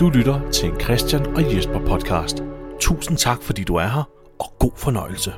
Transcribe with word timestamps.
Du 0.00 0.10
lytter 0.10 0.50
til 0.50 0.70
en 0.70 0.80
Christian 0.80 1.26
og 1.26 1.56
Jesper 1.56 1.86
podcast. 1.86 2.42
Tusind 2.80 3.18
tak, 3.18 3.42
fordi 3.42 3.64
du 3.64 3.74
er 3.74 3.86
her, 3.86 4.08
og 4.38 4.52
god 4.58 4.72
fornøjelse. 4.76 5.32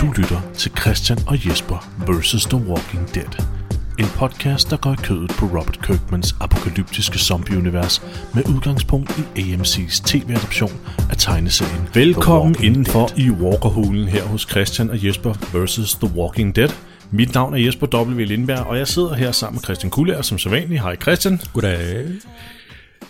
Du 0.00 0.12
lytter 0.16 0.52
til 0.54 0.72
Christian 0.78 1.18
og 1.26 1.46
Jesper 1.48 1.88
versus 2.06 2.44
The 2.44 2.56
Walking 2.56 3.14
Dead. 3.14 3.57
En 3.98 4.06
podcast, 4.16 4.70
der 4.70 4.76
går 4.76 4.92
i 4.92 4.96
kødet 5.02 5.30
på 5.30 5.46
Robert 5.46 5.78
Kirkmans 5.82 6.36
apokalyptiske 6.40 7.18
zombieunivers 7.18 8.02
med 8.34 8.48
udgangspunkt 8.48 9.18
i 9.36 9.40
AMC's 9.40 10.02
tv-adoption 10.04 10.72
af 11.10 11.16
tegneserien. 11.16 11.88
Velkommen 11.94 12.56
indenfor 12.62 13.06
Dead. 13.06 13.18
i 13.18 13.30
Walkerhulen 13.30 14.08
her 14.08 14.24
hos 14.24 14.46
Christian 14.50 14.90
og 14.90 15.06
Jesper 15.06 15.34
vs. 15.54 15.94
The 15.94 16.16
Walking 16.16 16.56
Dead. 16.56 16.68
Mit 17.10 17.34
navn 17.34 17.54
er 17.54 17.58
Jesper 17.58 17.86
W. 18.04 18.24
Lindberg, 18.24 18.66
og 18.66 18.78
jeg 18.78 18.88
sidder 18.88 19.14
her 19.14 19.32
sammen 19.32 19.56
med 19.56 19.62
Christian 19.62 19.90
Kuller, 19.90 20.22
som 20.22 20.38
så 20.38 20.48
vanligt. 20.48 20.82
Hej 20.82 20.96
Christian. 20.96 21.40
Goddag. 21.52 22.06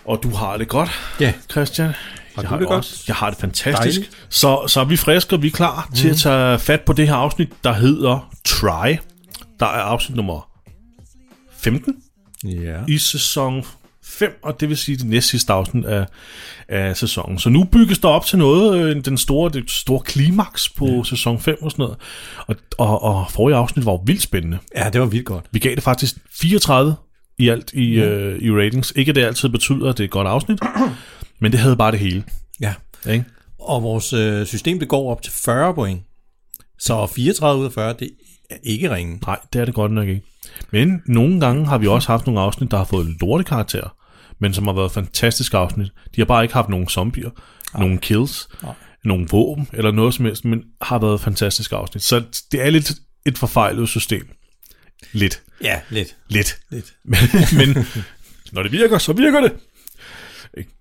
Og 0.05 0.20
du 0.23 0.30
har 0.30 0.57
det 0.57 0.68
godt, 0.68 0.91
Ja. 1.20 1.32
Christian. 1.51 1.87
Har 2.34 2.43
jeg 2.43 2.51
du 2.51 2.59
det 2.59 2.66
godt? 2.66 2.79
Også. 2.79 3.05
Jeg 3.09 3.16
har 3.16 3.30
det 3.30 3.38
fantastisk. 3.38 4.01
Dejligt. 4.01 4.27
Så, 4.29 4.65
så 4.66 4.80
er 4.80 4.84
vi 4.84 4.96
friske, 4.96 5.37
og 5.37 5.43
vi 5.43 5.46
er 5.46 5.52
klar 5.52 5.87
mm. 5.88 5.96
til 5.96 6.09
at 6.09 6.16
tage 6.16 6.59
fat 6.59 6.80
på 6.80 6.93
det 6.93 7.09
her 7.09 7.15
afsnit, 7.15 7.48
der 7.65 7.73
hedder 7.73 8.30
Try. 8.45 8.96
Der 9.60 9.66
er 9.66 9.82
afsnit 9.82 10.16
nummer 10.16 10.48
15 11.59 11.95
Ja. 12.45 12.79
i 12.88 12.99
sæson 12.99 13.65
5, 14.02 14.38
og 14.43 14.60
det 14.60 14.69
vil 14.69 14.77
sige 14.77 14.96
det 14.96 15.07
næst 15.07 15.29
sidste 15.29 15.52
afsnit 15.52 15.85
af, 15.85 16.07
af 16.69 16.96
sæsonen. 16.96 17.38
Så 17.38 17.51
nu 17.51 17.65
bygges 17.65 17.99
der 17.99 18.09
op 18.09 18.27
til 18.27 18.38
noget, 18.38 18.80
øh, 18.80 19.05
den 19.05 19.19
store, 19.19 19.51
det 19.51 19.71
store 19.71 20.01
klimaks 20.01 20.69
på 20.69 20.87
ja. 20.87 21.02
sæson 21.05 21.41
5 21.41 21.57
og 21.63 21.71
sådan 21.71 21.82
noget. 21.82 21.97
Og, 22.47 22.57
og, 22.79 23.02
og 23.02 23.30
forrige 23.30 23.57
afsnit 23.57 23.87
var 23.87 23.93
jo 23.93 24.02
vildt 24.07 24.23
spændende. 24.23 24.59
ja, 24.77 24.91
det 24.93 25.01
var 25.01 25.07
vildt 25.07 25.27
godt. 25.27 25.45
Vi 25.52 25.59
gav 25.59 25.74
det 25.74 25.82
faktisk 25.82 26.16
34 26.41 26.97
i 27.38 27.49
alt 27.49 27.73
i, 27.73 27.95
ja. 27.95 28.09
øh, 28.09 28.43
i 28.43 28.51
ratings. 28.51 28.93
Ikke 28.97 29.09
at 29.10 29.16
det 29.16 29.25
altid 29.25 29.49
betyder, 29.49 29.88
at 29.88 29.99
det 29.99 30.04
er 30.04 30.09
et 30.09 30.10
godt 30.10 30.29
afsnit, 30.29 30.60
men 31.41 31.52
det 31.52 31.60
havde 31.60 31.77
bare 31.77 31.93
det 31.93 32.01
hele. 32.01 32.25
Ja. 32.60 32.75
Ikke? 33.09 33.25
Og 33.60 33.82
vores 33.82 34.13
øh, 34.13 34.47
system, 34.47 34.79
det 34.79 34.88
går 34.88 35.10
op 35.10 35.23
til 35.23 35.32
40 35.32 35.75
point. 35.75 36.02
Så 36.79 37.07
34 37.07 37.60
ud 37.60 37.66
af 37.66 37.73
40, 37.73 37.95
det 37.99 38.10
er 38.51 38.57
ikke 38.63 38.95
ringe. 38.95 39.18
Nej, 39.27 39.38
det 39.52 39.60
er 39.60 39.65
det 39.65 39.74
godt 39.74 39.93
nok 39.93 40.09
ikke. 40.09 40.23
Men 40.71 41.02
nogle 41.07 41.41
gange 41.41 41.66
har 41.66 41.79
vi 41.79 41.87
også 41.87 42.09
haft 42.09 42.27
nogle 42.27 42.41
afsnit, 42.41 42.71
der 42.71 42.77
har 42.77 42.85
fået 42.85 43.16
lortekarakter, 43.21 43.96
men 44.38 44.54
som 44.54 44.66
har 44.66 44.74
været 44.74 44.93
fantastiske 44.93 45.57
afsnit. 45.57 45.88
De 46.16 46.21
har 46.21 46.27
bare 46.27 46.43
ikke 46.43 46.54
haft 46.54 46.69
nogen 46.69 46.88
zombier, 46.88 47.30
Nej. 47.74 47.82
nogen 47.82 47.99
kills, 47.99 48.49
Nej. 48.63 48.74
nogen 49.04 49.29
våben 49.32 49.69
eller 49.73 49.91
noget 49.91 50.15
som 50.15 50.24
helst, 50.24 50.45
men 50.45 50.63
har 50.82 50.99
været 50.99 51.21
fantastiske 51.21 51.76
afsnit. 51.76 52.02
Så 52.02 52.24
det 52.52 52.66
er 52.66 52.71
lidt 52.71 52.93
et 53.26 53.38
forfejlet 53.38 53.88
system. 53.88 54.29
Lidt. 55.13 55.43
Ja, 55.63 55.80
lidt. 55.91 56.16
Lidt. 56.29 56.60
lidt. 56.71 56.95
Men, 57.59 57.74
men 57.74 57.87
når 58.52 58.63
det 58.63 58.73
virker, 58.73 58.99
så 58.99 59.13
virker 59.13 59.41
det. 59.41 59.52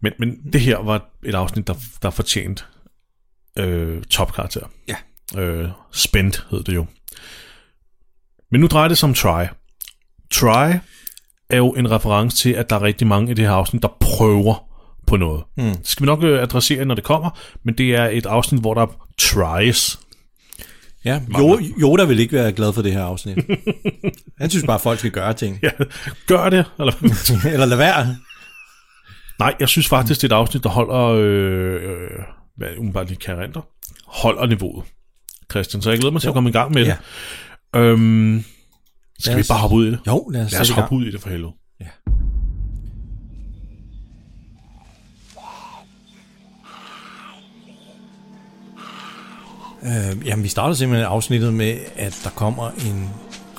Men, 0.02 0.14
men 0.20 0.38
det 0.54 0.62
her 0.62 0.78
var 0.78 1.10
et 1.26 1.36
afsnit, 1.36 1.68
der, 1.68 1.74
der 2.02 2.10
fortjent 2.10 2.68
øh, 3.58 4.02
topkarakter. 4.04 4.72
Ja. 4.88 4.96
Øh, 5.42 5.70
spændt 5.92 6.48
hed 6.52 6.64
det 6.64 6.76
jo. 6.76 6.86
Men 8.52 8.62
nu 8.62 8.68
drejer 8.68 8.88
det 8.88 8.98
sig 8.98 9.10
om 9.10 9.14
Try. 9.14 9.46
Try 10.32 10.74
er 11.50 11.58
jo 11.58 11.72
en 11.72 11.92
reference 11.92 12.38
til, 12.38 12.50
at 12.50 12.70
der 12.70 12.76
er 12.76 12.82
rigtig 12.82 13.08
mange 13.08 13.32
i 13.32 13.34
det 13.34 13.46
her 13.46 13.52
afsnit, 13.52 13.82
der 13.82 13.98
prøver 14.00 14.68
på 15.08 15.18
noget. 15.18 15.44
Mm. 15.58 15.64
Det 15.64 15.88
skal 15.88 16.04
vi 16.04 16.06
nok 16.06 16.24
øh, 16.24 16.42
adressere, 16.42 16.86
når 16.86 16.96
det 16.96 17.04
kommer, 17.04 17.30
men 17.64 17.78
det 17.78 17.96
er 17.96 18.06
et 18.06 18.26
afsnit, 18.26 18.62
hvor 18.62 18.74
der 18.74 18.86
tries. 19.18 20.00
Ja, 21.06 21.22
jo, 21.38 21.60
Yoda 21.80 22.04
vil 22.04 22.20
ikke 22.20 22.34
være 22.34 22.52
glad 22.52 22.74
for 22.74 22.82
det 22.82 22.94
her 22.94 23.04
afsnit. 23.04 23.38
Han 24.42 24.50
synes 24.50 24.66
bare, 24.66 24.76
at 24.76 24.82
folk 24.82 25.00
skal 25.00 25.12
gøre 25.12 25.34
ting. 25.34 25.60
Ja, 25.64 25.70
gør 26.28 26.50
det. 26.50 26.66
Eller, 26.80 26.94
Eller 27.54 27.66
lad 27.66 27.78
være. 27.78 28.16
nej, 29.40 29.56
jeg 29.60 29.70
synes 29.70 29.88
faktisk, 29.88 30.22
det 30.22 30.32
er 30.32 30.36
et 30.36 30.40
afsnit, 30.40 30.64
der 30.64 30.70
holder, 30.70 31.06
øh, 31.06 31.74
øh, 31.74 32.10
hvad 32.58 32.68
umiddelbart 32.78 33.08
lige 33.08 33.18
kan 33.18 33.38
renter, 33.38 33.62
holder 34.08 34.46
niveauet. 34.46 34.86
Christian, 35.52 35.82
så 35.82 35.90
jeg 35.90 36.00
glæder 36.00 36.12
mig 36.12 36.22
til 36.22 36.28
at 36.28 36.34
komme 36.34 36.50
i 36.50 36.54
gang 36.54 36.74
med 36.74 36.86
det. 36.86 36.98
Øhm, 37.76 38.44
skal 39.20 39.30
Lad 39.32 39.36
vi 39.36 39.42
os- 39.42 39.48
bare 39.48 39.60
hoppe 39.60 39.76
ud 39.76 39.88
i 39.88 39.92
det? 39.92 40.00
Jo, 40.08 40.30
lad 40.30 40.46
os, 40.46 40.52
Lad 40.52 40.62
os 40.62 40.70
hoppe 40.70 40.96
ud 40.96 41.06
i 41.06 41.12
det 41.12 41.22
for 41.22 41.30
helvede. 41.30 41.52
Ja. 41.80 41.88
Øh, 49.84 50.28
jamen, 50.28 50.44
vi 50.44 50.50
starter 50.50 50.76
simpelthen 50.76 51.08
afsnittet 51.08 51.54
med, 51.54 51.78
at 51.96 52.22
der 52.24 52.30
kommer 52.30 52.70
en 52.70 53.10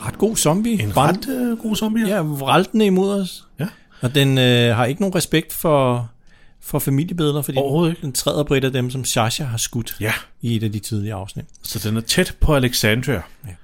ret 0.06 0.19
god 0.19 0.36
zombie. 0.36 0.72
En 0.82 0.88
Vand- 0.88 0.96
ret 0.96 1.28
øh, 1.28 1.58
god 1.58 1.76
zombie. 1.76 2.08
Ja, 2.08 2.20
vraltende 2.20 2.86
imod 2.86 3.20
os. 3.20 3.44
Ja. 3.60 3.66
Og 4.02 4.14
den 4.14 4.38
øh, 4.38 4.76
har 4.76 4.84
ikke 4.84 5.00
nogen 5.00 5.14
respekt 5.14 5.52
for, 5.54 6.10
for 6.68 6.78
familiebilleder, 6.78 7.42
fordi 7.42 7.58
Overhovedet 7.58 7.92
ikke. 7.92 8.02
den 8.02 8.12
træder 8.12 8.42
på 8.42 8.54
et 8.54 8.64
af 8.64 8.72
dem, 8.72 8.90
som 8.90 9.04
Sasha 9.04 9.44
har 9.44 9.56
skudt 9.58 9.96
ja, 10.00 10.12
i 10.42 10.56
et 10.56 10.62
af 10.62 10.72
de 10.72 10.78
tidlige 10.78 11.14
afsnit. 11.14 11.44
så 11.62 11.88
den 11.88 11.96
er 11.96 12.00
tæt 12.00 12.36
på 12.40 12.54
Alexandria. 12.54 13.22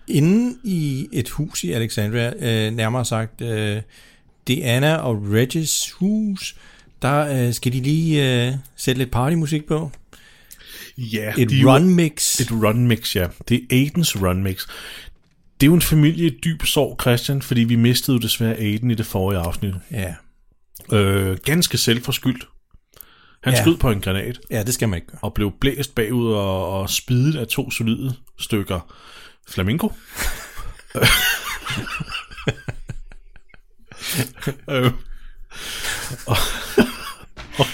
Inden 0.09 0.59
i 0.65 1.09
et 1.13 1.29
hus 1.31 1.65
i 1.65 1.73
Alexandria, 1.73 2.33
øh, 2.39 2.73
nærmere 2.73 3.05
sagt 3.05 3.41
øh, 3.41 3.83
Diana 4.49 4.95
og 4.95 5.23
Regis 5.31 5.91
hus, 5.91 6.57
der 7.03 7.47
øh, 7.47 7.55
skal 7.55 7.73
de 7.73 7.81
lige 7.81 8.47
øh, 8.47 8.53
sætte 8.77 8.99
lidt 8.99 9.11
partymusik 9.11 9.65
på. 9.65 9.91
Ja, 10.99 11.33
Et 11.39 11.51
run 11.67 11.89
mix. 11.89 12.41
Et 12.41 12.53
run 12.53 12.87
mix, 12.87 13.17
ja. 13.17 13.27
Det 13.49 13.57
er 13.57 13.77
Aidens 13.77 14.17
run 14.17 14.43
mix. 14.43 14.67
Det 15.61 15.67
er 15.67 15.71
jo 15.71 15.75
en 15.75 15.83
familie 15.83 16.27
i 16.27 16.39
dyb 16.45 16.63
sorg, 16.65 16.99
Christian, 17.01 17.43
fordi 17.43 17.61
vi 17.65 17.77
mistede 17.77 18.15
jo 18.17 18.21
desværre 18.21 18.57
Aiden 18.57 18.91
i 18.91 18.95
det 18.95 19.07
forrige 19.07 19.39
afsnit. 19.41 19.75
Ja. 19.91 20.15
Øh, 20.93 21.39
ganske 21.45 21.79
selvforskyldt. 21.79 22.49
Han 23.45 23.53
ja. 23.53 23.59
Ja. 23.59 23.65
skød 23.65 23.77
på 23.77 23.91
en 23.91 24.01
granat 24.01 24.41
ja, 24.51 24.63
det 24.63 24.75
skal 24.75 24.89
man 24.89 24.97
ikke 24.97 25.07
gøre. 25.09 25.19
og 25.23 25.35
blev 25.35 25.53
blæst 25.61 25.95
bagud 25.95 26.33
og, 26.33 26.81
og 26.81 26.91
spidet 26.91 27.37
af 27.37 27.47
to 27.47 27.71
solide 27.71 28.15
stykker 28.41 28.95
flamingo. 29.49 29.89
øh, 34.71 34.93
og, 36.27 36.37
og, 37.59 37.67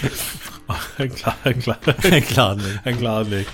og 0.67 0.75
han 0.75 1.09
klarede, 1.09 1.39
han 1.41 1.61
klarede, 1.61 2.09
Han 2.11 2.21
klarer 2.21 2.53
den 2.53 2.65
ikke. 2.65 2.79
han 2.83 2.95
klarede 2.97 3.25
den 3.25 3.39
ikke. 3.39 3.51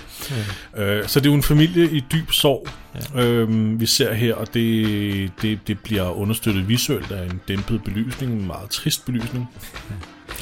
Øh, 0.76 1.08
så 1.08 1.20
det 1.20 1.26
er 1.26 1.30
jo 1.30 1.36
en 1.36 1.42
familie 1.42 1.90
i 1.90 2.04
dyb 2.12 2.30
sorg, 2.32 2.68
ja. 3.14 3.22
øhm, 3.22 3.80
vi 3.80 3.86
ser 3.86 4.12
her, 4.14 4.34
og 4.34 4.54
det, 4.54 5.32
det, 5.42 5.58
det 5.66 5.78
bliver 5.80 6.10
understøttet 6.10 6.68
visuelt 6.68 7.12
af 7.12 7.24
en 7.24 7.40
dæmpet 7.48 7.84
belysning, 7.84 8.32
en 8.32 8.46
meget 8.46 8.70
trist 8.70 9.04
belysning. 9.04 9.48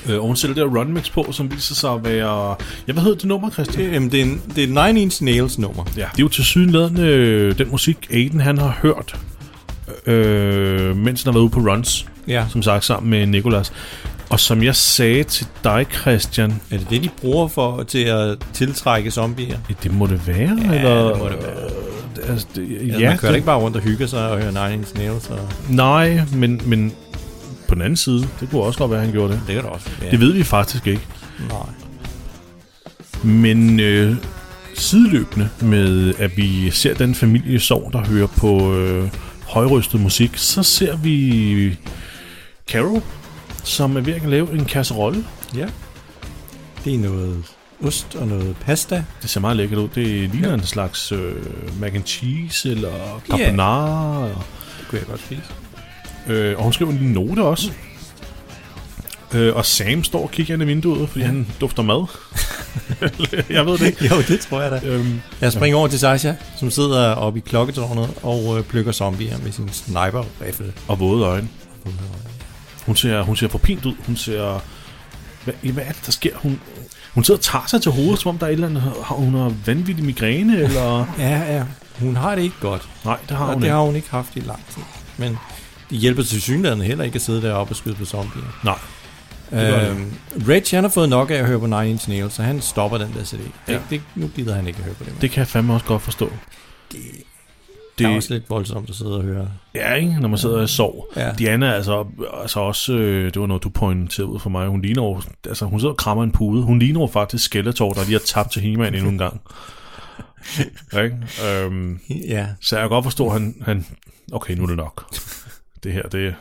Øh, 0.08 0.20
og 0.20 0.26
hun 0.26 0.36
sætter 0.36 0.54
der 0.56 0.64
run 0.78 0.92
mix 0.92 1.12
på, 1.12 1.26
som 1.32 1.50
viser 1.52 1.74
sig 1.74 1.90
at 1.92 2.04
være... 2.04 2.56
Ja, 2.88 2.92
hvad 2.92 3.02
hedder 3.02 3.16
det 3.16 3.24
nummer, 3.24 3.50
Christian? 3.50 3.92
Jamen, 3.92 4.12
det 4.12 4.20
er, 4.20 4.24
en, 4.24 4.42
det 4.56 4.64
er 4.64 4.86
Nine 4.86 5.02
Inch 5.02 5.22
Nails 5.22 5.58
nummer. 5.58 5.84
Ja. 5.96 6.00
Det 6.00 6.18
er 6.18 6.22
jo 6.22 6.28
til 6.28 6.44
sydenladende 6.44 7.02
øh, 7.02 7.58
den 7.58 7.70
musik, 7.70 7.96
Aiden 8.10 8.40
han 8.40 8.58
har 8.58 8.78
hørt, 8.82 9.16
øh, 10.06 10.96
mens 10.96 11.22
han 11.22 11.32
har 11.32 11.38
været 11.38 11.42
ude 11.44 11.50
på 11.50 11.60
runs, 11.60 12.06
Ja. 12.28 12.44
som 12.50 12.62
sagt 12.62 12.84
sammen 12.84 13.10
med 13.10 13.26
Nikolas. 13.26 13.72
Og 14.30 14.40
som 14.40 14.62
jeg 14.62 14.76
sagde 14.76 15.24
til 15.24 15.46
dig, 15.64 15.86
Christian, 16.00 16.60
Er 16.70 16.78
det 16.78 16.90
det, 16.90 17.02
de 17.02 17.08
bruger 17.20 17.48
for 17.48 17.82
til 17.82 17.98
at 18.04 18.38
tiltrække 18.52 19.10
zombier? 19.10 19.58
det 19.82 19.94
må 19.94 20.06
det 20.06 20.26
være, 20.26 20.58
Ja, 20.70 20.74
eller... 20.74 21.08
det 21.08 21.18
må 21.18 21.28
det 21.28 21.36
være. 21.42 21.64
Øh, 22.24 22.30
altså, 22.32 22.46
det, 22.56 22.68
Ja, 22.88 22.98
ja, 22.98 23.08
man 23.08 23.18
kører 23.18 23.30
det, 23.32 23.36
ikke 23.36 23.46
bare 23.46 23.58
rundt 23.58 23.76
og 23.76 23.82
hygger 23.82 24.06
sig 24.06 24.30
og 24.30 24.38
hører 24.38 24.68
Nine 24.68 24.74
Inch 24.74 24.96
Nails. 24.98 25.28
Og... 25.30 25.38
Nej, 25.68 26.20
men, 26.34 26.60
men 26.66 26.92
på 27.68 27.74
den 27.74 27.82
anden 27.82 27.96
side, 27.96 28.28
det 28.40 28.50
kunne 28.50 28.62
også 28.62 28.78
godt 28.78 28.90
være, 28.90 29.00
at 29.00 29.04
han 29.06 29.12
gjorde 29.14 29.32
det. 29.32 29.40
Det 29.46 29.54
kan 29.54 29.64
det 29.64 29.72
også. 29.72 29.90
Ja. 30.02 30.10
Det 30.10 30.20
ved 30.20 30.32
vi 30.32 30.42
faktisk 30.42 30.86
ikke. 30.86 31.06
Nej. 31.48 31.66
Men 33.24 33.80
øh, 33.80 34.16
sideløbende 34.74 35.48
med, 35.60 36.14
at 36.18 36.36
vi 36.36 36.70
ser 36.70 36.94
den 36.94 37.14
familie 37.14 37.60
sorg, 37.60 37.90
der 37.92 37.98
hører 38.04 38.26
på 38.26 38.74
øh, 38.74 39.08
højrystet 39.44 40.00
musik, 40.00 40.30
så 40.34 40.62
ser 40.62 40.96
vi 40.96 41.76
Carol, 42.68 43.02
som 43.64 43.96
er 43.96 44.00
ved 44.00 44.14
at 44.14 44.22
lave 44.28 44.52
en 44.52 44.64
kasserolle. 44.64 45.24
Ja. 45.56 45.66
Det 46.84 46.94
er 46.94 46.98
noget 46.98 47.44
ost 47.84 48.14
og 48.16 48.28
noget 48.28 48.56
pasta. 48.60 49.04
Det 49.22 49.30
ser 49.30 49.40
meget 49.40 49.56
lækkert 49.56 49.78
ud. 49.78 49.88
Det 49.94 50.06
ligner 50.06 50.48
Ja. 50.48 50.54
en 50.54 50.62
slags 50.66 51.12
øh, 51.12 51.32
mac 51.80 51.94
and 51.94 52.04
cheese 52.04 52.70
eller 52.70 53.22
carbonara. 53.30 54.20
Yeah. 54.26 54.30
Det 54.80 54.88
kunne 54.88 54.98
jeg 54.98 55.06
godt 55.06 55.20
spise. 55.20 55.42
Øh, 56.28 56.56
og 56.58 56.62
hun 56.64 56.72
skriver 56.72 56.90
en 56.90 56.98
lille 56.98 57.12
note 57.14 57.40
også. 57.40 57.70
Øh, 59.34 59.56
og 59.56 59.66
Sam 59.66 60.04
står 60.04 60.22
og 60.22 60.30
kigger 60.30 60.54
ind 60.54 60.62
i 60.62 60.66
vinduet, 60.66 61.08
fordi 61.08 61.20
ja. 61.20 61.26
han 61.26 61.46
dufter 61.60 61.82
mad. 61.82 62.06
jeg 63.56 63.66
ved 63.66 63.78
det 63.78 63.86
ikke. 63.86 64.04
Jo, 64.14 64.22
det 64.28 64.40
tror 64.40 64.62
jeg 64.62 64.70
da. 64.70 64.80
Øhm, 64.84 65.20
Jeg 65.40 65.52
springer 65.52 65.78
over 65.78 65.88
til 65.88 65.98
Sasha, 65.98 66.32
som 66.56 66.70
sidder 66.70 67.14
oppe 67.14 67.38
i 67.38 67.42
klokketårnet 67.46 68.10
og 68.22 68.58
øh, 68.58 68.64
plukker 68.64 68.92
zombier 68.92 69.38
med 69.42 69.52
sin 69.52 69.68
sniper-rifle. 69.68 70.72
og 70.88 71.00
våde 71.00 71.24
øjne. 71.24 71.48
Hun 72.86 72.96
ser, 72.96 73.22
hun 73.22 73.36
ser 73.36 73.48
forpint 73.48 73.86
ud. 73.86 73.94
Hun 74.06 74.16
ser... 74.16 74.60
Hvad, 75.44 75.72
hvad 75.72 75.84
er 75.84 75.92
det, 75.92 76.06
der 76.06 76.12
sker? 76.12 76.30
Hun, 76.36 76.60
hun 77.14 77.24
sidder 77.24 77.38
og 77.38 77.44
tager 77.44 77.64
sig 77.66 77.82
til 77.82 77.92
hovedet, 77.92 78.18
som 78.20 78.28
om 78.28 78.38
der 78.38 78.46
er 78.46 78.50
et 78.50 78.54
eller 78.54 78.68
andet... 78.68 78.82
Har 78.82 79.14
hun 79.14 79.34
har 79.34 79.52
vanvittig 79.66 80.04
migræne, 80.04 80.58
eller... 80.58 81.14
Ja, 81.18 81.54
ja. 81.56 81.64
Hun 82.00 82.16
har 82.16 82.34
det 82.34 82.42
ikke 82.42 82.56
godt. 82.60 82.88
Nej, 83.04 83.16
det 83.28 83.36
har 83.36 83.44
Og 83.44 83.52
hun 83.52 83.60
det 83.62 83.66
ikke. 83.66 83.74
har 83.74 83.82
hun 83.82 83.96
ikke 83.96 84.10
haft 84.10 84.36
i 84.36 84.40
lang 84.40 84.60
tid. 84.74 84.82
Men 85.16 85.38
det 85.90 85.98
hjælper 85.98 86.22
til 86.22 86.42
synligheden 86.42 86.80
heller 86.84 87.04
ikke 87.04 87.14
at 87.16 87.22
sidde 87.22 87.42
deroppe 87.42 87.72
og 87.72 87.76
skyde 87.76 87.94
på 87.94 88.04
zombier. 88.04 88.60
Nej. 88.64 88.78
Øhm, 89.52 90.12
Reg, 90.48 90.62
han 90.70 90.84
har 90.84 90.90
fået 90.90 91.08
nok 91.08 91.30
af 91.30 91.34
at 91.34 91.46
høre 91.46 91.58
på 91.60 91.66
Nine 91.66 91.90
Inch 91.90 92.08
Nails, 92.08 92.34
så 92.34 92.42
han 92.42 92.60
stopper 92.60 92.98
den 92.98 93.12
der 93.14 93.24
CD. 93.24 93.40
Ja. 93.68 93.72
Det, 93.72 93.80
det, 93.90 94.02
nu 94.14 94.28
gider 94.36 94.54
han 94.54 94.66
ikke 94.66 94.78
at 94.78 94.84
høre 94.84 94.94
på 94.94 95.04
det. 95.04 95.12
mere. 95.12 95.20
Det 95.20 95.30
kan 95.30 95.38
jeg 95.38 95.48
fandme 95.48 95.72
også 95.74 95.86
godt 95.86 96.02
forstå. 96.02 96.30
det, 96.92 97.00
Det 97.98 98.06
er 98.06 98.16
også 98.16 98.34
lidt 98.34 98.50
voldsomt 98.50 98.90
at 98.90 98.96
sidde 98.96 99.16
og 99.16 99.22
høre. 99.22 99.48
Ja, 99.74 99.94
ikke? 99.94 100.16
Når 100.20 100.28
man 100.28 100.38
sidder 100.38 100.60
og 100.62 100.68
sover. 100.68 101.04
Ja. 101.16 101.32
Diana 101.38 101.66
er 101.66 101.72
altså, 101.72 102.06
altså 102.42 102.60
også, 102.60 102.92
øh, 102.92 103.24
det 103.34 103.40
var 103.40 103.46
noget, 103.46 103.62
du 103.62 103.68
pointerede 103.68 104.28
ud 104.30 104.38
for 104.40 104.50
mig, 104.50 104.68
hun 104.68 104.82
ligner 104.82 105.02
jo, 105.02 105.22
altså 105.46 105.64
hun 105.64 105.80
sidder 105.80 105.92
og 105.92 105.96
krammer 105.98 106.24
en 106.24 106.30
pude. 106.32 106.62
Hun 106.62 106.78
ligner 106.78 107.00
jo 107.00 107.06
faktisk 107.06 107.44
Skeletor, 107.44 107.92
der 107.92 108.00
lige 108.04 108.12
har 108.12 108.18
tabt 108.26 108.52
til 108.52 108.62
He-Man 108.62 108.94
endnu 108.94 109.08
en 109.10 109.18
gang. 109.18 109.40
ikke? 111.04 111.16
Øhm, 111.46 112.00
Ja, 112.28 112.46
så 112.60 112.76
jeg 112.76 112.82
kan 112.82 112.88
godt 112.90 113.04
forstå, 113.04 113.26
at 113.26 113.32
han, 113.32 113.54
han, 113.64 113.86
okay, 114.32 114.54
nu 114.54 114.62
er 114.62 114.66
det 114.66 114.76
nok. 114.76 115.14
Det 115.86 115.94
her, 115.94 116.02
det, 116.02 116.34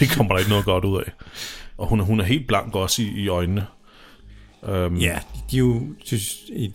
det 0.00 0.10
kommer 0.10 0.32
der 0.32 0.38
ikke 0.38 0.50
noget 0.50 0.64
godt 0.64 0.84
ud 0.84 0.98
af. 0.98 1.12
Og 1.78 1.86
hun, 1.88 2.00
er- 2.00 2.04
hun 2.04 2.20
er 2.20 2.24
helt 2.24 2.46
blank 2.46 2.74
også 2.74 3.02
i, 3.02 3.06
i 3.06 3.28
øjnene. 3.28 3.66
Øhm, 4.68 4.96
ja 4.96 5.18
de, 5.50 5.56
er 5.56 5.58
jo, 5.58 5.82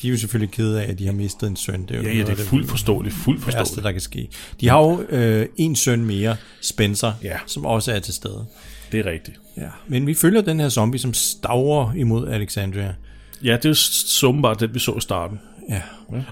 de 0.01 0.07
er 0.07 0.09
jo 0.11 0.17
selvfølgelig 0.17 0.51
kede 0.53 0.83
af, 0.83 0.91
at 0.91 0.99
de 0.99 1.05
har 1.05 1.13
mistet 1.13 1.47
en 1.47 1.55
søn. 1.55 1.81
Det 1.81 1.91
er 1.91 1.95
jo 1.97 2.03
ja, 2.03 2.09
ja, 2.09 2.21
noget 2.21 2.37
det 2.37 2.43
er 2.43 2.47
fuldt 2.47 2.69
forståeligt, 2.69 3.15
fuldt 3.15 3.45
værste, 3.47 3.57
forståeligt. 3.59 3.83
der 3.85 3.91
kan 3.91 4.01
ske. 4.01 4.29
De 4.61 4.69
har 4.69 4.79
jo 4.79 5.01
øh, 5.09 5.47
en 5.57 5.75
søn 5.75 6.05
mere, 6.05 6.35
Spencer, 6.61 7.13
Ja. 7.23 7.37
som 7.47 7.65
også 7.65 7.91
er 7.93 7.99
til 7.99 8.13
stede. 8.13 8.45
Det 8.91 8.99
er 8.99 9.11
rigtigt. 9.11 9.39
Ja. 9.57 9.67
Men 9.87 10.07
vi 10.07 10.13
følger 10.13 10.41
den 10.41 10.59
her 10.59 10.69
zombie, 10.69 10.99
som 10.99 11.13
stavrer 11.13 11.93
imod 11.93 12.27
Alexandria. 12.29 12.95
Ja, 13.43 13.57
det 13.63 13.69
er 13.69 13.73
så 13.73 14.27
åbenbart 14.27 14.59
den, 14.59 14.73
vi 14.73 14.79
så 14.79 14.93
i 14.97 15.01
starten. 15.01 15.39
Ja, 15.69 15.81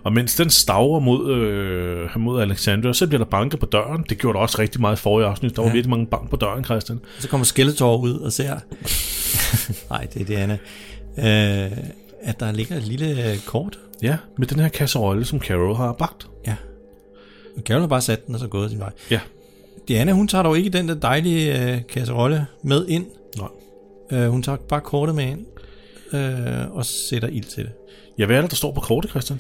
Og 0.04 0.14
mens 0.14 0.36
den 0.36 0.50
stavrer 0.50 1.00
mod, 1.00 1.32
øh, 1.36 2.10
mod 2.20 2.42
Alexander, 2.42 2.94
så 2.94 3.08
bliver 3.08 3.18
der 3.24 3.30
banket 3.30 3.60
på 3.60 3.66
døren. 3.66 4.06
Det 4.10 4.18
gjorde 4.18 4.34
der 4.36 4.40
også 4.42 4.60
rigtig 4.60 4.82
meget 4.82 4.96
i 4.98 5.00
forrige 5.00 5.28
afsnit. 5.28 5.56
Der 5.56 5.62
var 5.62 5.70
Ja. 5.70 5.74
virkelig 5.74 5.90
mange 5.90 6.08
bank 6.08 6.30
på 6.30 6.36
døren, 6.36 6.64
Christian. 6.64 7.00
så 7.20 7.28
kommer 7.30 7.46
Skeletor 7.46 7.98
ud 7.98 8.14
og 8.20 8.32
ser... 8.32 8.56
Nej, 9.94 10.08
det 10.14 10.22
er 10.22 10.26
det 10.26 10.36
andet. 10.36 10.60
Øh, 11.18 11.78
at 12.24 12.40
der 12.40 12.52
ligger 12.52 12.76
et 12.76 12.84
lille 12.84 13.32
øh, 13.32 13.38
kort. 13.46 13.80
Ja, 14.02 14.18
med 14.38 14.48
den 14.48 14.60
her 14.60 14.68
kasserolle, 14.70 15.26
som 15.26 15.40
Carol 15.40 15.76
har 15.76 15.94
bagt. 15.94 16.28
Ja. 16.48 16.56
Og 17.58 17.64
Carol 17.64 17.82
har 17.82 17.88
bare 17.88 18.02
sat 18.02 18.28
den, 18.28 18.36
og 18.36 18.40
så 18.42 18.48
gået 18.48 18.70
sin 18.70 18.80
vej. 18.80 18.92
Ja. 19.12 19.20
Diana, 19.88 20.12
hun 20.12 20.28
tager 20.28 20.44
dog 20.44 20.58
ikke 20.58 20.70
den 20.70 20.88
der 20.88 20.96
dejlige 20.96 21.72
øh, 21.74 21.82
kasserolle 21.90 22.46
med 22.64 22.86
ind. 22.88 23.06
Nej. 23.38 23.48
Øh, 24.20 24.30
hun 24.30 24.44
tager 24.44 24.58
bare 24.58 24.82
kortet 24.82 25.16
med 25.16 25.26
ind, 25.26 25.46
øh, 26.14 26.76
og 26.76 26.86
sætter 26.86 27.28
ild 27.28 27.44
til 27.46 27.64
det. 27.64 27.72
Ja, 28.22 28.26
hvad 28.26 28.38
er 28.38 28.42
det, 28.42 28.52
der 28.52 28.56
står 28.56 28.72
på 28.72 28.82
kortet, 28.82 29.12
Christian? 29.12 29.40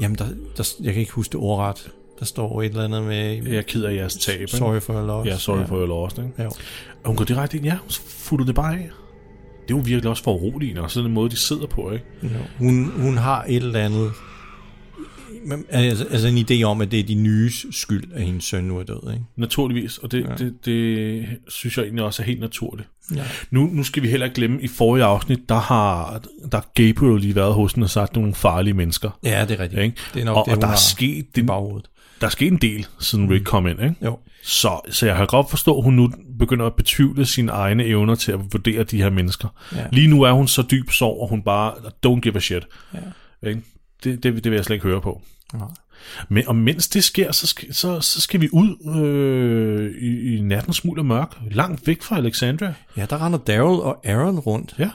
Jamen, 0.00 0.18
der, 0.18 0.24
der, 0.56 0.74
jeg 0.82 0.92
kan 0.92 1.00
ikke 1.00 1.12
huske 1.12 1.32
det 1.32 1.40
ordret. 1.40 1.90
Der 2.18 2.24
står 2.24 2.62
et 2.62 2.66
eller 2.66 2.84
andet 2.84 3.02
med... 3.02 3.46
Jeg 3.46 3.56
er 3.56 3.62
ked 3.62 3.84
af 3.84 3.94
jeres 3.94 4.14
tab? 4.14 4.48
Sorry 4.48 4.80
for 4.80 4.94
your 4.94 5.06
loss. 5.06 5.28
Ja, 5.28 5.38
sorry 5.38 5.58
ja. 5.58 5.64
for 5.64 5.76
your 5.76 5.86
loss, 5.86 6.18
ikke? 6.18 6.30
Ja. 6.38 6.46
Og 6.46 6.54
hun 7.06 7.16
går 7.16 7.24
direkte 7.24 7.56
ind, 7.56 7.66
ja, 7.66 7.76
så 7.88 8.00
futter 8.06 8.46
det 8.46 8.54
bare 8.54 8.72
af. 8.72 8.90
Det 9.62 9.74
er 9.74 9.78
jo 9.78 9.82
virkelig 9.84 10.10
også 10.10 10.22
for 10.22 10.32
uroligende, 10.34 10.82
og 10.82 10.90
sådan 10.90 11.06
en 11.06 11.14
måde, 11.14 11.30
de 11.30 11.36
sidder 11.36 11.66
på, 11.66 11.90
ikke? 11.90 12.04
Jo. 12.22 12.28
Hun, 12.58 12.92
hun 12.96 13.16
har 13.16 13.44
et 13.48 13.56
eller 13.56 13.80
andet... 13.80 14.10
Men, 15.44 15.64
Altså, 15.68 16.06
altså 16.10 16.28
en 16.28 16.38
idé 16.38 16.62
om, 16.62 16.80
at 16.80 16.90
det 16.90 17.00
er 17.00 17.04
de 17.04 17.14
nyes 17.14 17.66
skyld, 17.70 18.12
at 18.14 18.22
hendes 18.22 18.44
søn 18.44 18.64
nu 18.64 18.78
er 18.78 18.82
død, 18.82 19.12
ikke? 19.12 19.24
Naturligvis, 19.36 19.98
og 19.98 20.12
det, 20.12 20.24
Ja. 20.28 20.34
det, 20.34 20.54
det 20.64 21.26
synes 21.48 21.76
jeg 21.76 21.82
egentlig 21.84 22.04
også 22.04 22.22
er 22.22 22.26
helt 22.26 22.40
naturligt. 22.40 22.88
Ja. 23.14 23.22
Nu, 23.50 23.66
nu 23.72 23.82
skal 23.84 24.02
vi 24.02 24.08
heller 24.08 24.26
ikke 24.26 24.34
glemme, 24.34 24.62
i 24.62 24.68
forrige 24.68 25.04
afsnit, 25.04 25.48
der 25.48 25.58
har 25.58 26.22
der 26.52 26.60
Gabriel 26.74 27.20
lige 27.20 27.34
været 27.34 27.54
hos 27.54 27.72
den 27.74 27.82
og 27.82 27.90
sagt 27.90 28.16
nogle 28.16 28.34
farlige 28.34 28.74
mennesker. 28.74 29.18
Ja, 29.24 29.44
det 29.48 29.54
er 29.58 29.62
rigtigt. 29.62 29.82
Ikke? 29.82 29.96
Det 30.14 30.20
er 30.20 30.24
nok 30.24 30.36
og, 30.36 30.44
det, 30.46 30.54
og 30.54 30.60
der 30.62 30.68
er 30.68 30.76
sket 30.76 31.36
det, 31.36 31.46
baghovedet. 31.46 31.88
der 32.20 32.26
er 32.26 32.30
sket 32.30 32.52
en 32.52 32.58
del, 32.58 32.86
siden 33.00 33.30
Rick 33.30 33.44
kom 33.44 33.66
ind, 33.66 33.82
ikke? 33.82 33.94
Jo. 34.04 34.18
Så, 34.44 34.80
så 34.90 35.06
jeg 35.06 35.16
kan 35.16 35.26
godt 35.26 35.50
forstå, 35.50 35.78
at 35.78 35.84
hun 35.84 35.94
nu 35.94 36.10
begynder 36.38 36.66
at 36.66 36.74
betvivle 36.74 37.26
sine 37.26 37.52
egne 37.52 37.84
evner 37.84 38.14
til 38.14 38.32
at 38.32 38.38
vurdere 38.52 38.82
de 38.84 38.96
her 38.96 39.10
mennesker. 39.10 39.48
Ja. 39.76 39.84
Lige 39.92 40.08
nu 40.08 40.22
er 40.22 40.32
hun 40.32 40.48
så 40.48 40.62
dyb 40.70 40.90
sorg, 40.90 41.20
og 41.22 41.28
hun 41.28 41.42
bare, 41.42 41.72
don't 42.06 42.20
give 42.20 42.36
a 42.36 42.40
shit. 42.40 42.66
Ja. 42.94 43.48
Ikke? 43.48 43.62
Det, 44.04 44.22
det, 44.22 44.34
det 44.44 44.44
vil 44.44 44.56
jeg 44.56 44.64
slet 44.64 44.74
ikke 44.76 44.86
høre 44.86 45.00
på. 45.00 45.22
Nej. 45.54 45.68
Men 46.28 46.48
og 46.48 46.56
mens 46.56 46.88
det 46.88 47.04
sker, 47.04 47.32
så 47.32 47.46
skal, 47.46 47.74
så, 47.74 48.00
så 48.00 48.20
skal 48.20 48.40
vi 48.40 48.48
ud 48.52 48.96
øh, 49.16 49.90
i, 50.02 50.36
i 50.36 50.40
natten 50.40 50.72
smuld 50.72 50.98
og 50.98 51.06
mørk, 51.06 51.36
langt 51.50 51.86
væk 51.86 52.02
fra 52.02 52.16
Alexandria. 52.16 52.74
Ja, 52.96 53.06
der 53.10 53.26
render 53.26 53.38
Daryl 53.38 53.80
og 53.80 54.06
Aaron 54.06 54.38
rundt 54.38 54.74
Ja. 54.78 54.90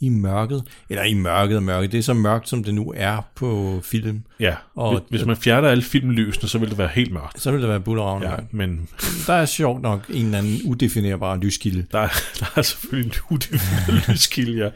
i 0.00 0.08
mørket. 0.08 0.62
Eller 0.90 1.02
i 1.04 1.14
mørket 1.14 1.56
og 1.56 1.62
mørket. 1.62 1.92
Det 1.92 1.98
er 1.98 2.02
så 2.02 2.14
mørkt, 2.14 2.48
som 2.48 2.64
det 2.64 2.74
nu 2.74 2.92
er 2.96 3.28
på 3.34 3.80
film. 3.84 4.22
Ja, 4.40 4.54
Og- 4.74 5.02
hvis 5.10 5.24
man 5.24 5.36
fjerner 5.36 5.68
alle 5.68 5.82
filmlysene, 5.82 6.48
så 6.48 6.58
vil 6.58 6.70
det 6.70 6.78
være 6.78 6.90
helt 6.94 7.12
mørkt. 7.12 7.40
Så 7.40 7.50
vil 7.50 7.60
det 7.60 7.68
være 7.68 7.80
bullerravn. 7.80 8.22
Ja, 8.22 8.34
men 8.50 8.88
Der 9.26 9.34
er 9.34 9.46
sjovt 9.46 9.82
nok 9.82 10.04
en 10.10 10.24
eller 10.24 10.38
anden 10.38 10.60
udefinerbar 10.64 11.36
lyskilde. 11.36 11.86
der 11.92 11.98
er, 12.00 12.08
der 12.40 12.46
er 12.56 12.62
selvfølgelig 12.62 13.12
en 13.16 13.20
udefineret 13.30 14.08
lyskilde, 14.08 14.64
ja. 14.64 14.70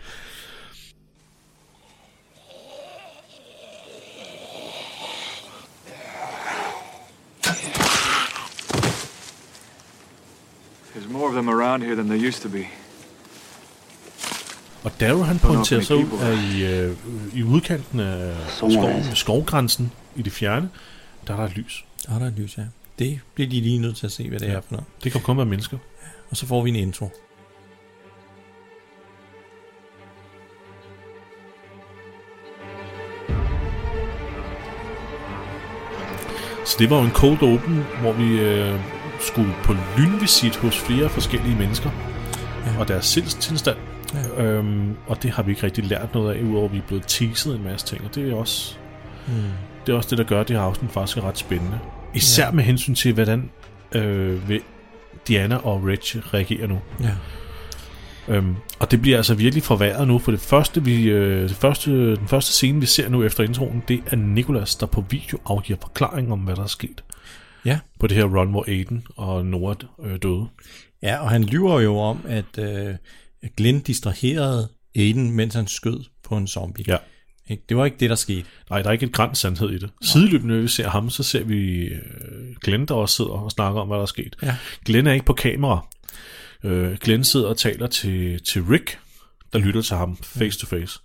More 11.21 11.29
of 11.29 11.35
them 11.35 11.49
around 11.49 11.83
here 11.83 11.95
than 11.95 12.07
there 12.09 12.29
used 12.29 12.43
to 12.43 12.49
be. 12.49 12.65
Og 14.85 14.93
Daryl 15.01 15.23
han 15.25 15.39
pointerer 15.39 15.81
så 15.81 15.95
ud 15.95 16.19
af 16.23 16.35
i, 16.55 16.65
øh, 16.65 16.97
i 17.35 17.43
udkanten 17.43 18.01
af 18.01 18.35
skoven, 18.49 19.05
skovgrænsen 19.15 19.93
i 20.17 20.23
det 20.23 20.33
fjerne, 20.33 20.69
der 21.27 21.33
er 21.33 21.37
der 21.37 21.45
et 21.45 21.57
lys. 21.57 21.85
Der 22.07 22.15
er 22.15 22.19
der 22.19 22.27
et 22.27 22.33
lys, 22.39 22.59
ja. 22.59 22.63
Det 22.99 23.21
bliver 23.35 23.51
de 23.51 23.61
lige 23.61 23.79
nødt 23.79 23.97
til 23.97 24.07
at 24.07 24.13
se, 24.13 24.29
hvad 24.29 24.39
det 24.41 24.47
Ja. 24.47 24.53
er 24.53 24.61
for 24.61 24.73
noget. 24.73 24.87
Det 25.05 25.13
kan 25.13 25.21
kun 25.21 25.37
være 25.37 25.47
mennesker. 25.47 25.79
Og 26.31 26.37
så 26.37 26.47
får 26.47 26.63
vi 26.63 26.69
en 26.71 26.77
intro. 26.77 27.11
Så 36.65 36.77
det 36.79 36.91
var 36.91 36.97
jo 36.99 37.05
en 37.05 37.11
cold 37.11 37.43
open, 37.43 37.85
hvor 38.01 38.13
vi 38.13 38.41
øh, 38.41 38.81
skulle 39.21 39.55
på 39.65 39.75
lynvisit 39.99 40.57
hos 40.57 40.79
flere 40.79 41.09
forskellige 41.09 41.57
mennesker. 41.57 41.91
Ja. 42.67 42.81
Og 42.81 42.89
deres 42.89 43.07
sindstilstand. 43.07 43.77
Ja. 44.15 44.43
Øhm, 44.43 44.97
og 45.07 45.23
det 45.23 45.31
har 45.31 45.43
vi 45.43 45.51
ikke 45.51 45.63
rigtig 45.63 45.85
lært 45.85 46.15
noget 46.15 46.35
af, 46.35 46.43
udover 46.43 46.65
at 46.65 46.73
vi 46.73 46.79
er 46.79 46.83
blevet 46.83 47.05
teaset 47.07 47.57
en 47.57 47.65
masse 47.65 47.87
ting. 47.87 48.05
Og 48.05 48.15
det 48.15 48.31
er 48.31 48.35
også 48.35 48.77
Hmm. 49.27 49.43
det, 49.87 49.93
er 49.93 49.97
også 49.97 50.11
det 50.11 50.19
der 50.19 50.25
gør, 50.25 50.43
det 50.43 50.57
her 50.57 50.63
afsnit 50.63 50.91
faktisk 50.91 51.19
ret 51.19 51.39
spændende. 51.39 51.79
Især 52.15 52.45
ja. 52.45 52.51
med 52.51 52.65
hensyn 52.65 52.95
til, 52.95 53.15
hvordan 53.15 53.51
øh, 53.93 54.49
vil 54.49 54.61
Diana 55.29 55.57
og 55.57 55.83
Reg 55.85 56.35
reagerer 56.35 56.67
nu. 56.67 56.79
Ja. 57.01 57.15
Øhm, 58.29 58.57
og 58.79 58.91
det 58.91 59.03
bliver 59.03 59.17
altså 59.17 59.35
virkelig 59.35 59.63
forværret 59.63 60.09
nu, 60.09 60.19
for 60.19 60.31
det 60.31 60.41
første, 60.41 60.85
vi, 60.85 61.03
øh, 61.03 61.49
det 61.49 61.57
første, 61.57 62.17
den 62.17 62.29
første 62.29 62.53
scene, 62.53 62.81
vi 62.81 62.87
ser 62.87 63.09
nu 63.09 63.23
efter 63.23 63.45
introen, 63.45 63.83
det 63.89 64.01
er 64.07 64.17
Nicholas, 64.17 64.77
der 64.77 64.87
på 64.87 65.05
video 65.11 65.39
afgiver 65.47 65.79
forklaring 65.83 66.33
om, 66.33 66.39
hvad 66.39 66.57
der 66.57 66.63
er 66.63 66.67
sket. 66.67 67.05
Ja. 67.65 67.79
På 68.01 68.07
det 68.07 68.17
her 68.17 68.25
run, 68.25 68.51
hvor 68.51 68.65
Aiden 68.69 69.07
og 69.17 69.47
Nora 69.47 69.75
øh, 70.03 70.19
døde. 70.23 70.49
Ja, 71.03 71.19
og 71.19 71.31
han 71.31 71.45
lyver 71.45 71.81
jo 71.81 71.99
om, 71.99 72.25
at 72.29 72.59
øh, 72.59 72.95
Glenn 73.57 73.81
distraherede 73.81 74.69
Aiden, 74.97 75.31
mens 75.31 75.55
han 75.55 75.67
skød 75.67 76.05
på 76.23 76.37
en 76.37 76.47
zombie. 76.47 76.85
Ja. 76.89 76.97
Ikke? 77.49 77.63
Det 77.69 77.77
var 77.77 77.85
ikke 77.85 77.97
det, 78.01 78.11
der 78.11 78.17
skete. 78.17 78.45
Nej, 78.71 78.83
der 78.83 78.89
er 78.89 78.93
ikke 78.93 79.07
et 79.07 79.13
græns 79.13 79.39
sandhed 79.39 79.71
i 79.71 79.79
det. 79.79 79.91
Sideløbende, 80.03 80.55
når 80.55 80.63
vi 80.63 80.69
ser 80.69 80.89
ham, 80.89 81.11
så 81.11 81.23
ser 81.23 81.45
vi 81.45 81.85
øh, 81.85 82.01
Glenn, 82.61 82.87
der 82.87 82.95
også 82.95 83.17
sidder 83.17 83.31
og 83.31 83.51
snakker 83.51 83.81
om, 83.81 83.89
hvad 83.89 83.97
der 83.97 84.03
er 84.03 84.07
sket. 84.07 84.37
Ja. 84.43 84.57
Glenn 84.85 85.07
er 85.07 85.13
ikke 85.13 85.27
på 85.27 85.33
kamera. 85.33 85.87
Øh, 86.65 86.97
Glenn 87.01 87.25
sidder 87.25 87.49
og 87.49 87.57
taler 87.59 87.87
til, 87.87 88.43
til 88.43 88.63
Rick, 88.63 88.99
der 89.53 89.59
lytter 89.59 89.83
til 89.83 89.97
ham 89.97 90.17
face 90.17 90.59
to 90.59 90.67
face. 90.67 91.01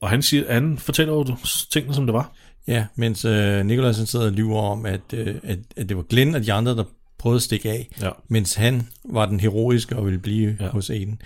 Og 0.00 0.10
han 0.10 0.22
siger, 0.22 0.52
han 0.52 0.78
fortæller 0.78 1.14
jo 1.14 1.36
tingene, 1.72 1.94
som 1.94 2.06
det 2.06 2.12
var. 2.12 2.32
Ja, 2.68 2.86
mens 2.94 3.24
øh, 3.24 3.32
han 3.68 3.94
sidder 3.94 4.26
og 4.26 4.32
lyver 4.32 4.60
om, 4.60 4.86
at, 4.86 5.00
øh, 5.14 5.34
at, 5.42 5.58
at 5.76 5.88
det 5.88 5.96
var 5.96 6.02
Glenn 6.02 6.34
og 6.34 6.42
de 6.46 6.52
andre, 6.52 6.76
der 6.76 6.84
prøvede 7.18 7.36
at 7.36 7.42
stikke 7.42 7.70
af, 7.70 7.88
Ja. 8.00 8.10
mens 8.28 8.54
han 8.54 8.88
var 9.04 9.26
den 9.26 9.40
heroiske 9.40 9.96
og 9.96 10.04
ville 10.04 10.18
blive 10.18 10.56
ja. 10.60 10.64
Ja. 10.64 10.70
hos 10.70 10.90
Aiden. 10.90 11.20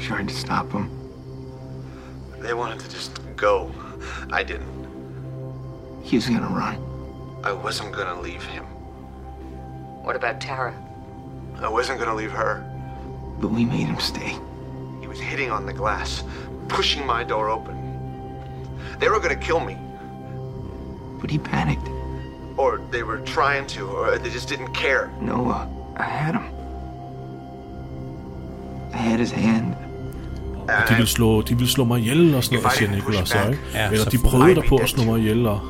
Trying 0.00 0.26
to 0.26 0.34
stop 0.34 0.70
them. 0.70 0.90
They 2.40 2.54
wanted 2.54 2.80
to 2.80 2.88
just 2.90 3.12
go. 3.36 3.70
I 4.32 4.42
didn't. 4.42 4.72
He 6.02 6.16
was 6.16 6.26
gonna 6.26 6.48
run. 6.48 6.76
I 7.44 7.52
wasn't 7.52 7.92
gonna 7.92 8.20
leave 8.20 8.42
him. 8.42 8.64
What 10.04 10.16
about 10.16 10.40
Tara? 10.40 10.74
I 11.60 11.68
wasn't 11.68 11.98
gonna 12.00 12.14
leave 12.16 12.32
her. 12.32 12.64
But 13.42 13.50
we 13.58 13.64
made 13.74 13.86
him 13.92 14.00
stay. 14.12 14.32
He 15.02 15.06
was 15.12 15.20
hitting 15.30 15.50
on 15.56 15.62
the 15.70 15.76
glass, 15.82 16.10
pushing 16.76 17.02
my 17.14 17.22
door 17.32 17.46
open. 17.56 17.74
They 19.00 19.08
were 19.12 19.20
gonna 19.24 19.42
kill 19.48 19.60
me. 19.70 19.76
but 21.20 21.30
he 21.30 21.38
panicked. 21.38 21.88
Or 22.58 22.70
they 22.92 23.02
were 23.10 23.20
trying 23.36 23.64
to, 23.74 23.80
or 23.98 24.18
they 24.22 24.30
just 24.38 24.48
didn't 24.52 24.72
care. 24.84 25.04
No, 25.30 25.34
uh, 25.34 25.54
I 26.06 26.08
had 26.22 26.32
him. 26.38 26.46
I 28.94 28.96
had 28.96 29.18
his 29.18 29.30
hand. 29.30 29.66
Og 30.68 30.88
de 30.88 30.94
vil 30.96 31.06
slå, 31.06 31.42
de 31.42 31.58
vil 31.58 31.68
slå 31.68 31.84
mig 31.84 32.00
ihjel 32.00 32.34
og 32.34 32.44
sådan 32.44 32.58
If 32.58 32.62
noget, 32.64 32.74
I 32.74 32.78
siger 32.78 32.88
didn't 32.90 32.94
Nicholas 32.94 33.20
push 33.20 33.32
så, 33.32 33.48
ikke? 33.50 33.62
Ja, 33.74 33.86
Eller 33.90 34.04
så 34.04 34.10
de 34.10 34.18
får- 34.18 34.28
prøvede 34.28 34.54
der 34.54 34.62
på 34.68 34.74
dead 34.76 34.82
at 34.84 34.88
slå 34.90 35.04
mig 35.04 35.18
ihjel, 35.18 35.46
og 35.46 35.60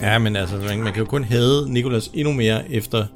Ja, 0.00 0.18
men 0.18 0.36
altså, 0.36 0.56
man, 0.56 0.82
man 0.82 0.92
kan 0.92 1.02
jo 1.02 1.08
kun 1.08 1.24
hade 1.24 1.72
Nicholas 1.72 2.10
endnu 2.14 2.32
mere 2.32 2.70
efter, 2.72 3.06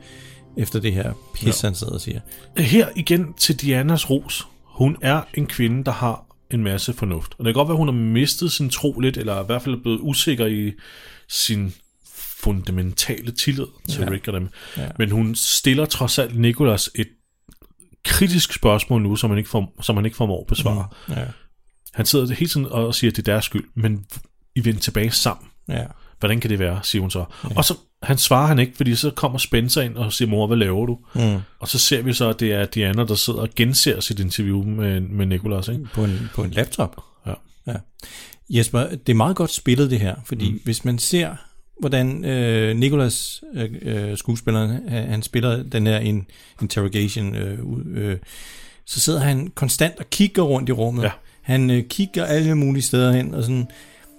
efter 0.57 0.81
det 0.81 0.93
her 0.93 1.13
pis, 1.35 1.63
ja. 1.63 1.69
han 1.69 1.75
sidder 1.75 1.93
og 1.93 2.01
siger. 2.01 2.21
her 2.59 2.89
igen 2.97 3.33
til 3.35 3.61
Dianas 3.61 4.11
ros. 4.11 4.47
Hun 4.65 4.97
er 5.03 5.23
en 5.35 5.47
kvinde, 5.47 5.85
der 5.85 5.93
har 5.93 6.27
en 6.51 6.63
masse 6.63 6.93
fornuft. 6.93 7.35
Og 7.39 7.45
det 7.45 7.55
kan 7.55 7.59
godt 7.61 7.69
være, 7.69 7.77
hun 7.77 7.89
har 7.89 7.95
mistet 7.95 8.53
sin 8.53 8.71
tro 8.71 9.01
lidt, 9.01 9.17
eller 9.17 9.43
i 9.43 9.47
hvert 9.47 9.63
fald 9.63 9.75
er 9.75 9.83
blevet 9.83 9.99
usikker 10.03 10.47
i 10.47 10.73
sin 11.29 11.75
fundamentale 12.41 13.31
tillid 13.33 13.67
til 13.89 14.01
ja. 14.01 14.11
Rick 14.11 14.29
og 14.29 14.33
dem. 14.35 14.49
Ja. 14.77 14.89
Men 14.99 15.11
hun 15.11 15.35
stiller 15.35 15.85
trods 15.85 16.19
alt 16.19 16.39
Nicholas 16.39 16.91
et 16.95 17.09
kritisk 18.05 18.53
spørgsmål 18.53 19.03
nu, 19.03 19.17
som 19.17 19.31
han 19.31 19.39
ikke, 19.39 19.51
får, 19.51 19.75
som 19.83 19.97
han 19.97 20.05
ikke 20.05 20.17
formår 20.17 20.41
at 20.41 20.47
besvare. 20.47 20.89
Mm. 21.09 21.15
Ja, 21.15 21.25
Han 21.95 22.07
sidder 22.07 22.35
hele 22.35 22.49
tiden 22.49 22.67
og 22.67 22.95
siger, 22.95 23.11
at 23.11 23.17
det 23.17 23.29
er 23.29 23.33
deres 23.33 23.45
skyld, 23.45 23.65
men 23.75 24.07
I 24.55 24.65
vender 24.65 24.81
tilbage 24.81 25.11
sammen. 25.11 25.49
ja. 25.69 25.85
Hvordan 26.21 26.41
kan 26.41 26.51
det 26.51 26.59
være, 26.59 26.81
siger 26.83 27.01
hun 27.01 27.11
så. 27.11 27.25
Ja. 27.45 27.57
Og 27.57 27.65
så 27.65 27.75
han 28.03 28.19
svarer 28.19 28.47
han 28.47 28.59
ikke, 28.59 28.77
fordi 28.77 28.95
så 28.95 29.11
kommer 29.11 29.39
Spencer 29.39 29.83
ind 29.83 29.97
og 29.97 30.13
siger, 30.13 30.29
mor, 30.29 30.47
hvad 30.47 30.57
laver 30.57 30.87
du? 30.87 30.99
Mm. 31.15 31.39
Og 31.61 31.69
så 31.69 31.79
ser 31.79 32.03
vi 32.03 32.13
så, 32.13 32.29
at 32.29 32.41
det 32.41 32.53
er 32.53 32.65
Diana, 32.65 33.05
der 33.05 33.15
sidder 33.15 33.41
og 33.41 33.49
genser 33.57 34.01
sit 34.01 34.21
interview 34.21 34.63
med, 34.63 35.01
med 35.01 35.27
Nicholas. 35.27 35.69
Ikke? 35.69 35.85
På 35.95 36.05
en, 36.05 36.31
på 36.35 36.43
en 36.43 36.51
laptop. 36.51 37.01
Ja. 37.27 37.33
Ja. 37.67 37.75
Jesper, 38.51 38.81
det 38.89 39.09
er 39.09 39.15
meget 39.15 39.37
godt 39.37 39.51
spillet 39.51 39.91
det 39.91 40.01
her, 40.01 40.15
fordi 40.27 40.51
mm. 40.51 40.61
hvis 40.65 40.85
man 40.85 40.99
ser, 40.99 41.37
hvordan 41.81 42.25
øh, 42.25 42.77
Nicholas, 42.77 43.43
øh, 43.55 43.71
øh, 43.83 44.17
skuespilleren, 44.17 44.71
han, 44.89 45.09
han 45.09 45.23
spiller 45.23 45.63
den 45.63 45.87
her 45.87 45.99
in, 45.99 46.27
interrogation, 46.63 47.35
øh, 47.37 47.59
øh, 47.95 48.17
så 48.85 49.01
sidder 49.01 49.21
han 49.21 49.49
konstant 49.55 49.99
og 49.99 50.11
kigger 50.11 50.43
rundt 50.43 50.69
i 50.69 50.73
rummet. 50.73 51.03
Ja. 51.03 51.11
Han 51.43 51.71
øh, 51.71 51.85
kigger 51.89 52.25
alle 52.25 52.55
mulige 52.55 52.83
steder 52.83 53.13
hen, 53.13 53.35
og 53.35 53.43
sådan, 53.43 53.67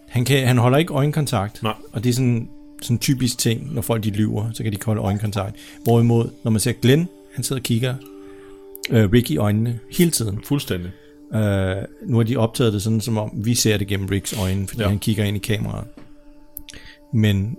han, 0.08 0.26
kan, 0.26 0.48
han 0.48 0.58
holder 0.58 0.78
ikke 0.78 0.94
øjenkontakt. 0.94 1.64
Nej. 1.64 1.74
Og 1.92 2.04
det 2.04 2.10
er 2.10 2.14
sådan 2.14 2.50
sådan 2.82 2.96
en 2.96 3.00
typisk 3.00 3.38
ting, 3.38 3.74
når 3.74 3.82
folk 3.82 4.04
de 4.04 4.10
lyver, 4.10 4.52
så 4.54 4.64
kan 4.64 4.72
de 4.72 4.76
ikke 4.76 4.86
holde 4.86 5.02
øjenkontakt. 5.02 5.56
Hvorimod, 5.84 6.30
når 6.44 6.52
man 6.52 6.60
ser 6.60 6.72
Glenn, 6.72 7.08
han 7.36 7.44
sidder 7.44 7.60
og 7.60 7.64
kigger 7.64 7.96
øh, 8.90 9.12
Rick 9.12 9.32
i 9.32 9.38
øjnene 9.38 9.80
hele 9.92 10.12
tiden. 10.12 10.40
Fuldstændig. 10.44 10.92
Øh, 11.34 11.76
nu 12.06 12.18
har 12.18 12.24
de 12.24 12.38
optaget 12.38 12.74
det 12.74 12.82
sådan, 12.82 13.02
som 13.02 13.18
om 13.18 13.32
vi 13.34 13.56
ser 13.56 13.78
det 13.78 13.88
gennem 13.88 14.08
Ricks 14.08 14.34
øjne, 14.40 14.68
fordi 14.68 14.82
Ja. 14.82 14.88
han 14.90 15.00
kigger 15.00 15.24
ind 15.24 15.38
i 15.38 15.40
kameraet. 15.40 15.88
Men 17.14 17.58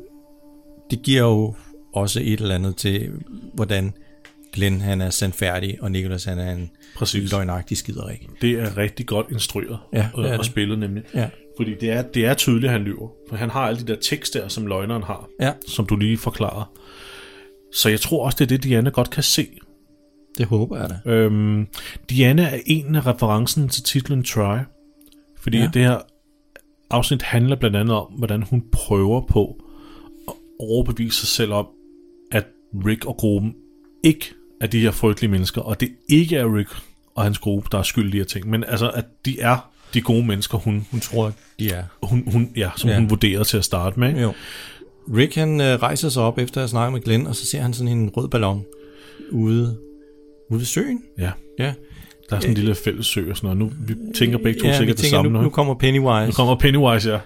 det 0.91 1.03
giver 1.03 1.23
jo 1.23 1.55
også 1.95 2.21
et 2.21 2.41
eller 2.41 2.55
andet 2.55 2.77
til, 2.77 3.11
hvordan 3.55 3.93
Glenn 4.53 4.81
han 4.81 5.01
er 5.01 5.11
sandfærdig, 5.11 5.79
og 5.83 5.91
Nicholas 5.93 6.25
han 6.25 6.39
er 6.39 6.53
en 6.53 6.71
Præcis. 6.97 7.33
løgnagtig 7.33 7.77
skiderik. 7.77 8.29
Det 8.43 8.51
er 8.51 8.77
rigtig 8.77 9.07
godt 9.07 9.27
instrueret 9.33 9.79
Ja, 9.93 10.09
og, 10.15 10.25
og 10.25 10.45
spillet 10.45 10.79
nemlig. 10.79 11.03
Ja. 11.15 11.29
Fordi 11.59 11.75
det 11.81 11.91
er, 11.91 12.03
det 12.03 12.27
er 12.27 12.35
tydeligt, 12.35 12.65
at 12.65 12.71
han 12.71 12.83
lyver. 12.83 13.09
For 13.29 13.37
han 13.37 13.51
har 13.51 13.61
alle 13.61 13.81
de 13.81 13.87
der 13.87 13.97
tekst 14.01 14.35
der, 14.35 14.49
som 14.49 14.67
løgneren 14.67 15.03
har, 15.03 15.29
Ja, 15.41 15.53
som 15.67 15.87
du 15.87 15.97
lige 15.97 16.19
forklarer. 16.19 16.73
Så 17.75 17.89
jeg 17.89 18.01
tror 18.01 18.25
også, 18.25 18.37
det 18.39 18.45
er 18.45 18.49
det, 18.49 18.63
Diana 18.63 18.91
godt 18.91 19.11
kan 19.11 19.23
se. 19.23 19.47
det 20.39 20.47
håber 20.47 20.79
jeg 20.79 20.91
da. 20.91 21.11
Øhm, 21.11 21.67
Diana 22.11 22.43
er 22.43 22.59
en 22.67 22.95
af 22.95 23.07
referencen 23.07 23.69
til 23.69 23.83
titlen 23.83 24.23
Try. 24.25 24.59
Fordi. 25.39 25.59
Ja. 25.59 25.71
det 25.75 25.83
her 25.83 25.99
afsnit 26.91 27.23
handler 27.23 27.57
blandt 27.57 27.77
andet 27.77 27.97
om, 27.97 28.13
hvordan 28.19 28.43
hun 28.43 28.65
prøver 28.73 29.27
på 29.27 29.57
at 30.29 30.35
overbevise 30.61 31.19
sig 31.19 31.29
selv 31.29 31.53
om, 31.53 31.67
at 32.33 32.47
Rick 32.87 33.05
og 33.05 33.17
gruppen 33.17 33.55
ikke 34.05 34.35
er 34.61 34.67
de 34.67 34.81
her 34.81 34.91
frygtelige 34.91 35.31
mennesker, 35.31 35.61
og 35.61 35.81
det 35.81 35.93
ikke 36.09 36.37
er 36.37 36.57
Rick 36.57 36.71
og 37.15 37.23
hans 37.23 37.39
gruppe, 37.39 37.69
der 37.73 37.79
er 37.79 37.83
skyld 37.83 38.09
i 38.09 38.11
de 38.11 38.17
her 38.17 38.25
ting, 38.25 38.51
men 38.51 38.65
altså, 38.65 38.91
at 38.91 39.05
de 39.25 39.41
er 39.41 39.71
de 39.95 40.01
gode 40.01 40.27
mennesker, 40.27 40.59
hun, 40.59 40.87
Hun 40.91 41.01
tror, 41.01 41.33
de 41.59 41.71
er. 41.71 41.83
hun, 42.03 42.25
hun, 42.33 42.51
ja, 42.57 42.71
som 42.77 42.91
ja. 42.91 42.97
Hun 42.99 43.11
vurderer 43.11 43.45
til 43.45 43.57
at 43.57 43.65
starte 43.65 44.01
med. 44.01 44.21
Jo. 44.23 44.33
Rick 45.17 45.35
han 45.35 45.61
øh, 45.61 45.67
rejser 45.83 46.09
sig 46.09 46.23
op 46.23 46.39
efter 46.39 46.65
at 46.65 46.71
snakke 46.71 46.93
med 46.93 47.01
Glenn, 47.01 47.27
og 47.27 47.37
så 47.37 47.47
ser 47.47 47.61
han 47.61 47.75
sådan 47.75 47.99
en 47.99 48.11
rød 48.17 48.29
ballon 48.29 48.65
ude, 49.31 49.77
ude 50.51 50.59
ved 50.61 50.67
søen. 50.67 51.03
Ja. 51.19 51.31
Ja, 51.59 51.65
Der 52.31 52.37
er 52.37 52.41
sådan 52.41 52.51
en 52.51 52.55
lille 52.55 52.75
fælles 52.75 53.07
sø 53.07 53.31
og 53.31 53.37
sådan 53.37 53.57
noget. 53.57 53.59
Nu 53.59 53.95
vi 53.95 53.95
tænker 54.15 54.39
begge 54.39 54.61
to 54.61 54.67
ja 54.67 54.77
sikkert 54.77 54.99
det 54.99 55.07
samme 55.07 55.31
nu, 55.31 55.43
nu. 55.43 55.51
kommer 55.51 55.75
Pennywise 55.75 56.27
nu 56.27 56.33
kommer 56.33 56.55
Pennywise, 56.57 57.11
ja. 57.11 57.19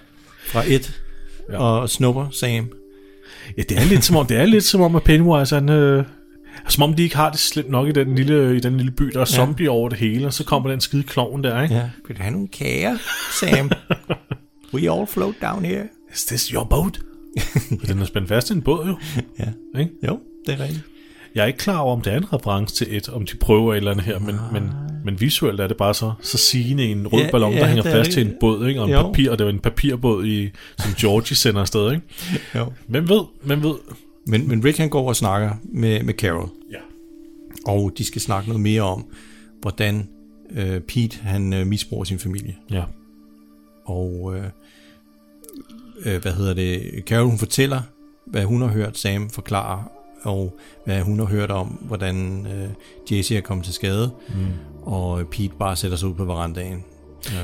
fra 0.45 0.63
et 0.67 1.01
ja. 1.51 1.57
og 1.57 1.89
snupper 1.89 2.29
Sam. 2.31 2.71
Ja, 3.57 3.61
det 3.69 3.77
er 3.77 3.85
lidt 3.85 4.03
som 4.03 4.15
om, 4.15 4.25
det 4.25 4.37
er 4.37 4.45
lidt 4.45 4.63
som 4.63 4.81
om, 4.81 4.95
at 4.95 5.03
Pennywise, 5.03 5.55
han, 5.55 5.69
øh, 5.69 6.05
som 6.67 6.83
om 6.83 6.93
de 6.93 7.03
ikke 7.03 7.15
har 7.15 7.29
det 7.29 7.39
slemt 7.39 7.69
nok 7.69 7.87
i 7.87 7.91
den 7.91 8.15
lille, 8.15 8.57
i 8.57 8.59
den 8.59 8.77
lille 8.77 8.91
by, 8.91 9.03
der 9.03 9.15
er 9.15 9.19
ja. 9.19 9.25
zombie 9.25 9.69
over 9.69 9.89
det 9.89 9.97
hele, 9.97 10.27
og 10.27 10.33
så 10.33 10.43
kommer 10.43 10.69
den 10.69 10.81
skide 10.81 11.03
klovn 11.03 11.43
der, 11.43 11.61
ikke? 11.61 11.75
Ja. 11.75 11.89
Vil 12.07 12.17
du 12.17 12.21
have 12.21 12.31
nogle 12.31 12.47
kager, 12.47 12.97
Sam? 13.39 13.71
We 14.73 14.91
all 14.91 15.07
float 15.07 15.35
down 15.41 15.65
here. 15.65 15.83
Is 16.13 16.25
this 16.25 16.47
your 16.47 16.63
boat? 16.63 16.99
Og 17.81 17.87
den 17.87 17.99
er 18.01 18.05
spændt 18.05 18.27
fast 18.29 18.49
i 18.49 18.53
en 18.53 18.61
båd, 18.61 18.85
jo. 18.87 18.97
Ja. 19.39 19.79
Ikke? 19.79 19.91
Jo, 20.07 20.19
det 20.45 20.53
er 20.53 20.59
rigtigt. 20.63 20.81
Jeg 21.35 21.41
er 21.43 21.45
ikke 21.47 21.59
klar 21.59 21.77
over, 21.79 21.95
om 21.95 22.01
det 22.01 22.13
er 22.13 22.17
en 22.17 22.33
reference 22.33 22.75
til 22.75 22.95
et, 22.97 23.09
om 23.09 23.25
de 23.25 23.37
prøver 23.37 23.73
et 23.73 23.77
eller 23.77 23.91
andet 23.91 24.05
her, 24.05 24.19
men, 24.19 24.35
men, 24.51 24.69
men 25.05 25.21
visuelt 25.21 25.59
er 25.59 25.67
det 25.67 25.77
bare 25.77 25.93
så, 25.93 26.13
så 26.21 26.37
sigende 26.37 26.83
en 26.85 27.07
rød 27.07 27.21
Ja, 27.21 27.31
ballon, 27.31 27.51
der 27.53 27.57
ja, 27.59 27.67
hænger 27.67 27.83
det 27.83 27.91
er 27.91 27.97
fast 27.97 28.11
til 28.11 28.27
en 28.27 28.33
båd, 28.39 28.67
ikke? 28.67 28.81
og 28.81 28.87
en 28.87 28.93
Jo. 28.93 29.01
papir, 29.03 29.31
og 29.31 29.37
det 29.39 29.45
var 29.45 29.51
en 29.53 29.59
papirbåd, 29.59 30.25
i, 30.25 30.49
som 30.77 30.93
Georgie 30.97 31.37
sender 31.37 31.61
afsted. 31.61 31.91
Ikke? 31.91 32.03
Jo. 32.55 32.71
Hvem 32.87 33.09
ved? 33.09 33.21
Hvem 33.43 33.63
ved? 33.63 33.73
Men, 34.25 34.47
men 34.47 34.63
Rick 34.65 34.77
han 34.77 34.89
går 34.89 35.07
og 35.07 35.15
snakker 35.15 35.51
med, 35.63 36.03
med 36.03 36.13
Carol, 36.13 36.49
Ja. 36.71 36.77
og 37.67 37.91
de 37.97 38.05
skal 38.05 38.21
snakke 38.21 38.49
noget 38.49 38.61
mere 38.61 38.81
om, 38.81 39.05
hvordan 39.61 40.09
øh, 40.51 40.79
Pete 40.81 41.17
han 41.21 41.53
øh, 41.53 41.67
misbruger 41.67 42.03
sin 42.03 42.19
familie. 42.19 42.55
Ja. 42.71 42.83
Og 43.85 44.35
øh, 44.37 44.43
øh, 46.05 46.21
hvad 46.21 46.33
hedder 46.33 46.53
det? 46.53 47.03
Carol 47.05 47.25
hun 47.29 47.37
fortæller, 47.37 47.81
hvad 48.25 48.43
hun 48.43 48.61
har 48.61 48.67
hørt 48.69 48.97
Sam 48.97 49.29
forklare, 49.29 49.83
og 50.23 50.59
hvad 50.85 51.01
hun 51.01 51.19
har 51.19 51.25
hørt 51.25 51.51
om, 51.51 51.67
hvordan 51.67 52.47
øh, 52.47 52.69
Jesse 53.11 53.37
er 53.37 53.41
kommet 53.41 53.65
til 53.65 53.73
skade, 53.73 54.11
mm. 54.29 54.45
og 54.81 55.27
Pete 55.27 55.53
bare 55.59 55.75
sætter 55.75 55.97
sig 55.97 56.09
ud 56.09 56.13
på 56.13 56.25
verandaen. 56.25 56.83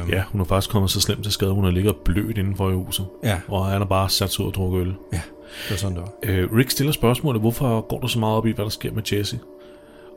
Um, 0.04 0.10
ja, 0.10 0.24
hun 0.32 0.42
er 0.42 0.46
faktisk 0.46 0.70
kommet 0.72 0.92
så 0.92 1.02
slemt 1.02 1.24
til 1.24 1.32
skade, 1.32 1.52
hun 1.52 1.64
har 1.64 1.72
ligget 1.72 1.96
blødt 2.06 2.38
indenfor 2.38 2.70
i 2.72 2.74
huset. 2.74 3.06
ja, 3.24 3.40
Og 3.48 3.66
han 3.66 3.78
har 3.82 3.86
bare 3.88 4.10
sat 4.10 4.32
sig 4.32 4.42
ud 4.46 4.48
og 4.50 4.54
drukket 4.54 4.82
øl. 4.82 4.94
ja, 5.14 5.22
det 5.64 5.72
var 5.72 5.78
sådan, 5.78 5.96
det 5.96 6.04
var. 6.04 6.14
Øh, 6.24 6.54
Rick 6.54 6.70
stiller 6.70 6.94
spørgsmålet, 6.94 7.42
hvorfor 7.42 7.82
går 7.82 8.00
du 8.00 8.08
så 8.08 8.20
meget 8.20 8.38
op 8.38 8.46
i, 8.46 8.52
hvad 8.52 8.66
der 8.66 8.70
sker 8.70 8.92
med 8.92 9.14
Jesse? 9.14 9.40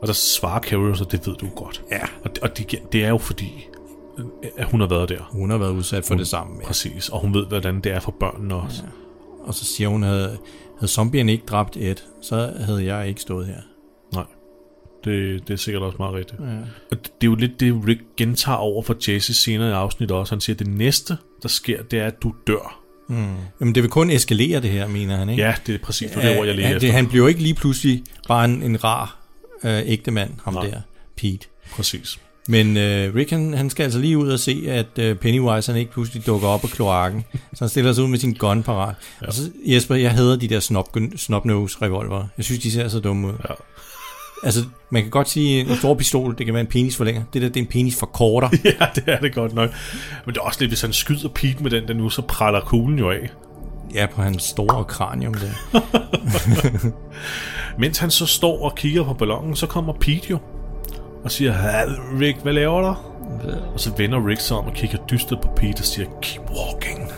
Og 0.01 0.07
der 0.07 0.13
svarer 0.13 0.59
Carol 0.59 0.95
så, 0.95 1.03
det 1.03 1.27
ved 1.27 1.35
du 1.35 1.49
godt. 1.55 1.83
Ja. 1.91 2.01
Og, 2.23 2.31
og 2.41 2.57
det, 2.57 2.79
det 2.91 3.05
er 3.05 3.09
jo 3.09 3.17
fordi, 3.17 3.67
at 4.57 4.65
hun 4.65 4.79
har 4.79 4.87
været 4.87 5.09
der. 5.09 5.29
Hun 5.31 5.49
har 5.49 5.57
været 5.57 5.71
udsat 5.71 6.05
for 6.05 6.15
det 6.15 6.27
samme. 6.27 6.53
Ja. 6.61 6.67
Præcis. 6.67 7.09
Og 7.09 7.19
hun 7.19 7.33
ved, 7.33 7.45
hvordan 7.45 7.81
det 7.81 7.91
er 7.91 7.99
for 7.99 8.11
børnene 8.19 8.55
også. 8.55 8.83
Og 9.43 9.53
så 9.53 9.65
siger 9.65 9.87
hun, 9.87 10.03
havde, 10.03 10.37
havde 10.79 10.91
zombierne 10.91 11.31
ikke 11.31 11.45
dræbt 11.45 11.77
Ed, 11.77 11.95
så 12.21 12.53
havde 12.59 12.85
jeg 12.85 13.07
ikke 13.07 13.21
stået 13.21 13.47
her. 13.47 13.61
Nej. 14.13 14.25
Det, 15.05 15.47
det 15.47 15.53
er 15.53 15.57
sikkert 15.57 15.83
også 15.83 15.97
meget 15.99 16.13
rigtigt. 16.13 16.41
Ja. 16.41 16.57
Og 16.91 16.97
det 16.97 17.11
er 17.21 17.25
jo 17.25 17.35
lidt 17.35 17.59
det, 17.59 17.81
Rick 17.87 18.01
gentager 18.17 18.57
over 18.57 18.83
for 18.83 19.11
Jesse 19.11 19.33
senere 19.33 19.69
i 19.69 19.73
afsnittet 19.73 20.17
også. 20.17 20.35
Han 20.35 20.41
siger, 20.41 20.55
at 20.55 20.59
det 20.59 20.67
næste, 20.67 21.17
der 21.43 21.49
sker, 21.49 21.83
det 21.83 21.99
er, 21.99 22.05
at 22.05 22.23
du 22.23 22.33
dør. 22.47 22.82
Jamen, 23.59 23.75
det 23.75 23.83
vil 23.83 23.89
kun 23.89 24.09
eskalere 24.09 24.61
det 24.61 24.69
her, 24.69 24.87
mener 24.87 25.17
han, 25.17 25.29
ikke? 25.29 25.43
Ja, 25.43 25.55
det 25.67 25.75
er 25.75 25.79
præcis 25.83 26.11
det, 26.11 26.23
det 26.23 26.39
ord, 26.39 26.45
jeg 26.45 26.55
lige 26.55 26.65
han, 26.65 26.75
efter. 26.75 26.87
det, 26.87 26.95
han 26.95 27.07
bliver 27.07 27.23
jo 27.23 27.27
ikke 27.27 27.41
lige 27.41 27.53
pludselig 27.53 28.03
bare 28.27 28.45
en, 28.45 28.63
en 28.63 28.83
rar 28.83 29.17
øh, 29.63 29.81
ægte 29.85 30.11
mand, 30.11 30.31
ham 30.43 30.53
Nej. 30.53 30.65
der, 30.65 30.81
Pete. 31.17 31.47
Præcis. 31.71 32.19
Men 32.47 32.77
øh, 32.77 33.15
Rick, 33.15 33.29
han, 33.29 33.53
han 33.53 33.69
skal 33.69 33.83
altså 33.83 33.99
lige 33.99 34.17
ud 34.17 34.29
og 34.29 34.39
se, 34.39 34.63
at 34.67 34.99
øh, 34.99 35.15
Pennywise 35.15 35.71
han 35.71 35.79
ikke 35.79 35.91
pludselig 35.91 36.25
dukker 36.25 36.47
op 36.47 36.61
på 36.61 36.67
kloakken. 36.67 37.25
så 37.33 37.57
han 37.59 37.69
stiller 37.69 37.93
sig 37.93 38.03
ud 38.03 38.09
med 38.09 38.19
sin 38.19 38.33
gun 38.33 38.63
parat. 38.63 38.95
Ja. 39.21 39.27
Og 39.27 39.33
så, 39.33 39.51
Jesper, 39.65 39.95
jeg 39.95 40.11
hader 40.11 40.35
de 40.35 40.47
der 40.47 40.59
snop, 40.59 40.97
snopnose 41.15 41.77
revolver. 41.81 42.27
Jeg 42.37 42.45
synes, 42.45 42.61
de 42.61 42.71
ser 42.71 42.87
så 42.87 42.99
dumme 42.99 43.27
ud. 43.27 43.33
Ja. 43.49 43.53
Altså, 44.43 44.65
man 44.89 45.01
kan 45.01 45.11
godt 45.11 45.29
sige, 45.29 45.59
en 45.61 45.75
stor 45.75 45.93
pistol, 45.93 46.37
det 46.37 46.45
kan 46.45 46.53
være 46.53 46.61
en 46.61 46.67
penis 46.67 46.97
forlænger. 46.97 47.23
Det 47.33 47.41
der, 47.41 47.47
det 47.47 47.57
er 47.57 47.61
en 47.61 47.67
penis 47.69 47.99
forkorter. 47.99 48.49
ja, 48.79 48.85
det 48.95 49.03
er 49.07 49.19
det 49.19 49.33
godt 49.35 49.53
nok. 49.53 49.69
Men 50.25 50.33
det 50.35 50.39
er 50.39 50.43
også 50.43 50.59
lidt, 50.59 50.71
hvis 50.71 50.81
han 50.81 50.93
skyder 50.93 51.29
Pete 51.29 51.63
med 51.63 51.71
den 51.71 51.87
der 51.87 51.93
nu, 51.93 52.09
så 52.09 52.21
praller 52.21 52.61
kuglen 52.61 52.99
jo 52.99 53.09
af. 53.11 53.29
ja, 53.93 54.05
på 54.05 54.21
hans 54.21 54.43
store 54.43 54.83
kranium 54.85 55.33
der. 55.33 55.79
Mens 57.79 57.97
han 57.97 58.11
så 58.11 58.25
står 58.25 58.63
og 58.65 58.75
kigger 58.75 59.03
på 59.03 59.13
ballonen, 59.13 59.55
så 59.55 59.67
kommer 59.67 59.93
Pete 59.93 60.27
jo 60.29 60.37
og 61.23 61.31
siger, 61.31 61.51
"Hal, 61.51 61.89
Rick, 62.21 62.37
hvad 62.41 62.53
laver 62.53 62.81
du? 62.81 62.95
Og 63.73 63.79
så 63.79 63.91
vender 63.97 64.27
Rick 64.27 64.41
sig 64.41 64.57
om 64.57 64.65
og 64.65 64.73
kigger 64.73 64.97
dystert 65.11 65.41
på 65.41 65.47
Pete 65.55 65.79
og 65.79 65.85
siger, 65.85 66.07
keep 66.21 66.41
walking. 66.49 67.11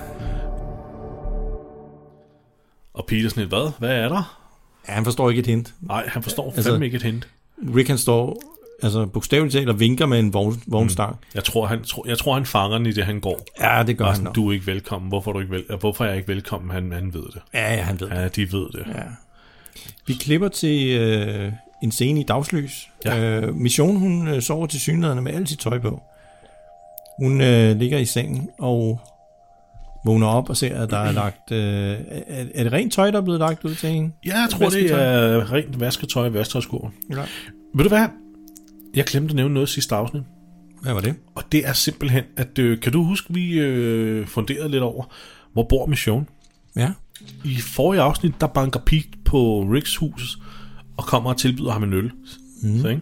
Og 2.94 3.05
Pete 3.08 3.25
er 3.25 3.29
sådan 3.29 3.41
lidt, 3.44 3.53
hvad? 3.53 3.72
Hvad 3.79 3.89
er 3.96 4.10
der? 4.10 4.45
Ja, 4.88 4.94
han 4.94 5.04
forstår 5.06 5.30
ikke 5.30 5.39
et 5.39 5.48
hint. 5.48 5.74
Nej, 5.82 6.04
han 6.08 6.24
forstår 6.24 6.54
Altså- 6.56 6.70
fandme 6.70 6.86
ikke 6.86 6.96
et 6.96 7.04
hint. 7.04 7.27
Rick 7.75 7.88
han 7.88 7.98
står 7.98 8.42
altså 8.84 9.06
bogstaveligt 9.06 9.54
talt, 9.54 9.70
og 9.70 9.80
vinker 9.80 10.06
med 10.06 10.20
en 10.20 10.34
vogn, 10.34 10.62
vognstang. 10.68 11.15
Jeg 11.36 11.44
tror, 11.44 11.65
han, 11.65 11.84
tro, 11.84 12.04
jeg 12.08 12.18
tror, 12.18 12.34
han 12.34 12.46
fanger 12.46 12.77
den 12.77 12.86
i 12.88 12.92
det, 12.92 13.06
han 13.06 13.20
går. 13.20 13.46
Ja, 13.60 13.84
det 13.88 13.98
gør 13.98 14.06
Bare 14.06 14.13
han 14.13 14.24
nok. 14.24 14.36
du 14.36 14.50
er 14.50 14.54
ikke 14.54 14.68
velkommen. 14.68 15.10
Hvorfor 15.10 15.32
er, 15.32 15.34
du 15.34 15.39
ikke 15.39 15.51
vel, 15.51 15.63
hvorfor 15.80 16.04
er 16.04 16.08
jeg 16.08 16.18
ikke 16.18 16.27
velkommen? 16.27 16.72
Han, 16.72 16.92
han 16.92 17.13
ved 17.13 17.22
det. 17.24 17.42
Ja, 17.54 17.74
ja, 17.74 17.82
han 17.82 18.00
ved 18.00 18.10
det. 18.10 18.15
Ja, 18.15 18.27
de 18.27 18.51
ved 18.51 18.70
det. 18.72 18.84
Ja. 18.96 19.01
Vi 20.08 20.13
klipper 20.13 20.48
til 20.48 21.00
øh, 21.00 21.51
en 21.84 21.92
scene 21.92 22.20
i 22.20 22.24
dagslys. 22.24 22.88
Ja. 23.06 23.20
Øh, 23.20 23.56
Mission, 23.56 23.96
hun 23.96 24.27
øh, 24.27 24.42
sover 24.42 24.68
til 24.68 24.80
synligheden 24.80 25.24
med 25.24 25.34
alt 25.34 25.50
sit 25.50 25.60
tøj 25.60 25.80
på. 25.80 26.01
Hun 27.20 27.42
øh, 27.42 27.77
ligger 27.80 27.98
i 27.98 28.06
sengen 28.06 28.50
og 28.60 29.00
vågner 30.06 30.28
op 30.28 30.50
og 30.50 30.58
ser, 30.58 30.82
at 30.84 30.90
der 30.90 30.98
er 30.98 31.12
lagt... 31.12 31.52
Øh, 31.52 31.58
er, 32.28 32.46
er 32.56 32.64
det 32.64 32.74
rent 32.74 32.94
tøj, 32.94 33.12
der 33.12 33.18
er 33.18 33.24
blevet 33.24 33.40
lagt 33.40 33.66
ud 33.66 33.76
til 33.76 33.90
hende? 33.90 34.12
Ja, 34.26 34.40
jeg 34.40 34.50
tror, 34.52 34.70
det 34.70 34.84
Vasketøj. 34.84 35.02
er 35.02 35.54
rent 35.54 35.80
vasketøj 35.80 36.28
i 36.28 36.34
vasketøjskurven. 36.34 36.94
Ja. 37.10 37.16
Ved 37.76 37.84
du 37.84 37.90
hvad? 37.90 38.08
Jeg 38.96 39.06
glemte 39.06 39.32
at 39.32 39.36
nævne 39.36 39.54
noget 39.54 39.70
sidste 39.70 39.96
afsnit. 39.96 40.24
Hvad 40.82 40.94
var 40.94 41.02
det? 41.02 41.16
Og 41.36 41.44
det 41.52 41.68
er 41.68 41.74
simpelthen, 41.74 42.24
at 42.38 42.60
øh, 42.60 42.80
kan 42.80 42.92
du 42.92 43.04
huske, 43.04 43.34
vi 43.34 43.60
øh, 43.60 44.28
funderede 44.28 44.70
lidt 44.70 44.84
over, 44.84 45.04
hvor 45.54 45.64
bor 45.64 45.86
Mission? 45.86 46.28
Ja. 46.76 46.92
I 47.46 47.56
forrige 47.56 48.02
afsnit, 48.02 48.42
der 48.42 48.48
banker 48.48 48.80
Pete 48.80 49.10
på 49.26 49.62
Ricks 49.74 49.96
hus 49.96 50.38
og 50.98 51.06
kommer 51.06 51.30
og 51.30 51.38
tilbyder 51.38 51.72
ham 51.72 51.84
en 51.84 51.94
øl. 51.94 52.12
Mm. 52.62 52.80
Så, 52.80 52.88
ikke? 52.88 53.02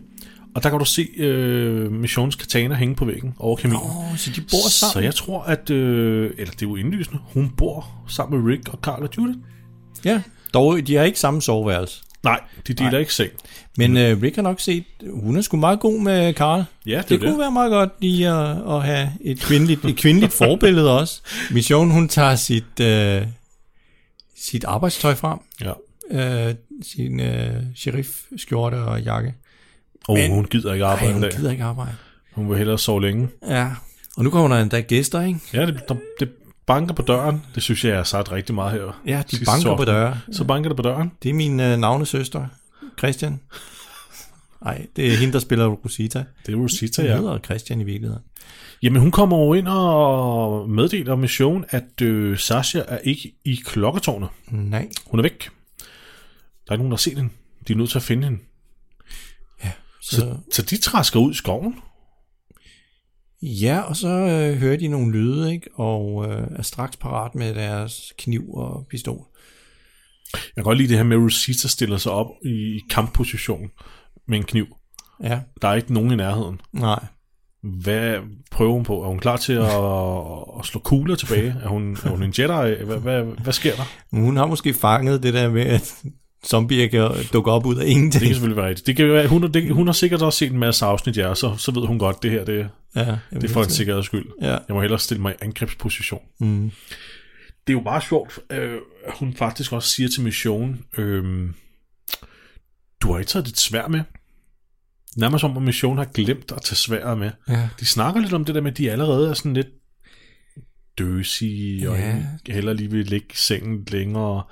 Og 0.55 0.63
der 0.63 0.69
kan 0.69 0.79
du 0.79 0.85
se 0.85 1.07
øh, 1.17 1.91
Missions 1.91 2.35
katana 2.35 2.75
hænge 2.75 2.95
på 2.95 3.05
væggen 3.05 3.33
over 3.39 3.55
kaminen. 3.55 3.81
Oh, 3.83 4.17
så 4.17 4.31
de 4.35 4.41
bor 4.41 4.69
sammen? 4.69 4.93
Så 4.93 4.99
jeg 4.99 5.15
tror, 5.15 5.41
at... 5.43 5.69
Øh, 5.69 6.31
eller 6.37 6.51
det 6.53 6.61
er 6.61 6.69
jo 6.69 6.75
indlysende. 6.75 7.19
Hun 7.33 7.49
bor 7.57 7.87
sammen 8.07 8.41
med 8.43 8.51
Rick 8.51 8.69
og 8.69 8.79
Carl 8.81 9.03
og 9.03 9.09
Judith. 9.17 9.39
Ja. 10.05 10.21
Dog, 10.53 10.87
de 10.87 10.95
har 10.95 11.03
ikke 11.03 11.19
samme 11.19 11.41
soveværelse. 11.41 12.03
Nej, 12.23 12.39
de 12.67 12.73
deler 12.73 12.91
Nej. 12.91 12.99
ikke 12.99 13.13
seng. 13.13 13.31
Men 13.77 13.97
øh, 13.97 14.21
Rick 14.21 14.35
har 14.35 14.43
nok 14.43 14.59
set, 14.59 14.83
hun 15.13 15.37
er 15.37 15.41
sgu 15.41 15.57
meget 15.57 15.79
god 15.79 15.99
med 16.01 16.33
Carl. 16.33 16.63
Ja, 16.85 16.97
det, 16.97 17.03
Det, 17.03 17.09
det 17.09 17.19
kunne 17.19 17.31
det. 17.31 17.39
være 17.39 17.51
meget 17.51 17.71
godt 17.71 17.89
lige 17.99 18.27
at, 18.29 18.57
at 18.75 18.83
have 18.83 19.09
et 19.21 19.39
kvindeligt, 19.39 19.85
et 19.85 19.97
kvindeligt 19.97 20.33
forbillede 20.33 20.99
også. 20.99 21.21
Mission, 21.51 21.91
hun 21.91 22.07
tager 22.09 22.35
sit, 22.35 22.79
øh, 22.81 23.21
sit 24.37 24.63
arbejdstøj 24.63 25.15
frem. 25.15 25.39
Ja. 25.61 26.47
Øh, 26.47 26.55
sin 26.81 27.19
øh, 27.19 27.53
sheriff-skjorte 27.75 28.75
og 28.75 29.01
jakke. 29.01 29.33
Og 30.07 30.17
Men- 30.17 30.31
hun 30.31 30.45
gider 30.45 30.73
ikke 30.73 30.85
Ej, 30.85 30.91
arbejde 30.91 31.13
hun 31.13 31.23
en 31.23 31.29
dag. 31.29 31.37
gider 31.39 31.51
ikke 31.51 31.63
arbejde. 31.63 31.95
Hun 32.33 32.49
vil 32.49 32.57
hellere 32.57 32.79
sove 32.79 33.01
længe. 33.01 33.29
Ja. 33.47 33.71
Og 34.17 34.23
nu 34.23 34.29
kommer 34.29 34.55
der 34.55 34.61
endda 34.63 34.79
gæster, 34.81 35.21
ikke? 35.21 35.39
Ja, 35.53 35.65
det, 35.65 35.81
der, 35.89 35.95
det 36.19 36.29
banker 36.67 36.93
på 36.93 37.01
døren. 37.01 37.45
Det 37.55 37.63
synes 37.63 37.83
jeg, 37.83 37.89
jeg 37.89 37.97
har 37.99 38.03
sagt 38.03 38.31
rigtig 38.31 38.55
meget 38.55 38.71
her. 38.71 39.01
Ja, 39.07 39.23
de 39.31 39.45
banker 39.45 39.63
på 39.65 39.71
afsnit. 39.71 39.87
døre. 39.87 40.17
Så 40.31 40.43
banker 40.43 40.69
det 40.69 40.77
på 40.77 40.83
døren. 40.83 41.11
Det 41.23 41.29
er 41.29 41.33
min 41.33 41.59
øh, 41.59 41.77
navnesøster, 41.77 42.45
Christian. 42.97 43.39
Nej, 44.63 44.85
det 44.95 45.07
er 45.13 45.17
hende, 45.17 45.33
der 45.33 45.39
spiller 45.39 45.65
Rosita. 45.67 46.23
Det 46.45 46.53
er 46.53 46.57
Rosita, 46.57 47.01
Hun 47.01 47.09
ja. 47.11 47.17
hedder 47.17 47.37
Christian 47.39 47.81
i 47.81 47.83
virkeligheden. 47.83 48.23
Jamen, 48.83 49.01
hun 49.01 49.11
kommer 49.11 49.37
over 49.37 49.55
ind 49.55 49.67
og 49.67 50.69
meddeler 50.69 51.15
mission, 51.15 51.65
at 51.69 52.01
øh, 52.01 52.37
Sasha 52.37 52.81
er 52.87 52.97
ikke 52.97 53.33
i 53.45 53.59
klokketårnet. 53.65 54.29
Nej. 54.51 54.89
Hun 55.05 55.19
er 55.19 55.23
væk. 55.23 55.43
Der 55.47 56.69
er 56.69 56.73
ikke 56.73 56.81
nogen, 56.81 56.91
der 56.91 56.95
har 56.95 56.97
set 56.97 57.17
hende. 57.17 57.29
De 57.67 57.73
er 57.73 57.77
nødt 57.77 57.89
til 57.89 57.97
at 57.97 58.03
finde 58.03 58.23
hende. 58.23 58.39
Så, 60.03 60.15
Så, 60.15 60.37
så 60.51 60.61
de 60.61 60.77
træsker 60.77 61.19
ud 61.19 61.31
i 61.31 61.35
skoven. 61.35 61.75
Ja, 63.41 63.79
og 63.79 63.95
så 63.95 64.07
øh, 64.07 64.57
hører 64.57 64.77
de 64.77 64.87
nogle 64.87 65.11
lyde, 65.11 65.53
ikke? 65.53 65.67
Og 65.75 66.25
øh, 66.29 66.47
er 66.55 66.61
straks 66.61 66.97
parat 66.97 67.35
med 67.35 67.55
deres 67.55 68.13
kniv 68.17 68.53
og 68.53 68.87
pistol. 68.89 69.25
Jeg 70.33 70.41
kan 70.55 70.63
godt 70.63 70.77
lide 70.77 70.89
det 70.89 70.97
her 70.97 71.03
med, 71.03 71.17
at 71.17 71.23
Rosita 71.23 71.67
stiller 71.67 71.97
sig 71.97 72.11
op 72.11 72.27
i 72.45 72.79
kampposition 72.89 73.69
med 74.27 74.37
en 74.37 74.43
kniv. 74.43 74.65
Ja, 75.23 75.39
Der 75.61 75.67
er 75.67 75.73
ikke 75.73 75.93
nogen 75.93 76.11
i 76.11 76.15
nærheden. 76.15 76.61
nej. 76.73 77.05
Hvad 77.81 78.17
prøver 78.51 78.73
hun 78.73 78.83
på? 78.83 79.03
Er 79.03 79.07
hun 79.07 79.19
klar 79.19 79.37
til 79.37 79.53
at, 79.53 80.59
at 80.59 80.65
slå 80.65 80.79
kugler 80.79 81.15
tilbage? 81.15 81.55
Er 81.63 81.67
hun, 81.67 81.93
er 82.05 82.09
hun 82.09 82.23
en 82.23 82.33
Jedi? 82.39 82.83
Hvad, 82.83 82.97
hvad, 82.99 83.23
hvad 83.23 83.53
sker 83.53 83.75
der? 83.75 83.83
Hun 84.11 84.37
har 84.37 84.45
måske 84.45 84.73
fanget 84.73 85.23
det 85.23 85.33
der 85.33 85.49
med, 85.49 85.61
at 85.65 86.03
zombier 86.45 86.87
kan 86.87 87.11
dukke 87.33 87.51
op 87.51 87.65
ud 87.65 87.75
af 87.75 87.85
Det 87.85 87.91
ingenting. 87.91 88.21
kan 88.23 88.33
selvfølgelig 88.33 88.57
være 88.57 88.67
rigtigt. 88.69 88.87
Det 88.87 88.95
kan 88.95 89.07
være, 89.09 89.27
hun, 89.27 89.41
har, 89.41 89.49
det, 89.49 89.71
hun 89.73 89.87
har 89.87 89.93
sikkert 89.93 90.21
også 90.21 90.39
set 90.39 90.51
en 90.51 90.59
masse 90.59 90.85
afsnit, 90.85 91.17
ja, 91.17 91.35
så, 91.35 91.55
så 91.57 91.71
ved 91.71 91.87
hun 91.87 91.99
godt, 91.99 92.23
det 92.23 92.31
her 92.31 92.45
det, 92.45 92.69
Ja, 92.95 93.17
det 93.33 93.43
er 93.43 93.47
for 93.47 93.59
en 93.61 93.65
det. 93.67 93.75
sikkerheds 93.75 94.05
skyld. 94.05 94.25
Ja. 94.41 94.47
Jeg 94.51 94.61
må 94.69 94.81
hellere 94.81 94.99
stille 94.99 95.21
mig 95.21 95.31
i 95.33 95.43
angrebsposition. 95.45 96.21
Mm. 96.39 96.71
Det 97.67 97.73
er 97.73 97.77
jo 97.77 97.81
bare 97.83 98.01
sjovt, 98.01 98.39
øh, 98.51 98.77
at 99.07 99.13
hun 99.19 99.33
faktisk 99.33 99.71
også 99.73 99.89
siger 99.89 100.09
til 100.09 100.21
Mission, 100.23 100.79
øh, 100.97 101.49
du 103.01 103.11
har 103.11 103.19
ikke 103.19 103.29
taget 103.29 103.45
dit 103.45 103.59
svær 103.59 103.87
med. 103.87 104.01
Nærmest 105.17 105.41
som 105.41 105.57
om 105.57 105.63
Mission 105.63 105.97
har 105.97 106.05
glemt 106.05 106.51
at 106.51 106.61
tage 106.61 106.75
sværet 106.75 107.17
med. 107.17 107.31
Ja. 107.49 107.69
De 107.79 107.85
snakker 107.85 108.21
lidt 108.21 108.33
om 108.33 108.45
det 108.45 108.55
der 108.55 108.61
med, 108.61 108.71
at 108.71 108.77
de 108.77 108.91
allerede 108.91 109.29
er 109.29 109.33
sådan 109.33 109.53
lidt 109.53 109.67
døsige, 110.97 111.89
og 111.89 111.97
Ja. 111.97 112.15
heller 112.47 112.73
lige 112.73 112.91
vil 112.91 113.05
ligge 113.05 113.27
i 113.31 113.35
sengen 113.35 113.83
længere. 113.91 114.43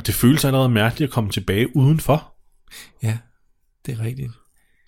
Og 0.00 0.06
det 0.06 0.14
føles 0.14 0.44
allerede 0.44 0.68
mærkeligt 0.68 1.08
at 1.08 1.14
komme 1.14 1.30
tilbage 1.30 1.76
udenfor. 1.76 2.32
ja, 3.02 3.18
det 3.86 3.98
er 3.98 4.04
rigtigt. 4.04 4.30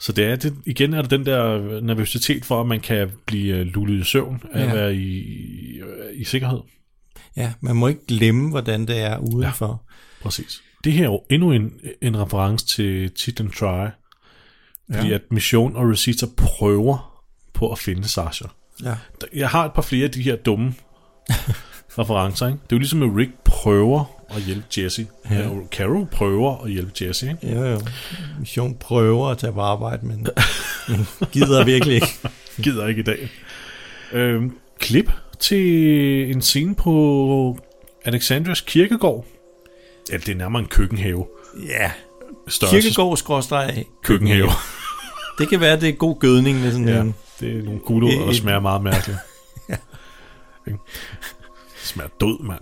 Så 0.01 0.13
det 0.13 0.25
er 0.25 0.37
det, 0.37 0.55
igen 0.67 0.95
er 0.95 1.03
det 1.03 1.11
den 1.11 1.27
der 1.27 1.81
nervøsitet 1.81 2.45
for, 2.45 2.61
at 2.61 2.67
man 2.67 2.81
kan 2.81 3.11
blive 3.27 3.57
øh, 3.57 3.67
lullet 3.67 4.01
i 4.01 4.05
søvn 4.05 4.43
af 4.53 4.61
Ja. 4.65 4.67
at 4.71 4.77
være 4.77 4.95
i, 4.95 5.19
i, 5.19 5.81
i 6.15 6.25
sikkerhed. 6.25 6.59
Ja, 7.37 7.53
man 7.61 7.77
må 7.77 7.89
ikke 7.89 8.07
glemme, 8.09 8.51
hvordan 8.51 8.87
det 8.87 8.99
er 9.01 9.19
udenfor. 9.19 9.83
Præcis. 10.23 10.63
Det 10.85 10.93
her 10.93 11.03
er 11.03 11.11
jo 11.13 11.23
endnu 11.31 11.53
en, 11.53 11.73
en 12.03 12.21
reference 12.21 12.67
til 12.67 13.11
Tit 13.11 13.41
and 13.41 13.51
Try. 13.51 13.87
Fordi 14.95 15.09
Ja. 15.09 15.15
at 15.15 15.23
Mission 15.31 15.77
og 15.77 15.89
Rosita 15.91 16.27
prøver 16.37 17.23
på 17.55 17.73
at 17.73 17.79
finde 17.79 18.09
Sasha. 18.09 18.45
Ja. 18.85 18.95
Jeg 19.35 19.49
har 19.49 19.65
et 19.65 19.73
par 19.73 19.83
flere 19.83 20.05
af 20.05 20.11
de 20.11 20.23
her 20.23 20.37
dumme 20.37 20.75
referencer. 21.99 22.47
Ikke? 22.47 22.59
Det 22.65 22.73
er 22.73 22.77
jo 22.77 22.79
ligesom, 22.79 23.03
at 23.03 23.17
Rick 23.17 23.33
prøver 23.45 24.05
at 24.37 24.43
hjælpe 24.43 24.67
Jesse. 24.79 25.07
Ja. 25.31 25.35
Ja. 25.35 25.49
Og 25.49 25.69
Carol 25.71 26.07
prøver 26.07 26.65
at 26.65 26.71
hjælpe 26.71 26.93
Jesse. 27.01 27.31
Ikke? 27.43 27.55
Jo, 27.59 27.65
jo. 27.65 27.81
Mission 28.41 28.75
prøver 28.75 29.29
at 29.29 29.39
tage 29.39 29.53
på 29.53 29.61
arbejde, 29.61 30.07
men 30.07 30.27
gider 31.33 31.65
virkelig 31.65 31.95
ikke. 31.95 32.07
Gider 32.63 32.87
ikke 32.87 33.01
i 33.01 33.05
dag. 33.05 33.29
Øhm, 34.13 34.57
klip 34.79 35.11
til 35.41 36.31
en 36.31 36.43
scene 36.43 36.75
på 36.75 37.59
Alexandrias 38.05 38.61
kirkegård. 38.61 39.27
Ja, 40.13 40.17
det 40.17 40.29
er 40.29 40.35
nærmere 40.35 40.63
en 40.63 40.69
køkkenhave. 40.69 41.27
Ja, 41.69 41.91
Størrelse 42.49 42.81
kirkegård 42.81 43.17
skråstreg. 43.17 43.85
køkkenhave. 44.05 44.49
Det 45.39 45.49
kan 45.49 45.61
være, 45.61 45.81
det 45.81 45.89
er 45.89 45.93
god 45.93 46.19
gødning 46.19 46.61
med 46.61 46.73
sådan 46.73 46.89
Ja, 46.89 47.01
en... 47.01 47.15
det 47.41 47.59
er 47.59 47.63
nogle 47.63 47.81
gulerødder, 47.81 48.27
der 48.27 48.33
smager 48.33 48.61
meget 48.61 48.83
mærkeligt. 48.83 49.19
Det 50.65 50.79
smager 51.83 52.11
død, 52.21 52.43
mand. 52.43 52.61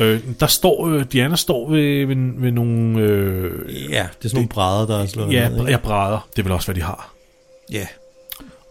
Øh, 0.00 0.20
der 0.40 0.46
står, 0.46 0.86
øh, 0.88 1.04
Diana 1.12 1.36
står 1.36 1.70
ved, 1.70 2.06
ved, 2.06 2.40
ved 2.40 2.52
nogle... 2.52 3.00
Øh, 3.00 3.52
Ja, 3.90 4.06
det 4.18 4.24
er 4.24 4.28
sådan 4.28 4.34
nogle 4.34 4.48
brædder, 4.48 4.86
der 4.86 5.02
er 5.02 5.06
slået 5.06 5.32
ja, 5.32 5.48
ned. 5.48 5.58
ikke? 5.58 5.70
ja, 5.70 5.76
brædder. 5.76 6.28
Det 6.32 6.38
er 6.38 6.42
vel 6.42 6.52
også, 6.52 6.66
hvad 6.66 6.74
de 6.74 6.82
har. 6.82 7.14
ja. 7.72 7.86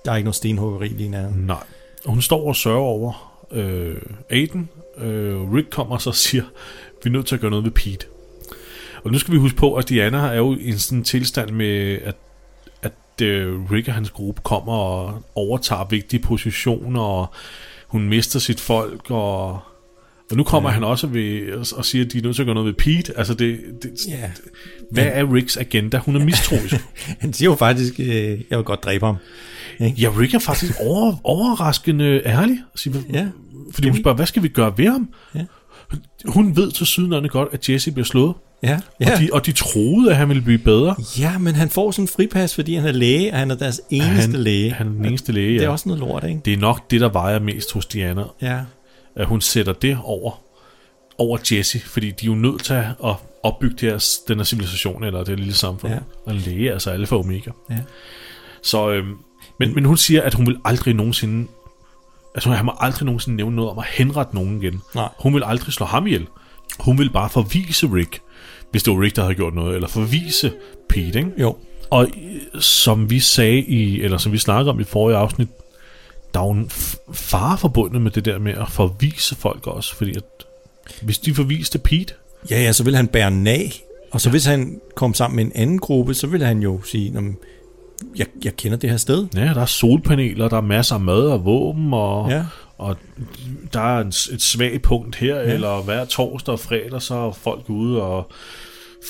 Der 0.06 0.12
er 0.12 0.16
ikke 0.16 0.26
noget 0.26 0.36
stenhuggeri 0.36 0.88
lige 0.88 1.10
nær. 1.10 1.28
Nej. 1.36 1.64
Og 2.06 2.10
hun 2.12 2.22
står 2.22 2.48
og 2.48 2.56
sørger 2.56 2.80
over 2.80 3.38
øh, 3.52 3.96
Aiden. 4.30 4.70
Øh, 4.98 5.54
Rick 5.54 5.70
kommer 5.70 5.96
og 5.96 6.02
så 6.02 6.12
siger, 6.12 6.44
vi 7.04 7.10
er 7.10 7.12
nødt 7.12 7.26
til 7.26 7.36
at 7.36 7.42
gøre 7.42 7.50
noget 7.52 7.66
ved 7.66 7.72
Pete. 7.72 8.06
Og 9.04 9.12
nu 9.12 9.20
skal 9.20 9.34
vi 9.34 9.38
huske 9.40 9.58
på, 9.58 9.74
at 9.76 9.90
Diana 9.90 10.18
er 10.18 10.34
jo 10.34 10.56
i 10.56 10.68
en 10.70 10.80
sådan 10.80 11.04
tilstand 11.04 11.50
med, 11.50 12.00
at, 12.04 12.16
at 12.82 13.22
øh, 13.22 13.72
Rick 13.72 13.88
og 13.88 13.94
hans 13.94 14.10
gruppe 14.10 14.42
kommer 14.44 14.74
og 14.74 15.22
overtager 15.36 15.88
vigtige 15.90 16.20
positioner, 16.24 17.02
og 17.02 17.28
hun 17.88 18.10
mister 18.10 18.40
sit 18.40 18.60
folk, 18.60 19.12
og, 19.12 19.60
og 20.32 20.38
nu 20.38 20.44
kommer 20.44 20.70
ja. 20.70 20.74
han 20.74 20.84
også 20.84 21.08
ved, 21.08 21.54
og, 21.74 21.86
siger, 21.86 22.06
at 22.06 22.12
de 22.14 22.18
er 22.18 22.22
nødt 22.22 22.36
til 22.36 22.42
at 22.42 22.46
gøre 22.46 22.56
noget 22.56 22.68
ved 22.68 22.74
Pete. 22.74 23.18
Altså, 23.18 23.34
det, 23.34 23.60
det, 23.84 23.92
Ja. 24.08 24.30
hvad 24.92 25.06
er 25.14 25.34
Ricks 25.34 25.58
agenda? 25.58 25.98
Hun 25.98 26.16
er 26.16 26.26
mistroisk. 26.26 26.76
Han 27.22 27.34
siger 27.34 27.50
jo 27.50 27.56
faktisk, 27.56 28.00
øh, 28.00 28.08
jeg 28.50 28.58
vil 28.58 28.64
godt 28.64 28.84
dræbe 28.84 29.06
ham. 29.06 29.16
ja, 29.80 30.10
Rick 30.20 30.34
er 30.34 30.40
faktisk 30.40 30.74
over, 30.82 31.16
overraskende 31.24 32.22
ærlig. 32.26 32.58
Siger, 32.76 32.98
Ja. 33.14 33.28
Fordi 33.74 33.90
hun 33.90 33.98
spørger, 33.98 34.16
hvad 34.16 34.26
skal 34.26 34.44
vi 34.44 34.48
gøre 34.48 34.74
ved 34.78 34.90
ham? 34.90 35.10
Ja. 35.36 35.46
Hun 36.26 36.56
ved 36.56 36.72
til 36.72 36.86
sydenlande 36.86 37.30
godt, 37.30 37.50
at 37.52 37.70
Jesse 37.70 37.92
bliver 37.92 38.06
slået. 38.06 38.34
Ja. 38.64 38.80
Ja. 39.02 39.14
Og, 39.14 39.20
de, 39.20 39.30
og 39.34 39.46
de 39.46 39.52
troede, 39.52 40.10
at 40.12 40.16
han 40.18 40.30
ville 40.30 40.42
blive 40.44 40.58
bedre. 40.58 40.96
ja, 41.20 41.38
men 41.38 41.56
han 41.56 41.70
får 41.70 41.92
sådan 41.92 42.04
en 42.04 42.08
fripas, 42.08 42.56
fordi 42.56 42.76
han 42.76 42.86
er 42.88 42.92
læge, 42.92 43.32
og 43.32 43.40
han 43.40 43.52
er 43.52 43.56
deres 43.56 43.82
eneste 43.90 44.32
han, 44.32 44.32
læge. 44.34 44.72
Han 44.72 44.88
er 44.88 44.92
den 44.92 45.06
eneste 45.06 45.32
læge, 45.32 45.54
ja. 45.54 45.60
Det 45.60 45.66
er 45.66 45.70
også 45.70 45.90
noget 45.90 46.00
lort, 46.00 46.24
ikke? 46.24 46.42
det 46.46 46.54
er 46.54 46.58
nok 46.58 46.92
det, 46.92 47.02
der 47.02 47.10
vejer 47.10 47.40
mest 47.40 47.74
hos 47.74 47.86
Diana. 47.86 48.24
Ja. 48.42 48.60
At 49.16 49.26
hun 49.26 49.42
sætter 49.42 49.74
det 49.74 49.98
over, 50.04 50.42
over 51.18 51.38
Jesse. 51.52 51.80
Fordi 51.80 52.12
de 52.12 52.26
er 52.26 52.30
jo 52.30 52.36
nødt 52.36 52.64
til 52.64 52.74
at 52.74 53.16
opbygge 53.44 53.76
det 53.76 53.92
her, 53.92 54.06
den 54.28 54.38
her 54.38 54.44
civilisation, 54.44 55.04
eller 55.04 55.24
det 55.24 55.40
lille 55.40 55.54
samfund. 55.54 55.94
Ja. 55.94 56.00
Og 56.26 56.36
læge, 56.36 56.72
altså 56.72 56.90
alfa 56.90 57.16
og 57.16 57.20
omega. 57.20 57.52
Ja. 57.70 57.78
Så, 58.62 58.90
øhm, 58.90 59.18
men, 59.60 59.76
men 59.76 59.86
hun 59.86 59.98
siger, 59.98 60.22
at 60.22 60.34
hun 60.34 60.48
vil 60.48 60.58
aldrig 60.66 60.94
nogensinde... 60.94 61.48
Altså, 62.36 62.50
han 62.50 62.66
må 62.66 62.74
aldrig 62.80 63.06
nogensinde 63.06 63.38
nævne 63.38 63.56
noget 63.56 63.72
om 63.72 63.80
at 63.80 63.86
henrette 63.86 64.36
nogen 64.36 64.64
igen. 64.64 64.82
Nej. 64.96 65.10
Hun 65.20 65.34
vil 65.34 65.44
aldrig 65.46 65.74
slå 65.74 65.86
ham 65.86 66.08
ihjel. 66.08 66.28
Hun 66.80 66.98
vil 66.98 67.10
bare 67.10 67.30
forvise 67.30 67.88
Rick, 67.88 68.20
hvis 68.72 68.84
det 68.84 68.94
var 68.94 69.02
Rick, 69.02 69.16
der 69.16 69.22
havde 69.22 69.36
gjort 69.36 69.54
noget, 69.54 69.76
eller 69.76 69.88
forvise 69.88 70.54
Pete, 70.90 71.20
ikke? 71.20 71.32
Jo. 71.38 71.58
Og 71.90 72.04
øh, 72.04 72.62
som 72.62 73.10
vi 73.10 73.20
sagde 73.20 73.60
i, 73.60 74.02
eller 74.02 74.18
som 74.18 74.32
vi 74.32 74.38
snakkede 74.38 74.70
om 74.70 74.80
i 74.80 74.84
forrige 74.84 75.18
afsnit, 75.18 75.48
der 76.36 76.42
er 76.42 76.46
jo 76.46 76.52
en 76.52 76.70
fare 77.14 77.58
forbundet 77.58 78.02
med 78.02 78.12
det 78.12 78.26
der 78.26 78.40
med 78.40 78.54
at 78.54 78.70
forvise 78.72 79.36
folk 79.36 79.68
også, 79.68 79.96
fordi 79.96 80.16
at 80.16 80.24
hvis 81.02 81.18
de 81.18 81.34
forviste 81.36 81.80
Pete, 81.80 82.14
Ja, 82.50 82.62
ja, 82.62 82.72
så 82.72 82.84
vil 82.84 82.96
han 82.96 83.08
bære 83.08 83.32
nag, 83.32 83.72
og 84.12 84.22
så 84.22 84.30
ja. 84.30 84.32
hvis 84.32 84.46
han 84.46 84.82
kom 84.96 85.14
sammen 85.14 85.36
med 85.36 85.46
en 85.46 85.52
anden 85.56 85.80
gruppe, 85.80 86.14
så 86.14 86.28
vil 86.28 86.44
han 86.44 86.60
jo 86.60 86.82
sige, 86.84 87.10
"Nå, 87.12 87.22
men 87.22 87.38
jeg, 88.18 88.28
jeg 88.44 88.56
kender 88.56 88.78
det 88.78 88.90
her 88.90 88.98
sted. 88.98 89.28
ja, 89.36 89.40
der 89.40 89.62
er 89.62 89.66
solpaneler, 89.66 90.50
der 90.50 90.58
er 90.58 90.62
masser 90.62 90.96
af 90.96 91.02
mad 91.02 91.22
og 91.28 91.46
våben, 91.46 91.94
og, 91.94 92.30
Ja. 92.30 92.46
og 92.78 92.96
der 93.74 93.98
er 93.98 94.02
en, 94.02 94.08
et 94.08 94.42
svagt 94.42 94.82
punkt 94.82 95.16
her, 95.16 95.36
ja. 95.36 95.54
eller 95.54 95.82
hver 95.82 96.06
torsdag 96.06 96.52
og 96.54 96.60
fredag, 96.60 97.02
så 97.02 97.16
er 97.16 97.32
folk 97.32 97.70
ude 97.70 98.02
og 98.02 98.32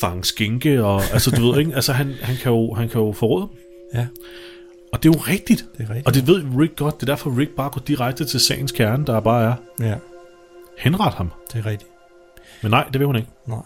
fange 0.02 0.24
skinke, 0.24 0.84
og 0.84 1.02
altså 1.14 1.32
du 1.32 1.52
ved 1.52 1.60
ikke, 1.60 1.76
altså 1.76 1.94
han, 1.94 2.14
han, 2.22 2.36
kan 2.36 2.52
jo, 2.52 2.74
han 2.74 2.90
kan 2.90 3.02
jo 3.02 3.12
forråde 3.12 3.42
dem. 3.42 3.58
Ja, 3.94 4.06
Og 4.95 5.03
det 5.03 5.10
er 5.10 5.13
jo 5.17 5.21
rigtigt. 5.27 5.65
det 5.77 5.84
er 5.84 5.89
rigtigt. 5.89 6.08
Og 6.08 6.13
det 6.13 6.27
ved 6.27 6.43
Rick 6.60 6.75
godt. 6.75 6.95
Det 7.01 7.10
er 7.10 7.12
derfor, 7.13 7.38
Rick 7.39 7.51
bare 7.55 7.69
går 7.69 7.81
direkte 7.88 8.25
til 8.25 8.39
sagens 8.39 8.71
kerne, 8.71 9.05
der 9.05 9.19
bare 9.19 9.43
er. 9.43 9.86
Ja, 9.88 9.95
Henret 10.77 11.13
ham. 11.13 11.31
det 11.53 11.60
er 11.60 11.65
rigtigt. 11.65 11.91
Men 12.62 12.71
nej, 12.71 12.84
det 12.93 12.99
vil 12.99 13.05
hun 13.05 13.15
ikke. 13.15 13.27
Nej. 13.47 13.60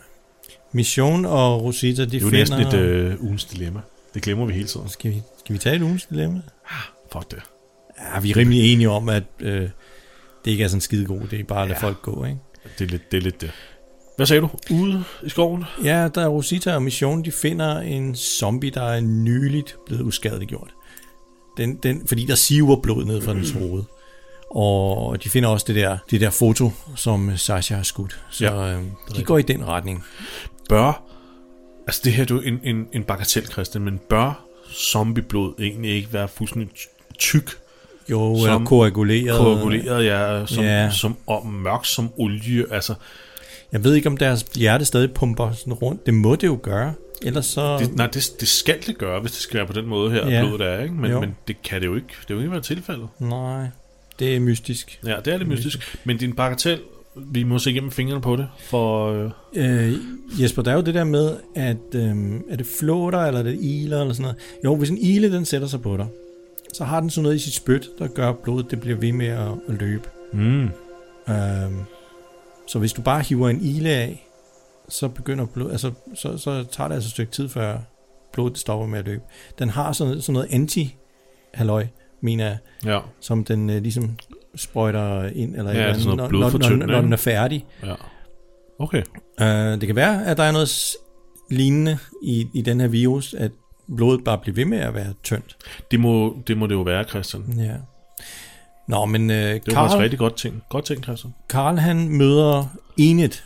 Mission 0.72 1.26
og 1.26 1.64
Rosita, 1.64 2.02
de 2.02 2.10
Det 2.10 2.18
er 2.18 2.20
jo 2.22 2.30
finder... 2.30 2.58
næsten 2.58 2.60
et 2.80 2.86
øh, 2.86 3.24
ugens 3.24 3.46
dilemma. 3.46 3.80
Det 4.14 4.22
glemmer 4.22 4.46
vi 4.46 4.54
hele 4.54 4.68
tiden. 4.68 4.90
Skal 4.90 5.12
vi, 5.12 5.22
skal 5.40 5.54
vi 5.54 5.58
tage 5.60 5.76
et 5.76 5.82
ugens 5.82 6.06
dilemma? 6.06 6.42
Fuck 7.14 7.32
det. 7.32 7.40
Ja, 8.16 8.20
vi 8.20 8.32
er 8.32 8.38
rimelig 8.38 8.74
enige 8.74 8.90
om, 8.90 9.10
at 9.10 9.24
øh, 9.40 9.62
det 10.46 10.52
ikke 10.52 10.64
er 10.64 10.68
sådan 10.68 10.82
skide 10.82 11.06
god 11.06 11.22
idé, 11.22 11.44
bare 11.44 11.62
at 11.62 11.68
lade 11.68 11.80
Ja. 11.82 11.88
folk 11.88 12.02
gå, 12.02 12.26
ikke? 12.26 12.38
Det 12.80 12.86
er 12.86 12.90
lidt 12.90 13.12
det. 13.12 13.18
Er 13.18 13.22
lidt 13.22 13.42
det. 13.42 13.52
Hvad 14.16 14.26
sagde 14.26 14.42
du? 14.42 14.50
Ude 14.72 15.04
i 15.24 15.30
skoven? 15.30 15.64
Ja, 15.84 16.08
der 16.16 16.22
er 16.22 16.28
Rosita 16.28 16.76
og 16.76 16.82
Mission, 16.84 17.26
de 17.26 17.32
finder 17.32 17.80
en 17.80 18.16
zombie, 18.16 18.70
der 18.72 18.84
er 18.84 19.00
nyligt 19.02 19.76
blevet 19.86 20.02
uskadeliggjort. 20.04 20.70
Den, 21.60 21.76
den, 21.76 22.08
fordi 22.08 22.26
der 22.26 22.36
siver 22.36 22.76
blod 22.76 23.06
ned 23.06 23.22
fra 23.22 23.34
dens 23.34 23.52
hoved. 23.52 23.84
Og 24.50 25.24
de 25.24 25.30
finder 25.30 25.50
også 25.50 25.66
det 25.68 25.76
der, 25.76 25.98
det 26.12 26.22
der 26.22 26.30
foto, 26.30 26.72
som 26.96 27.38
Sasha 27.38 27.76
har 27.76 27.84
skudt. 27.84 28.20
Så 28.30 28.46
Ja, 28.46 28.66
ja, 28.66 28.74
øh, 28.78 28.84
de 29.16 29.24
går 29.24 29.38
i 29.38 29.42
den 29.42 29.68
retning. 29.68 30.04
Bør... 30.70 31.04
Altså 31.88 32.02
det 32.04 32.14
her 32.14 32.24
det 32.26 32.32
er 32.32 32.36
jo 32.36 32.42
en, 32.42 32.60
en, 32.64 32.88
en 32.94 33.04
bagatell, 33.04 33.48
Christian, 33.52 33.84
men 33.84 34.00
bør 34.10 34.46
zombieblod 34.74 35.54
egentlig 35.60 35.92
ikke 35.92 36.14
være 36.14 36.28
fuldstændig 36.28 36.70
tyk, 37.18 37.50
Jo, 38.10 38.36
Som 38.38 38.46
eller 38.54 38.66
koaguleret. 38.66 39.38
koaguleret, 39.40 40.06
ja, 40.06 40.46
som, 40.46 40.64
Ja. 40.64 40.92
som 40.92 41.18
og 41.28 41.48
mørk 41.48 41.86
som 41.86 42.10
olie, 42.18 42.66
altså 42.72 42.94
Jeg 43.72 43.84
ved 43.84 43.94
ikke, 43.96 44.08
om 44.10 44.18
deres 44.18 44.42
hjerte 44.56 44.86
stadig 44.86 45.12
pumper 45.14 45.52
sådan 45.52 45.74
rundt. 45.74 46.06
Det 46.06 46.14
må 46.14 46.36
det 46.36 46.48
jo 46.48 46.60
gøre. 46.64 46.94
Ellers 47.22 47.46
så... 47.46 47.78
det, 47.80 47.96
nej, 47.96 48.08
det, 48.08 48.32
det 48.40 48.48
skal 48.48 48.78
det 48.88 48.98
gøre, 48.98 49.22
hvis 49.22 49.32
det 49.32 49.42
skal 49.42 49.58
være 49.58 49.68
på 49.68 49.74
den 49.74 49.86
måde 49.86 50.12
her, 50.12 50.28
Ja. 50.30 50.42
blodet 50.46 50.68
er, 50.68 50.80
ikke? 50.84 50.94
Men, 50.96 51.12
Jo. 51.12 51.20
men 51.20 51.36
det 51.48 51.62
kan 51.62 51.82
det 51.82 51.88
jo 51.88 51.96
ikke, 51.96 52.08
det 52.08 52.30
vil 52.30 52.36
jo 52.36 52.40
ikke 52.42 52.52
være 52.52 52.62
tilfældet. 52.62 53.08
Nej, 53.20 53.68
det 54.20 54.36
er 54.36 54.40
mystisk. 54.40 55.00
Ja, 55.06 55.16
det 55.26 55.34
er 55.34 55.38
lidt 55.38 55.50
mystisk. 55.50 55.98
Men 56.04 56.18
din 56.18 56.34
bagatell, 56.36 56.82
vi 57.16 57.44
må 57.44 57.60
se 57.60 57.72
igennem 57.72 57.92
fingrene 57.92 58.22
på 58.22 58.36
det, 58.36 58.48
for... 58.60 59.12
Øh, 59.12 59.32
Øh, 59.56 59.94
Jesper, 60.42 60.62
der 60.62 60.72
er 60.72 60.76
jo 60.76 60.82
det 60.82 60.94
der 60.94 61.04
med, 61.04 61.38
at 61.56 61.78
øhm, 61.96 62.44
er 62.50 62.56
det 62.56 62.66
flåter, 62.80 63.20
eller 63.20 63.40
er 63.40 63.44
det 63.44 63.58
iler, 63.62 64.02
eller 64.02 64.14
sådan 64.14 64.22
noget. 64.22 64.38
Jo, 64.66 64.76
hvis 64.76 64.90
en 64.90 64.98
ile, 64.98 65.32
den 65.32 65.46
sætter 65.46 65.68
sig 65.68 65.82
på 65.82 65.98
dig, 65.98 66.08
så 66.74 66.84
har 66.84 67.00
den 67.00 67.10
sådan 67.10 67.24
noget 67.24 67.36
i 67.36 67.40
sit 67.40 67.54
spyt, 67.54 67.90
der 68.00 68.08
gør, 68.08 68.34
blodet 68.34 68.72
det 68.72 68.82
bliver 68.82 68.98
ved 68.98 69.12
med 69.12 69.28
at, 69.28 69.48
at 69.68 69.76
løbe. 69.80 70.10
mm, 70.34 70.64
Øhm, 71.30 71.80
så 72.68 72.80
hvis 72.80 72.94
du 72.94 73.02
bare 73.02 73.22
hiver 73.22 73.50
en 73.50 73.62
ile 73.66 73.90
af, 73.90 74.29
så 74.90 75.08
begynder 75.08 75.46
blod, 75.46 75.72
altså, 75.72 75.92
så, 76.16 76.38
så 76.38 76.64
tager 76.72 76.88
det 76.88 76.96
altså 76.96 77.08
et 77.08 77.12
stykke 77.12 77.32
tid, 77.32 77.50
før 77.50 77.78
blodet 78.34 78.58
stopper 78.58 78.88
med 78.88 79.00
at 79.00 79.06
løbe. 79.06 79.24
Den 79.60 79.70
har 79.70 79.92
sådan, 79.92 80.22
sådan 80.22 80.34
noget 80.34 80.48
anti-halløj, 80.48 81.88
mener 82.22 82.46
jeg, 82.46 82.58
ja, 82.86 83.00
som 83.20 83.44
den 83.44 83.70
øh, 83.70 83.82
ligesom 83.82 84.18
sprøjter 84.56 85.24
ind, 85.30 85.56
eller 85.56 85.72
Ja, 85.72 85.90
eller 85.90 86.16
noget 86.16 86.32
når, 86.32 86.40
når, 86.40 86.76
når, 86.76 86.86
når 86.86 87.02
den 87.02 87.14
er 87.14 87.18
færdig. 87.18 87.66
ja. 87.86 87.94
Okay. 88.80 89.04
Uh, 89.42 89.46
det 89.82 89.88
kan 89.88 89.96
være, 89.96 90.26
at 90.26 90.38
der 90.38 90.44
er 90.44 90.52
noget 90.52 90.70
lignende 91.52 91.98
i, 92.24 92.48
i 92.54 92.62
den 92.62 92.82
her 92.82 92.88
virus, 92.88 93.34
at 93.34 93.52
blodet 93.96 94.24
bare 94.24 94.38
bliver 94.38 94.56
ved 94.56 94.66
med 94.66 94.78
at 94.78 94.94
være 94.94 95.14
tyndt. 95.24 95.58
Det 95.92 96.00
må 96.00 96.38
det, 96.48 96.58
må 96.58 96.68
det 96.68 96.76
jo 96.76 96.82
være, 96.82 97.04
Christian. 97.04 97.44
Ja. 97.58 97.76
Nå, 98.88 99.06
men 99.06 99.30
uh, 99.30 99.36
Det 99.36 99.54
var 99.54 99.58
faktisk 99.74 99.74
Karl, 99.74 100.02
rigtig 100.02 100.20
godt 100.20 100.36
ting. 100.38 100.64
Godt 100.70 100.86
ting, 100.86 101.04
Christian. 101.04 101.34
Karl 101.50 101.78
han 101.78 102.10
møder 102.10 102.66
Enet 102.98 103.44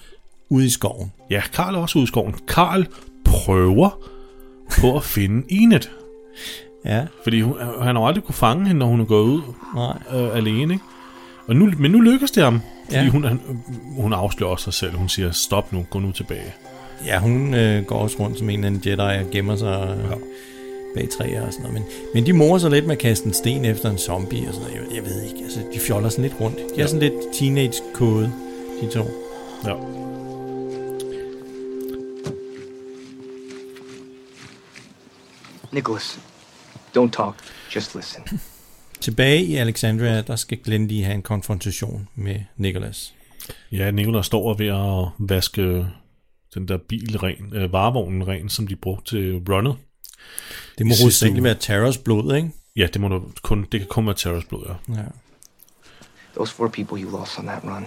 ude 0.53 0.65
i 0.65 0.69
skoven. 0.69 1.11
Ja, 1.29 1.41
Karl 1.53 1.75
er 1.75 1.79
også 1.79 1.99
ude 1.99 2.03
i 2.03 2.07
skoven. 2.07 2.35
Karl 2.47 2.85
prøver 3.25 3.99
på 4.79 4.95
at 4.97 5.03
finde 5.03 5.43
Enet. 5.49 5.91
Ja, 6.85 7.05
Fordi 7.23 7.41
hun, 7.41 7.55
han 7.81 7.95
har 7.95 8.03
aldrig 8.03 8.23
kunne 8.23 8.35
fange 8.35 8.67
hende, 8.67 8.79
når 8.79 8.85
hun 8.85 8.99
er 9.01 9.05
gået 9.05 9.23
ud 9.23 9.41
nej. 9.75 10.21
øh, 10.21 10.35
alene. 10.37 10.73
Ikke? 10.73 10.85
Og 11.47 11.55
nu, 11.55 11.71
men 11.77 11.91
nu 11.91 11.99
lykkes 11.99 12.31
det 12.31 12.43
ham. 12.43 12.61
Fordi 12.85 12.97
Ja. 13.03 13.09
hun, 13.09 13.23
han, 13.23 13.39
hun 13.97 14.13
afslører 14.13 14.55
sig 14.55 14.73
selv. 14.73 14.95
Hun 14.95 15.09
siger, 15.09 15.31
stop 15.31 15.73
nu, 15.73 15.85
gå 15.89 15.99
nu 15.99 16.11
tilbage. 16.11 16.53
Ja, 17.05 17.19
hun 17.19 17.53
øh, 17.53 17.83
går 17.85 17.95
også 17.95 18.17
rundt 18.19 18.37
som 18.39 18.49
en 18.49 18.55
eller 18.63 18.67
anden 18.67 18.81
Jedi 18.85 19.23
og 19.25 19.31
gemmer 19.31 19.55
sig 19.55 19.97
ja. 20.09 20.15
bag 20.95 21.07
træer 21.17 21.45
og 21.45 21.53
sådan 21.53 21.65
noget. 21.71 21.73
Men, 21.73 21.83
men 22.13 22.25
de 22.25 22.33
morer 22.33 22.57
sig 22.57 22.71
lidt 22.71 22.85
med 22.85 22.95
at 22.95 22.99
kaste 23.01 23.27
en 23.27 23.33
sten 23.33 23.65
efter 23.65 23.89
en 23.89 23.97
zombie 23.97 24.47
og 24.47 24.53
sådan 24.53 24.67
noget. 24.71 24.87
Jeg, 24.89 24.95
jeg 24.95 25.05
ved 25.05 25.21
ikke, 25.23 25.43
altså 25.43 25.59
de 25.73 25.79
fjoller 25.79 26.09
sådan 26.09 26.23
lidt 26.23 26.35
rundt. 26.41 26.57
De 26.57 26.63
ja. 26.77 26.83
er 26.83 26.87
sådan 26.87 26.99
lidt 27.01 27.33
teenage-kode, 27.33 28.31
de 28.81 28.87
to. 28.87 29.05
Ja. 29.65 30.02
Nicholas, 35.73 36.19
don't 36.97 37.09
talk. 37.09 37.35
Just 37.75 37.95
listen. 37.95 38.23
Tilbage 39.01 39.43
i 39.43 39.55
Alexandria, 39.55 40.21
der 40.21 40.35
skal 40.35 40.57
Glenn 40.57 40.87
lige 40.87 41.03
have 41.03 41.15
en 41.15 41.21
konfrontation 41.21 42.07
med 42.15 42.39
Nicholas. 42.57 43.13
Ja, 43.71 43.91
Nicolás 43.91 44.21
står 44.23 44.49
og 44.49 44.59
ved 44.59 44.67
at 44.67 45.27
vaske 45.29 45.87
den 46.53 46.67
der 46.67 46.77
bil 46.77 47.17
ren, 47.17 47.53
øh, 47.53 47.73
varevognen 47.73 48.27
ren, 48.27 48.49
som 48.49 48.67
de 48.67 48.75
brugte 48.75 49.15
til 49.15 49.41
runnet. 49.49 49.75
Det 50.77 50.85
må 50.85 50.93
hovedsageligt 51.01 51.43
være 51.43 51.55
Terrors 51.59 51.97
blod, 51.97 52.35
ikke? 52.35 52.51
Ja, 52.75 52.87
det, 52.93 53.01
må 53.01 53.07
du 53.07 53.23
kun, 53.41 53.67
det 53.71 53.79
kan 53.79 53.89
kun 53.89 54.05
være 54.05 54.15
Terrors 54.15 54.45
blod, 54.45 54.65
ja. 54.67 54.95
Ja. 54.95 55.05
Those 56.35 56.53
four 56.53 56.67
people 56.67 57.03
you 57.03 57.17
lost 57.19 57.39
on 57.39 57.45
that 57.45 57.63
run, 57.63 57.85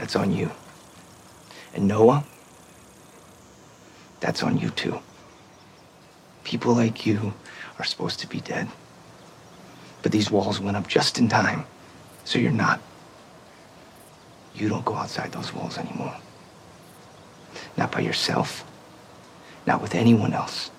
that's 0.00 0.18
on 0.18 0.40
you. 0.40 0.48
And 1.74 1.86
Noah, 1.86 2.22
that's 4.24 4.46
on 4.46 4.62
you 4.62 4.70
too. 4.70 4.98
People 6.44 6.74
like 6.74 7.06
you 7.06 7.34
are 7.78 7.84
supposed 7.84 8.20
to 8.20 8.28
be 8.28 8.40
dead. 8.40 8.68
But 10.02 10.12
these 10.12 10.30
walls 10.30 10.60
went 10.60 10.76
up 10.76 10.88
just 10.88 11.18
in 11.18 11.28
time, 11.28 11.64
so 12.24 12.38
you're 12.38 12.50
not. 12.66 12.80
You 14.54 14.68
don't 14.68 14.84
go 14.84 14.94
outside 14.94 15.32
those 15.32 15.54
walls 15.54 15.78
anymore. 15.78 16.16
Not 17.76 17.90
by 17.92 18.00
yourself, 18.00 18.64
not 19.66 19.80
with 19.80 19.94
anyone 19.94 20.34
else. 20.34 20.70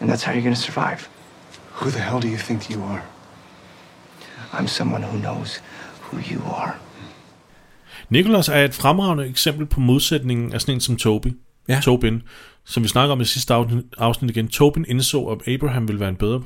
And 0.00 0.10
that's 0.10 0.22
how 0.22 0.32
you're 0.32 0.42
gonna 0.42 0.56
survive. 0.56 1.08
Who 1.72 1.90
the 1.90 1.98
hell 1.98 2.20
do 2.20 2.28
you 2.28 2.38
think 2.38 2.70
you 2.70 2.82
are? 2.82 3.02
I'm 4.52 4.68
someone 4.68 5.02
who 5.02 5.18
knows 5.18 5.60
who 6.00 6.18
you 6.18 6.42
are. 6.44 6.74
Nicholas 8.08 8.48
er 8.48 8.64
et 8.64 8.74
fremragende 8.74 9.26
eksempel 9.26 9.66
på 9.66 9.80
modsætningen 9.80 10.52
af 10.52 10.60
sådan 10.60 10.74
en 10.74 10.80
som 10.80 10.96
Toby. 10.96 11.36
Ja. 11.68 11.80
Tobin, 11.82 12.22
som 12.64 12.82
vi 12.82 12.88
snakker 12.88 13.12
om 13.12 13.20
i 13.20 13.24
sidste 13.24 13.54
afsnit, 13.54 13.84
afsnit 13.98 14.30
igen. 14.30 14.48
Tobin 14.48 14.84
indså, 14.88 15.24
at 15.24 15.48
Abraham 15.54 15.88
ville 15.88 16.00
være 16.00 16.08
en 16.08 16.16
bedre 16.16 16.42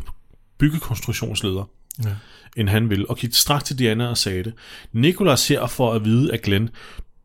byggekonstruktionsleder, 0.59 1.65
Ja. 2.05 2.11
end 2.57 2.69
han 2.69 2.91
ville, 2.91 3.11
og 3.11 3.17
gik 3.17 3.35
straks 3.35 3.65
til 3.65 3.79
Diana 3.79 4.09
og 4.09 4.19
sagde 4.19 4.45
det. 4.45 4.53
Nicholas 4.93 5.49
her 5.49 5.67
for 5.67 5.93
at 5.93 6.05
vide 6.05 6.33
af 6.33 6.41
Glenn, 6.43 6.71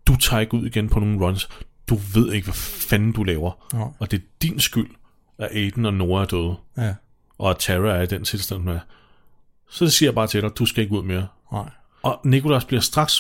du 0.08 0.16
tager 0.16 0.40
ikke 0.42 0.54
ud 0.54 0.66
igen 0.66 0.90
på 0.90 1.00
nogle 1.00 1.26
runs. 1.26 1.50
Du 1.90 1.96
ved 2.14 2.34
ikke, 2.34 2.46
hvad 2.46 2.54
fanden 2.90 3.12
du 3.12 3.24
laver. 3.24 3.52
Ja. 3.74 3.84
Og 4.00 4.12
det 4.12 4.18
er 4.18 4.24
din 4.42 4.60
skyld, 4.60 4.90
at 5.38 5.50
Aiden 5.52 5.86
og 5.86 5.94
Nora 5.94 6.22
er 6.22 6.26
døde, 6.26 6.56
Ja. 6.78 6.94
og 7.38 7.50
at 7.50 7.58
Tara 7.58 7.88
er 7.98 8.02
i 8.02 8.06
den 8.06 8.24
tilstand, 8.24 8.60
hun 8.60 8.70
er. 8.70 8.80
Så 9.70 9.86
det 9.86 9.94
siger 9.94 10.08
jeg 10.10 10.16
bare 10.16 10.28
til 10.28 10.42
dig, 10.42 10.58
du 10.60 10.66
skal 10.66 10.84
ikke 10.84 10.96
ud 10.96 11.04
mere. 11.04 11.28
Nej. 11.52 11.70
Og 12.04 12.20
Nikolas 12.26 12.66
bliver 12.66 12.82
straks 12.82 13.20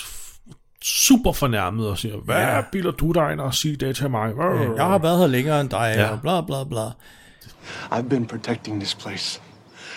super 0.83 1.31
fornærmet 1.31 1.87
og 1.89 1.97
siger, 1.97 2.17
hvad 2.17 2.35
Ja. 2.35 2.55
ja. 2.55 2.61
bilder 2.71 2.91
du 2.91 3.11
dig 3.11 3.31
ind 3.31 3.39
og 3.39 3.53
sige 3.53 3.75
det 3.75 3.95
til 3.95 4.09
mig? 4.09 4.33
Jeg 4.77 4.85
har 4.85 4.97
været 4.97 5.19
her 5.19 5.27
længere 5.27 5.61
end 5.61 5.69
dig, 5.69 5.93
Ja. 5.97 6.09
og 6.09 6.21
bla 6.21 6.41
bla 6.41 6.63
bla. 6.63 6.85
I've 7.91 8.09
been 8.09 8.25
protecting 8.25 8.79
this 8.81 8.95
place, 8.95 9.41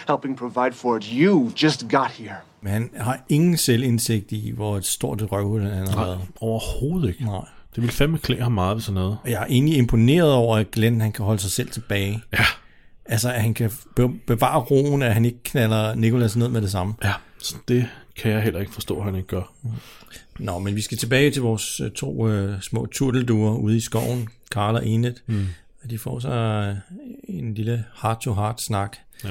helping 0.09 0.37
provide 0.38 0.75
for 0.75 0.96
it. 0.96 1.05
You 1.05 1.51
just 1.62 1.87
got 1.90 2.11
here. 2.11 2.35
Men 2.62 2.72
han 2.72 2.90
har 2.96 3.18
ingen 3.29 3.57
selvindsigt 3.57 4.33
i, 4.33 4.53
hvor 4.57 4.77
et 4.77 4.85
stort 4.87 5.22
et 5.22 5.33
røvhul 5.33 5.62
han 5.62 5.88
har 5.88 6.05
været. 6.05 6.20
Overhovedet 6.40 7.09
ikke. 7.09 7.25
Nej. 7.25 7.40
Det 7.75 7.83
vil 7.83 7.90
fandme 7.92 8.18
klæde 8.18 8.42
ham 8.42 8.53
meget 8.53 8.75
ved 8.77 8.83
sådan 8.83 8.94
noget. 8.94 9.18
Og 9.25 9.31
jeg 9.31 9.42
er 9.42 9.46
egentlig 9.46 9.77
imponeret 9.79 10.33
over, 10.33 10.57
at 10.57 10.70
Glenn 10.70 11.01
han 11.01 11.12
kan 11.12 11.25
holde 11.25 11.40
sig 11.40 11.51
selv 11.51 11.70
tilbage. 11.70 12.22
Ja, 12.33 12.44
Altså, 13.08 13.32
at 13.32 13.42
han 13.42 13.54
kan 13.54 13.70
be- 13.96 14.18
bevare 14.26 14.60
roen, 14.60 15.02
at 15.02 15.14
han 15.14 15.24
ikke 15.24 15.42
knaller 15.44 15.94
Nicholas 15.94 16.36
ned 16.36 16.48
med 16.48 16.62
det 16.62 16.70
samme. 16.70 16.94
ja. 17.04 17.12
Så 17.38 17.56
det 17.68 17.88
kan 18.16 18.32
jeg 18.32 18.42
heller 18.42 18.60
ikke 18.60 18.72
forstå, 18.72 18.98
at 18.98 19.04
han 19.04 19.14
ikke 19.14 19.28
gør. 19.28 19.52
Nå, 20.38 20.58
men 20.58 20.76
vi 20.76 20.80
skal 20.80 20.98
tilbage 20.98 21.30
til 21.30 21.42
vores 21.42 21.80
øh, 21.80 21.90
to 21.90 22.28
øh, 22.28 22.60
små 22.62 22.86
turtelduer 22.86 23.50
ude 23.56 23.76
i 23.76 23.80
skoven, 23.80 24.28
Karl 24.50 24.74
og 24.74 24.86
Enet. 24.86 25.22
Mm. 25.26 25.46
De 25.90 25.98
får 25.98 26.18
så 26.18 26.30
øh, 26.30 26.76
en 27.28 27.54
lille 27.54 27.84
heart-to-heart 28.02 28.60
snak. 28.62 28.96
Ja. 29.24 29.28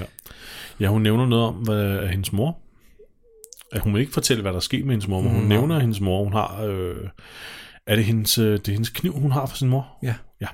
ja, 0.80 0.88
hun 0.88 1.02
nævner 1.02 1.26
noget 1.26 1.46
om, 1.46 1.54
hvad 1.54 1.82
er 1.84 2.08
hendes 2.08 2.34
mor. 2.34 2.58
At 3.72 3.82
hun 3.82 3.94
vil 3.94 4.00
ikke 4.00 4.14
fortælle, 4.14 4.42
hvad 4.42 4.52
der 4.52 4.58
er 4.58 4.62
sket 4.62 4.86
med 4.86 4.94
hendes 4.94 5.08
mor, 5.08 5.22
men 5.22 5.32
hun 5.32 5.42
Mm. 5.42 5.48
nævner, 5.48 5.76
at 5.76 5.82
hendes 5.82 6.00
mor, 6.02 6.24
hun 6.24 6.34
har... 6.34 6.64
Øh, 6.64 6.96
er 7.88 7.96
det 7.96 8.06
hendes, 8.06 8.38
øh, 8.38 8.54
det 8.54 8.68
er 8.68 8.72
hendes 8.72 8.90
kniv, 8.90 9.14
hun 9.14 9.32
har 9.32 9.46
for 9.46 9.58
sin 9.58 9.70
mor? 9.70 9.98
Ja. 10.04 10.16
Ja. 10.42 10.48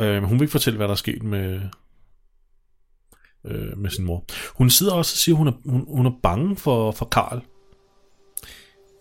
Øh, 0.00 0.14
men 0.14 0.24
hun 0.24 0.38
vil 0.38 0.44
ikke 0.44 0.52
fortælle, 0.52 0.76
hvad 0.76 0.86
der 0.88 0.92
er 0.92 0.96
sket 0.96 1.22
med, 1.22 1.60
øh, 3.46 3.78
med 3.78 3.90
sin 3.90 4.04
mor. 4.04 4.24
Hun 4.56 4.70
sidder 4.70 4.92
også 4.92 5.12
og 5.14 5.18
siger, 5.18 5.34
at 5.34 5.38
hun 5.38 5.48
er, 5.48 5.52
hun, 5.66 5.84
hun 5.88 6.06
er 6.06 6.12
bange 6.22 6.56
for, 6.56 6.90
for 6.92 7.04
Karl. 7.04 7.40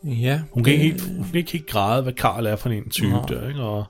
Ja. 0.04 0.42
Hun 0.52 0.64
kan, 0.64 0.74
ikke 0.74 0.84
det- 0.84 1.02
helt, 1.02 1.16
hun 1.18 1.26
kan 1.26 1.36
ikke 1.36 1.52
helt 1.52 1.68
græde, 1.68 2.04
hvad 2.04 2.14
Karl 2.14 2.46
er 2.46 2.56
for 2.56 2.70
en 2.70 2.90
type 2.90 3.08
Nej. 3.10 3.26
der, 3.28 3.48
ikke? 3.48 3.62
Og 3.62 3.86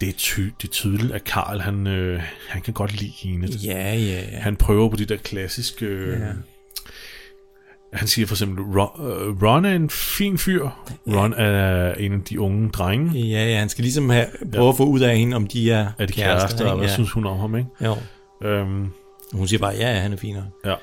det 0.00 0.08
er, 0.08 0.12
ty, 0.16 0.40
det 0.40 0.68
er 0.68 0.72
tydeligt, 0.72 1.12
at 1.12 1.24
Karl, 1.24 1.60
han, 1.60 1.86
øh, 1.86 2.22
han 2.48 2.62
kan 2.62 2.74
godt 2.74 3.00
lide 3.00 3.12
Enid. 3.22 3.48
Ja, 3.58 3.94
ja, 3.94 3.98
ja. 4.32 4.38
Han 4.38 4.56
prøver 4.56 4.88
på 4.90 4.96
de 4.96 5.04
der 5.04 5.16
klassiske... 5.16 5.86
Øh, 5.86 6.20
Ja. 6.20 6.26
Han 7.92 8.08
siger 8.08 8.26
for 8.26 8.34
eksempel, 8.34 8.64
Ron, 8.64 9.06
øh, 9.06 9.42
Ron 9.42 9.64
er 9.64 9.74
en 9.74 9.90
fin 9.90 10.38
fyr. 10.38 10.68
Ron 11.08 11.32
er 11.32 11.94
en 11.94 12.12
af 12.12 12.20
de 12.20 12.40
unge 12.40 12.68
drenge. 12.70 13.18
Ja, 13.20 13.48
ja, 13.48 13.58
han 13.58 13.68
skal 13.68 13.82
ligesom 13.82 14.10
have, 14.10 14.26
prøve 14.54 14.68
at 14.68 14.76
få 14.76 14.84
ud 14.84 15.00
af 15.00 15.18
hende, 15.18 15.36
om 15.36 15.46
de 15.46 15.70
er, 15.72 15.92
Er 15.98 16.06
de 16.06 16.12
kærester, 16.12 16.66
og 16.70 16.76
hvad 16.76 16.84
ikke? 16.86 16.94
synes 16.94 17.10
hun 17.12 17.26
om 17.26 17.38
ham, 17.38 17.56
ikke? 17.56 17.68
Ja. 17.80 17.86
Jo. 17.86 17.96
Øhm, 18.42 18.86
Hun 19.32 19.48
siger 19.48 19.60
bare, 19.60 19.72
ja, 19.74 19.92
ja, 19.94 20.00
han 20.00 20.12
er 20.12 20.16
finere. 20.16 20.46
ja. 20.64 20.74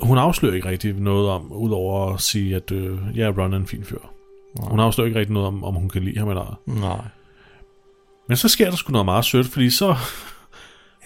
Hun 0.00 0.18
afslører 0.18 0.54
ikke 0.54 0.68
rigtig 0.68 0.92
noget 0.94 1.28
om, 1.28 1.52
udover 1.52 2.14
at 2.14 2.20
sige, 2.20 2.56
at 2.56 2.72
øh, 2.72 2.98
ja, 3.16 3.32
Ron 3.38 3.52
er 3.52 3.56
en 3.56 3.66
fin 3.66 3.84
fyr. 3.84 3.98
Hun 4.60 4.80
afslører 4.80 5.06
ikke 5.06 5.18
rigtig 5.20 5.32
noget 5.32 5.46
om, 5.48 5.64
om 5.64 5.74
hun 5.74 5.88
kan 5.88 6.02
lide 6.02 6.18
ham 6.18 6.28
eller 6.28 6.42
ej. 6.42 6.54
Nej. 6.80 7.04
Men 8.28 8.36
så 8.36 8.48
sker 8.48 8.70
der 8.70 8.76
sgu 8.76 8.92
noget 8.92 9.04
meget 9.04 9.24
sødt, 9.24 9.46
fordi 9.46 9.70
så, 9.70 9.96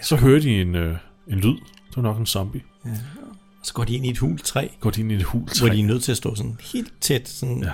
så 0.03 0.15
hører 0.15 0.39
de 0.39 0.61
en, 0.61 0.75
øh, 0.75 0.97
en 1.27 1.39
lyd. 1.39 1.55
Det 1.89 1.95
var 1.95 2.01
nok 2.01 2.17
en 2.17 2.25
zombie. 2.25 2.61
Så 3.63 3.73
går 3.73 3.83
de 3.83 3.95
ind 3.95 4.05
i 4.05 4.09
et 4.09 4.17
hul 4.17 4.39
træ, 4.39 4.67
Går 4.79 4.89
de 4.89 5.01
ind 5.01 5.11
i 5.11 5.15
et 5.15 5.23
hul 5.23 5.41
hvor 5.59 5.69
de 5.69 5.79
er 5.79 5.83
nødt 5.83 6.03
til 6.03 6.11
at 6.11 6.17
stå 6.17 6.35
sådan 6.35 6.57
helt 6.73 6.93
tæt, 7.01 7.29
sådan, 7.29 7.59
Ja. 7.59 7.65
ja. 7.67 7.73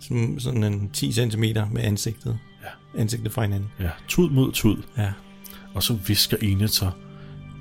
sådan, 0.00 0.40
sådan 0.40 0.64
en 0.64 0.90
10 0.90 1.12
cm 1.12 1.40
med 1.72 1.82
ansigtet. 1.82 2.38
Ja. 2.62 3.00
Ansigtet 3.00 3.32
fra 3.32 3.42
hinanden. 3.42 3.70
Ja, 3.80 3.90
tud 4.08 4.30
mod 4.30 4.52
tud. 4.52 4.76
Ja. 4.98 5.12
Og 5.74 5.82
så 5.82 5.94
visker 6.06 6.36
Enid 6.42 6.68
så, 6.68 6.90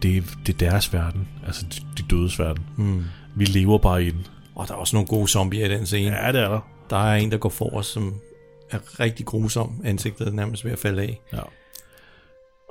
det 0.02 0.18
er, 0.18 0.22
det 0.46 0.54
er 0.54 0.70
deres 0.70 0.94
verden. 0.94 1.28
Altså 1.46 1.66
de, 1.66 1.82
de 1.98 2.08
dødes 2.10 2.40
verden. 2.40 2.64
Mm. 2.78 3.04
Vi 3.36 3.46
lever 3.46 3.78
bare 3.78 4.04
i 4.04 4.10
den. 4.12 4.28
Og 4.56 4.68
der 4.68 4.74
er 4.74 4.78
også 4.78 4.96
nogle 4.96 5.08
gode 5.08 5.28
zombier 5.28 5.66
i 5.66 5.70
den 5.70 5.86
scene. 5.86 6.16
Ja, 6.16 6.32
det 6.32 6.42
er 6.42 6.50
der. 6.50 6.60
Der 6.90 6.98
er 6.98 7.16
en, 7.16 7.32
der 7.32 7.38
går 7.38 7.50
for 7.50 7.76
os, 7.76 7.86
som 7.88 8.16
er 8.72 9.00
rigtig 9.00 9.26
grusom. 9.26 9.82
Ansigtet 9.84 10.28
er 10.28 10.32
nærmest 10.32 10.66
ved 10.66 10.72
at 10.72 10.80
falde 10.80 11.02
af. 11.02 11.22
Ja. 11.34 11.40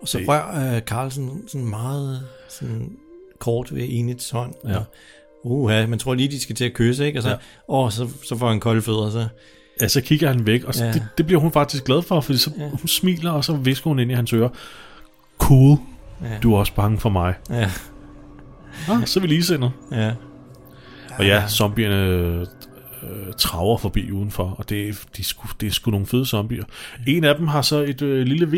Og 0.03 0.09
så 0.09 0.19
Det- 0.19 0.29
rører 0.29 0.77
uh, 0.77 0.81
Carlsen 0.83 1.49
sådan 1.49 1.67
meget 1.67 2.23
sådan 2.49 2.93
kort 3.39 3.75
ved 3.75 3.87
Enids 3.89 4.31
hånd. 4.31 4.55
Ja. 4.69 4.77
Og, 4.77 4.87
uha, 5.45 5.87
man 5.87 5.99
tror 5.99 6.15
lige, 6.15 6.29
de 6.29 6.41
skal 6.41 6.57
til 6.57 6.65
at 6.65 6.75
kysse, 6.75 7.07
ikke? 7.07 7.19
Og 7.19 7.23
så, 7.23 7.29
Ja. 7.31 7.37
åh, 7.69 7.91
så, 7.91 8.09
så 8.25 8.37
får 8.37 8.49
han 8.49 8.61
kolde 8.61 8.83
fødder, 8.83 9.11
så... 9.11 9.29
Ja, 9.81 9.89
så 9.89 10.01
kigger 10.01 10.29
han 10.29 10.47
væk, 10.47 10.65
og 10.65 10.75
så. 10.75 10.85
Ja. 10.85 10.93
det, 10.93 11.07
det 11.19 11.27
bliver 11.27 11.41
hun 11.41 11.53
faktisk 11.53 11.85
glad 11.85 12.03
for, 12.03 12.21
fordi 12.21 12.39
så 12.39 12.51
Ja. 12.59 12.69
hun 12.69 12.89
smiler, 12.89 13.31
og 13.31 13.45
så 13.45 13.53
visker 13.57 13.91
hun 13.91 13.99
ind 13.99 14.11
i 14.11 14.15
hans 14.15 14.33
øre, 14.33 14.51
cool, 15.39 15.79
Ja. 16.23 16.39
du 16.43 16.55
er 16.55 16.59
også 16.59 16.75
bange 16.75 16.99
for 16.99 17.09
mig. 17.11 17.35
Ja, 17.51 17.71
Ah, 18.89 19.07
så 19.07 19.19
er 19.19 19.23
vi 19.23 19.27
lige 19.27 19.45
sendet. 19.45 19.73
ja. 19.93 20.13
Og 21.19 21.27
ja, 21.27 21.49
zombierne 21.49 21.97
øh, 23.03 23.33
traver 23.39 23.79
forbi 23.79 24.11
udenfor, 24.13 24.55
og 24.59 24.69
det, 24.69 24.89
er- 24.89 24.93
de 25.17 25.21
er 25.21 25.25
sgu, 25.25 25.49
det 25.61 25.67
er 25.67 25.71
sgu 25.71 25.91
nogle 25.91 26.07
fede 26.07 26.27
zombier. 26.27 26.65
En 27.07 27.25
af 27.25 27.37
dem 27.37 27.47
har 27.47 27.63
så 27.63 27.77
et 27.77 28.03
øh, 28.03 28.27
lille 28.27 28.47
V 28.53 28.55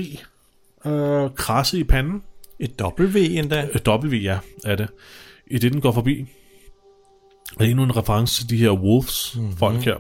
øh, 0.89 1.31
krasset 1.37 1.79
i 1.79 1.85
panden. 1.85 2.23
Et 2.61 2.83
W 2.83 3.19
endda. 3.19 3.69
Øh, 3.89 3.95
W, 4.05 4.15
ja, 4.17 4.39
er 4.65 4.77
det. 4.77 4.89
I 5.47 5.59
det, 5.59 5.73
den 5.73 5.81
går 5.81 5.93
forbi. 5.93 6.27
Og 7.57 7.65
er 7.65 7.69
endnu 7.71 7.83
en 7.85 7.97
reference 7.97 8.41
til 8.43 8.51
de 8.51 8.57
her 8.57 8.71
wolves, 8.71 9.37
mm-hmm. 9.37 9.57
folk 9.57 9.77
her. 9.79 9.97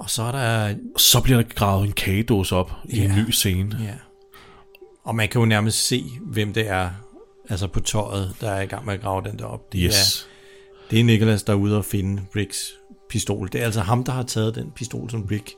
Og 0.00 0.10
så 0.10 0.22
er 0.22 0.32
der... 0.32 0.74
Så 0.96 1.20
bliver 1.20 1.36
der 1.42 1.48
gravet 1.54 1.86
en 1.86 1.92
kagedåse 1.92 2.56
op 2.56 2.72
i 2.84 2.98
en 3.00 3.10
ny 3.10 3.30
scene. 3.30 3.78
Ja. 3.82 3.94
Og 5.04 5.14
man 5.14 5.28
kan 5.28 5.38
jo 5.40 5.44
nærmest 5.44 5.86
se, 5.86 6.04
hvem 6.22 6.52
det 6.52 6.68
er, 6.68 6.90
altså 7.48 7.66
på 7.66 7.80
tøjet, 7.80 8.34
der 8.40 8.50
er 8.50 8.60
i 8.62 8.66
gang 8.66 8.84
med 8.86 8.94
at 8.94 9.00
grave 9.00 9.22
den 9.24 9.38
der 9.38 9.44
op. 9.44 9.72
Det 9.72 9.80
Yes. 9.84 10.22
Er, 10.22 10.88
det 10.90 11.00
er 11.00 11.04
Nicholas, 11.04 11.42
der 11.42 11.52
er 11.52 11.56
ude 11.56 11.76
og 11.76 11.84
finde 11.84 12.22
Ricks 12.36 12.72
pistol. 13.10 13.48
Det 13.52 13.60
er 13.60 13.64
altså 13.64 13.80
ham, 13.80 14.04
der 14.04 14.12
har 14.12 14.22
taget 14.22 14.54
den 14.54 14.70
pistol, 14.70 15.10
som 15.10 15.22
Rick 15.30 15.50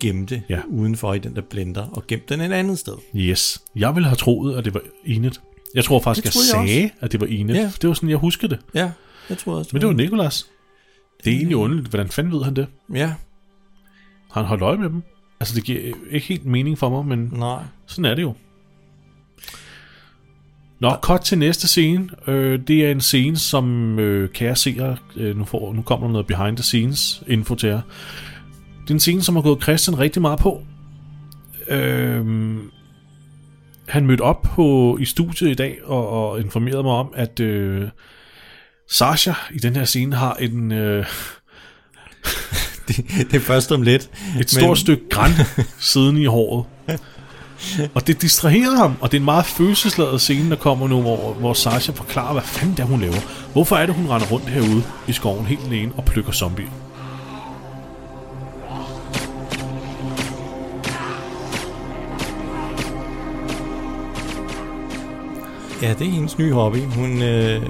gemte 0.00 0.42
Ja. 0.48 0.60
udenfor 0.68 1.14
i 1.14 1.18
den 1.18 1.34
der 1.36 1.42
blender, 1.42 1.86
og 1.86 2.06
gemt 2.06 2.28
den 2.28 2.40
et 2.40 2.52
andet 2.52 2.78
sted. 2.78 2.94
Yes. 3.16 3.62
Jeg 3.76 3.94
ville 3.94 4.08
have 4.08 4.16
troet, 4.16 4.56
at 4.56 4.64
det 4.64 4.74
var 4.74 4.80
Enid. 5.04 5.30
Jeg 5.74 5.84
tror 5.84 6.00
faktisk, 6.00 6.24
jeg 6.24 6.32
jeg 6.58 6.66
sagde, 6.68 6.90
at 7.00 7.12
det 7.12 7.20
var 7.20 7.26
Enid. 7.26 7.54
Ja. 7.54 7.72
Det 7.82 7.88
var 7.88 7.94
sådan, 7.94 8.08
jeg 8.10 8.18
husker 8.18 8.48
det. 8.48 8.58
Ja, 8.74 8.90
jeg 9.28 9.38
tror 9.38 9.54
også. 9.54 9.70
Men 9.72 9.80
det 9.80 9.86
var 9.88 9.94
Nikolas. 9.94 10.46
Det 11.24 11.32
er 11.32 11.36
egentlig 11.36 11.56
underligt. 11.56 11.88
Hvordan 11.88 12.08
fanden 12.08 12.32
ved 12.32 12.42
han 12.44 12.56
det? 12.56 12.66
Ja, 12.94 13.14
Har 14.30 14.40
han 14.40 14.44
holdt 14.44 14.62
øje 14.62 14.76
med 14.76 14.90
dem? 14.90 15.02
Altså, 15.40 15.54
det 15.54 15.64
giver 15.64 15.80
ikke 16.10 16.26
helt 16.26 16.46
mening 16.46 16.78
for 16.78 16.88
mig, 16.90 17.06
men 17.06 17.32
nej. 17.38 17.62
sådan 17.86 18.04
er 18.04 18.14
det 18.14 18.22
jo. 18.22 18.34
Nå, 20.80 20.96
cut 21.02 21.20
til 21.20 21.38
næste 21.38 21.68
scene. 21.68 22.08
Øh, 22.26 22.60
det 22.68 22.86
er 22.86 22.90
en 22.90 23.00
scene, 23.00 23.36
som 23.36 23.98
øh, 23.98 24.30
kære 24.30 24.56
seere, 24.56 24.96
øh, 25.16 25.36
nu, 25.36 25.44
får, 25.44 25.72
nu 25.72 25.82
kommer 25.82 26.06
der 26.06 26.12
noget 26.12 26.26
behind 26.26 26.56
the 26.56 26.64
scenes 26.64 27.22
info 27.26 27.54
til 27.54 27.68
jer. 27.68 27.80
Det 28.82 28.90
er 28.90 28.94
en 28.94 29.00
scene, 29.00 29.22
som 29.22 29.34
har 29.34 29.42
gået 29.42 29.62
Christian 29.62 29.98
rigtig 29.98 30.22
meget 30.22 30.38
på. 30.38 30.62
Øh, 31.68 32.56
han 33.88 34.06
mødte 34.06 34.20
op 34.22 34.42
på, 34.42 34.96
i 35.00 35.04
studiet 35.04 35.50
i 35.50 35.54
dag 35.54 35.78
og, 35.84 36.08
og 36.08 36.40
informerede 36.40 36.82
mig 36.82 36.92
om, 36.92 37.12
at 37.14 37.40
øh, 37.40 37.88
Sasha 38.90 39.32
i 39.54 39.58
den 39.58 39.76
her 39.76 39.84
scene 39.84 40.16
har 40.16 40.34
en, 40.34 40.72
øh, 40.72 41.06
Det, 42.88 42.96
det 43.06 43.34
er 43.34 43.40
først 43.40 43.72
om 43.72 43.82
lidt. 43.82 44.10
et 44.40 44.50
stort 44.50 44.78
stykke 44.78 45.08
græn 45.10 45.30
siden 45.78 46.16
i 46.16 46.24
håret. 46.24 46.66
Og 47.94 48.06
det 48.06 48.22
distraherer 48.22 48.76
ham, 48.76 48.94
og 49.00 49.12
det 49.12 49.16
er 49.16 49.20
en 49.20 49.24
meget 49.24 49.46
følelsesladet 49.46 50.20
scene, 50.20 50.50
der 50.50 50.56
kommer 50.56 50.88
nu, 50.88 51.00
hvor, 51.00 51.32
hvor 51.32 51.52
Sasha 51.52 51.92
forklarer, 51.92 52.32
hvad 52.32 52.42
fanden 52.42 52.76
det 52.76 52.82
er, 52.82 52.86
hun 52.86 53.00
laver. 53.00 53.50
Hvorfor 53.52 53.76
er 53.76 53.86
det, 53.86 53.94
hun 53.94 54.06
render 54.08 54.26
rundt 54.26 54.48
herude 54.48 54.82
i 55.08 55.12
skoven 55.12 55.46
helt 55.46 55.60
alene 55.66 55.92
og 55.96 56.04
plukker 56.04 56.32
zombier? 56.32 56.68
Ja, 65.82 65.94
det 65.98 66.06
er 66.06 66.10
hendes 66.10 66.38
nye 66.38 66.52
hobby. 66.52 66.78
Hun 66.94 67.22
øh, 67.22 67.62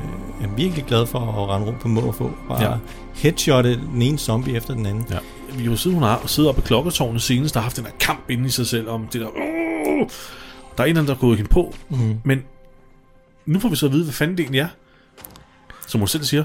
er 0.43 0.55
virkelig 0.57 0.85
glad 0.85 1.07
for 1.07 1.19
at 1.19 1.49
rende 1.49 1.67
rundt 1.67 1.81
på 1.81 1.89
må 1.89 2.01
og 2.01 2.15
få. 2.15 2.31
Bare 2.49 2.63
Ja. 2.63 2.71
ja. 2.71 2.77
headshotte 3.15 3.81
den 3.93 4.03
ene 4.03 4.19
zombie 4.19 4.57
efter 4.57 4.75
den 4.75 4.87
anden. 4.87 5.07
Ja. 5.11 5.19
Vi 5.59 5.65
jo 5.65 5.77
sidde, 5.77 5.95
hun 5.95 6.03
har 6.03 6.23
siddet 6.27 6.49
oppe 6.49 6.63
i 6.63 6.65
klokketårnet 6.67 7.23
senest, 7.23 7.55
der 7.55 7.61
har 7.61 7.65
haft 7.65 7.77
den 7.77 7.85
her 7.85 7.93
kamp 8.01 8.31
inde 8.31 8.47
i 8.47 8.51
sig 8.51 8.67
selv 8.67 8.89
om 8.89 9.07
det 9.13 9.21
der... 9.21 9.29
Uh, 9.29 10.09
der 10.77 10.85
er 10.85 10.87
en 10.87 10.89
eller 10.89 11.01
anden, 11.01 11.07
der 11.07 11.15
er 11.15 11.19
gået 11.19 11.37
hende 11.37 11.51
på. 11.51 11.75
Mm. 11.89 12.21
Men 12.25 12.43
nu 13.47 13.61
får 13.61 13.69
vi 13.69 13.77
så 13.77 13.87
at 13.87 13.93
vide, 13.93 14.05
hvad 14.05 14.13
fanden 14.13 14.37
det 14.37 14.43
egentlig 14.43 14.61
er. 14.61 14.69
Som 15.87 16.01
hun 16.01 16.09
selv 16.09 16.25
siger. 16.25 16.45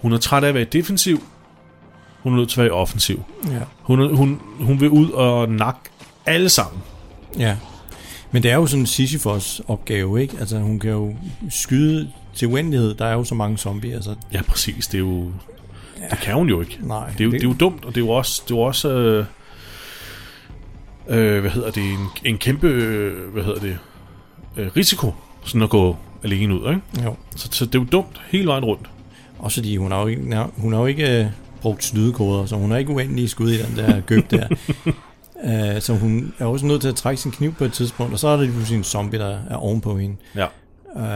Hun 0.00 0.12
er 0.12 0.18
træt 0.18 0.44
af 0.44 0.48
at 0.48 0.54
være 0.54 0.64
defensiv. 0.64 1.22
Hun 2.22 2.32
er 2.32 2.36
nødt 2.36 2.48
til 2.48 2.60
at 2.60 2.64
være 2.64 2.72
offensiv. 2.72 3.22
Ja. 3.50 3.60
Hun, 3.82 4.16
hun, 4.16 4.40
hun 4.60 4.80
vil 4.80 4.90
ud 4.90 5.10
og 5.10 5.48
nakke 5.48 5.80
alle 6.26 6.48
sammen. 6.48 6.82
ja. 7.38 7.56
Men 8.34 8.42
det 8.42 8.50
er 8.50 8.54
jo 8.54 8.66
sådan 8.66 8.80
en 8.80 8.86
Sisyphos 8.86 9.62
opgave, 9.68 10.22
ikke? 10.22 10.36
Altså 10.40 10.58
hun 10.58 10.78
kan 10.78 10.90
jo 10.90 11.14
skyde 11.50 12.12
til 12.34 12.48
uendelighed. 12.48 12.94
Der 12.94 13.04
er 13.04 13.12
jo 13.12 13.24
så 13.24 13.34
mange 13.34 13.58
zombier, 13.58 14.00
så 14.00 14.14
Ja, 14.32 14.42
præcis. 14.42 14.86
Det 14.86 14.94
er 14.94 15.02
jo... 15.02 15.30
Det 16.10 16.18
kan 16.18 16.34
hun 16.34 16.48
jo 16.48 16.60
ikke. 16.60 16.78
nej. 16.82 17.10
Det 17.10 17.20
er 17.20 17.24
jo, 17.24 17.30
det 17.30 17.42
er 17.42 17.48
jo 17.48 17.54
dumt, 17.60 17.84
og 17.84 17.94
det 17.94 18.00
er 18.00 18.04
jo 18.04 18.10
også... 18.10 18.42
Det 18.44 18.54
er 18.54 18.56
jo 18.56 18.62
også 18.62 18.90
øh, 18.90 19.24
øh, 21.08 21.40
hvad 21.40 21.50
hedder 21.50 21.70
det? 21.70 21.82
En, 21.82 22.06
en 22.24 22.38
kæmpe... 22.38 22.66
Øh, 22.66 23.32
hvad 23.32 23.44
hedder 23.44 23.60
det? 23.60 23.78
Øh, 24.56 24.70
risiko. 24.76 25.14
Sådan 25.44 25.62
at 25.62 25.70
gå 25.70 25.96
alene 26.24 26.54
ud, 26.54 26.68
ikke? 26.68 27.04
Jo. 27.04 27.16
Så, 27.36 27.48
så 27.52 27.66
det 27.66 27.74
er 27.74 27.78
jo 27.78 27.86
dumt 27.92 28.20
hele 28.26 28.46
vejen 28.46 28.64
rundt. 28.64 28.90
Også 29.38 29.60
fordi 29.60 29.76
hun 29.76 29.92
har 29.92 30.00
jo 30.00 30.06
ikke, 30.06 30.36
hun 30.56 30.72
har 30.72 30.80
jo 30.80 30.86
ikke 30.86 31.20
øh, 31.20 31.26
brugt 31.60 31.84
snydekoder, 31.84 32.46
så 32.46 32.56
hun 32.56 32.70
har 32.70 32.78
ikke 32.78 32.92
uendelige 32.92 33.28
skud 33.28 33.50
i 33.50 33.62
den 33.62 33.76
der 33.76 34.00
gøb 34.00 34.30
der. 34.30 34.46
uh, 35.34 35.82
så 35.86 35.94
hun 35.94 36.34
er 36.38 36.46
også 36.46 36.66
nødt 36.66 36.80
til 36.80 36.88
at 36.88 36.94
trække 36.94 37.22
sin 37.22 37.30
kniv 37.30 37.54
på 37.54 37.64
et 37.64 37.72
tidspunkt, 37.72 38.12
og 38.12 38.18
så 38.18 38.28
er 38.28 38.36
der 38.36 38.42
lige 38.42 38.52
pludselig 38.52 38.78
en 38.78 38.84
zombie, 38.84 39.18
der 39.18 39.38
er 39.50 39.56
ovenpå 39.56 39.98
hende. 39.98 40.16
Ja. 40.36 40.46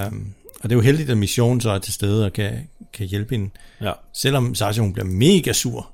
Um, 0.06 0.26
og 0.66 0.70
det 0.70 0.74
er 0.74 0.78
jo 0.78 0.82
heldigt, 0.82 1.10
at 1.10 1.18
missionen 1.18 1.60
så 1.60 1.70
er 1.70 1.78
til 1.78 1.92
stede 1.92 2.24
og 2.24 2.32
kan, 2.32 2.68
kan 2.92 3.06
hjælpe 3.06 3.34
hende. 3.34 3.50
Ja. 3.80 3.92
Selvom 4.12 4.54
Sasha 4.54 4.82
hun 4.82 4.92
bliver 4.92 5.06
mega 5.06 5.52
sur. 5.52 5.90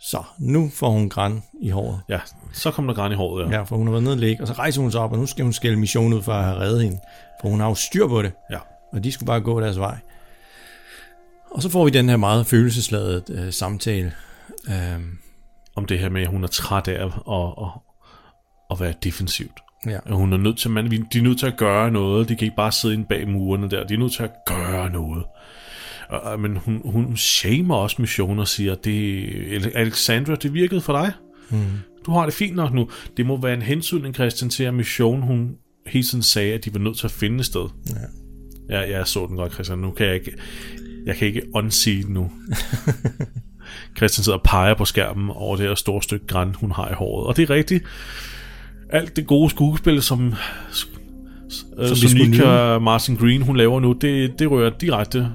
Så 0.00 0.22
nu 0.38 0.70
får 0.74 0.90
hun 0.90 1.08
græn 1.08 1.42
i 1.62 1.70
håret. 1.70 2.00
Ja, 2.08 2.20
så 2.52 2.70
kom 2.70 2.86
der 2.86 2.94
græn 2.94 3.12
i 3.12 3.14
håret, 3.14 3.50
ja. 3.50 3.56
Ja, 3.56 3.62
for 3.62 3.76
hun 3.76 3.86
har 3.86 3.92
været 3.92 4.02
nede 4.02 4.14
og 4.14 4.18
ligge, 4.18 4.42
og 4.42 4.48
så 4.48 4.52
rejser 4.52 4.82
hun 4.82 4.92
sig 4.92 5.00
op, 5.00 5.12
og 5.12 5.18
nu 5.18 5.26
skal 5.26 5.42
hun 5.42 5.52
skælde 5.52 5.76
missionen 5.76 6.12
ud 6.12 6.22
for 6.22 6.32
at 6.32 6.44
have 6.44 6.56
reddet 6.56 6.82
hende. 6.82 6.98
For 7.40 7.48
hun 7.48 7.60
har 7.60 7.68
jo 7.68 7.74
styr 7.74 8.06
på 8.08 8.22
det. 8.22 8.32
ja. 8.50 8.58
og 8.92 9.04
de 9.04 9.12
skulle 9.12 9.26
bare 9.26 9.40
gå 9.40 9.60
deres 9.60 9.78
vej. 9.78 9.98
Og 11.50 11.62
så 11.62 11.68
får 11.68 11.84
vi 11.84 11.90
den 11.90 12.08
her 12.08 12.16
meget 12.16 12.46
følelsesladede 12.46 13.24
øh, 13.28 13.52
samtale. 13.52 14.12
Øhm, 14.70 15.18
Om 15.76 15.84
det 15.86 15.98
her 15.98 16.08
med, 16.08 16.22
at 16.22 16.28
hun 16.28 16.44
er 16.44 16.48
træt 16.48 16.88
af 16.88 17.04
at, 17.04 17.12
at, 17.30 17.64
at, 17.64 17.70
at 18.70 18.80
være 18.80 18.94
defensivt. 19.04 19.60
Ja. 19.86 19.98
Hun 20.06 20.32
er 20.32 20.36
nødt 20.36 20.58
til, 20.58 20.70
man, 20.70 20.90
de 20.90 21.18
er 21.18 21.22
nødt 21.22 21.38
til 21.38 21.46
at 21.46 21.56
gøre 21.56 21.90
noget. 21.90 22.28
De 22.28 22.36
kan 22.36 22.44
ikke 22.44 22.56
bare 22.56 22.72
sidde 22.72 22.94
inde 22.94 23.06
bag 23.08 23.28
murene 23.28 23.70
der. 23.70 23.86
De 23.86 23.94
er 23.94 23.98
nødt 23.98 24.12
til 24.12 24.22
at 24.22 24.30
gøre 24.46 24.90
noget. 24.90 25.24
Og, 26.08 26.40
men 26.40 26.56
hun, 26.56 26.80
hun 26.84 27.16
shamer 27.16 27.74
også 27.74 27.96
missionen 27.98 28.38
og 28.38 28.48
siger, 28.48 28.74
det, 28.74 29.72
Alexandra, 29.74 30.34
det 30.34 30.54
virkede 30.54 30.80
for 30.80 30.92
dig. 30.92 31.12
Mm. 31.50 31.58
Du 32.06 32.12
har 32.12 32.24
det 32.24 32.34
fint 32.34 32.56
nok 32.56 32.72
nu. 32.72 32.88
Det 33.16 33.26
må 33.26 33.40
være 33.40 33.54
en 33.54 33.62
hensynning, 33.62 34.14
Christian, 34.14 34.50
til 34.50 34.64
at 34.64 34.74
mission, 34.74 35.22
hun 35.22 35.56
hele 35.86 36.06
tiden 36.06 36.22
sagde, 36.22 36.54
at 36.54 36.64
de 36.64 36.74
var 36.74 36.80
nødt 36.80 36.98
til 36.98 37.06
at 37.06 37.10
finde 37.10 37.38
et 37.38 37.46
sted. 37.46 37.68
Ja. 37.88 37.94
Ja, 38.70 38.90
jeg 38.98 39.06
så 39.06 39.26
den 39.26 39.36
godt, 39.36 39.52
Christian. 39.52 39.78
Nu 39.78 39.90
kan 39.90 40.06
jeg 40.06 40.14
ikke, 40.14 40.32
jeg 41.06 41.16
kan 41.16 41.28
ikke 41.28 41.42
unsee 41.54 42.02
den 42.02 42.14
nu. 42.14 42.30
Christian 43.96 44.24
sidder 44.24 44.38
og 44.38 44.44
peger 44.44 44.74
på 44.74 44.84
skærmen 44.84 45.30
over 45.30 45.56
det 45.56 45.68
her 45.68 45.74
store 45.74 46.02
stykke 46.02 46.26
græn, 46.26 46.54
hun 46.54 46.70
har 46.70 46.90
i 46.90 46.94
håret. 46.94 47.26
Og 47.26 47.36
det 47.36 47.42
er 47.42 47.50
rigtigt. 47.50 47.84
Alt 48.90 49.16
det 49.16 49.26
gode 49.26 49.50
skuespil, 49.50 50.02
som, 50.02 50.34
øh, 51.78 51.96
som 51.96 52.10
Nika 52.14 52.78
Martin 52.78 53.16
Green, 53.16 53.42
hun 53.42 53.56
laver 53.56 53.80
nu, 53.80 53.92
det, 53.92 54.38
det 54.38 54.50
rører 54.50 54.70
direkte 54.70 55.32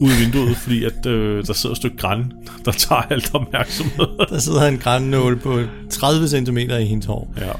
ud 0.00 0.10
af 0.10 0.20
vinduet, 0.20 0.56
fordi 0.64 0.84
at 0.84 1.06
øh, 1.06 1.46
der 1.46 1.52
sidder 1.52 1.72
et 1.72 1.76
stykke 1.76 1.96
græn, 1.96 2.32
der 2.64 2.72
tager 2.72 3.02
alt 3.02 3.34
opmærksomhed. 3.34 4.18
Der 4.30 4.38
sidder 4.38 4.68
en 4.68 4.78
grænnål 4.78 5.38
på 5.38 5.60
30 5.90 6.28
cm 6.28 6.58
i 6.58 6.84
hendes 6.84 7.06
hår. 7.06 7.34
ja, 7.36 7.52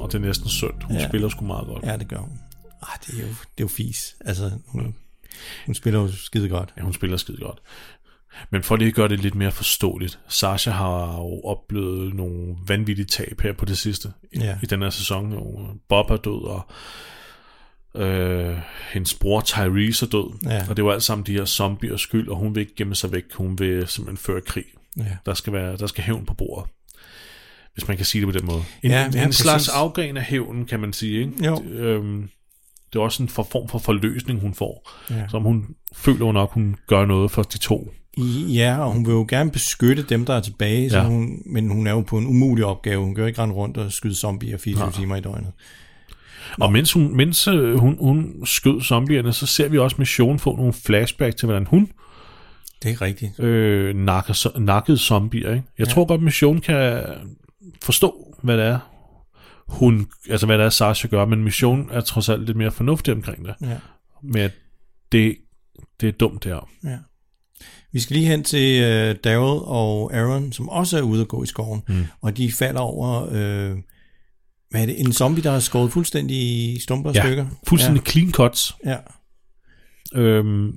og 0.00 0.12
det 0.12 0.14
er 0.14 0.18
næsten 0.18 0.48
synd. 0.48 0.82
Hun 0.84 0.96
ja. 0.96 1.08
spiller 1.08 1.28
sgu 1.28 1.44
meget 1.44 1.66
godt. 1.66 1.84
Ja, 1.84 1.96
det 1.96 2.08
gør 2.08 2.16
hun. 2.16 2.38
Ah, 2.82 2.98
det 3.06 3.14
er 3.14 3.22
jo, 3.22 3.28
det 3.28 3.34
er 3.58 3.64
jo 3.64 3.68
fis. 3.68 4.14
Altså, 4.24 4.50
hun, 4.66 4.94
hun 5.66 5.74
spiller 5.74 6.00
jo 6.00 6.08
skide 6.12 6.48
godt. 6.48 6.72
Ja, 6.76 6.82
hun 6.82 6.92
spiller 6.92 7.16
skide 7.16 7.36
godt. 7.36 7.58
Men 8.50 8.62
for 8.62 8.76
lige 8.76 8.88
at 8.88 8.94
gøre 8.94 9.08
det 9.08 9.20
lidt 9.20 9.34
mere 9.34 9.50
forståeligt, 9.52 10.18
Sasha 10.28 10.70
har 10.70 11.16
jo 11.16 11.40
oplevet 11.44 12.14
nogle 12.14 12.54
vanvittige 12.66 13.06
tab 13.06 13.40
her 13.42 13.52
på 13.52 13.64
det 13.64 13.78
sidste 13.78 14.08
i, 14.32 14.38
Ja. 14.38 14.58
i 14.62 14.66
den 14.66 14.82
her 14.82 14.90
sæson. 14.90 15.34
Bob 15.88 16.10
er 16.10 16.16
død, 16.16 16.44
og 16.44 16.62
øh, 18.02 18.56
hendes 18.92 19.14
bror 19.14 19.40
Tyrese 19.40 20.06
er 20.06 20.10
død. 20.10 20.38
Ja. 20.50 20.66
Og 20.70 20.76
det 20.76 20.84
var 20.84 20.92
alt 20.92 21.02
sammen 21.02 21.26
de 21.26 21.32
her 21.32 21.44
zombier 21.44 21.96
skyld, 21.96 22.28
og 22.28 22.36
hun 22.36 22.54
vil 22.54 22.60
ikke 22.60 22.74
gemme 22.76 22.94
sig 22.94 23.12
væk. 23.12 23.24
Hun 23.34 23.58
vil 23.58 23.86
simpelthen 23.88 24.16
føre 24.16 24.40
krig. 24.40 24.64
Ja. 24.96 25.16
Der 25.26 25.34
skal, 25.34 25.52
være, 25.52 25.76
der 25.76 25.86
skal 25.86 26.04
hævn 26.04 26.26
på 26.26 26.34
bordet. 26.34 26.70
Hvis 27.74 27.88
man 27.88 27.96
kan 27.96 28.06
sige 28.06 28.26
det 28.26 28.32
på 28.34 28.38
den 28.38 28.46
måde. 28.46 28.62
En, 28.82 28.90
Ja, 28.90 29.10
ja, 29.14 29.24
en, 29.26 29.32
slags 29.32 29.68
afgren 29.68 30.16
af 30.16 30.22
hævnen, 30.22 30.66
kan 30.66 30.80
man 30.80 30.92
sige. 30.92 31.20
Ikke? 31.20 31.46
Jo. 31.46 31.56
Det, 31.56 31.70
øhm, 31.70 32.28
det 32.92 32.98
er 32.98 33.02
også 33.02 33.22
en 33.22 33.28
for, 33.28 33.42
form 33.42 33.68
for 33.68 33.78
forløsning, 33.78 34.40
hun 34.40 34.54
får. 34.54 34.90
Ja. 35.10 35.28
Som 35.28 35.42
hun 35.42 35.66
føler 35.92 36.32
nok, 36.32 36.52
hun 36.52 36.76
gør 36.86 37.04
noget 37.06 37.30
for 37.30 37.42
de 37.42 37.58
to. 37.58 37.92
Ja, 38.54 38.78
og 38.78 38.92
hun 38.92 39.06
vil 39.06 39.12
jo 39.12 39.26
gerne 39.28 39.50
beskytte 39.50 40.02
dem, 40.02 40.24
der 40.24 40.34
er 40.34 40.40
tilbage, 40.40 40.90
så 40.90 40.98
Ja. 40.98 41.04
hun, 41.04 41.42
men 41.46 41.68
hun 41.70 41.86
er 41.86 41.90
jo 41.90 42.00
på 42.00 42.18
en 42.18 42.26
umulig 42.26 42.64
opgave. 42.64 43.04
Hun 43.04 43.14
kan 43.14 43.22
jo 43.22 43.26
ikke 43.28 43.42
rende 43.42 43.54
rundt 43.54 43.76
og 43.76 43.92
skyde 43.92 44.14
zombier 44.14 44.58
24 44.58 44.86
Nej. 44.86 44.92
timer 44.92 45.16
i 45.16 45.20
døgnet. 45.20 45.52
Og 46.60 46.72
mens, 46.72 46.92
hun, 46.92 47.16
mens 47.16 47.48
øh, 47.48 47.74
hun, 47.74 47.96
hun 48.00 48.46
skød 48.46 48.80
zombierne, 48.80 49.32
så 49.32 49.46
ser 49.46 49.68
vi 49.68 49.78
også 49.78 49.96
Mission 49.98 50.38
få 50.38 50.56
nogle 50.56 50.72
flashback 50.72 51.36
til, 51.36 51.46
hvordan 51.46 51.66
hun 51.66 51.92
Det 52.82 52.90
er 52.90 53.02
rigtigt. 53.02 53.40
øh, 53.40 53.96
nakker, 53.96 54.32
så- 54.32 54.52
nakkede 54.58 54.98
zombier. 54.98 55.50
Ikke? 55.52 55.64
Jeg 55.78 55.86
ja. 55.86 55.92
tror 55.92 56.04
godt, 56.04 56.22
Mission 56.22 56.60
kan 56.60 57.02
forstå, 57.82 58.34
hvad 58.42 58.56
det 58.56 58.66
er, 58.66 58.78
hun, 59.68 60.06
altså 60.30 60.46
hvad 60.46 60.58
det 60.58 60.64
er, 60.64 60.70
Sasha 60.70 61.08
gør, 61.08 61.24
men 61.24 61.44
Mission 61.44 61.88
er 61.92 62.00
trods 62.00 62.28
alt 62.28 62.46
lidt 62.46 62.56
mere 62.56 62.70
fornuftig 62.70 63.14
omkring 63.14 63.44
det. 63.46 63.54
Ja. 63.60 63.76
Med 64.22 64.40
at 64.40 64.52
det, 65.12 65.36
det 66.00 66.08
er 66.08 66.12
dumt 66.12 66.44
det 66.44 66.52
her. 66.52 66.68
Ja. 66.84 66.98
Vi 67.92 68.00
skal 68.00 68.16
lige 68.16 68.26
hen 68.28 68.42
til 68.44 68.82
øh, 68.82 69.16
Daryl 69.24 69.60
og 69.64 70.14
Aaron, 70.14 70.52
som 70.52 70.68
også 70.68 70.98
er 70.98 71.02
ude 71.02 71.20
at 71.20 71.28
gå 71.28 71.42
i 71.42 71.46
skoven, 71.46 71.82
mm. 71.88 72.04
og 72.22 72.36
de 72.36 72.52
falder 72.52 72.80
over, 72.80 73.22
øh, 73.32 73.76
hvad 74.70 74.82
er 74.82 74.86
det, 74.86 75.00
en 75.00 75.12
zombie, 75.12 75.42
der 75.44 75.50
er 75.50 75.58
skåret 75.60 75.92
fuldstændig 75.92 76.36
i 76.36 76.78
stumper 76.80 77.10
og 77.10 77.16
Ja, 77.16 77.22
stykker? 77.22 77.46
fuldstændig 77.68 78.02
ja. 78.06 78.10
clean 78.10 78.32
cuts. 78.32 78.76
Ja, 78.86 78.96
Øhm, 80.14 80.72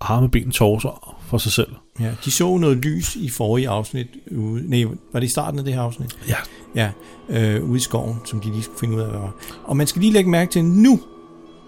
arme, 0.00 0.28
ben, 0.30 0.50
torser 0.50 1.18
for 1.26 1.38
sig 1.38 1.52
selv. 1.52 1.70
ja. 2.00 2.12
De 2.24 2.30
så 2.30 2.56
noget 2.56 2.76
lys 2.76 3.16
i 3.16 3.28
forrige 3.28 3.68
afsnit. 3.68 4.06
Ude, 4.36 4.70
nej, 4.70 4.84
var 5.12 5.20
det 5.20 5.26
i 5.26 5.30
starten 5.30 5.58
af 5.58 5.64
det 5.64 5.74
her 5.74 5.80
afsnit? 5.80 6.18
Ja, 6.28 6.36
Ja, 6.74 6.90
øh, 7.28 7.64
ude 7.64 7.76
i 7.76 7.80
skoven, 7.80 8.16
som 8.24 8.40
de 8.40 8.50
lige 8.50 8.62
skulle 8.62 8.78
finde 8.80 8.96
ud 8.96 9.00
af, 9.00 9.10
hvad 9.10 9.18
var. 9.20 9.34
Og 9.64 9.76
man 9.76 9.86
skal 9.86 10.00
lige 10.02 10.12
lægge 10.12 10.30
mærke 10.30 10.52
til, 10.52 10.58
at 10.58 10.64
nu 10.64 11.00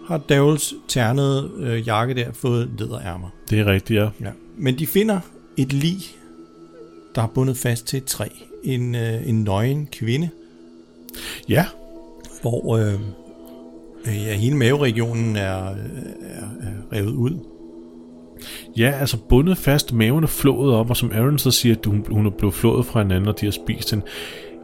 har 0.08 0.18
Daryls 0.18 0.74
ternede 0.88 1.50
øh, 1.58 1.86
jakke 1.86 2.14
der 2.14 2.32
fået 2.32 2.70
læderærmer. 2.78 3.28
det 3.50 3.60
er 3.60 3.66
rigtigt, 3.66 4.00
ja. 4.00 4.08
Ja. 4.20 4.30
Men 4.58 4.78
de 4.78 4.86
finder 4.86 5.20
et 5.56 5.72
lig, 5.72 5.98
der 7.14 7.22
er 7.22 7.26
bundet 7.26 7.56
fast 7.56 7.86
til 7.86 7.96
et 7.96 8.04
træ. 8.04 8.26
En, 8.64 8.94
øh, 8.94 9.28
en 9.28 9.44
nøgen 9.44 9.88
kvinde, 9.92 10.28
Ja, 11.48 11.66
hvor 12.42 12.76
øh, 12.76 12.94
øh, 14.06 14.16
ja, 14.26 14.34
hele 14.34 14.56
maveregionen 14.56 15.36
er, 15.36 15.42
er, 15.42 15.74
er 16.60 16.92
revet 16.92 17.12
ud. 17.12 17.38
Ja, 18.76 18.90
altså 19.00 19.16
bundet 19.28 19.58
fast, 19.58 19.92
maven 19.92 20.24
er 20.24 20.28
flået 20.28 20.74
op, 20.74 20.90
og 20.90 20.96
som 20.96 21.10
Aaron 21.12 21.38
så 21.38 21.50
siger, 21.50 21.74
at 21.76 21.86
hun, 21.86 22.04
hun 22.10 22.26
er 22.26 22.30
blevet 22.30 22.54
flået 22.54 22.86
fra 22.86 23.02
hinanden, 23.02 23.28
og 23.28 23.40
de 23.40 23.46
har 23.46 23.50
spist 23.50 23.90
den. 23.90 24.02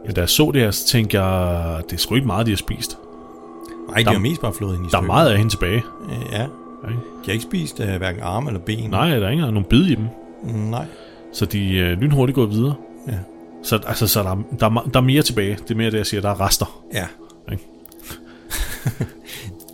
Ja, 0.07 0.11
da 0.11 0.21
jeg 0.21 0.29
så 0.29 0.51
det 0.53 0.61
her, 0.61 0.71
så 0.71 0.87
tænkte 0.87 1.21
jeg, 1.21 1.81
det 1.89 1.93
er 1.93 1.97
sgu 1.97 2.15
ikke 2.15 2.27
meget, 2.27 2.45
de 2.45 2.51
har 2.51 2.57
spist. 2.57 2.97
Nej, 3.89 3.97
de 3.97 4.05
har 4.05 4.19
mest 4.19 4.41
bare 4.41 4.53
flået 4.53 4.73
hende 4.75 4.87
i 4.87 4.89
Der 4.91 4.97
er 4.97 5.01
stykker. 5.01 5.13
meget 5.13 5.29
af 5.29 5.37
hende 5.37 5.51
tilbage. 5.51 5.83
Øh, 6.09 6.25
Ja, 6.31 6.45
Ikke? 6.89 7.01
de 7.01 7.25
har 7.25 7.31
ikke 7.33 7.43
spist 7.43 7.79
øh, 7.79 7.97
hverken 7.97 8.21
arme 8.21 8.47
eller 8.49 8.61
ben. 8.61 8.89
Nej, 8.89 9.07
der 9.09 9.25
er 9.25 9.29
ikke 9.29 9.41
engang 9.41 9.53
nogen 9.53 9.69
bid 9.69 9.85
i 9.85 9.95
dem, 9.95 10.05
Nej. 10.69 10.85
så 11.33 11.45
de 11.45 11.79
er 11.79 11.95
lynhurtigt 11.95 12.35
gået 12.35 12.49
videre. 12.51 12.73
Ja. 13.07 13.17
Så, 13.63 13.79
altså, 13.87 14.07
så 14.07 14.23
der, 14.23 14.29
er- 14.31 14.43
der, 14.59 14.65
er, 14.69 14.89
der 14.93 14.99
er 14.99 15.03
mere 15.03 15.21
tilbage. 15.21 15.57
Det 15.63 15.71
er 15.71 15.75
mere 15.75 15.91
det, 15.91 15.97
jeg 15.97 16.05
siger, 16.05 16.21
der 16.21 16.29
er 16.29 16.41
rester. 16.41 16.81
Ja. 16.93 17.05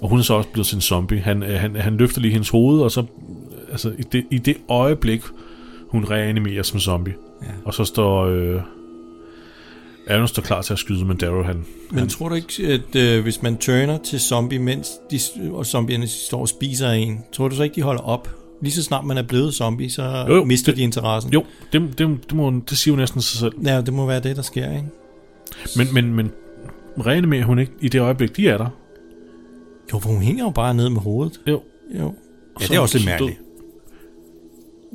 Og 0.02 0.10
hun 0.10 0.20
er 0.20 0.24
så 0.24 0.34
også 0.34 0.50
blevet 0.50 0.68
til 0.68 0.76
en 0.76 0.82
zombie. 0.82 1.20
Han, 1.20 1.44
øh, 1.44 1.60
han, 1.60 1.76
han 1.76 1.98
løfter 1.98 2.22
lige 2.22 2.32
hendes 2.32 2.50
hoved, 2.50 2.82
og 2.82 2.92
så 2.92 3.04
altså, 3.72 3.94
i, 3.98 4.02
det, 4.02 4.26
i 4.32 4.38
det 4.38 4.58
øjeblik, 4.70 5.22
hun 5.90 6.06
reanimerer 6.06 6.64
som 6.64 6.80
zombie. 6.80 7.14
Ja. 7.42 7.48
Og 7.66 7.74
så 7.74 7.84
står... 7.84 8.26
Øh, 8.26 8.62
Aaron 10.08 10.28
står 10.28 10.42
klar 10.42 10.62
til 10.62 10.74
at 10.74 10.80
skyde, 10.80 11.06
men 11.06 11.18
Darrow 11.18 11.44
han... 11.44 11.66
Men 11.90 12.00
han 12.00 12.08
tror 12.10 12.30
du 12.30 12.36
ikke, 12.36 12.64
at 12.68 12.96
øh, 12.96 13.24
hvis 13.24 13.42
man 13.42 13.58
turner 13.58 13.98
til 13.98 14.20
zombie, 14.20 14.60
mens 14.60 14.90
de, 15.12 15.20
og 15.52 15.66
zombierne 15.66 16.08
står 16.08 16.40
og 16.42 16.48
spiser 16.50 16.90
en, 16.90 17.20
tror 17.34 17.48
du 17.48 17.56
så 17.56 17.64
ikke, 17.64 17.76
de 17.76 17.82
holder 17.82 18.02
op? 18.02 18.30
Lige 18.62 18.72
så 18.74 18.84
snart 18.84 19.06
man 19.06 19.18
er 19.18 19.22
blevet 19.24 19.54
zombie, 19.54 19.90
så 19.92 20.26
Jo, 20.28 20.36
jo, 20.36 20.44
mister 20.44 20.72
det- 20.72 20.78
de 20.78 20.84
interessen. 20.84 21.34
jo, 21.34 21.44
det, 21.74 21.82
det, 21.98 22.18
det, 22.30 22.34
må, 22.34 22.52
det 22.70 22.78
siger 22.78 22.94
jo 22.96 23.00
næsten 23.00 23.22
sig 23.22 23.40
selv. 23.40 23.52
Ja, 23.66 23.82
det 23.82 23.94
må 23.94 24.06
være 24.06 24.20
det, 24.20 24.36
der 24.36 24.42
sker, 24.42 24.72
ikke? 24.72 24.88
Men, 25.78 25.94
men, 25.94 26.14
men 26.14 26.32
reanimerer 27.06 27.46
hun 27.46 27.60
ikke 27.60 27.72
i 27.82 27.88
det 27.90 28.02
øjeblik, 28.02 28.38
de 28.38 28.48
er 28.48 28.58
der? 28.58 28.68
Jo, 29.94 30.00
for 30.00 30.10
hun 30.10 30.22
hænger 30.22 30.44
jo 30.44 30.50
bare 30.50 30.74
ned 30.74 30.90
med 30.90 31.02
hovedet. 31.02 31.40
Jo. 31.48 31.62
Jo. 32.00 32.14
Ja, 32.60 32.66
Så- 32.66 32.72
det 32.72 32.78
er 32.78 32.82
også 32.82 32.98
lidt 32.98 33.06
mærkeligt. 33.06 33.40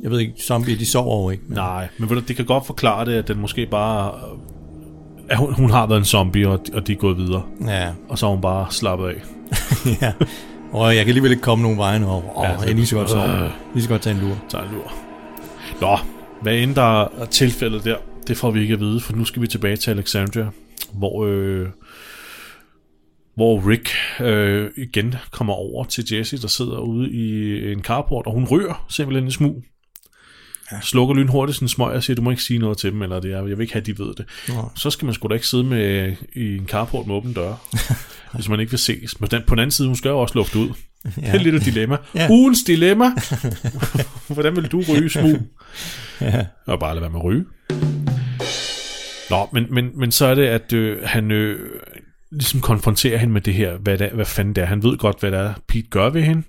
Jeg 0.02 0.10
ved 0.10 0.18
ikke, 0.20 0.32
zombier, 0.40 0.76
de 0.78 0.86
sover 0.86 1.22
jo 1.22 1.30
ikke. 1.30 1.42
Men... 1.48 1.54
Nej, 1.56 1.88
men 1.98 2.08
det 2.28 2.36
kan 2.36 2.44
godt 2.44 2.66
forklare 2.66 3.04
det, 3.04 3.12
at 3.12 3.28
den 3.28 3.38
måske 3.40 3.66
bare... 3.70 4.14
At 5.28 5.36
hun, 5.36 5.54
hun 5.54 5.70
har 5.70 5.86
været 5.86 5.98
en 5.98 6.04
zombie, 6.04 6.48
og, 6.48 6.60
og 6.72 6.86
de 6.86 6.92
er 6.92 6.96
gået 6.96 7.16
videre. 7.16 7.42
Ja, 7.66 7.88
Og 8.08 8.18
så 8.18 8.26
har 8.26 8.30
hun 8.30 8.40
bare 8.40 8.66
slappet 8.70 9.06
af. 9.08 9.14
ja. 10.02 10.12
Og 10.72 10.96
jeg 10.96 11.04
kan 11.04 11.08
alligevel 11.08 11.30
ikke 11.30 11.42
komme 11.42 11.62
nogen 11.62 11.78
vejen 11.78 12.04
over. 12.04 12.38
Åh, 12.38 12.44
Ja, 12.44 12.60
jeg 12.66 12.74
lige 12.74 12.86
så 12.86 12.96
godt 12.96 13.10
sove. 13.10 13.44
Øh. 13.44 13.50
Lige 13.74 13.82
så 13.82 13.88
godt 13.88 14.02
tage 14.02 14.16
en 14.16 14.22
lur. 14.22 14.36
tager 14.48 14.64
en 14.64 14.70
lur. 14.74 14.92
Nå, 15.80 15.98
hvad 16.42 16.54
end 16.58 16.74
der 16.74 17.00
er 17.02 17.24
tilfældet 17.30 17.84
der, 17.84 17.96
det 18.26 18.36
får 18.36 18.50
vi 18.50 18.60
ikke 18.60 18.74
at 18.74 18.80
vide, 18.80 19.00
for 19.00 19.12
nu 19.12 19.24
skal 19.24 19.42
vi 19.42 19.46
tilbage 19.46 19.76
til 19.76 19.90
Alexandria, 19.90 20.48
hvor, 20.92 21.26
øh, 21.26 21.68
hvor 23.34 23.68
Rick 23.70 23.90
øh, 24.20 24.70
igen 24.76 25.14
kommer 25.30 25.54
over 25.54 25.84
til 25.84 26.04
Jesse, 26.12 26.42
der 26.42 26.48
sidder 26.48 26.78
ude 26.78 27.10
i 27.10 27.72
en 27.72 27.82
carport, 27.82 28.26
og 28.26 28.32
hun 28.32 28.44
rører 28.44 28.86
simpelthen 28.88 29.28
i 29.28 29.30
smug. 29.30 29.62
Ja. 30.72 30.80
Slukker 30.80 31.14
lynhurtigt 31.14 31.58
sin 31.58 31.68
smøg 31.68 31.88
og 31.88 32.02
siger, 32.02 32.14
du 32.14 32.22
må 32.22 32.30
ikke 32.30 32.42
sige 32.42 32.58
noget 32.58 32.78
til 32.78 32.92
dem, 32.92 33.02
eller 33.02 33.20
det 33.20 33.32
er, 33.32 33.36
jeg 33.46 33.58
vil 33.58 33.60
ikke 33.60 33.72
have, 33.72 33.80
at 33.80 33.86
de 33.86 33.98
ved 33.98 34.14
det. 34.14 34.24
Nå. 34.48 34.70
Så 34.76 34.90
skal 34.90 35.06
man 35.06 35.14
sgu 35.14 35.28
da 35.28 35.34
ikke 35.34 35.46
sidde 35.46 35.64
med 35.64 36.16
i 36.36 36.56
en 36.56 36.66
carport 36.66 37.06
med 37.06 37.14
åben 37.14 37.32
dør, 37.32 37.54
hvis 38.34 38.48
man 38.48 38.60
ikke 38.60 38.70
vil 38.70 38.78
ses. 38.78 39.20
Men 39.20 39.30
den, 39.30 39.42
på 39.46 39.54
den 39.54 39.58
anden 39.58 39.70
side, 39.70 39.88
hun 39.88 39.96
skal 39.96 40.08
jo 40.08 40.18
også 40.18 40.34
lufte 40.34 40.58
ud. 40.58 40.68
Ja. 41.04 41.10
Det 41.32 41.34
er 41.34 41.38
lidt 41.38 41.54
et 41.54 41.64
dilemma. 41.64 41.96
Ja. 42.14 42.28
Ugens 42.30 42.62
dilemma. 42.66 43.04
Hvordan 44.34 44.56
vil 44.56 44.66
du 44.66 44.82
ryge 44.88 45.10
smug? 45.10 45.38
Ja. 46.20 46.46
Og 46.66 46.80
bare 46.80 46.94
lade 46.94 47.02
være 47.02 47.10
med 47.10 47.20
at 47.20 47.24
ryge. 47.24 47.44
Nå, 49.30 49.48
men, 49.52 49.66
men, 49.70 49.90
men 49.98 50.12
så 50.12 50.26
er 50.26 50.34
det, 50.34 50.46
at 50.46 50.72
øh, 50.72 50.98
han 51.04 51.30
øh, 51.30 51.70
ligesom 52.32 52.60
konfronterer 52.60 53.18
hende 53.18 53.32
med 53.32 53.40
det 53.40 53.54
her, 53.54 53.76
hvad, 53.76 53.98
det 53.98 54.10
hvad 54.10 54.24
fanden 54.24 54.54
det 54.54 54.62
er. 54.62 54.66
Han 54.66 54.82
ved 54.82 54.98
godt, 54.98 55.20
hvad 55.20 55.30
det 55.30 55.38
er, 55.38 55.54
Pete 55.68 55.88
gør 55.90 56.10
ved 56.10 56.22
hende. 56.22 56.42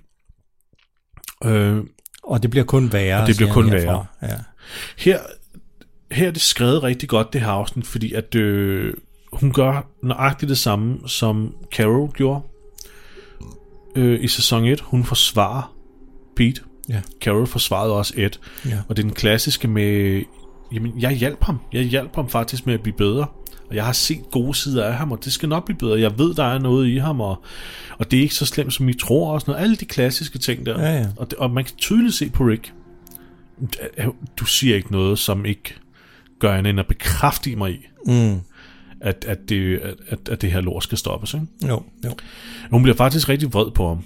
Øh, 1.44 1.84
Og 2.28 2.42
det 2.42 2.50
bliver 2.50 2.64
kun 2.64 2.92
værre. 2.92 3.20
Og 3.20 3.26
det 3.26 3.36
bliver 3.36 3.52
kun 3.52 3.68
herfra. 3.68 4.06
Ja. 4.22 4.28
her, 4.96 5.18
her 6.10 6.26
er 6.26 6.30
det 6.30 6.42
skrevet 6.42 6.82
rigtig 6.82 7.08
godt, 7.08 7.32
det 7.32 7.40
her 7.40 7.48
afsnit, 7.48 7.86
fordi 7.86 8.12
at 8.12 8.34
øh, 8.34 8.94
hun 9.32 9.52
gør 9.52 9.86
nøjagtigt 10.02 10.48
det 10.48 10.58
samme, 10.58 10.98
som 11.06 11.54
Carol 11.74 12.10
gjorde 12.12 12.40
øh, 13.96 14.24
i 14.24 14.28
sæson 14.28 14.64
1. 14.64 14.80
Hun 14.80 15.04
forsvarer 15.04 15.74
Pete. 16.36 16.60
Ja. 16.88 17.00
Carol 17.20 17.46
forsvarede 17.46 17.92
også 17.92 18.14
Ed. 18.16 18.30
Ja. 18.66 18.78
Og 18.88 18.96
det 18.96 19.02
er 19.02 19.06
den 19.06 19.14
klassiske 19.14 19.68
med, 19.68 20.22
jamen, 20.72 20.92
jeg 21.00 21.12
hjalp 21.12 21.44
ham. 21.44 21.58
Jeg 21.72 21.82
hjalp 21.82 22.14
ham 22.14 22.28
faktisk 22.28 22.66
med 22.66 22.74
at 22.74 22.80
blive 22.80 22.96
bedre. 22.96 23.26
Og 23.68 23.74
jeg 23.74 23.84
har 23.84 23.92
set 23.92 24.20
gode 24.30 24.54
sider 24.54 24.84
af 24.84 24.94
ham, 24.94 25.12
og 25.12 25.24
det 25.24 25.32
skal 25.32 25.48
nok 25.48 25.64
blive 25.64 25.78
bedre. 25.78 26.00
Jeg 26.00 26.18
ved, 26.18 26.34
der 26.34 26.44
er 26.44 26.58
noget 26.58 26.88
i 26.88 26.96
ham, 26.96 27.20
og, 27.20 27.42
og 27.98 28.10
det 28.10 28.16
er 28.18 28.22
ikke 28.22 28.34
så 28.34 28.46
slemt, 28.46 28.72
som 28.74 28.88
I 28.88 28.94
tror. 28.94 29.32
Og 29.32 29.40
sådan 29.40 29.52
noget. 29.52 29.62
Alle 29.64 29.76
de 29.76 29.84
klassiske 29.84 30.38
ting 30.38 30.66
der. 30.66 30.80
Ja, 30.82 30.98
ja. 30.98 31.06
Og, 31.16 31.30
det, 31.30 31.38
og 31.38 31.50
man 31.50 31.64
kan 31.64 31.76
tydeligt 31.76 32.14
se 32.14 32.30
på 32.30 32.44
Rick. 32.44 32.72
Du 34.36 34.44
siger 34.44 34.76
ikke 34.76 34.92
noget, 34.92 35.18
som 35.18 35.44
ikke 35.46 35.74
gør 36.38 36.52
andet 36.54 36.70
end 36.70 36.80
at 36.80 36.86
bekræfte 36.86 37.56
mig 37.56 37.72
i, 37.72 37.78
Mm. 38.06 38.38
at, 39.00 39.24
at, 39.28 39.38
det, 39.48 39.78
at, 40.08 40.28
at 40.28 40.42
det 40.42 40.52
her 40.52 40.60
lort 40.60 40.82
skal 40.82 40.98
stoppes. 40.98 41.34
Ikke? 41.34 41.46
Jo, 41.68 41.82
jo. 42.04 42.10
Hun 42.70 42.82
bliver 42.82 42.96
faktisk 42.96 43.28
rigtig 43.28 43.52
vred 43.52 43.70
på 43.70 43.88
ham. 43.88 44.02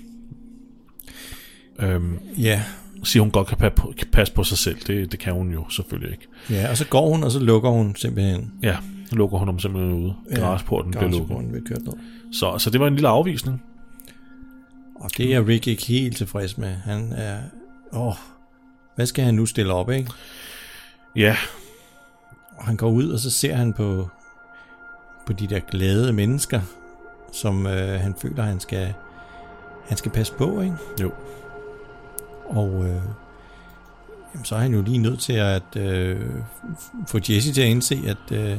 Øhm, 1.78 2.18
Ja, 2.38 2.62
siger 3.04 3.22
hun 3.22 3.30
godt 3.30 3.48
kan, 3.48 3.58
pa- 3.58 3.92
kan 3.94 4.06
passe 4.12 4.34
på 4.34 4.44
sig 4.44 4.58
selv. 4.58 4.76
Det, 4.86 5.12
det 5.12 5.20
kan 5.20 5.32
hun 5.32 5.52
jo 5.52 5.68
selvfølgelig 5.70 6.12
ikke. 6.12 6.26
ja, 6.50 6.70
og 6.70 6.76
så 6.76 6.86
går 6.86 7.08
hun, 7.10 7.24
og 7.24 7.30
så 7.30 7.38
lukker 7.38 7.70
hun 7.70 7.96
simpelthen 7.96 8.52
Ja, 8.62 8.76
nu 9.12 9.16
lukker 9.18 9.38
hun 9.38 9.48
ham 9.48 9.58
simpelthen 9.58 9.92
ude. 9.94 10.14
Garageporten 10.36 10.90
bliver 10.90 11.10
lukket. 11.10 11.48
bliver 11.48 11.64
kørt 11.66 11.82
ned. 11.84 11.92
Så, 12.32 12.58
så 12.58 12.70
det 12.70 12.80
var 12.80 12.86
en 12.86 12.94
lille 12.94 13.08
afvisning. 13.08 13.62
Og 14.94 15.10
det 15.16 15.34
er 15.34 15.48
Rick 15.48 15.66
ikke 15.66 15.86
helt 15.86 16.16
tilfreds 16.16 16.58
med. 16.58 16.68
Han 16.74 17.12
er... 17.12 17.38
Åh, 17.92 18.14
hvad 18.96 19.06
skal 19.06 19.24
han 19.24 19.34
nu 19.34 19.46
stille 19.46 19.72
op, 19.72 19.90
ikke? 19.90 20.10
Ja, 21.16 21.36
Og 22.56 22.64
han 22.64 22.76
går 22.76 22.90
ud, 22.90 23.08
og 23.10 23.18
så 23.18 23.30
ser 23.30 23.54
han 23.54 23.72
på, 23.72 24.08
på 25.26 25.32
de 25.32 25.46
der 25.46 25.60
glade 25.60 26.12
mennesker, 26.12 26.60
som 27.32 27.66
øh, 27.66 28.00
han 28.00 28.14
føler, 28.18 28.42
han 28.42 28.60
skal, 28.60 28.94
han 29.88 29.96
skal 29.96 30.12
passe 30.12 30.32
på, 30.32 30.60
ikke? 30.60 30.76
jo. 31.00 31.10
Og 32.52 32.84
øh, 32.84 33.00
jamen, 34.34 34.44
så 34.44 34.54
er 34.54 34.58
han 34.58 34.74
jo 34.74 34.82
lige 34.82 34.98
nødt 34.98 35.20
til 35.20 35.32
at 35.32 35.76
øh, 35.76 36.20
få 37.08 37.18
Jesse 37.30 37.52
til 37.52 37.62
at 37.62 37.68
indse, 37.68 37.98
at 38.06 38.38
øh, 38.38 38.56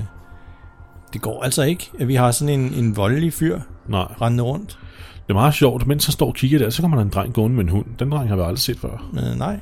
det 1.13 1.21
går 1.21 1.43
altså 1.43 1.63
ikke, 1.63 1.91
at 1.99 2.07
vi 2.07 2.15
har 2.15 2.31
sådan 2.31 2.59
en, 2.59 2.73
en 2.73 2.95
voldelig 2.97 3.33
fyr 3.33 3.59
Nej, 3.87 4.01
rendende 4.21 4.43
rundt. 4.43 4.79
det 5.27 5.29
er 5.29 5.33
meget 5.33 5.53
sjovt. 5.53 5.87
Mens 5.87 6.05
han 6.05 6.11
står 6.11 6.27
og 6.27 6.35
kigger 6.35 6.59
der, 6.59 6.69
så 6.69 6.81
kommer 6.81 6.97
der 6.97 7.03
en 7.03 7.09
dreng 7.09 7.33
gående 7.33 7.55
med 7.55 7.63
en 7.63 7.69
hund. 7.69 7.85
Den 7.99 8.11
dreng 8.11 8.29
har 8.29 8.35
vi 8.35 8.41
aldrig 8.41 8.59
set 8.59 8.79
før. 8.79 9.09
Øh, 9.17 9.37
nej. 9.39 9.59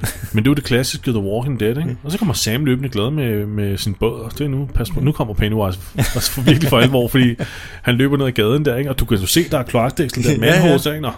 Men 0.32 0.44
det 0.44 0.48
er 0.48 0.50
jo 0.50 0.54
det 0.54 0.64
klassiske 0.64 1.10
The 1.10 1.20
Walking 1.20 1.60
Dead, 1.60 1.76
ikke? 1.76 1.96
Og 2.04 2.12
så 2.12 2.18
kommer 2.18 2.34
Sam 2.34 2.64
løbende 2.64 2.88
glad 2.88 3.10
med, 3.10 3.46
med 3.46 3.76
sin 3.78 3.94
båd, 3.94 4.20
og 4.20 4.32
det 4.32 4.40
er 4.44 4.48
nu, 4.48 4.68
pas 4.74 4.90
på, 4.90 5.00
nu 5.00 5.12
kommer 5.12 5.34
Pennywise 5.34 5.78
altså 5.98 6.30
for 6.30 6.40
virkelig 6.42 6.68
for 6.70 6.78
alvor, 6.78 7.08
fordi 7.08 7.36
han 7.82 7.94
løber 7.94 8.16
ned 8.16 8.26
ad 8.26 8.32
gaden 8.32 8.64
der, 8.64 8.76
ikke? 8.76 8.90
Og 8.90 8.98
du 8.98 9.04
kan 9.04 9.18
jo 9.18 9.26
se, 9.26 9.48
der 9.50 9.58
er 9.58 9.62
kloakdæksel, 9.62 10.24
der 10.24 10.30
er 10.30 10.36
Ja, 10.46 10.56
ja. 10.56 10.62
mandhås, 10.62 10.86
ikke? 10.86 11.00
Nå. 11.00 11.10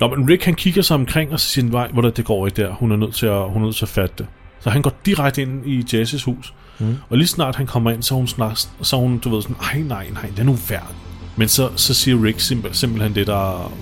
Nå, 0.00 0.16
men 0.16 0.30
Rick 0.30 0.44
han 0.44 0.54
kigger 0.54 0.82
sig 0.82 0.94
omkring, 0.94 1.32
og 1.32 1.40
siger 1.40 1.64
nej, 1.64 1.88
hvor 1.92 2.02
det 2.02 2.24
går 2.24 2.46
ikke 2.46 2.62
der, 2.62 2.72
hun 2.72 2.92
er 2.92 2.96
nødt 2.96 3.14
til 3.14 3.26
at, 3.26 3.50
hun 3.50 3.62
er 3.62 3.66
nødt 3.66 3.76
til 3.76 3.84
at 3.84 3.88
fatte 3.88 4.14
det. 4.18 4.26
Så 4.60 4.70
han 4.70 4.82
går 4.82 4.92
direkte 5.06 5.42
ind 5.42 5.66
i 5.66 5.84
Jesses 5.92 6.24
hus, 6.24 6.54
mm. 6.78 6.96
og 7.10 7.16
lige 7.18 7.28
snart 7.28 7.56
han 7.56 7.66
kommer 7.66 7.90
ind, 7.90 8.02
så 8.02 8.14
er 8.14 8.16
hun, 8.16 8.26
snak, 8.26 8.56
så 8.82 8.96
hun 8.96 9.18
du 9.18 9.34
ved 9.34 9.42
sådan, 9.42 9.56
ej 9.60 9.78
nej, 9.78 10.06
nej, 10.12 10.30
det 10.30 10.38
er 10.38 10.44
nu 10.44 10.52
værd. 10.68 10.94
Men 11.36 11.48
så, 11.48 11.70
så 11.76 11.94
siger 11.94 12.24
Rick 12.24 12.40
simpel, 12.40 12.74
simpelthen 12.74 13.14
det, 13.14 13.26
der, 13.26 13.72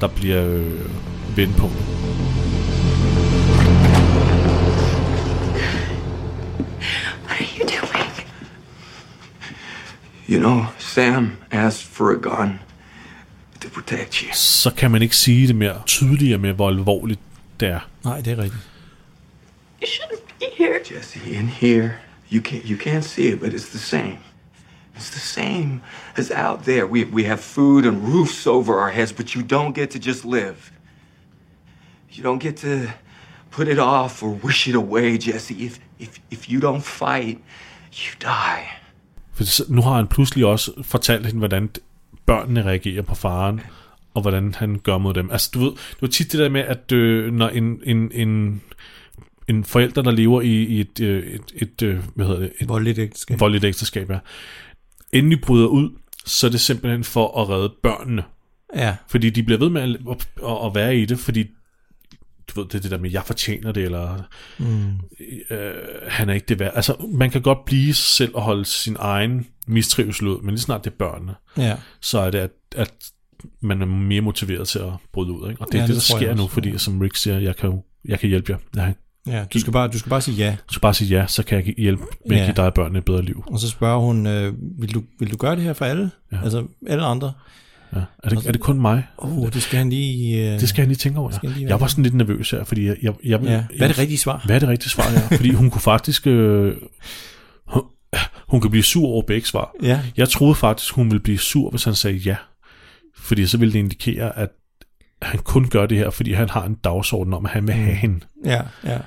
der 0.00 0.08
bliver 0.08 0.44
øh, 0.46 1.36
vendepunktet. 1.36 1.86
What 7.26 7.40
are 7.40 7.46
you 7.58 7.66
doing? 7.66 8.12
You 10.28 10.38
know, 10.40 10.64
Sam 10.78 11.36
asked 11.50 11.86
for 11.86 12.10
a 12.10 12.14
gun 12.14 12.65
you. 14.22 14.34
så 14.34 14.70
kan 14.74 14.90
man 14.90 15.02
ikke 15.02 15.16
sige 15.16 15.46
det 15.48 15.56
mere 15.56 15.82
tydeligere 15.86 16.38
med, 16.38 16.52
hvor 16.52 16.68
alvorligt 16.68 17.20
det 17.60 17.68
er. 17.68 17.80
Nej, 18.04 18.20
det 18.20 18.32
er 18.32 18.38
rigtigt. 18.38 18.62
You 19.82 19.86
shouldn't 19.86 20.38
be 20.38 20.44
here. 20.58 20.78
Jesse, 20.94 21.18
in 21.30 21.48
here, 21.48 21.90
you 22.32 22.42
can't 22.48 22.70
you 22.70 22.78
can't 22.78 23.00
see 23.00 23.32
it, 23.32 23.40
but 23.40 23.48
it's 23.52 23.70
the 23.70 23.78
same. 23.78 24.18
It's 24.96 25.10
the 25.10 25.20
same 25.20 25.80
as 26.16 26.30
out 26.36 26.58
there. 26.64 26.86
We 26.86 27.04
we 27.12 27.24
have 27.24 27.38
food 27.38 27.84
and 27.86 27.96
roofs 28.14 28.46
over 28.46 28.74
our 28.74 28.90
heads, 28.90 29.12
but 29.12 29.30
you 29.30 29.42
don't 29.42 29.74
get 29.74 29.88
to 29.90 29.98
just 29.98 30.24
live. 30.24 30.54
You 32.18 32.22
don't 32.24 32.40
get 32.40 32.56
to 32.56 32.90
put 33.50 33.68
it 33.68 33.78
off 33.78 34.22
or 34.22 34.28
wish 34.44 34.68
it 34.68 34.74
away, 34.74 35.18
Jesse. 35.18 35.54
If 35.66 35.78
if 35.98 36.08
if 36.30 36.50
you 36.50 36.60
don't 36.60 36.82
fight, 36.82 37.38
you 37.92 38.14
die. 38.20 38.62
For 39.34 39.44
så- 39.44 39.64
nu 39.68 39.82
har 39.82 39.96
han 39.96 40.06
pludselig 40.06 40.46
også 40.46 40.70
fortalt 40.82 41.26
hende, 41.26 41.38
hvordan 41.38 41.68
børnene 42.26 42.62
reagerer 42.64 43.02
på 43.02 43.14
faren, 43.14 43.60
og 44.14 44.22
hvordan 44.22 44.54
han 44.54 44.78
gør 44.78 44.98
mod 44.98 45.14
dem. 45.14 45.30
Altså, 45.30 45.50
du 45.54 45.58
ved, 45.58 45.70
det 45.70 46.02
var 46.02 46.08
tit 46.08 46.32
det 46.32 46.40
der 46.40 46.48
med, 46.48 46.60
at 46.60 46.92
øh, 46.92 47.32
når 47.32 47.48
en, 47.48 47.80
en, 47.84 48.10
en, 48.14 48.62
en 49.48 49.64
forælder, 49.64 50.02
der 50.02 50.10
lever 50.10 50.40
i, 50.40 50.64
i 50.64 50.80
et, 50.80 51.00
øh, 51.00 51.26
et, 51.26 51.52
et, 51.54 51.82
øh, 51.82 51.98
hvad 52.14 52.26
hedder 52.26 52.40
det, 52.40 52.52
et 52.60 52.68
Voldeligt 52.68 52.98
ægteskab. 52.98 53.40
voldeligt 53.40 53.64
ægteskab, 53.64 54.10
ja, 54.10 54.18
endelig 55.12 55.40
bryder 55.40 55.66
ud, 55.66 55.90
så 56.24 56.46
er 56.46 56.50
det 56.50 56.60
simpelthen 56.60 57.04
for 57.04 57.40
at 57.42 57.48
redde 57.48 57.72
børnene. 57.82 58.24
Ja, 58.74 58.96
Fordi 59.08 59.30
de 59.30 59.42
bliver 59.42 59.58
ved 59.58 59.70
med 59.70 59.82
at, 59.82 60.28
at, 60.44 60.66
at 60.66 60.74
være 60.74 60.96
i 60.96 61.04
det, 61.04 61.18
fordi 61.18 61.46
du 62.56 62.60
ved, 62.60 62.68
det 62.68 62.74
er 62.74 62.82
det 62.82 62.90
der 62.90 62.98
med, 62.98 63.10
jeg 63.10 63.22
fortjener 63.26 63.72
det, 63.72 63.82
eller 63.84 64.22
mm. 64.58 64.90
øh, 65.50 65.74
han 66.08 66.28
er 66.28 66.34
ikke 66.34 66.46
det 66.48 66.58
værd. 66.58 66.72
Altså, 66.74 66.94
man 67.08 67.30
kan 67.30 67.42
godt 67.42 67.64
blive 67.64 67.94
sig 67.94 68.04
selv 68.04 68.34
og 68.34 68.42
holde 68.42 68.64
sin 68.64 68.96
egen 68.98 69.46
mistrivsel 69.66 70.28
ud, 70.28 70.40
men 70.42 70.50
lige 70.50 70.60
snart 70.60 70.84
det 70.84 70.90
er 70.90 70.94
børnene, 70.98 71.34
ja. 71.56 71.76
så 72.00 72.18
er 72.18 72.30
det, 72.30 72.38
at, 72.38 72.50
at 72.76 72.92
man 73.60 73.82
er 73.82 73.86
mere 73.86 74.20
motiveret 74.20 74.68
til 74.68 74.78
at 74.78 74.92
bryde 75.12 75.32
ud. 75.32 75.50
Ikke? 75.50 75.60
Og 75.62 75.66
det 75.72 75.74
er 75.74 75.78
Ja, 75.78 75.86
det, 75.86 75.94
det 75.96 76.08
der 76.10 76.16
sker 76.16 76.34
nu, 76.34 76.46
fordi 76.46 76.70
ja. 76.70 76.78
som 76.78 77.00
Rick 77.00 77.16
siger, 77.16 77.38
jeg 77.38 77.56
kan, 77.56 77.82
jeg 78.04 78.20
kan 78.20 78.28
hjælpe 78.28 78.52
jer. 78.52 78.58
Jeg 78.76 78.94
ja. 79.26 79.44
Du, 79.54 79.60
skal 79.60 79.72
bare, 79.72 79.88
du 79.88 79.98
skal 79.98 80.10
bare 80.10 80.20
sige 80.20 80.36
ja. 80.36 80.56
skal 80.70 80.80
bare 80.80 80.94
sige 80.94 81.18
ja, 81.18 81.26
så 81.26 81.42
kan 81.42 81.66
jeg 81.66 81.74
hjælpe 81.78 82.02
med 82.26 82.36
at 82.36 82.40
Ja. 82.40 82.44
give 82.46 82.54
dig 82.56 82.64
og 82.64 82.74
børnene 82.74 82.98
et 82.98 83.04
bedre 83.04 83.22
liv. 83.22 83.44
Og 83.46 83.60
så 83.60 83.68
spørger 83.68 83.98
hun, 83.98 84.26
øh, 84.26 84.54
vil, 84.80 84.94
du, 84.94 85.02
vil 85.18 85.30
du 85.30 85.36
gøre 85.36 85.56
det 85.56 85.62
her 85.64 85.72
for 85.72 85.84
alle? 85.84 86.10
Ja. 86.32 86.38
Altså 86.44 86.66
alle 86.86 87.04
andre? 87.04 87.32
Ja. 87.96 88.04
Er, 88.24 88.28
det, 88.28 88.46
er 88.46 88.52
det 88.52 88.60
kun 88.60 88.80
mig? 88.80 89.06
Åh, 89.18 89.38
oh, 89.38 89.52
det 89.52 89.62
skal 89.62 89.78
han 89.78 89.90
lige... 89.90 90.52
Øh, 90.54 90.60
Det 90.60 90.68
skal 90.68 90.82
jeg 90.82 90.88
lige 90.88 90.96
tænke 90.96 91.18
over. 91.18 91.30
Ja. 91.42 91.48
lige 91.48 91.68
Jeg 91.68 91.80
var 91.80 91.86
sådan 91.86 92.02
lidt 92.04 92.14
nervøs 92.14 92.50
her, 92.50 92.64
fordi 92.64 92.86
jeg, 92.86 92.96
jeg, 93.02 93.12
jeg, 93.24 93.42
Ja. 93.42 93.64
Hvad 93.76 93.88
er 93.88 93.92
det 93.92 93.98
rigtige 93.98 94.18
svar? 94.18 94.42
Hvad 94.46 94.56
er 94.56 94.60
det 94.60 94.68
rigtige 94.68 94.90
svar 94.90 95.10
her? 95.10 95.28
Fordi 95.36 95.50
hun 95.52 95.70
kunne 95.70 95.80
faktisk... 95.80 96.26
Øh, 96.26 96.74
hun, 97.66 97.82
hun 98.48 98.60
kan 98.60 98.70
blive 98.70 98.82
sur 98.82 99.06
over 99.06 99.22
begge 99.26 99.46
svar. 99.46 99.70
Ja. 99.82 100.00
Jeg 100.16 100.28
troede 100.28 100.54
faktisk, 100.54 100.92
hun 100.94 101.10
ville 101.10 101.22
blive 101.22 101.38
sur, 101.38 101.70
hvis 101.70 101.84
han 101.84 101.94
sagde 101.94 102.16
ja. 102.16 102.36
Fordi 103.16 103.46
så 103.46 103.58
ville 103.58 103.72
det 103.72 103.78
indikere, 103.78 104.38
at 104.38 104.48
han 105.22 105.40
kun 105.40 105.68
gør 105.68 105.86
det 105.86 105.98
her, 105.98 106.10
fordi 106.10 106.32
han 106.32 106.48
har 106.50 106.64
en 106.64 106.74
dagsorden 106.74 107.32
om, 107.34 107.44
at 107.46 107.52
han 107.52 107.66
vil 107.66 107.74
have 107.74 107.94
hende. 107.96 108.20
Ja, 108.44 108.60
ja. 108.84 108.98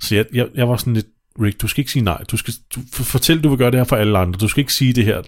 Så 0.00 0.14
jeg, 0.14 0.24
jeg, 0.34 0.46
jeg 0.54 0.68
var 0.68 0.76
sådan 0.76 0.94
lidt, 0.94 1.06
Rick, 1.42 1.60
du 1.62 1.68
skal 1.68 1.80
ikke 1.80 1.92
sige 1.92 2.02
nej. 2.04 2.22
Du 2.30 2.36
skal 2.36 2.54
du, 2.74 2.80
for- 2.92 3.02
fortæl, 3.04 3.40
du 3.40 3.48
vil 3.48 3.58
gøre 3.58 3.70
det 3.70 3.80
her 3.80 3.84
for 3.84 3.96
alle 3.96 4.18
andre. 4.18 4.38
Du 4.38 4.48
skal 4.48 4.60
ikke 4.60 4.72
sige 4.74 4.92
det 4.92 5.04
her 5.04 5.22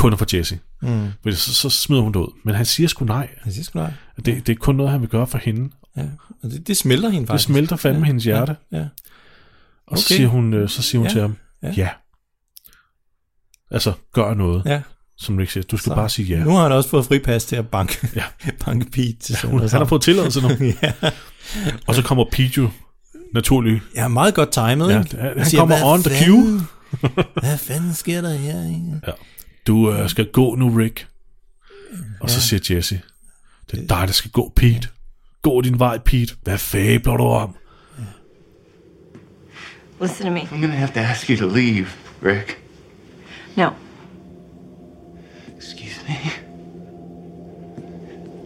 kun 0.00 0.18
for 0.18 0.36
Jesse. 0.36 0.58
Mm. 0.82 1.08
Fordi 1.22 1.36
så, 1.36 1.54
så 1.54 1.70
smider 1.70 2.02
hun 2.02 2.12
det 2.12 2.18
ud. 2.20 2.32
Men 2.44 2.54
han 2.54 2.64
siger 2.66 2.88
sgu 2.88 3.04
nej. 3.04 3.28
Han 3.42 3.52
siger 3.52 3.64
sgu 3.64 3.78
nej. 3.78 3.92
Det, 4.16 4.46
det 4.46 4.48
er 4.48 4.56
kun 4.56 4.74
noget, 4.74 4.92
han 4.92 5.00
vil 5.00 5.08
gøre 5.08 5.26
for 5.26 5.38
hende. 5.38 5.70
Ja. 5.96 6.02
Og 6.42 6.50
det, 6.50 6.66
det 6.66 6.76
smelter 6.76 7.08
hende 7.08 7.20
Det 7.20 7.28
faktisk. 7.28 7.46
smelter 7.46 7.76
fandme 7.76 8.00
ja. 8.00 8.06
hendes 8.06 8.24
hjerte. 8.24 8.56
Ja. 8.72 8.78
ja. 8.78 8.84
Og 9.86 9.98
så 9.98 10.04
Okay. 10.06 10.16
siger 10.16 10.28
hun, 10.28 10.54
øh, 10.54 10.68
så 10.68 10.82
siger 10.82 10.98
hun 10.98 11.06
Ja, 11.06 11.12
til 11.12 11.20
ham, 11.20 11.36
ja. 11.62 11.72
ja. 11.76 11.88
Altså, 13.70 13.92
gør 14.12 14.34
noget, 14.34 14.62
ja. 14.66 14.82
som 15.18 15.36
Rick 15.36 15.50
siger. 15.50 15.64
Du 15.64 15.76
skal 15.76 15.90
Så. 15.90 15.94
bare 15.94 16.08
sige 16.08 16.36
ja. 16.38 16.44
Nu 16.44 16.50
har 16.50 16.62
han 16.62 16.72
også 16.72 16.88
fået 16.90 17.04
fripas 17.06 17.44
til 17.44 17.56
at 17.56 17.68
banke, 17.68 18.08
Ja. 18.16 18.24
banke 18.64 18.90
Pete 18.90 19.12
til 19.20 19.36
sådan 19.36 19.50
Hun, 19.50 19.56
noget. 19.56 19.72
han 19.72 19.80
har 19.80 19.86
fået 19.86 20.02
tilladelse 20.02 20.40
nu. 20.40 20.48
ja. 20.82 20.92
Og 21.86 21.94
så 21.94 22.02
kommer 22.02 22.24
Pete 22.32 22.52
jo 22.60 22.70
naturligt. 23.34 23.82
ja, 23.94 24.08
meget 24.08 24.34
godt 24.34 24.52
timet, 24.52 24.88
Ja, 24.90 24.94
han 24.94 25.06
Han 25.36 25.46
siger, 25.46 25.60
kommer 25.60 25.76
"Hvad 25.76 25.86
on 25.86 26.02
the 26.02 26.14
fanden? 26.24 26.62
Hvad 27.44 27.58
fanden 27.58 27.94
sker 27.94 28.20
der 28.20 28.34
her? 28.34 28.64
ikke?" 28.68 29.00
Ja. 29.06 29.12
Du 29.66 29.92
øh, 29.92 30.08
skal 30.08 30.30
gå 30.32 30.54
nu, 30.54 30.68
Rick. 30.68 31.08
Og 32.20 32.30
så 32.30 32.40
siger 32.40 32.74
Jesse, 32.76 33.00
det 33.70 33.78
er 33.78 33.86
dig, 33.86 34.06
der 34.08 34.12
skal 34.12 34.30
gå, 34.30 34.52
Pete. 34.56 34.88
Gå 35.42 35.60
din 35.60 35.78
vej, 35.78 35.98
Pete. 35.98 36.34
Hvad 36.42 36.58
fabler 36.58 37.16
du 37.16 37.22
om? 37.24 37.56
Listen 40.00 40.26
to 40.26 40.32
me. 40.32 40.40
I'm 40.40 40.60
gonna 40.60 40.74
have 40.76 40.92
to 40.92 41.00
ask 41.00 41.30
you 41.30 41.36
to 41.36 41.46
leave, 41.46 41.86
Rick. 42.22 42.62
No, 43.56 43.70
Excuse 45.56 46.00
me. 46.08 46.16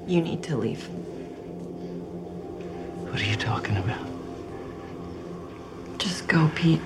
you 0.08 0.20
need 0.20 0.42
to 0.42 0.56
leave. 0.56 0.88
What 3.10 3.20
are 3.20 3.30
you 3.30 3.36
talking 3.36 3.76
about? 3.76 4.06
Just 5.98 6.26
go, 6.28 6.48
Pete. 6.56 6.80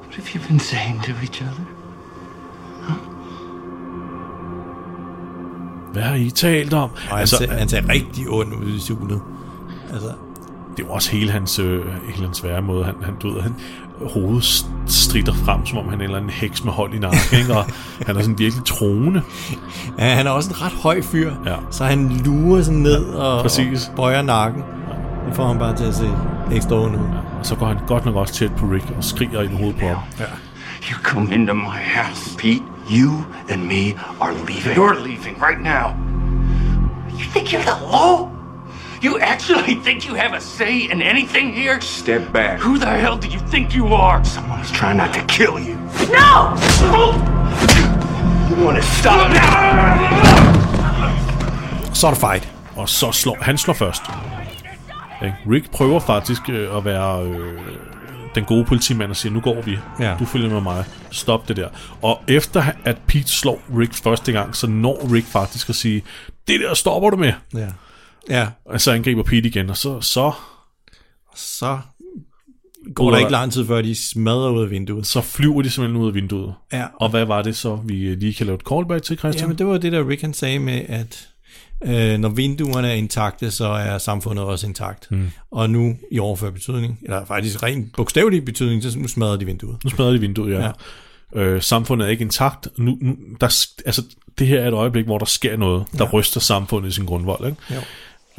What 0.00 0.07
have 0.18 0.34
you 0.34 0.40
been 0.48 0.60
saying 0.60 1.02
to 1.02 1.10
each 1.12 1.42
other? 1.42 1.64
Hvad 5.92 6.02
har 6.02 6.14
I 6.14 6.30
talt 6.30 6.74
om? 6.74 6.90
Og 6.90 6.98
han, 7.08 7.18
altså, 7.18 7.36
ser, 7.36 7.52
han 7.52 7.68
ser 7.68 7.88
rigtig 7.88 8.28
ond 8.28 8.54
ud 8.54 8.68
i 8.70 8.80
sulet. 8.80 9.20
Altså, 9.92 10.08
det 10.76 10.82
jo 10.84 10.88
også 10.88 11.10
hele 11.10 11.30
hans, 11.30 11.58
øh, 11.58 11.84
hele 12.08 12.24
hans 12.24 12.44
væremåde. 12.44 12.84
Han, 12.84 12.94
han, 13.02 13.14
du 13.22 13.32
ved, 13.34 13.40
han, 13.42 13.54
hovedet 14.14 14.64
strider 14.86 15.34
frem, 15.34 15.66
som 15.66 15.78
om 15.78 15.84
han 15.84 15.92
er 15.92 15.96
en 15.96 16.02
eller 16.02 16.16
anden 16.16 16.30
heks 16.30 16.64
med 16.64 16.72
hold 16.72 16.94
i 16.94 16.98
nakken, 16.98 17.38
ikke? 17.38 17.56
og 17.56 17.64
han 18.06 18.16
er 18.16 18.20
sådan 18.20 18.38
virkelig 18.38 18.64
troende. 18.64 19.22
ja, 19.98 20.14
han 20.14 20.26
er 20.26 20.30
også 20.30 20.50
en 20.50 20.62
ret 20.62 20.72
høj 20.72 21.02
fyr, 21.02 21.32
Ja. 21.46 21.54
så 21.70 21.84
han 21.84 22.08
lurer 22.24 22.62
sådan 22.62 22.78
ned 22.80 23.04
og, 23.04 23.42
præcis. 23.42 23.88
og 23.88 23.96
bøjer 23.96 24.22
nakken. 24.22 24.62
Det 25.26 25.36
får 25.36 25.46
ham 25.46 25.58
bare 25.58 25.76
til 25.76 25.84
at 25.84 25.94
se 25.94 26.10
ekstra 26.52 26.76
ond 26.76 26.96
ud. 26.96 27.00
Og 27.38 27.46
så 27.46 27.54
går 27.54 27.66
han 27.66 27.76
godt 27.86 28.04
nok 28.04 28.16
også 28.16 28.34
tæt 28.34 28.50
på 28.56 28.66
Rick 28.66 28.84
og 28.96 29.04
skriger 29.04 29.42
ind 29.42 29.52
i 29.52 29.56
hovedet 29.56 29.80
på 29.80 29.86
ham. 29.86 29.98
You 30.90 30.98
come 31.02 31.34
into 31.34 31.54
my 31.54 31.78
house, 31.96 32.36
Pete. 32.38 32.62
You 32.90 33.24
and 33.50 33.62
me 33.62 33.94
are 34.20 34.32
leaving. 34.32 34.76
You're 34.76 34.98
leaving 35.08 35.42
right 35.42 35.60
now. 35.60 35.94
You 37.18 37.24
think 37.34 37.52
you're 37.52 37.62
the 37.62 37.78
law? 37.92 38.28
You 39.02 39.18
actually 39.20 39.74
think 39.84 40.08
you 40.08 40.14
have 40.14 40.34
a 40.36 40.40
say 40.40 40.88
in 40.92 41.02
anything 41.02 41.54
here? 41.54 41.80
Step 41.80 42.32
back. 42.32 42.58
Who 42.60 42.78
the 42.78 42.86
hell 42.86 43.16
do 43.16 43.28
you 43.28 43.40
think 43.50 43.76
you 43.76 43.86
are? 43.94 44.24
Someone 44.24 44.60
is 44.60 44.70
trying 44.70 44.96
not 44.96 45.12
to 45.14 45.20
kill 45.28 45.58
you. 45.58 45.74
No! 46.18 46.56
You 48.50 48.64
want 48.64 48.76
to 48.76 48.82
stop 48.82 49.30
now? 49.30 49.98
Så 51.94 52.06
er 52.06 52.10
der 52.10 52.20
fight. 52.20 52.48
Og 52.76 52.88
så 52.88 53.12
slår 53.12 53.36
han 53.40 53.58
slår 53.58 53.74
først. 53.74 54.02
Rick 55.50 55.70
prøver 55.70 56.00
faktisk 56.00 56.48
øh, 56.48 56.76
at 56.76 56.84
være 56.84 57.24
øh, 57.24 57.58
den 58.34 58.44
gode 58.44 58.64
politimand 58.64 59.10
og 59.10 59.16
siger, 59.16 59.32
nu 59.32 59.40
går 59.40 59.62
vi. 59.62 59.78
Ja. 60.00 60.16
Du 60.18 60.24
følger 60.24 60.48
med 60.48 60.60
mig. 60.60 60.84
Stop 61.10 61.48
det 61.48 61.56
der. 61.56 61.68
Og 62.02 62.20
efter 62.28 62.64
at 62.84 62.96
Pete 63.06 63.28
slår 63.28 63.62
Rick 63.78 63.94
første 63.94 64.32
gang, 64.32 64.56
så 64.56 64.66
når 64.66 65.12
Rick 65.14 65.26
faktisk 65.26 65.68
at 65.68 65.74
sige, 65.74 66.02
det 66.48 66.60
der 66.60 66.74
stopper 66.74 67.10
du 67.10 67.16
med. 67.16 67.32
Ja. 67.54 67.68
Ja, 68.30 68.48
Og 68.64 68.80
så 68.80 68.92
angriber 68.92 69.22
Pete 69.22 69.48
igen, 69.48 69.70
og 69.70 69.76
så, 69.76 70.00
så, 70.00 70.32
så 71.36 71.78
går 72.94 73.10
der 73.10 73.18
ikke 73.18 73.32
lang 73.32 73.52
tid, 73.52 73.66
før 73.66 73.82
de 73.82 74.08
smadrer 74.10 74.50
ud 74.50 74.62
af 74.62 74.70
vinduet. 74.70 75.06
så 75.06 75.20
flyver 75.20 75.62
de 75.62 75.70
simpelthen 75.70 76.02
ud 76.02 76.08
af 76.08 76.14
vinduet. 76.14 76.54
Ja. 76.72 76.86
Og 77.00 77.08
hvad 77.10 77.24
var 77.24 77.42
det 77.42 77.56
så, 77.56 77.76
vi 77.84 77.94
lige 77.94 78.34
kan 78.34 78.46
lave 78.46 78.54
et 78.56 78.62
callback 78.68 79.04
til, 79.04 79.18
Christian? 79.18 79.44
Jamen, 79.44 79.58
det 79.58 79.66
var 79.66 79.78
det, 79.78 79.92
der 79.92 80.08
Rick 80.08 80.20
han 80.20 80.34
sagde 80.34 80.58
med, 80.58 80.82
at 80.88 81.28
øh, 81.84 82.18
når 82.18 82.28
vinduerne 82.28 82.88
er 82.88 82.94
intakte, 82.94 83.50
så 83.50 83.66
er 83.66 83.98
samfundet 83.98 84.44
også 84.44 84.66
intakt. 84.66 85.10
Mm. 85.10 85.30
Og 85.50 85.70
nu 85.70 85.96
i 86.10 86.18
overført 86.18 86.54
betydning, 86.54 86.98
eller 87.02 87.24
faktisk 87.24 87.62
rent 87.62 87.92
bogstavelig 87.96 88.44
betydning, 88.44 88.82
så 88.82 88.98
nu 88.98 89.08
smadrer 89.08 89.36
de 89.36 89.44
vinduet. 89.44 89.76
Nu 89.84 89.90
smadrer 89.90 90.12
de 90.12 90.20
vinduet, 90.20 90.52
ja. 90.52 90.64
ja. 90.64 90.70
Øh, 91.34 91.62
samfundet 91.62 92.06
er 92.06 92.10
ikke 92.10 92.22
intakt. 92.22 92.68
Nu, 92.76 92.98
nu, 93.00 93.16
der, 93.40 93.66
altså, 93.86 94.02
det 94.38 94.46
her 94.46 94.60
er 94.60 94.68
et 94.68 94.74
øjeblik, 94.74 95.04
hvor 95.04 95.18
der 95.18 95.26
sker 95.26 95.56
noget, 95.56 95.84
der 95.98 96.04
ja. 96.04 96.10
ryster 96.10 96.40
samfundet 96.40 96.88
i 96.88 96.92
sin 96.92 97.06
grundvold. 97.06 97.46
Ikke? 97.46 97.58
Jo. 97.74 97.80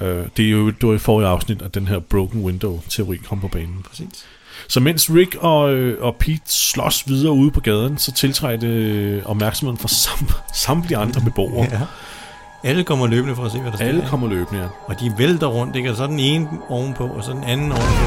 Øh, 0.06 0.28
det 0.38 0.46
er 0.46 0.50
jo 0.50 0.70
det 0.70 0.90
var 0.90 0.94
i 0.94 0.98
forrige 0.98 1.28
afsnit, 1.28 1.62
at 1.62 1.76
den 1.76 1.88
her 1.88 2.00
broken 2.00 2.44
window-teori 2.44 3.18
kom 3.18 3.40
på 3.40 3.48
banen. 3.48 3.86
Præcis. 3.90 4.26
Så 4.68 4.80
mens 4.80 5.10
Rick 5.10 5.36
og, 5.36 5.74
øh, 5.74 6.04
og 6.04 6.16
Pete 6.16 6.42
slås 6.48 7.08
videre 7.08 7.34
ude 7.34 7.52
på 7.52 7.60
gaden, 7.60 7.98
så 7.98 8.14
tiltræder 8.14 8.58
det 8.58 8.68
øh, 8.68 9.26
opmærksomheden 9.26 9.78
fra 9.78 9.88
sam, 9.88 10.28
samtlige 10.56 10.98
andre 10.98 11.22
beboere. 11.22 11.68
Ja. 11.72 11.82
Alle 12.64 12.84
kommer 12.84 13.08
løbende 13.08 13.36
for 13.36 13.44
at 13.44 13.52
se, 13.52 13.60
hvad 13.60 13.72
der 13.72 13.78
sker. 13.78 13.88
Alle 13.88 14.06
kommer 14.08 14.28
løbende, 14.28 14.62
ja. 14.62 14.68
Og 14.86 15.00
de 15.00 15.14
vælter 15.18 15.48
rundt, 15.48 15.76
ikke? 15.76 15.90
Og 15.90 15.96
så 15.96 16.04
er 16.04 16.08
den 16.08 16.20
ene 16.20 16.48
ovenpå, 16.70 17.04
og 17.08 17.24
så 17.24 17.32
den 17.32 17.44
anden 17.44 17.72
ovenpå. 17.72 18.06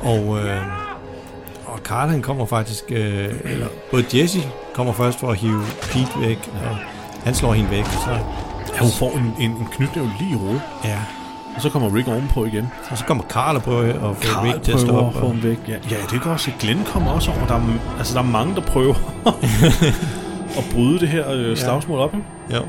Og, 0.00 0.38
øh, 0.38 0.60
og 1.66 1.78
Carl, 1.84 2.08
han 2.08 2.22
kommer 2.22 2.46
faktisk... 2.46 2.84
Øh, 2.90 3.28
eller 3.44 3.66
både 3.90 4.04
Jesse 4.14 4.40
kommer 4.74 4.92
først 4.92 5.20
for 5.20 5.30
at 5.30 5.36
hive 5.36 5.62
Pete 5.82 6.20
væk, 6.28 6.50
og 6.68 6.76
han 7.24 7.34
slår 7.34 7.52
hende 7.52 7.70
væk. 7.70 7.84
Så, 7.84 8.10
ja 8.10 8.80
hun 8.80 8.90
får 8.90 9.10
en, 9.16 9.34
en, 9.40 9.50
en 9.50 9.68
knytnæv 9.72 10.04
lige 10.18 10.30
i 10.30 10.34
hovedet, 10.34 10.62
ja. 10.84 10.98
og 11.56 11.62
så 11.62 11.70
kommer 11.70 11.94
Rick 11.94 12.08
ovenpå 12.08 12.44
igen. 12.44 12.68
Og 12.90 12.98
så 12.98 13.04
kommer 13.04 13.24
Carl 13.24 13.56
og 13.56 13.62
prøver 13.62 14.10
at 14.10 14.16
få 14.16 14.22
Carl 14.22 14.46
Rick 14.46 14.62
til 14.62 14.72
at 14.72 14.78
at 14.78 14.88
få 14.88 15.26
Og, 15.26 15.42
væk. 15.42 15.58
Ja, 15.68 15.72
ja, 15.90 15.96
det 16.10 16.22
kan 16.22 16.32
også. 16.32 16.50
Glenn 16.60 16.84
kommer 16.86 17.10
også 17.10 17.30
over. 17.30 17.46
Der 17.46 17.54
er, 17.54 17.62
altså, 17.98 18.14
der 18.14 18.20
er 18.20 18.26
mange, 18.26 18.54
der 18.54 18.60
prøver 18.60 18.94
at 20.58 20.64
bryde 20.74 21.00
det 21.00 21.08
her 21.08 21.24
øh, 21.32 21.56
slagsmål 21.56 21.98
op. 21.98 22.14
Ikke? 22.14 22.26
jo. 22.56 22.62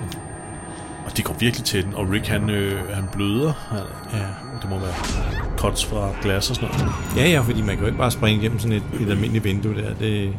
Og 1.05 1.17
de 1.17 1.21
går 1.21 1.33
virkelig 1.39 1.65
til 1.65 1.83
den, 1.85 1.93
og 1.95 2.09
Rick 2.09 2.27
han, 2.27 2.49
øh, 2.49 2.89
han 2.93 3.03
bløder. 3.13 3.53
Han, 3.69 3.79
Ja. 4.13 4.25
det 4.61 4.69
må 4.69 4.79
være 4.79 4.93
cuts 5.57 5.85
fra 5.85 6.09
glas 6.21 6.49
og 6.49 6.55
sådan 6.55 6.69
noget. 6.79 6.91
ja, 7.15 7.29
ja, 7.29 7.39
fordi 7.41 7.61
man 7.61 7.69
kan 7.69 7.79
jo 7.79 7.85
ikke 7.85 7.97
bare 7.97 8.11
springe 8.11 8.39
igennem 8.41 8.59
sådan 8.59 8.77
et, 8.77 8.83
et 9.01 9.09
almindeligt 9.09 9.43
vindue 9.43 9.75
der. 9.75 9.93
Det, 9.93 10.33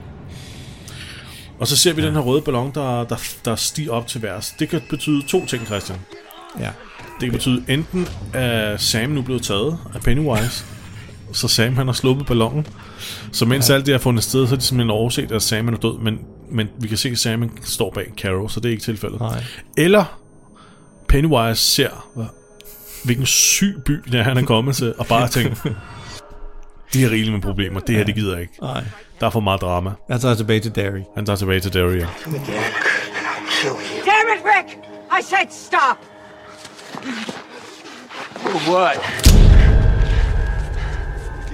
Og 1.59 1.67
så 1.67 1.77
ser 1.77 1.93
vi 1.93 2.01
ja. 2.01 2.07
den 2.07 2.15
her 2.15 2.23
røde 2.23 2.43
ballon, 2.43 2.71
der, 2.75 3.05
der, 3.05 3.17
der 3.45 3.57
stiger 3.57 3.93
op 3.93 4.07
til 4.07 4.23
værs. 4.23 4.55
Det 4.59 4.69
kan 4.69 4.81
betyde 4.91 5.23
to 5.29 5.47
ting, 5.47 5.67
Christian. 5.67 5.99
ja. 6.61 6.69
Det 7.21 7.31
kan 7.31 7.33
betyde 7.33 7.65
enten, 7.69 8.09
at 8.33 8.81
Sam 8.83 9.11
nu 9.11 9.21
er 9.21 9.25
blevet 9.25 9.43
taget 9.43 9.79
af 9.95 10.01
Pennywise, 10.01 10.65
så 11.33 11.49
Sam 11.49 11.77
han 11.77 11.87
har 11.87 11.93
sluppet 11.95 12.27
ballonen. 12.27 12.67
Så 13.33 13.45
mens 13.47 13.71
ja. 13.71 13.75
alt 13.75 13.87
det 13.87 13.95
er 13.95 13.99
fundet 13.99 14.25
sted, 14.25 14.47
så 14.47 14.55
er 14.55 14.59
de 14.59 14.65
simpelthen 14.65 14.91
overset, 14.91 15.33
at 15.33 15.43
Sam 15.43 15.69
er 15.69 15.77
død, 15.77 15.99
men, 15.99 16.19
men 16.51 16.69
vi 16.79 16.89
kan 16.89 16.97
se, 16.97 17.09
at 17.09 17.19
Sam 17.19 17.51
står 17.63 17.91
bag 17.91 18.13
Carol, 18.17 18.51
så 18.51 18.61
det 18.61 18.69
er 18.69 18.73
ikke 18.73 18.83
tilfældet. 18.83 19.21
Nej. 19.21 19.45
Eller 19.77 20.19
Pennywise 21.13 21.61
ser, 21.63 22.09
hvilken 23.05 23.27
syg 23.27 23.83
by 23.85 23.93
det 23.93 24.15
er, 24.15 24.23
han 24.23 24.37
er 24.37 24.45
kommet 24.45 24.77
til, 24.77 24.95
og 24.99 25.07
bare 25.07 25.29
tænker, 25.29 25.57
de 26.93 27.03
har 27.03 27.11
rigeligt 27.11 27.33
med 27.33 27.41
problemer, 27.41 27.81
det 27.81 27.95
her, 27.95 28.05
det 28.05 28.15
gider 28.15 28.33
jeg 28.33 28.43
ikke. 28.43 28.55
Nej. 28.63 28.85
Der 29.21 29.27
er 29.27 29.31
for 29.31 29.41
meget 29.41 29.61
drama. 29.61 29.91
Jeg 30.09 30.21
tager 30.21 30.35
tilbage 30.35 30.61
til 30.61 30.75
Derry. 30.75 31.03
Han 31.15 31.27
tager 31.27 31.37
tilbage 31.37 31.61
til. 31.61 31.79
And 31.79 31.87
I'll 31.87 32.03
kill 33.61 33.71
you. 33.71 34.05
Damn 34.07 34.29
it, 34.37 34.43
Rick! 34.45 34.79
I 35.19 35.23
said 35.23 35.51
stop! 35.51 35.99
For 38.35 38.73
what? 38.73 38.97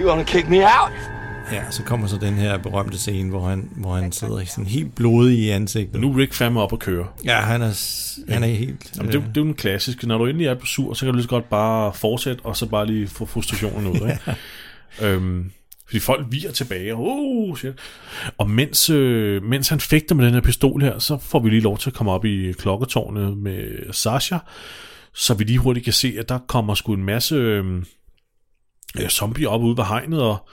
You 0.00 0.08
wanna 0.08 0.24
kick 0.24 0.48
me 0.48 0.56
out? 0.56 1.17
Ja, 1.52 1.70
så 1.70 1.82
kommer 1.82 2.06
så 2.06 2.16
den 2.16 2.34
her 2.34 2.58
berømte 2.58 2.98
scene, 2.98 3.30
hvor 3.30 3.48
han, 3.48 3.70
hvor 3.76 3.94
han 3.94 4.12
sidder 4.12 4.44
sådan 4.44 4.66
helt 4.66 4.94
blodig 4.94 5.38
i 5.38 5.48
ansigtet. 5.50 6.00
Nu 6.00 6.12
er 6.12 6.16
Rick 6.18 6.32
fandme 6.34 6.60
op 6.60 6.72
at 6.72 6.78
køre. 6.78 7.06
Ja, 7.24 7.40
han 7.40 7.62
er, 7.62 7.72
han 8.32 8.42
er 8.42 8.46
helt... 8.46 8.92
Jamen, 8.96 9.12
det, 9.12 9.18
er 9.18 9.22
jo- 9.22 9.28
det 9.28 9.36
er 9.36 9.40
jo 9.40 9.46
den 9.46 9.54
klassiske. 9.54 10.06
Når 10.08 10.18
du 10.18 10.26
endelig 10.26 10.46
er 10.46 10.54
på 10.54 10.66
sur, 10.66 10.94
så 10.94 11.00
kan 11.00 11.08
du 11.08 11.16
lige 11.16 11.22
så 11.22 11.28
godt 11.28 11.50
bare 11.50 11.92
fortsætte, 11.92 12.44
og 12.44 12.56
så 12.56 12.66
bare 12.66 12.86
lige 12.86 13.08
få 13.08 13.26
frustrationen 13.26 13.86
ud. 13.86 13.94
Ikke? 13.94 14.36
øhm, 15.14 15.50
fordi 15.86 15.98
folk 15.98 16.26
virer 16.30 16.52
tilbage, 16.52 16.94
og 16.94 17.00
oh, 17.02 17.56
shit. 17.56 17.74
Og 18.38 18.50
mens, 18.50 18.90
øh, 18.90 19.42
mens 19.42 19.68
han 19.68 19.80
fægter 19.80 20.14
med 20.14 20.24
den 20.26 20.34
her 20.34 20.40
pistol 20.40 20.82
her, 20.82 20.98
så 20.98 21.18
får 21.18 21.38
vi 21.40 21.50
lige 21.50 21.60
lov 21.60 21.78
til 21.78 21.90
at 21.90 21.94
komme 21.94 22.12
op 22.12 22.24
i 22.24 22.52
klokketårnet 22.52 23.36
med 23.38 23.92
Sasha, 23.92 24.38
så 25.14 25.34
vi 25.34 25.44
lige 25.44 25.58
hurtigt 25.58 25.84
kan 25.84 25.92
se, 25.92 26.14
at 26.18 26.28
der 26.28 26.38
kommer 26.48 26.74
sgu 26.74 26.94
en 26.94 27.04
masse 27.04 27.34
øh, 27.34 27.82
øh, 29.00 29.08
zombier 29.08 29.48
op 29.48 29.62
ude 29.62 29.76
ved 29.76 29.84
hegnet, 29.84 30.22
og 30.22 30.48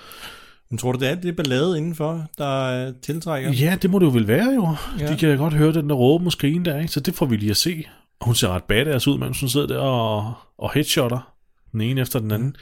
Men 0.69 0.77
tror 0.77 0.91
du, 0.91 0.99
det 0.99 1.09
er 1.09 1.15
det 1.15 1.35
ballade 1.35 1.77
indenfor, 1.77 2.27
der 2.37 2.87
øh, 2.87 2.93
tiltrækker? 3.01 3.51
ja, 3.51 3.77
det 3.81 3.89
må 3.89 3.99
det 3.99 4.05
jo 4.05 4.11
vel 4.11 4.27
være 4.27 4.53
jo. 4.55 4.75
Ja. 4.99 5.05
Ja. 5.05 5.11
De 5.11 5.17
kan 5.17 5.37
godt 5.37 5.53
høre 5.53 5.73
den 5.73 5.89
der 5.89 5.95
råbe 5.95 6.25
og 6.25 6.31
skrigen 6.31 6.65
der, 6.65 6.79
ikke? 6.79 6.93
så 6.93 6.99
det 6.99 7.15
får 7.15 7.25
vi 7.25 7.37
lige 7.37 7.51
at 7.51 7.57
se. 7.57 7.87
Og 8.19 8.25
hun 8.25 8.35
ser 8.35 8.49
ret 8.49 8.63
badass 8.63 9.07
ud, 9.07 9.17
mens 9.17 9.39
hun 9.39 9.49
sidder 9.49 9.67
der 9.67 9.79
og, 9.79 10.33
og 10.57 10.71
headshotter 10.73 11.33
den 11.71 11.81
ene 11.81 12.01
efter 12.01 12.19
den 12.19 12.31
anden. 12.31 12.55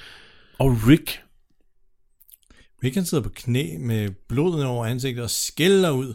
Og 0.59 0.77
Rick, 0.87 1.23
Rick 2.83 2.95
han 2.95 3.05
sidder 3.05 3.23
på 3.23 3.29
knæ 3.29 3.77
med 3.79 4.09
blodet 4.29 4.65
over 4.65 4.85
ansigtet 4.85 5.23
og 5.23 5.29
skælder 5.29 5.91
ud. 5.91 6.13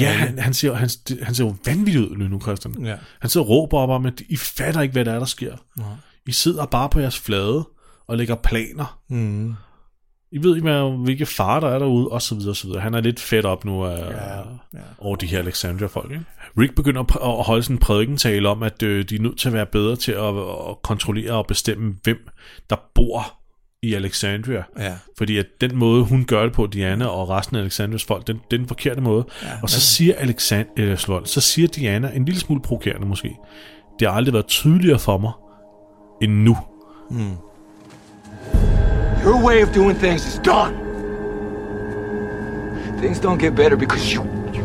Ja, 0.00 0.12
han, 0.12 0.38
han, 0.38 0.54
ser, 0.54 0.72
han, 0.72 0.88
han 1.22 1.34
ser 1.34 1.44
jo 1.44 1.54
vanvittigt 1.66 2.10
ud 2.10 2.16
lige 2.16 2.28
nu, 2.28 2.40
Christian. 2.40 2.84
Ja. 2.84 2.96
Han 3.20 3.30
sidder 3.30 3.46
og 3.46 3.50
råber 3.50 3.78
op 3.78 3.90
om, 3.90 4.06
at 4.06 4.22
I 4.28 4.36
fatter 4.36 4.80
ikke, 4.80 4.92
hvad 4.92 5.04
der 5.04 5.12
er, 5.12 5.18
der 5.18 5.26
sker. 5.26 5.56
Nej. 5.76 5.88
I 6.26 6.32
sidder 6.32 6.66
bare 6.66 6.88
på 6.88 7.00
jeres 7.00 7.18
flade 7.18 7.68
og 8.06 8.16
lægger 8.16 8.34
planer. 8.34 9.00
Mm. 9.08 9.54
I 10.32 10.42
ved 10.42 10.56
ikke, 10.56 10.68
hvad, 10.70 11.04
hvilke 11.04 11.26
farer 11.26 11.60
der 11.60 11.68
er 11.68 11.78
derude, 11.78 12.08
og 12.08 12.22
så 12.22 12.34
videre, 12.34 12.50
og 12.50 12.56
så 12.56 12.66
videre. 12.66 12.80
Han 12.80 12.94
er 12.94 13.00
lidt 13.00 13.20
fedt 13.20 13.46
op 13.46 13.64
nu 13.64 13.84
af, 13.84 13.98
Ja, 14.10 14.38
ja. 14.74 14.78
over 14.98 15.16
de 15.16 15.26
her 15.26 15.38
Alexandria-folk. 15.38 16.10
Ikke? 16.10 16.24
Rick 16.58 16.74
begynder 16.74 17.00
at 17.38 17.44
holde 17.44 17.62
sådan 17.62 17.76
en 17.76 17.80
prædikentale 17.80 18.48
om, 18.48 18.62
at 18.62 18.82
øh, 18.82 19.04
de 19.08 19.14
er 19.16 19.20
nødt 19.20 19.38
til 19.38 19.48
at 19.48 19.54
være 19.54 19.66
bedre 19.66 19.96
til 19.96 20.12
at, 20.12 20.36
at 20.70 20.82
kontrollere 20.82 21.32
og 21.32 21.46
bestemme, 21.46 21.94
hvem 22.02 22.28
der 22.70 22.76
bor 22.94 23.22
i 23.82 23.94
Alexandria. 23.94 24.62
Ja. 24.78 24.94
Fordi 25.18 25.38
at 25.38 25.46
den 25.60 25.76
måde, 25.76 26.04
hun 26.04 26.24
gør 26.24 26.42
det 26.42 26.52
på, 26.52 26.66
Diana 26.66 27.06
og 27.06 27.28
resten 27.28 27.56
af 27.56 27.60
Alexandrias 27.60 28.04
folk, 28.04 28.26
den, 28.26 28.40
den 28.50 28.66
forkerte 28.68 29.00
måde. 29.00 29.24
Ja, 29.42 29.48
og 29.62 29.70
så 29.70 29.80
siger, 29.80 30.14
Alexand- 30.14 30.72
eller, 30.76 30.96
slå- 30.96 31.24
så 31.24 31.40
siger 31.40 31.68
Diana, 31.68 32.10
en 32.14 32.24
lille 32.24 32.40
smule 32.40 32.62
provokerende 32.62 33.06
måske, 33.06 33.36
det 33.98 34.08
har 34.08 34.14
aldrig 34.14 34.32
været 34.32 34.46
tydeligere 34.46 34.98
for 34.98 35.18
mig, 35.18 35.32
end 36.22 36.32
nu. 36.32 36.56
Your 39.22 39.40
way 39.40 39.62
of 39.62 39.72
doing 39.72 39.94
things 39.94 40.26
is 40.26 40.40
done. 40.40 40.74
Things 43.00 43.20
don't 43.20 43.38
get 43.38 43.54
better 43.54 43.76
because 43.76 44.12
you, 44.12 44.24
you 44.52 44.64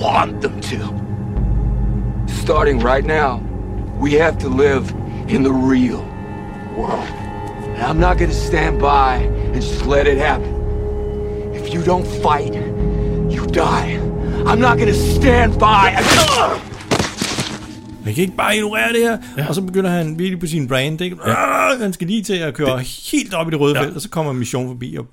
want 0.00 0.40
them 0.40 0.60
to. 0.62 2.26
Starting 2.42 2.80
right 2.80 3.04
now, 3.04 3.36
we 4.00 4.14
have 4.14 4.36
to 4.38 4.48
live 4.48 4.90
in 5.28 5.44
the 5.44 5.52
real 5.52 6.02
world. 6.76 7.08
And 7.08 7.82
I'm 7.82 8.00
not 8.00 8.18
gonna 8.18 8.32
stand 8.32 8.80
by 8.80 9.18
and 9.18 9.62
just 9.62 9.86
let 9.86 10.08
it 10.08 10.18
happen. 10.18 11.54
If 11.54 11.72
you 11.72 11.80
don't 11.80 12.04
fight, 12.04 12.52
you 12.52 13.46
die. 13.46 13.92
I'm 14.44 14.58
not 14.58 14.76
gonna 14.76 14.92
stand 14.92 15.56
by 15.56 15.90
and... 15.90 16.73
Man 18.04 18.14
kan 18.14 18.22
ikke 18.22 18.36
bare 18.36 18.56
ignorere 18.56 18.92
det 18.92 19.00
her. 19.00 19.18
Ja. 19.38 19.48
Og 19.48 19.54
så 19.54 19.62
begynder 19.62 19.90
han 19.90 20.18
virkelig 20.18 20.40
på 20.40 20.46
sin 20.46 20.68
brand. 20.68 21.00
Ikke? 21.00 21.16
Ja. 21.26 21.78
Han 21.80 21.92
skal 21.92 22.06
lige 22.06 22.22
til 22.22 22.34
at 22.34 22.54
køre 22.54 22.78
det. 22.78 23.10
helt 23.12 23.34
op 23.34 23.48
i 23.48 23.50
det 23.50 23.60
røde 23.60 23.78
ja. 23.78 23.84
Felt, 23.84 23.94
og 23.94 24.00
så 24.00 24.08
kommer 24.08 24.32
mission 24.32 24.66
forbi 24.68 24.96
og 24.96 25.06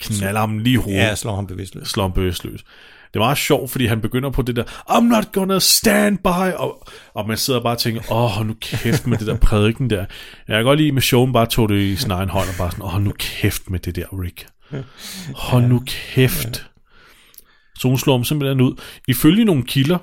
Knaller 0.00 0.40
ham 0.40 0.58
lige 0.58 0.72
i 0.72 0.76
hovedet. 0.76 0.98
ja, 1.00 1.14
slår 1.14 1.34
ham 1.34 1.46
bevidstløs. 1.46 1.88
slår 1.88 2.04
ham 2.04 2.12
bevidstløs. 2.12 2.60
det 3.08 3.14
er 3.14 3.18
meget 3.18 3.38
sjovt, 3.38 3.70
fordi 3.70 3.86
han 3.86 4.00
begynder 4.00 4.30
på 4.30 4.42
det 4.42 4.56
der, 4.56 4.64
I'm 4.64 5.00
not 5.00 5.32
gonna 5.32 5.58
stand 5.58 6.18
by, 6.18 6.52
og, 6.56 6.88
og 7.14 7.28
man 7.28 7.36
sidder 7.36 7.60
bare 7.62 7.74
og 7.74 7.78
tænker, 7.78 8.12
åh, 8.12 8.30
hold 8.30 8.46
nu 8.46 8.54
kæft 8.60 9.06
med 9.06 9.18
det 9.18 9.26
der 9.26 9.36
prædiken 9.36 9.90
der. 9.90 10.04
Jeg 10.48 10.56
kan 10.56 10.64
godt 10.64 10.78
lide, 10.78 10.88
at 10.88 10.94
Michonne 10.94 11.32
bare 11.32 11.46
tog 11.46 11.68
det 11.68 11.80
i 11.80 11.96
sin 11.96 12.10
egen 12.10 12.28
hånd, 12.28 12.48
og 12.48 12.54
bare 12.58 12.70
sådan, 12.70 12.84
åh, 12.84 12.90
hold 12.90 13.02
nu 13.02 13.12
kæft 13.18 13.70
med 13.70 13.78
det 13.78 13.96
der, 13.96 14.22
Rick. 14.22 14.46
Hold 15.34 15.64
nu 15.64 15.82
kæft. 15.86 16.66
Så 17.78 17.88
hun 17.88 17.98
slår 17.98 18.16
ham 18.16 18.24
simpelthen 18.24 18.60
ud. 18.60 18.80
Ifølge 19.08 19.44
nogle 19.44 19.62
kilder, 19.62 19.98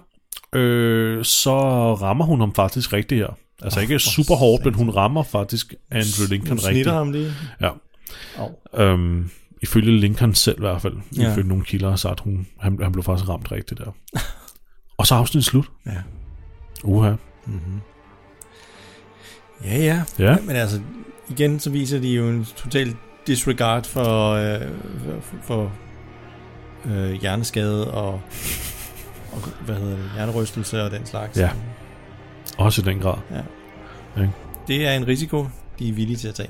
øh, 0.55 1.25
så 1.25 1.59
rammer 1.93 2.25
hun 2.25 2.39
ham 2.39 2.53
faktisk 2.55 2.93
rigtigt 2.93 3.19
her. 3.21 3.37
Altså 3.61 3.79
ikke 3.79 3.99
super 3.99 4.35
hårdt, 4.35 4.65
men 4.65 4.73
hun 4.73 4.89
rammer 4.89 5.23
faktisk 5.23 5.73
Andrew 5.91 6.27
Lincoln 6.29 6.57
Hun 6.57 6.67
rigtigt. 6.67 6.87
ham 6.89 7.11
lige. 7.11 7.33
Ja. 7.61 7.69
Au. 8.37 8.81
Øhm, 8.83 9.29
ifølge 9.61 9.99
Lincoln 9.99 10.35
selv 10.35 10.57
i 10.57 10.61
hvert 10.61 10.81
fald, 10.81 10.93
Ja. 11.17 11.31
ifølge 11.31 11.47
nogle 11.47 11.63
kilder, 11.63 11.89
har 11.89 11.95
sagt, 11.95 12.19
hun, 12.19 12.47
han, 12.59 12.79
han 12.83 12.91
blev 12.91 13.03
faktisk 13.03 13.29
ramt 13.29 13.51
rigtigt 13.51 13.79
der. 13.79 13.91
og 14.97 15.07
så 15.07 15.15
er 15.15 15.19
afsnittet 15.19 15.45
slut. 15.45 15.65
Ja. 15.85 15.91
Uha. 16.83 17.13
Ja, 19.65 19.77
ja. 19.77 20.03
Ja. 20.19 20.37
Men 20.45 20.55
altså, 20.55 20.81
igen 21.29 21.59
så 21.59 21.69
viser 21.69 21.99
de 21.99 22.07
jo 22.09 22.29
en 22.29 22.45
total 22.55 22.95
disregard 23.27 23.83
for, 23.85 24.31
øh, 24.31 24.61
for, 25.21 25.37
for 25.43 25.71
øh, 26.85 27.11
hjerneskade 27.11 27.91
og, 27.91 28.21
og, 29.31 29.37
hvad 29.65 29.75
hedder 29.75 29.95
det, 29.95 30.11
hjernerystelse 30.15 30.83
og 30.83 30.91
den 30.91 31.05
slags. 31.05 31.37
Ja. 31.37 31.49
Også 32.57 32.81
i 32.81 32.85
den 32.85 32.99
grad. 32.99 33.17
Det 34.67 34.87
er 34.87 34.91
en 34.93 35.07
risiko, 35.07 35.47
de 35.79 35.89
er 35.89 35.93
villige 35.93 36.17
til 36.17 36.27
at 36.27 36.35
tage. 36.35 36.49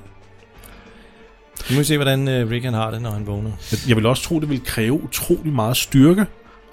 Nu 1.69 1.73
må 1.75 1.79
vi 1.79 1.83
se, 1.83 1.97
hvordan 1.97 2.27
øh, 2.27 2.49
Rick 2.49 2.65
han 2.65 2.73
har 2.73 2.91
det, 2.91 3.01
når 3.01 3.11
han 3.11 3.27
vågner. 3.27 3.51
Jeg, 3.71 3.79
jeg 3.87 3.95
vil 3.97 4.05
også 4.05 4.23
tro, 4.23 4.39
det 4.39 4.49
vil 4.49 4.63
kræve 4.65 5.03
utrolig 5.03 5.53
meget 5.53 5.77
styrke 5.77 6.25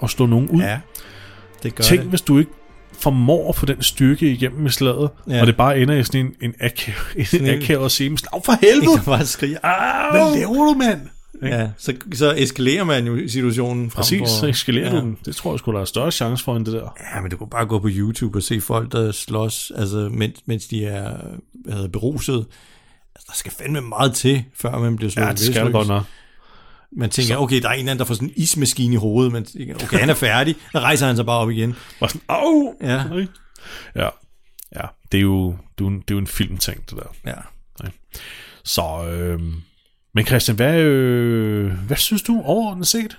at 0.03 0.09
slå 0.09 0.25
nogen 0.25 0.49
ud. 0.49 0.61
Ja, 0.61 0.79
det 1.63 1.75
gør 1.75 1.83
Tænk, 1.83 2.01
det. 2.01 2.09
hvis 2.09 2.21
du 2.21 2.39
ikke 2.39 2.51
formår 2.99 3.49
at 3.49 3.55
få 3.55 3.65
den 3.65 3.81
styrke 3.83 4.31
igennem 4.31 4.61
med 4.61 4.71
slaget, 4.71 5.09
Ja. 5.27 5.35
ja. 5.35 5.41
og 5.41 5.47
det 5.47 5.57
bare 5.57 5.79
ender 5.79 5.95
i 5.95 6.03
sådan 6.03 6.21
en, 6.25 6.33
en 6.41 6.53
akavet, 6.59 7.31
en 7.33 7.45
en- 7.45 7.61
akavet 7.63 7.91
scene. 7.91 8.17
Slag 8.17 8.41
for 8.45 8.51
Jeg 8.61 8.69
helvede! 8.73 8.95
kan 8.95 9.05
bare 9.05 9.25
skrige, 9.25 9.65
ah! 9.65 10.11
Hvad 10.15 10.39
laver 10.39 10.53
du, 10.65 10.73
mand? 10.73 11.01
Ja, 11.43 11.69
så, 11.77 11.93
så 12.13 12.33
eskalerer 12.37 12.83
man 12.83 13.07
jo 13.07 13.27
situationen 13.27 13.91
frem 13.91 14.01
Præcis, 14.01 14.19
for... 14.19 14.25
så 14.25 14.47
eskalerer 14.47 14.85
ja. 14.85 14.95
du 14.95 14.99
den. 14.99 15.17
Det 15.25 15.35
tror 15.35 15.51
jeg 15.51 15.59
skulle 15.59 15.75
der 15.75 15.81
er 15.81 15.85
større 15.85 16.11
chance 16.11 16.43
for 16.43 16.55
end 16.55 16.65
det 16.65 16.73
der. 16.73 16.95
Ja, 17.15 17.21
men 17.21 17.31
du 17.31 17.37
kan 17.37 17.47
bare 17.49 17.65
gå 17.65 17.79
på 17.79 17.87
YouTube 17.91 18.37
og 18.37 18.43
se 18.43 18.61
folk, 18.61 18.91
der 18.91 19.11
slås, 19.11 19.71
altså, 19.75 20.09
mens, 20.11 20.39
mens 20.45 20.67
de 20.67 20.85
er 20.85 21.17
det, 21.65 21.91
beruset. 21.91 22.45
Altså, 23.15 23.25
der 23.27 23.33
skal 23.35 23.51
fandme 23.51 23.81
meget 23.81 24.13
til, 24.13 24.43
før 24.55 24.77
man 24.77 24.95
bliver 24.95 25.11
slået 25.11 25.25
Ja, 25.27 25.31
det 25.31 25.39
skal 25.39 25.71
godt 25.71 25.87
nok. 25.87 26.03
Man 26.91 27.09
tænker, 27.09 27.37
okay, 27.37 27.61
der 27.61 27.69
er 27.69 27.73
en 27.73 27.79
eller 27.79 27.91
anden, 27.91 27.99
der 27.99 28.05
får 28.05 28.13
sådan 28.13 28.27
en 28.27 28.33
ismaskine 28.35 28.93
i 28.93 28.97
hovedet, 28.97 29.31
men 29.31 29.45
tænker, 29.45 29.75
okay, 29.75 29.99
han 29.99 30.09
er 30.09 30.13
færdig, 30.13 30.55
så 30.71 30.79
rejser 30.79 31.07
han 31.07 31.15
sig 31.15 31.25
bare 31.25 31.37
op 31.37 31.49
igen. 31.49 31.75
Bare 31.99 32.09
sådan, 32.09 32.21
au! 32.29 32.73
Ja. 32.81 33.03
Ikke? 33.15 33.33
Ja. 33.95 34.09
Ja, 34.75 34.85
det 35.11 35.17
er 35.17 35.21
jo, 35.21 35.51
det 35.51 35.57
er 35.57 35.57
jo, 35.81 35.87
en, 35.87 35.99
det 35.99 36.11
er 36.11 36.15
jo 36.15 36.17
en 36.17 36.27
filmting, 36.27 36.89
det 36.89 36.97
der. 36.97 37.31
Ja. 37.31 37.35
Så, 38.63 39.07
øh, 39.09 39.39
men 40.19 40.25
Christian, 40.25 40.55
hvad, 40.55 40.79
øh, 40.79 41.71
hvad 41.71 41.97
synes 41.97 42.21
du 42.21 42.41
overordnet 42.41 42.87
set? 42.87 43.17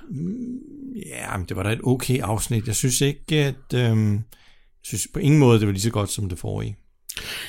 Ja, 1.07 1.36
men 1.36 1.46
det 1.46 1.57
var 1.57 1.62
da 1.62 1.72
et 1.72 1.80
okay 1.84 2.20
afsnit. 2.20 2.66
Jeg 2.66 2.76
synes 2.76 3.01
ikke, 3.01 3.44
at... 3.44 3.74
Øhm, 3.74 4.12
jeg 4.14 4.22
synes 4.84 5.09
på 5.12 5.18
ingen 5.18 5.40
måde, 5.40 5.59
det 5.59 5.66
var 5.66 5.72
lige 5.72 5.82
så 5.82 5.90
godt 5.90 6.11
som 6.11 6.28
det 6.28 6.38
forrige. 6.38 6.76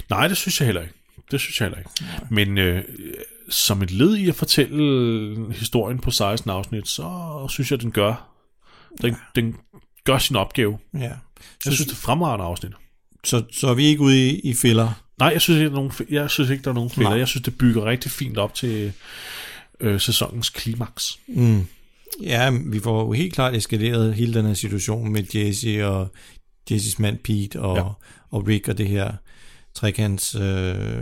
Nej, 0.09 0.27
det 0.27 0.37
synes 0.37 0.59
jeg 0.59 0.65
heller 0.65 0.81
ikke. 0.81 0.93
Det 1.31 1.39
synes 1.39 1.59
jeg 1.59 1.65
heller 1.65 1.77
ikke. 1.77 1.89
Men 2.29 2.57
øh, 2.57 2.83
som 3.49 3.81
et 3.81 3.91
led 3.91 4.15
i 4.15 4.29
at 4.29 4.35
fortælle 4.35 5.53
historien 5.53 5.99
på 5.99 6.11
16 6.11 6.51
afsnit, 6.51 6.87
så 6.87 7.45
synes 7.49 7.71
jeg, 7.71 7.81
den 7.81 7.91
gør, 7.91 8.29
den, 9.01 9.15
den 9.35 9.55
gør 10.03 10.17
sin 10.17 10.35
opgave. 10.35 10.77
Ja. 10.93 10.99
Jeg 10.99 11.73
synes, 11.73 11.79
det 11.79 11.91
er 11.91 11.95
fremragende 11.95 12.45
afsnit. 12.45 12.71
Så, 13.23 13.43
så 13.51 13.67
er 13.67 13.73
vi 13.73 13.85
ikke 13.85 14.01
ude 14.01 14.29
i, 14.29 14.39
i 14.39 14.53
filler. 14.53 14.93
Nej, 15.19 15.29
jeg 15.33 15.41
synes 15.41 15.57
ikke, 15.57 15.69
der 15.69 15.71
er 15.71 15.81
nogen, 15.81 15.91
jeg 16.09 16.29
synes 16.29 16.49
ikke, 16.49 16.63
der 16.63 16.69
er 16.69 16.73
nogen 16.73 16.89
fælder. 16.89 17.09
Nej. 17.09 17.19
Jeg 17.19 17.27
synes, 17.27 17.43
det 17.43 17.57
bygger 17.57 17.85
rigtig 17.85 18.11
fint 18.11 18.37
op 18.37 18.53
til 18.53 18.93
øh, 19.81 19.99
sæsonens 19.99 20.49
klimaks. 20.49 21.19
Mm. 21.27 21.67
Ja, 22.21 22.51
vi 22.65 22.79
får 22.79 23.01
jo 23.01 23.11
helt 23.11 23.33
klart 23.33 23.55
eskaleret 23.55 24.15
hele 24.15 24.33
den 24.33 24.45
her 24.45 24.53
situation 24.53 25.11
med 25.11 25.23
Jesse 25.35 25.87
og 25.87 26.11
Jesses 26.71 26.99
mand 26.99 27.17
Pete 27.17 27.61
og, 27.61 27.77
ja. 27.77 27.83
Og 28.29 28.47
Rick 28.47 28.67
og 28.67 28.77
det 28.77 28.87
her 28.87 29.11
trekants 29.75 30.35
øh, 30.35 30.95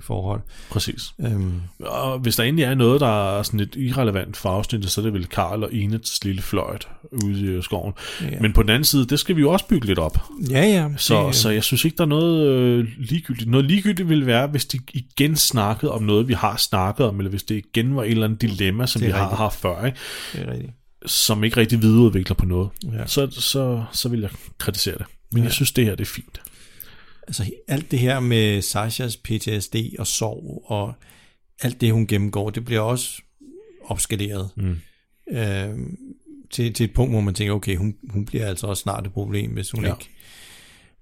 forhold. 0.00 0.40
Præcis. 0.70 1.02
Øhm, 1.20 1.60
Og 1.80 2.18
hvis 2.18 2.36
der 2.36 2.42
egentlig 2.42 2.64
er 2.64 2.74
noget, 2.74 3.00
der 3.00 3.38
er 3.38 3.42
sådan 3.42 3.60
lidt 3.60 3.76
irrelevant 3.76 4.36
for 4.36 4.48
afsnittet, 4.48 4.90
så 4.90 5.00
er 5.00 5.02
det 5.02 5.12
vel 5.12 5.26
Karl 5.26 5.64
og 5.64 5.74
Enets 5.74 6.24
lille 6.24 6.42
fløjt 6.42 6.88
ude 7.24 7.40
i 7.40 7.44
øh, 7.44 7.62
skoven. 7.62 7.92
Ja. 8.22 8.40
Men 8.40 8.52
på 8.52 8.62
den 8.62 8.70
anden 8.70 8.84
side, 8.84 9.06
det 9.06 9.20
skal 9.20 9.36
vi 9.36 9.40
jo 9.40 9.50
også 9.50 9.66
bygge 9.66 9.86
lidt 9.86 9.98
op. 9.98 10.18
ja, 10.50 10.64
ja. 10.64 10.88
Så, 10.96 11.26
det, 11.26 11.34
så 11.34 11.50
jeg 11.50 11.64
synes 11.64 11.84
ikke, 11.84 11.96
der 11.96 12.04
er 12.04 12.08
noget 12.08 12.46
øh, 12.46 12.86
ligegyldigt. 12.98 13.50
Noget 13.50 13.66
ligegyldigt 13.66 14.08
ville 14.08 14.26
være, 14.26 14.46
hvis 14.46 14.64
de 14.66 14.78
igen 14.94 15.36
snakkede 15.36 15.92
om 15.92 16.02
noget, 16.02 16.28
vi 16.28 16.34
har 16.34 16.56
snakket 16.56 17.06
om, 17.06 17.18
eller 17.18 17.30
hvis 17.30 17.42
det 17.42 17.54
igen 17.74 17.96
var 17.96 18.02
et 18.04 18.10
eller 18.10 18.24
andet 18.24 18.42
dilemma, 18.42 18.86
som 18.86 19.02
vi 19.02 19.06
er 19.06 19.12
har 19.12 19.22
rigtigt. 19.22 19.38
haft 19.38 19.60
før, 19.60 19.84
ikke? 19.86 19.98
det 20.32 20.40
er 20.42 20.52
rigtigt. 20.52 20.72
som 21.06 21.44
ikke 21.44 21.56
rigtig 21.56 21.82
videreudvikler 21.82 22.34
på 22.36 22.46
noget. 22.46 22.68
Ja. 22.92 23.06
Så, 23.06 23.28
så, 23.30 23.82
så 23.92 24.08
vil 24.08 24.20
jeg 24.20 24.30
kritisere 24.58 24.98
det. 24.98 25.06
Men 25.32 25.38
ja. 25.38 25.44
jeg 25.44 25.52
synes, 25.52 25.72
det 25.72 25.84
her 25.84 25.94
det 25.94 26.00
er 26.00 26.10
fint. 26.10 26.40
Altså 27.28 27.50
alt 27.68 27.90
det 27.90 27.98
her 27.98 28.20
med 28.20 28.62
Sashas 28.62 29.16
PTSD 29.16 29.76
og 29.98 30.06
sorg 30.06 30.64
og 30.66 30.94
alt 31.60 31.80
det, 31.80 31.92
hun 31.92 32.06
gennemgår, 32.06 32.50
det 32.50 32.64
bliver 32.64 32.80
også 32.80 33.22
opskaleret. 33.84 34.50
Mm. 34.56 34.76
Øh, 35.30 35.68
til, 36.50 36.74
til 36.74 36.84
et 36.84 36.94
punkt, 36.94 37.12
hvor 37.12 37.20
man 37.20 37.34
tænker, 37.34 37.54
okay, 37.54 37.76
hun, 37.76 37.94
hun 38.10 38.24
bliver 38.26 38.46
altså 38.46 38.66
også 38.66 38.80
snart 38.80 39.06
et 39.06 39.12
problem, 39.12 39.50
hvis 39.50 39.70
hun 39.70 39.84
ja. 39.84 39.94
Ikke 39.94 40.10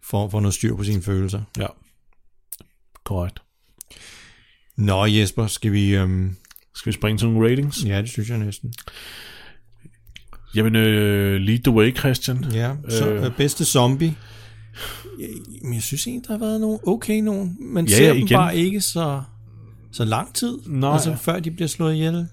får, 0.02 0.28
får 0.28 0.40
noget 0.40 0.54
styr 0.54 0.76
på 0.76 0.84
sine 0.84 1.02
følelser. 1.02 1.42
Ja. 1.58 1.66
Korrekt. 3.04 3.42
Nå 4.76 5.06
Jesper, 5.06 5.46
skal 5.46 5.72
vi... 5.72 5.94
Øhm, 5.96 6.36
Skal 6.74 6.90
vi 6.90 6.94
springe 6.94 7.18
til 7.18 7.28
nogle 7.28 7.50
ratings? 7.50 7.84
ja, 7.84 8.02
det 8.02 8.10
synes 8.10 8.28
jeg 8.30 8.38
næsten. 8.38 8.74
Jamen, 10.54 10.76
øh, 10.76 11.40
lead 11.40 11.58
the 11.58 11.72
way, 11.72 11.96
Christian. 11.96 12.44
Ja, 12.52 12.74
så 12.88 13.10
Øh. 13.10 13.24
øh. 13.24 13.36
bedste 13.36 13.64
zombie. 13.64 14.16
Ja, 15.20 15.26
men 15.62 15.74
jeg 15.74 15.82
synes 15.82 16.06
egentlig, 16.06 16.28
der 16.28 16.32
har 16.34 16.38
været 16.38 16.60
nogle 16.60 16.78
okay 16.88 17.20
nogen. 17.20 17.56
Man 17.60 17.86
Ja, 17.86 17.96
ser 17.96 18.04
ja, 18.06 18.08
dem 18.08 18.16
igen. 18.16 18.36
bare 18.36 18.56
ikke 18.56 18.80
så, 18.80 19.22
så 19.92 20.04
lang 20.04 20.34
tid. 20.34 20.58
Nej. 20.66 20.92
Altså 20.92 21.16
før 21.16 21.40
de 21.40 21.50
bliver 21.50 21.68
slået 21.68 21.94
ihjel. 21.94 22.26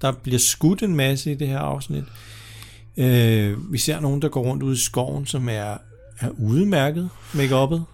Der 0.00 0.12
bliver 0.12 0.38
skudt 0.38 0.82
en 0.82 0.96
masse 0.96 1.32
i 1.32 1.34
det 1.34 1.48
her 1.48 1.58
afsnit. 1.58 2.04
Øh, 2.96 3.72
vi 3.72 3.78
ser 3.78 4.00
nogen, 4.00 4.22
der 4.22 4.28
går 4.28 4.42
rundt 4.42 4.62
ude 4.62 4.74
i 4.74 4.78
skoven, 4.78 5.26
som 5.26 5.48
er, 5.48 5.76
er 6.20 6.28
udmærket 6.38 7.10
make-uppet. 7.34 7.84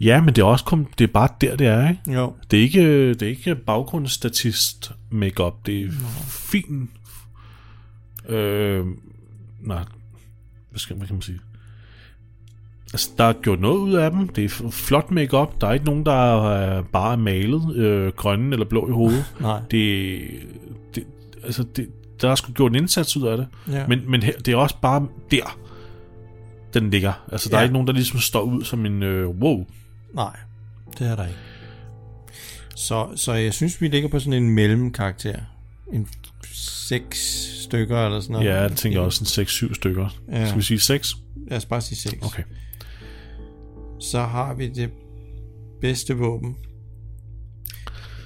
Ja, 0.00 0.20
men 0.20 0.34
det 0.34 0.42
er 0.42 0.46
også 0.46 0.64
kom, 0.64 0.86
det 0.98 1.04
er 1.04 1.12
bare 1.12 1.28
der, 1.40 1.56
det 1.56 1.66
er, 1.66 1.88
ikke? 1.88 2.12
Jo. 2.12 2.32
Det 2.50 2.58
er 2.58 2.62
ikke, 2.62 3.08
det 3.08 3.22
er 3.22 3.28
ikke 3.28 3.54
baggrundsstatist 3.54 4.92
makeup. 5.10 5.66
Det 5.66 5.80
er 5.82 5.88
fin... 6.28 6.90
Øh, 8.28 8.86
nej, 9.60 9.84
hvad, 10.70 10.78
skal, 10.78 10.96
hvad 10.96 11.06
kan 11.06 11.16
man 11.16 11.22
sige? 11.22 11.38
Altså, 12.92 13.10
der 13.18 13.24
er 13.24 13.32
gjort 13.32 13.60
noget 13.60 13.76
ud 13.78 13.92
af 13.94 14.10
dem. 14.10 14.28
Det 14.28 14.44
er 14.44 14.68
flot 14.70 15.10
makeup. 15.10 15.60
Der 15.60 15.66
er 15.66 15.72
ikke 15.72 15.84
nogen, 15.86 16.06
der 16.06 16.12
er 16.34 16.82
bare 16.82 17.16
malet 17.16 17.76
øh, 17.76 18.12
grønne 18.12 18.52
eller 18.52 18.66
blå 18.66 18.88
i 18.88 18.92
hovedet. 18.92 19.24
Nej. 19.40 19.60
Det, 19.70 20.20
det, 20.94 21.04
altså, 21.44 21.62
det, 21.76 21.88
der 22.20 22.30
er 22.30 22.34
sgu 22.34 22.52
gjort 22.52 22.72
en 22.72 22.76
indsats 22.76 23.16
ud 23.16 23.26
af 23.26 23.36
det. 23.36 23.46
Ja. 23.72 23.86
Men, 23.86 24.10
men 24.10 24.22
her, 24.22 24.32
det 24.38 24.52
er 24.52 24.56
også 24.56 24.76
bare 24.82 25.06
der, 25.30 25.58
den 26.74 26.90
ligger. 26.90 27.12
Altså, 27.32 27.48
der 27.48 27.56
Ja. 27.56 27.58
er 27.58 27.62
ikke 27.62 27.72
nogen, 27.72 27.86
der 27.88 27.92
ligesom 27.94 28.18
står 28.18 28.40
ud 28.42 28.64
som 28.64 28.86
en 28.86 29.02
øh, 29.02 29.28
wow. 29.28 29.66
Nej, 30.14 30.36
det 30.98 31.06
er 31.06 31.16
der 31.16 31.26
ikke. 31.26 31.38
Så, 32.76 33.06
så 33.16 33.32
jeg 33.32 33.54
synes, 33.54 33.80
vi 33.80 33.88
ligger 33.88 34.08
på 34.08 34.18
sådan 34.18 34.42
en 34.42 34.50
mellemkarakter. 34.50 35.38
En 35.92 36.08
seks 36.52 37.18
stykker 37.64 38.04
eller 38.06 38.20
sådan 38.20 38.32
noget. 38.32 38.46
Ja, 38.48 38.60
jeg 38.60 38.72
tænker 38.72 39.00
også 39.00 39.40
en 39.40 39.68
6-7 39.70 39.74
stykker. 39.74 40.08
Ja. 40.32 40.46
Skal 40.46 40.58
vi 40.58 40.64
sige 40.64 40.80
6? 40.80 41.14
Lad 41.48 41.56
os 41.58 41.64
bare 41.64 41.80
sige 41.80 41.98
seks. 41.98 42.26
Okay. 42.26 42.42
Så 44.00 44.20
har 44.20 44.54
vi 44.54 44.68
det 44.68 44.90
bedste 45.80 46.16
våben. 46.16 46.56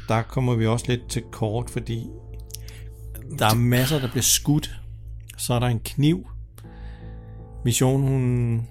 Der 0.09 0.23
kommer 0.23 0.55
vi 0.55 0.67
også 0.67 0.85
lidt 0.89 1.09
til 1.09 1.23
kort, 1.33 1.71
fordi 1.71 2.07
der 3.39 3.47
er 3.47 3.55
masser, 3.55 3.99
der 4.01 4.09
bliver 4.09 4.23
skudt. 4.23 4.71
Så 5.39 5.55
er 5.55 5.59
der 5.59 5.67
en 5.67 5.81
kniv. 5.85 6.27
Mission, 7.65 8.03
hun... 8.03 8.63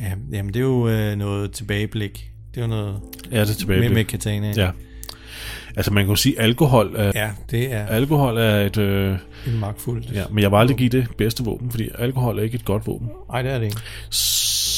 Ja, 0.00 0.12
jamen, 0.32 0.54
det 0.54 0.60
er 0.60 0.64
jo 0.64 0.88
øh, 0.88 1.16
noget 1.16 1.52
tilbageblik. 1.52 2.30
Det 2.54 2.60
er 2.60 2.64
jo 2.64 2.68
noget 2.70 3.00
Ja, 3.30 3.40
det 3.40 3.50
er 3.50 3.54
tilbage. 3.54 3.80
med, 3.80 3.90
med 3.90 4.04
katana. 4.04 4.52
Ja. 4.56 4.70
Altså, 5.76 5.92
man 5.92 6.04
kan 6.04 6.10
jo 6.10 6.16
sige, 6.16 6.40
alkohol 6.40 6.94
er, 6.96 7.12
ja, 7.14 7.30
det 7.50 7.72
er 7.72 7.86
alkohol 7.86 8.36
er 8.38 8.56
et... 8.66 8.76
Øh, 8.76 9.18
en 9.46 9.58
magtfuld. 9.60 10.04
ja, 10.12 10.24
men 10.30 10.42
jeg 10.42 10.50
vil 10.50 10.56
aldrig 10.56 10.76
give 10.76 10.88
det 10.88 11.08
bedste 11.18 11.44
våben, 11.44 11.70
fordi 11.70 11.88
alkohol 11.98 12.38
er 12.38 12.42
ikke 12.42 12.54
et 12.54 12.64
godt 12.64 12.86
våben. 12.86 13.08
Nej, 13.28 13.42
det 13.42 13.52
er 13.52 13.58
det 13.58 13.64
ikke. 13.66 13.80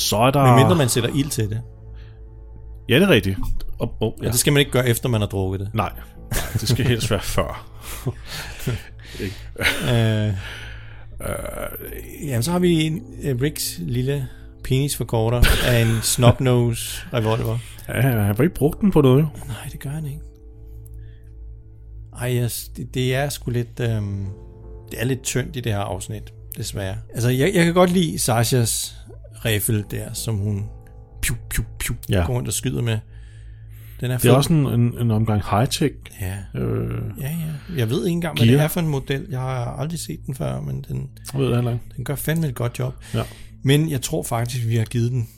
Så 0.09 0.17
er 0.17 0.31
der... 0.31 0.47
Men 0.47 0.55
mindre 0.55 0.75
man 0.75 0.89
sætter 0.89 1.11
ild 1.15 1.31
til 1.31 1.51
det. 1.51 1.63
Ja, 2.89 2.95
det 2.95 3.03
er 3.03 3.09
rigtigt. 3.09 3.39
Oh, 3.79 3.89
oh, 4.01 4.13
Ja. 4.23 4.27
Og 4.27 4.33
det 4.33 4.41
skal 4.41 4.53
man 4.53 4.61
ikke 4.61 4.73
gøre, 4.73 4.89
efter 4.89 5.09
man 5.09 5.21
har 5.21 5.29
drukket 5.29 5.61
det. 5.61 5.71
Nej, 5.75 5.93
nej, 6.33 6.41
det 6.53 6.69
skal 6.69 6.85
helst 6.85 7.11
være 7.11 7.23
før. 7.23 7.67
Øh, 9.93 10.35
Jamen, 12.23 12.43
så 12.43 12.51
har 12.51 12.59
vi 12.59 12.87
en, 12.87 12.95
uh, 12.97 13.41
Ricks 13.43 13.79
lille 13.79 14.29
penisforkorter 14.65 15.43
af 15.67 15.83
en 15.83 16.03
snobnose 16.13 17.07
revolver. 17.13 17.59
Ja, 17.89 18.01
han 18.01 18.19
har 18.19 18.43
ikke 18.43 18.55
brugt 18.55 18.81
den 18.81 18.91
på 18.91 19.01
noget, 19.01 19.21
jo. 19.23 19.29
Nej, 19.47 19.69
det 19.73 19.81
gør 19.81 19.91
han 19.91 20.07
ikke. 20.07 20.21
Ej, 22.21 22.35
yes, 22.35 22.71
det, 22.77 22.95
det 22.95 23.15
er 23.15 23.29
sgu 23.29 23.51
lidt... 23.51 23.81
Øhm, 23.81 24.27
det 24.91 25.01
er 25.01 25.05
lidt 25.05 25.23
tyndt 25.23 25.57
i 25.57 25.61
det 25.61 25.73
her 25.73 25.81
afsnit, 25.81 26.33
desværre. 26.57 26.97
Altså, 27.15 27.29
jeg, 27.29 27.55
jeg 27.55 27.65
kan 27.65 27.75
godt 27.75 27.91
lide 27.91 28.19
Sashas 28.19 28.97
riffel 29.45 29.85
der, 29.91 30.13
som 30.13 30.37
hun 30.37 30.65
piu, 31.23 31.35
piu, 31.51 31.65
piu, 31.79 31.95
Ja. 32.09 32.25
går 32.27 32.35
rundt 32.35 32.49
og 32.49 32.55
skyder 32.55 32.83
med. 32.83 32.99
Den 34.01 34.11
er 34.11 34.19
Det 34.19 34.31
er 34.31 34.35
også 34.35 34.53
en, 34.53 34.67
en, 34.67 34.99
en 35.01 35.11
omgang 35.11 35.43
high-tech. 35.51 35.95
Ja. 36.21 36.61
Øh, 36.61 37.03
Ja, 37.21 37.29
ja. 37.31 37.77
Jeg 37.77 37.91
ved 37.91 38.07
ikke 38.07 38.13
engang, 38.15 38.39
hvad 38.39 38.47
Gear. 38.47 38.57
det 38.57 38.65
er 38.65 38.69
for 38.69 38.81
en 38.81 38.89
model. 38.89 39.27
Jeg 39.31 39.41
har 39.41 39.65
aldrig 39.67 39.99
set 40.01 40.21
den 40.27 40.35
før, 40.35 40.61
men 40.61 40.85
den, 40.89 41.11
jeg 41.33 41.41
ved 41.41 41.57
det 41.57 41.79
den 41.97 42.05
gør 42.05 42.15
fandme 42.15 42.47
et 42.49 42.55
godt 42.55 42.79
job. 42.79 42.95
Ja. 43.15 43.23
Men 43.63 43.91
jeg 43.91 44.03
tror 44.03 44.23
faktisk, 44.23 44.67
vi 44.67 44.77
har 44.77 44.85
givet 44.85 45.11
den 45.13 45.29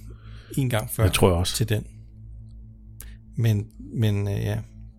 en 0.56 0.70
gang 0.70 0.90
før 0.90 1.04
Det 1.04 1.12
tror 1.12 1.28
jeg 1.28 1.36
også. 1.36 1.56
til 1.56 1.68
den. 1.68 1.84
Men, 3.36 3.66
men 3.94 4.28
øh, 4.28 4.34
ja, 4.34 4.56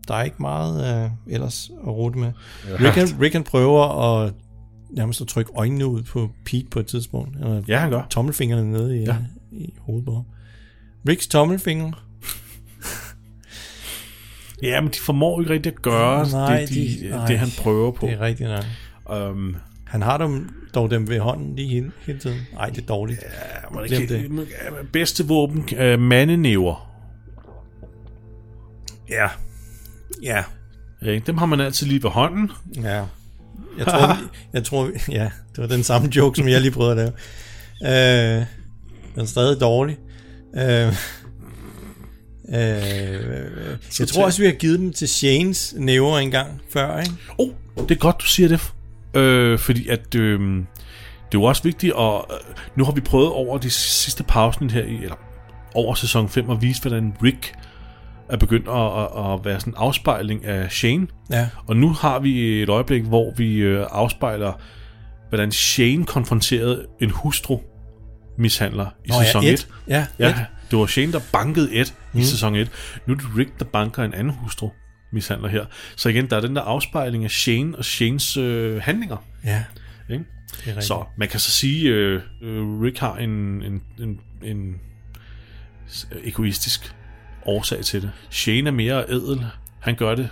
der 0.08 0.14
er 0.16 0.24
ikke 0.24 0.38
meget 0.40 1.04
øh, 1.06 1.12
ellers 1.34 1.72
at 1.84 1.88
rute 1.88 2.20
med. 2.20 2.32
Rick, 2.66 3.22
Rick 3.22 3.46
prøver 3.46 4.14
at 4.24 4.34
nærmest 4.90 5.22
at 5.22 5.28
trykke 5.28 5.52
øjnene 5.56 5.86
ud 5.88 6.04
på 6.04 6.30
Pete 6.46 6.68
på 6.72 6.80
et 6.80 6.88
tidspunkt. 6.88 7.36
Eller 7.36 7.62
Ja, 7.68 7.78
han 7.80 7.90
gør. 7.92 8.02
tommelfingrene 8.10 8.72
nede 8.72 8.98
i, 8.98 9.04
Ja. 9.04 9.14
ja. 9.14 9.18
i 9.58 9.74
hovedet 9.80 10.06
på 10.06 10.14
ham. 10.14 10.24
Ricks 11.10 11.28
tommelfinger. 11.28 12.06
Ja, 14.64 14.82
men 14.82 14.92
de 14.92 15.00
formår 15.00 15.42
ikke 15.42 15.54
rigtig 15.54 15.72
at 15.74 15.82
gøre 15.82 16.30
Nej, 16.32 16.60
det, 16.60 16.70
de, 16.70 16.76
de- 16.76 17.10
nej. 17.10 17.28
det, 17.28 17.40
han 17.40 17.48
prøver 17.60 17.92
på. 17.92 18.06
Det 18.08 18.14
er 18.14 18.20
rigtigt 18.20 18.50
nok. 18.50 18.64
Um, 19.32 19.56
Han 19.86 20.02
har 20.02 20.18
dem, 20.18 20.50
dog 20.76 20.92
dem 20.92 21.10
ved 21.10 21.20
hånden 21.20 21.56
lige 21.56 21.68
hele, 21.70 21.92
hele 22.06 22.20
tiden. 22.20 22.38
Nej, 22.54 22.70
det 22.70 22.82
er 22.82 22.86
dårligt. 22.86 23.20
man 23.74 23.88
Glem 23.88 24.08
det. 24.08 24.46
Bedste 24.94 25.28
våben, 25.28 25.58
uh, 25.60 26.00
mandenæver. 26.00 26.92
Ja. 29.10 29.28
Ja. 30.24 30.44
Ja, 31.02 31.20
dem 31.20 31.38
har 31.38 31.46
man 31.46 31.60
altid 31.60 31.88
lige 31.88 32.04
ved 32.04 32.10
hånden. 32.10 32.52
Ja. 32.76 33.06
Jeg 33.80 33.88
tror, 33.88 34.18
jeg 34.54 34.64
tror, 34.64 34.90
ja, 35.12 35.30
det 35.52 35.58
var 35.58 35.68
den 35.68 35.84
samme 35.84 36.10
joke, 36.16 36.38
som 36.38 36.48
jeg 36.48 36.62
lige 36.62 36.72
prøvede 36.72 36.92
at 36.92 36.98
lave. 36.98 37.12
Øh, 38.40 38.46
den 39.16 39.22
er 39.22 39.26
stadig 39.26 39.62
dårlig. 39.62 39.98
Øh, 40.56 40.88
øh, 42.50 43.78
jeg 44.00 44.08
tror 44.08 44.26
også, 44.26 44.42
vi 44.42 44.46
har 44.46 44.54
givet 44.54 44.80
dem 44.80 44.94
til 44.94 45.08
Shanes 45.08 45.74
næver 45.78 46.18
engang 46.18 46.62
før, 46.74 47.00
ikke? 47.00 47.14
Oh, 47.38 47.50
det 47.76 47.92
er 47.92 48.00
godt, 48.00 48.16
du 48.22 48.26
siger 48.26 48.50
det. 48.50 48.62
Øh, 49.14 49.60
fordi 49.60 49.88
at... 49.88 50.16
Øh, 50.16 50.64
det 51.32 51.38
er 51.38 51.40
jo 51.40 51.44
også 51.44 51.64
vigtigt, 51.64 51.94
og 51.94 52.28
øh, 52.32 52.56
nu 52.76 52.84
har 52.84 52.92
vi 52.92 53.02
prøvet 53.02 53.30
over 53.30 53.58
de 53.58 53.70
sidste 53.70 54.24
pausen 54.24 54.70
her, 54.70 54.84
i, 54.84 54.96
eller 54.96 55.16
over 55.76 55.96
sæson 55.96 56.30
5, 56.30 56.50
at 56.50 56.62
vise, 56.62 56.82
hvordan 56.82 57.14
Rick 57.24 57.54
er 58.30 58.38
begyndt 58.38 58.68
at, 58.68 58.76
at, 58.76 59.34
at 59.34 59.46
være 59.46 59.60
sådan 59.60 59.74
en 59.74 59.78
afspejling 59.78 60.46
af 60.46 60.72
Shane. 60.72 61.08
Ja. 61.32 61.50
Og 61.68 61.78
nu 61.78 61.94
har 61.94 62.20
vi 62.20 62.62
et 62.64 62.70
øjeblik, 62.70 63.04
hvor 63.04 63.34
vi 63.38 63.56
øh, 63.56 63.86
afspejler, 63.92 64.54
hvordan 65.30 65.52
Shane 65.52 66.06
konfronterede 66.06 66.86
en 67.02 67.10
hustru 67.10 67.60
mishandler 68.38 68.86
i 69.06 69.10
Nå 69.10 69.16
ja, 69.16 69.26
sæson 69.26 69.44
Ed. 69.44 69.54
1. 69.54 69.68
Ja, 69.88 70.06
ja 70.20 70.36
det 70.72 70.80
var 70.80 70.86
Shane, 70.86 71.12
der 71.12 71.20
bankede 71.32 71.76
Ed 71.76 71.86
mm. 72.14 72.20
i 72.20 72.24
sæson 72.24 72.56
1. 72.56 72.72
Nu 73.06 73.14
er 73.14 73.18
det 73.18 73.28
Rick, 73.38 73.60
der 73.60 73.66
banker 73.66 74.04
en 74.04 74.14
anden 74.14 74.34
hustru 74.34 74.70
mishandler 75.14 75.50
her. 75.50 75.66
Så 75.96 76.10
igen, 76.10 76.30
der 76.30 76.36
er 76.36 76.42
den 76.42 76.56
der 76.56 76.62
afspejling 76.62 77.24
af 77.24 77.32
Shane 77.32 77.78
og 77.78 77.86
Shanes 77.86 78.38
øh, 78.38 78.82
handlinger. 78.82 79.18
Ja, 79.44 79.64
Ikke? 80.10 80.26
rigtigt. 80.68 80.86
Så 80.86 81.06
man 81.18 81.28
kan 81.28 81.40
så 81.40 81.52
sige, 81.52 81.90
øh, 81.90 82.22
øh, 82.42 82.82
Rick 82.82 82.98
har 82.98 83.18
en, 83.18 83.64
en, 83.64 83.82
en, 84.00 84.20
en 84.44 84.76
egoistisk 86.24 86.96
årsag 87.50 87.86
til 87.86 88.02
det. 88.02 88.12
Shane 88.30 88.68
er 88.68 88.74
mere 88.74 89.04
ædel. 89.10 89.46
Han 89.80 89.96
gør 89.96 90.16
det 90.16 90.30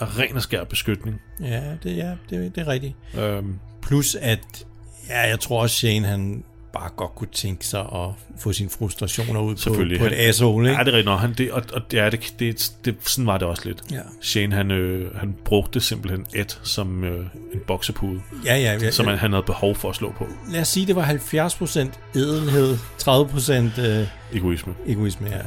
af 0.00 0.18
ren 0.18 0.36
og 0.36 0.42
skær 0.42 0.64
beskytning. 0.64 1.20
Ja, 1.40 1.62
det, 1.82 1.96
ja 1.96 2.10
det, 2.30 2.54
det 2.54 2.60
er 2.60 2.68
rigtigt. 2.68 2.94
Øhm, 3.18 3.58
Plus 3.82 4.14
at, 4.14 4.64
ja, 5.08 5.20
jeg 5.20 5.40
tror 5.40 5.62
også, 5.62 5.76
Shane 5.76 6.06
han 6.06 6.44
bare 6.72 6.90
godt 6.96 7.14
kunne 7.14 7.28
tænke 7.32 7.66
sig 7.66 7.80
at 7.80 8.08
få 8.40 8.52
sine 8.52 8.70
frustrationer 8.70 9.40
ud 9.40 9.54
på, 9.66 9.74
på 9.98 10.06
et 10.06 10.12
asshole, 10.12 10.68
ikke? 10.68 10.78
Ja, 10.78 10.84
det 10.84 10.94
er 10.94 10.96
rigtigt. 10.98 11.18
Han, 11.18 11.34
det, 11.38 11.52
og, 11.52 11.62
og 11.72 11.82
ja, 11.92 12.10
det, 12.10 12.34
det, 12.38 12.72
det, 12.84 12.96
sådan 13.00 13.26
var 13.26 13.38
det 13.38 13.48
også 13.48 13.62
lidt. 13.68 13.82
Ja. 13.92 14.00
Shane, 14.20 14.54
han, 14.56 14.70
øh, 14.70 15.16
han 15.16 15.34
brugte 15.44 15.80
simpelthen 15.80 16.26
Ed 16.34 16.44
som 16.62 17.04
øh, 17.04 17.26
en 17.54 17.60
boksepude, 17.66 18.20
Ja, 18.44 18.56
ja, 18.56 18.78
ja. 18.78 18.90
som 18.90 19.06
han, 19.06 19.18
han 19.18 19.32
havde 19.32 19.42
behov 19.46 19.74
for 19.74 19.88
at 19.90 19.96
slå 19.96 20.12
på. 20.18 20.26
Lad 20.50 20.60
os 20.60 20.68
sige, 20.68 20.86
det 20.86 20.96
var 20.96 21.04
70% 21.04 22.18
edelhed, 22.18 22.76
30% 23.02 23.80
øh, 23.80 24.06
Egoisme. 24.32 24.74
egoisme, 24.86 25.28
ja. 25.30 25.38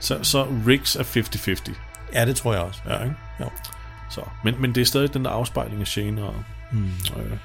Så, 0.00 0.18
så 0.22 0.46
Riggs 0.66 0.96
er 0.96 1.02
50-50. 1.02 1.72
Ja, 2.12 2.26
det 2.26 2.36
tror 2.36 2.52
jeg 2.52 2.62
også. 2.62 2.80
Ja, 2.86 3.02
ikke? 3.02 3.16
Jo. 3.40 3.50
Så, 4.10 4.20
men, 4.44 4.60
men 4.60 4.74
det 4.74 4.80
er 4.80 4.84
stadig 4.84 5.14
den 5.14 5.24
der 5.24 5.30
afspejling 5.30 5.80
af 5.80 5.86
Shane 5.86 6.22
og 6.22 6.34
mm. 6.72 6.90
øh, 7.16 7.38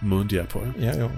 måden, 0.00 0.30
de 0.30 0.38
er 0.38 0.46
på. 0.46 0.64
Ikke? 0.66 0.80
Ja, 0.80 1.00
jo. 1.00 1.10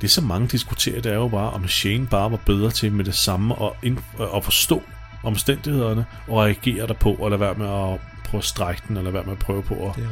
Det, 0.00 0.10
som 0.10 0.24
mange 0.24 0.48
diskuterer, 0.48 1.00
det 1.00 1.12
er 1.12 1.16
jo 1.16 1.28
bare, 1.28 1.50
om 1.50 1.68
Shane 1.68 2.06
bare 2.06 2.30
var 2.30 2.36
bedre 2.36 2.70
til 2.70 2.92
med 2.92 3.04
det 3.04 3.14
samme 3.14 3.54
og 3.54 3.76
ind, 3.82 3.98
at 4.34 4.44
forstå 4.44 4.82
omstændighederne 5.24 6.06
og 6.28 6.38
reagere 6.38 6.86
derpå, 6.86 7.12
og 7.12 7.30
lade 7.30 7.40
være 7.40 7.54
med 7.54 7.66
at 7.66 8.00
prøve 8.24 8.38
at 8.38 8.44
strække 8.44 8.82
den, 8.88 8.96
eller 8.96 9.10
lade 9.10 9.14
være 9.14 9.24
med 9.24 9.32
at 9.32 9.38
prøve 9.38 9.62
på 9.62 9.88
at 9.88 10.04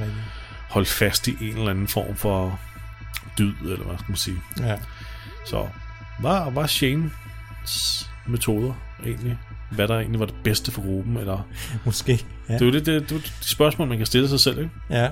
holde 0.70 0.88
fast 0.88 1.28
i 1.28 1.36
en 1.40 1.56
eller 1.56 1.70
anden 1.70 1.88
form 1.88 2.16
for 2.16 2.60
dyd, 3.38 3.54
eller 3.62 3.84
hvad 3.84 3.98
skal 3.98 4.10
man 4.10 4.16
sige. 4.16 4.36
Ja. 4.60 4.76
Så 5.46 5.68
hvad 6.20 6.52
var 6.52 6.66
Shanes 6.66 8.10
metoder 8.28 8.72
egentlig? 9.06 9.38
Hvad 9.70 9.88
der 9.88 9.94
egentlig 9.94 10.20
var 10.20 10.26
det 10.26 10.34
bedste 10.44 10.72
for 10.72 10.82
gruppen? 10.82 11.16
Eller? 11.16 11.46
Måske. 11.86 12.24
Ja, 12.48 12.54
Det 12.54 12.62
er 12.62 12.66
jo 12.66 12.72
det, 12.72 12.86
det, 12.86 13.02
det, 13.02 13.12
er 13.12 13.16
jo 13.16 13.20
de 13.20 13.48
spørgsmål, 13.48 13.88
man 13.88 13.96
kan 13.96 14.06
stille 14.06 14.28
sig 14.28 14.40
selv, 14.40 14.58
ikke? 14.58 14.70
ja. 14.90 15.08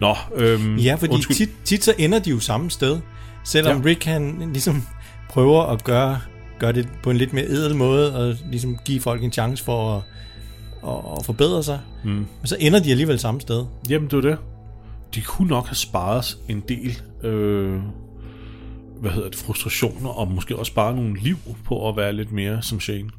Nå, 0.00 0.16
øhm, 0.34 0.76
ja 0.76 0.94
fordi 0.94 1.14
undskyld. 1.14 1.36
tit, 1.36 1.50
tit 1.64 1.84
så 1.84 1.94
ender 1.98 2.18
de 2.18 2.30
jo 2.30 2.40
samme 2.40 2.70
sted. 2.70 3.00
Selvom 3.44 3.80
ja. 3.80 3.86
Rick 3.86 4.04
han 4.04 4.50
ligesom 4.52 4.82
prøver 5.28 5.62
at 5.62 5.84
gøre, 5.84 6.20
gøre 6.58 6.72
det 6.72 6.88
på 7.02 7.10
en 7.10 7.16
lidt 7.16 7.32
mere 7.32 7.44
edel 7.44 7.76
måde, 7.76 8.16
og 8.16 8.36
ligesom 8.50 8.78
give 8.84 9.00
folk 9.00 9.22
en 9.22 9.32
chance 9.32 9.64
for 9.64 9.96
at, 9.96 10.02
at, 10.90 11.18
at 11.18 11.26
forbedre 11.26 11.62
sig. 11.62 11.80
Mm. 12.04 12.10
Men 12.10 12.26
så 12.44 12.56
ender 12.60 12.80
de 12.80 12.90
alligevel 12.90 13.18
samme 13.18 13.40
sted. 13.40 13.64
Jamen, 13.88 14.10
det 14.10 14.16
er 14.16 14.20
det. 14.30 14.38
De 15.14 15.20
kunne 15.22 15.48
nok 15.48 15.66
have 15.66 15.76
sparet 15.76 16.38
en 16.48 16.62
del 16.68 17.02
øh, 17.22 17.80
hvad 19.00 19.10
hedder 19.10 19.28
det, 19.28 19.38
frustrationer, 19.38 20.08
og 20.08 20.28
måske 20.32 20.56
også 20.56 20.70
spare 20.70 20.96
nogle 20.96 21.20
liv 21.20 21.36
på 21.64 21.88
at 21.88 21.96
være 21.96 22.12
lidt 22.12 22.32
mere 22.32 22.62
som 22.62 22.80
Shane. 22.80 23.10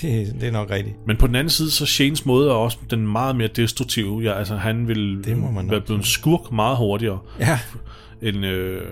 Det, 0.00 0.34
det 0.40 0.42
er 0.42 0.50
nok 0.50 0.70
rigtigt. 0.70 0.96
Men 1.06 1.16
på 1.16 1.26
den 1.26 1.34
anden 1.34 1.50
side, 1.50 1.70
så 1.70 1.86
Shanes 1.86 2.26
måde 2.26 2.48
er 2.50 2.54
også 2.54 2.78
den 2.90 3.06
meget 3.06 3.36
mere 3.36 3.48
destruktive. 3.48 4.20
Ja, 4.22 4.38
altså, 4.38 4.56
han 4.56 4.88
vil 4.88 5.24
Det 5.24 5.38
må 5.38 5.50
man 5.50 5.70
være 5.70 5.80
blevet 5.80 5.98
en 5.98 6.04
skurk 6.04 6.52
meget 6.52 6.76
hurtigere, 6.76 7.18
Ja, 7.40 7.58
end, 8.22 8.46
øh, 8.46 8.82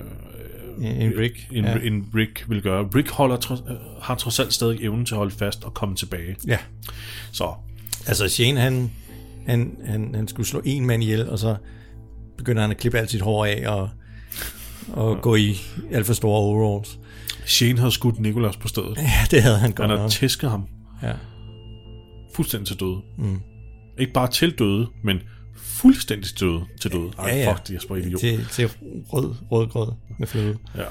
en 0.78 1.12
Rick. 1.18 1.48
end, 1.52 1.66
ja. 1.66 1.72
ja. 1.72 1.86
end 1.86 2.04
Rick 2.14 2.44
vil 2.48 2.62
gøre. 2.62 2.88
Rick 2.94 3.10
holder, 3.10 3.36
trods, 3.36 3.60
øh, 3.70 3.76
har 4.02 4.14
trods 4.14 4.38
alt 4.40 4.52
stadig 4.54 4.80
evnen 4.82 5.06
til 5.06 5.14
at 5.14 5.18
holde 5.18 5.34
fast 5.34 5.64
og 5.64 5.74
komme 5.74 5.94
tilbage. 5.96 6.36
ja. 6.46 6.58
Så 7.32 7.52
Altså 8.06 8.28
Shane, 8.28 8.60
han, 8.60 8.90
han, 9.46 9.76
han, 9.86 10.14
han 10.14 10.28
skulle 10.28 10.46
slå 10.46 10.62
en 10.64 10.86
mand 10.86 11.02
ihjel, 11.02 11.30
og 11.30 11.38
så 11.38 11.56
begynder 12.38 12.62
han 12.62 12.70
at 12.70 12.76
klippe 12.76 12.98
alt 12.98 13.10
sit 13.10 13.20
hår 13.20 13.44
af 13.44 13.64
og, 13.66 13.88
og 14.92 15.14
ja. 15.14 15.20
gå 15.20 15.34
i 15.34 15.56
alt 15.92 16.06
for 16.06 16.12
store 16.14 16.38
overalls. 16.38 16.98
Shane 17.46 17.78
havde 17.78 17.92
skudt 17.92 18.20
Nicholas 18.20 18.56
på 18.56 18.68
stedet. 18.68 18.96
Ja, 19.02 19.12
det 19.30 19.42
havde 19.42 19.58
han 19.58 19.72
godt 19.72 19.90
Han 19.90 19.98
har 19.98 20.08
tæsket 20.08 20.50
ham 20.50 20.64
Ja. 21.02 21.12
fuldstændig 22.34 22.66
til 22.68 22.80
døde. 22.80 23.00
Mm. 23.18 23.40
Ikke 23.98 24.12
bare 24.12 24.30
til 24.30 24.58
døde, 24.58 24.86
men 25.04 25.18
fuldstændig 25.56 26.26
til 26.28 26.40
døde. 26.40 26.60
Til 26.80 26.92
døde. 26.92 27.10
Ej, 27.18 27.28
Ja, 27.28 27.36
ja. 27.36 27.52
fuck, 27.52 27.66
det 27.68 27.72
jeg 27.74 27.80
idiot. 27.98 28.20
Til, 28.20 28.46
til 28.52 28.70
rød, 29.12 29.34
rødgrød 29.50 29.92
med 30.18 30.26
fløde. 30.26 30.56
Ja. 30.76 30.82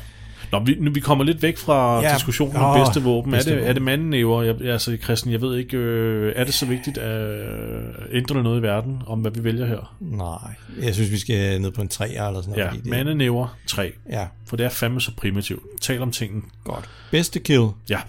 Nå, 0.51 0.59
vi, 0.59 0.75
nu, 0.79 0.91
vi 0.91 0.99
kommer 0.99 1.23
lidt 1.23 1.41
væk 1.43 1.57
fra 1.57 2.01
Ja. 2.01 2.13
diskussionen 2.13 2.55
om 2.55 2.63
Åh, 2.79 2.85
bedste 2.85 3.01
våben. 3.03 3.31
bedste 3.31 3.49
er, 3.51 3.53
det, 3.55 3.61
våben. 3.61 3.69
er 3.69 3.73
det 3.73 3.81
mandennæver? 3.81 4.41
Jeg, 4.43 4.61
altså, 4.61 4.97
Christian, 5.03 5.31
jeg 5.33 5.41
ved 5.41 5.57
ikke, 5.57 5.77
øh, 5.77 6.33
er 6.35 6.43
det 6.43 6.53
så 6.53 6.65
vigtigt 6.65 6.97
at 6.97 7.39
øh, 7.39 7.93
ændre 8.11 8.43
noget 8.43 8.59
i 8.59 8.61
verden, 8.61 9.01
om 9.07 9.19
hvad 9.19 9.31
vi 9.31 9.43
vælger 9.43 9.65
her? 9.65 9.95
Nej, 9.99 10.53
jeg 10.85 10.93
synes, 10.93 11.11
vi 11.11 11.17
skal 11.17 11.61
ned 11.61 11.71
på 11.71 11.81
en 11.81 11.87
3 11.87 12.07
eller 12.09 12.41
sådan 12.41 12.59
noget. 12.59 12.85
Ja, 12.85 12.89
mandennæver 12.89 13.57
3. 13.67 13.91
Ja, 14.09 14.27
For 14.45 14.55
det 14.57 14.65
er 14.65 14.69
fandme 14.69 15.01
så 15.01 15.11
primitivt. 15.17 15.63
Tal 15.81 16.01
om 16.01 16.11
tingene. 16.11 16.41
godt. 16.63 16.89
Bedste 17.11 17.39
kill. 17.39 17.67
Ja, 17.89 17.99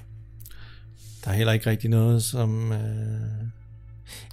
Der 1.24 1.30
er 1.30 1.34
heller 1.34 1.52
ikke 1.52 1.70
rigtig 1.70 1.90
noget, 1.90 2.22
som... 2.22 2.72
Øh... 2.72 2.78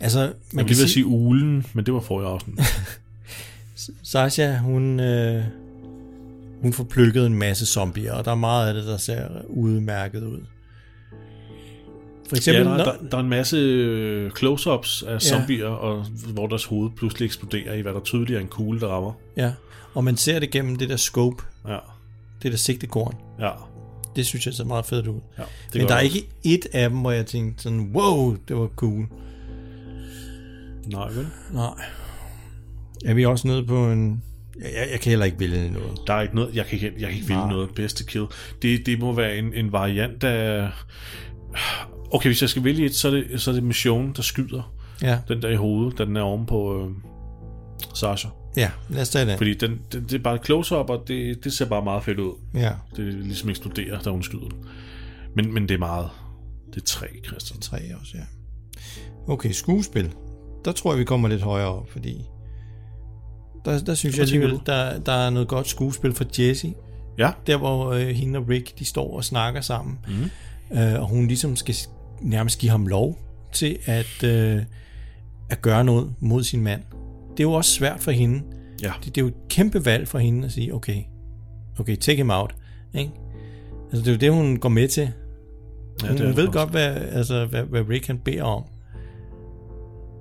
Altså, 0.02 0.20
man 0.20 0.32
jeg 0.54 0.60
kan 0.60 0.68
vil 0.68 0.76
sige, 0.76 0.88
sige 0.90 1.06
ulen, 1.06 1.66
men 1.74 1.86
det 1.86 1.94
var 1.94 2.00
for 2.00 2.22
jeg 2.22 2.30
også. 2.30 2.46
Sasha, 4.04 4.58
hun, 4.58 5.00
øh, 5.00 5.44
hun 6.66 6.74
får 6.74 6.84
plukket 6.84 7.26
en 7.26 7.34
masse 7.34 7.66
zombier, 7.66 8.14
og 8.14 8.26
der 8.26 8.32
er 8.32 8.36
meget 8.36 8.68
af 8.68 8.74
det, 8.74 8.86
der 8.86 8.98
ser 8.98 9.28
udmærket 9.48 10.24
ud. 10.24 10.40
For 12.30 12.36
eksempel, 12.36 12.64
ja, 12.64 12.70
der, 12.72 12.78
når, 12.78 12.84
der, 12.84 12.94
der 13.12 13.18
er 13.18 13.22
en 13.22 13.30
masse 13.30 13.58
øh, 13.58 14.32
close-ups 14.32 15.04
af 15.08 15.22
zombier, 15.22 15.68
og, 15.68 16.06
hvor 16.34 16.48
deres 16.48 16.66
hoved 16.66 16.92
pludselig 16.98 17.26
eksploderer 17.26 17.74
i, 17.74 17.82
hvad 17.82 17.94
der 17.94 18.00
tydeligt 18.00 18.38
er 18.38 18.42
en 18.42 18.48
kugle, 18.48 18.80
der 18.80 18.88
rammer. 18.88 19.14
ja, 19.38 19.54
og 19.94 20.04
man 20.04 20.18
ser 20.18 20.40
det 20.40 20.52
gennem 20.52 20.76
det 20.76 20.90
der 20.90 20.96
scope, 20.98 21.44
Ja, 21.68 21.78
det 22.44 22.52
der 22.52 22.58
sigtekorn. 22.58 23.16
ja. 23.40 23.52
Det 24.16 24.26
synes 24.26 24.46
jeg 24.46 24.54
ser 24.54 24.64
meget 24.64 24.86
fedt 24.86 25.08
ud. 25.08 25.20
ja 25.38 25.44
Men 25.74 25.82
gør 25.82 25.88
der 25.88 25.96
er 25.96 26.00
det 26.04 26.16
ikke 26.16 26.28
et 26.44 26.66
af 26.74 26.90
dem, 26.90 27.00
hvor 27.00 27.12
jeg 27.12 27.26
tænkte 27.26 27.64
sådan, 27.64 27.92
wow, 27.94 28.36
det 28.48 28.56
var 28.58 28.68
cool. 28.76 29.06
Nej, 30.88 31.08
vel? 31.10 31.28
Nej. 31.54 31.84
Er 33.06 33.14
vi 33.14 33.26
også 33.26 33.48
nede 33.48 33.66
på 33.66 33.92
en... 33.92 34.24
Jeg, 34.60 34.88
jeg, 34.92 35.00
kan 35.00 35.10
heller 35.10 35.26
ikke 35.26 35.40
vælge 35.40 35.72
noget. 35.72 36.00
Der 36.08 36.14
er 36.14 36.22
ikke 36.22 36.36
noget, 36.36 36.56
jeg 36.56 36.66
kan 36.66 36.76
ikke, 36.76 36.94
jeg 37.00 37.10
kan 37.10 37.18
ikke 37.18 37.30
vælge 37.30 37.42
Nej. 37.42 37.50
noget 37.50 37.70
bedste 37.76 38.04
kill. 38.04 38.26
Det, 38.62 38.86
det 38.86 39.00
må 39.00 39.14
være 39.14 39.38
en, 39.38 39.54
en 39.54 39.72
variant 39.72 40.24
af... 40.24 40.70
Okay, 42.12 42.30
hvis 42.30 42.42
jeg 42.42 42.50
skal 42.50 42.64
vælge 42.64 42.86
et, 42.86 42.96
så 42.96 43.08
er 43.08 43.12
det, 43.12 43.42
så 43.42 43.52
er 43.52 43.56
det 43.56 43.64
missionen, 43.64 44.14
der 44.16 44.22
skyder 44.22 44.76
Ja, 45.02 45.20
den 45.28 45.42
der 45.42 45.50
i 45.50 45.56
hovedet, 45.56 45.98
den 45.98 46.16
er 46.16 46.22
oven 46.22 46.46
på 46.46 46.82
øh, 46.84 46.92
Sasha. 47.94 48.30
ja 48.58 48.72
lad 48.90 49.02
os 49.02 49.10
tage 49.10 49.26
det. 49.26 49.38
Fordi 49.38 49.54
den, 49.54 49.80
det, 49.92 50.10
det 50.10 50.14
er 50.14 50.24
bare 50.24 50.36
et 50.36 50.46
close-up, 50.46 50.90
og 50.90 51.04
det, 51.08 51.44
det 51.44 51.54
ser 51.54 51.66
bare 51.66 51.84
meget 51.84 52.04
fedt 52.04 52.20
ud. 52.20 52.34
Ja, 52.54 52.72
Det 52.96 53.14
ligesom 53.14 53.50
eksploderer, 53.50 54.00
da 54.00 54.10
hun 54.10 54.24
skyder 54.24 54.50
den. 54.50 54.66
Men, 55.36 55.54
men 55.54 55.70
det 55.70 55.76
er 55.76 55.80
meget... 55.80 56.10
Det 56.74 56.82
er 56.82 56.86
tre, 56.86 57.08
Christian. 57.28 57.60
tre 57.60 57.78
også, 58.02 58.18
ja. 58.18 58.24
Okay, 59.28 59.52
skuespil. 59.52 60.14
Der 60.66 60.72
tror 60.72 60.92
jeg, 60.92 61.00
vi 61.00 61.04
kommer 61.04 61.28
lidt 61.28 61.42
højere 61.42 61.68
op, 61.68 61.92
fordi... 61.92 62.26
Der, 63.66 63.80
der 63.80 63.94
synes 63.94 64.16
jeg 64.18 64.24
alligevel, 64.24 64.60
der, 64.66 65.00
der 65.00 65.12
er 65.12 65.30
noget 65.30 65.48
godt 65.48 65.68
skuespil 65.68 66.14
for 66.14 66.26
Jessie. 66.40 66.74
Ja, 67.18 67.32
Der, 67.48 67.58
hvor 67.58 67.92
øh, 67.92 68.08
hende 68.08 68.40
og 68.40 68.50
Rick, 68.50 68.80
de 68.80 68.86
står 68.86 69.18
og 69.18 69.24
snakker 69.24 69.62
sammen. 69.62 70.00
Mm. 70.08 70.78
Øh, 70.78 71.02
og 71.02 71.08
hun 71.08 71.28
ligesom 71.28 71.56
skal 71.56 71.76
nærmest 72.22 72.60
give 72.60 72.70
ham 72.70 72.88
lov 72.88 73.20
til 73.54 73.78
at, 73.86 74.24
øh, 74.24 74.62
at 75.50 75.62
gøre 75.62 75.84
noget 75.84 76.14
mod 76.20 76.44
sin 76.44 76.62
mand. 76.62 76.82
Det 77.32 77.40
er 77.40 77.48
jo 77.48 77.52
også 77.54 77.72
svært 77.72 78.00
for 78.00 78.12
hende. 78.12 78.42
ja. 78.84 78.92
Det, 79.04 79.16
det 79.16 79.22
er 79.22 79.26
jo 79.26 79.28
et 79.28 79.48
kæmpe 79.50 79.86
valg 79.86 80.08
for 80.08 80.20
hende 80.20 80.46
at 80.46 80.52
sige, 80.52 80.74
okay, 80.74 81.02
okay, 81.80 81.96
take 81.96 82.18
him 82.18 82.32
out. 82.32 82.56
Ikke? 82.94 83.12
Altså, 83.92 84.00
det 84.00 84.08
er 84.08 84.12
jo 84.12 84.18
det, 84.18 84.32
hun 84.44 84.58
går 84.58 84.70
med 84.70 84.88
til. 84.88 85.10
ja 86.04 86.08
Hun, 86.08 86.18
det 86.18 86.26
hun 86.26 86.38
ved 86.38 86.48
godt, 86.48 86.70
hvad, 86.72 86.96
altså, 86.96 87.46
hvad, 87.46 87.64
hvad 87.64 87.90
Rick 87.90 88.08
han 88.08 88.18
beder 88.18 88.44
om. 88.44 88.64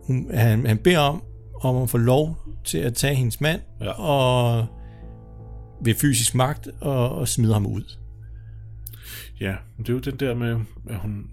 Hun, 0.07 0.31
han, 0.35 0.67
han 0.67 0.79
beder 0.79 0.99
om, 0.99 1.23
om 1.65 1.83
at 1.83 1.91
få 1.91 1.99
lov 1.99 2.39
til 2.65 2.79
at 2.79 2.95
tage 2.95 3.15
hendes 3.15 3.41
mand, 3.41 3.61
Ja. 3.81 3.91
og 3.91 4.67
ved 5.85 5.95
fysisk 5.95 6.35
magt, 6.35 6.69
og, 6.81 7.11
og 7.11 7.29
smide 7.29 7.53
ham 7.53 7.67
ud. 7.67 7.83
Ja, 9.41 9.55
det 9.79 9.89
er 9.89 9.93
jo 9.93 9.99
den 9.99 10.17
der 10.17 10.35
med, 10.35 10.57
at 10.89 10.97
hun... 10.97 11.25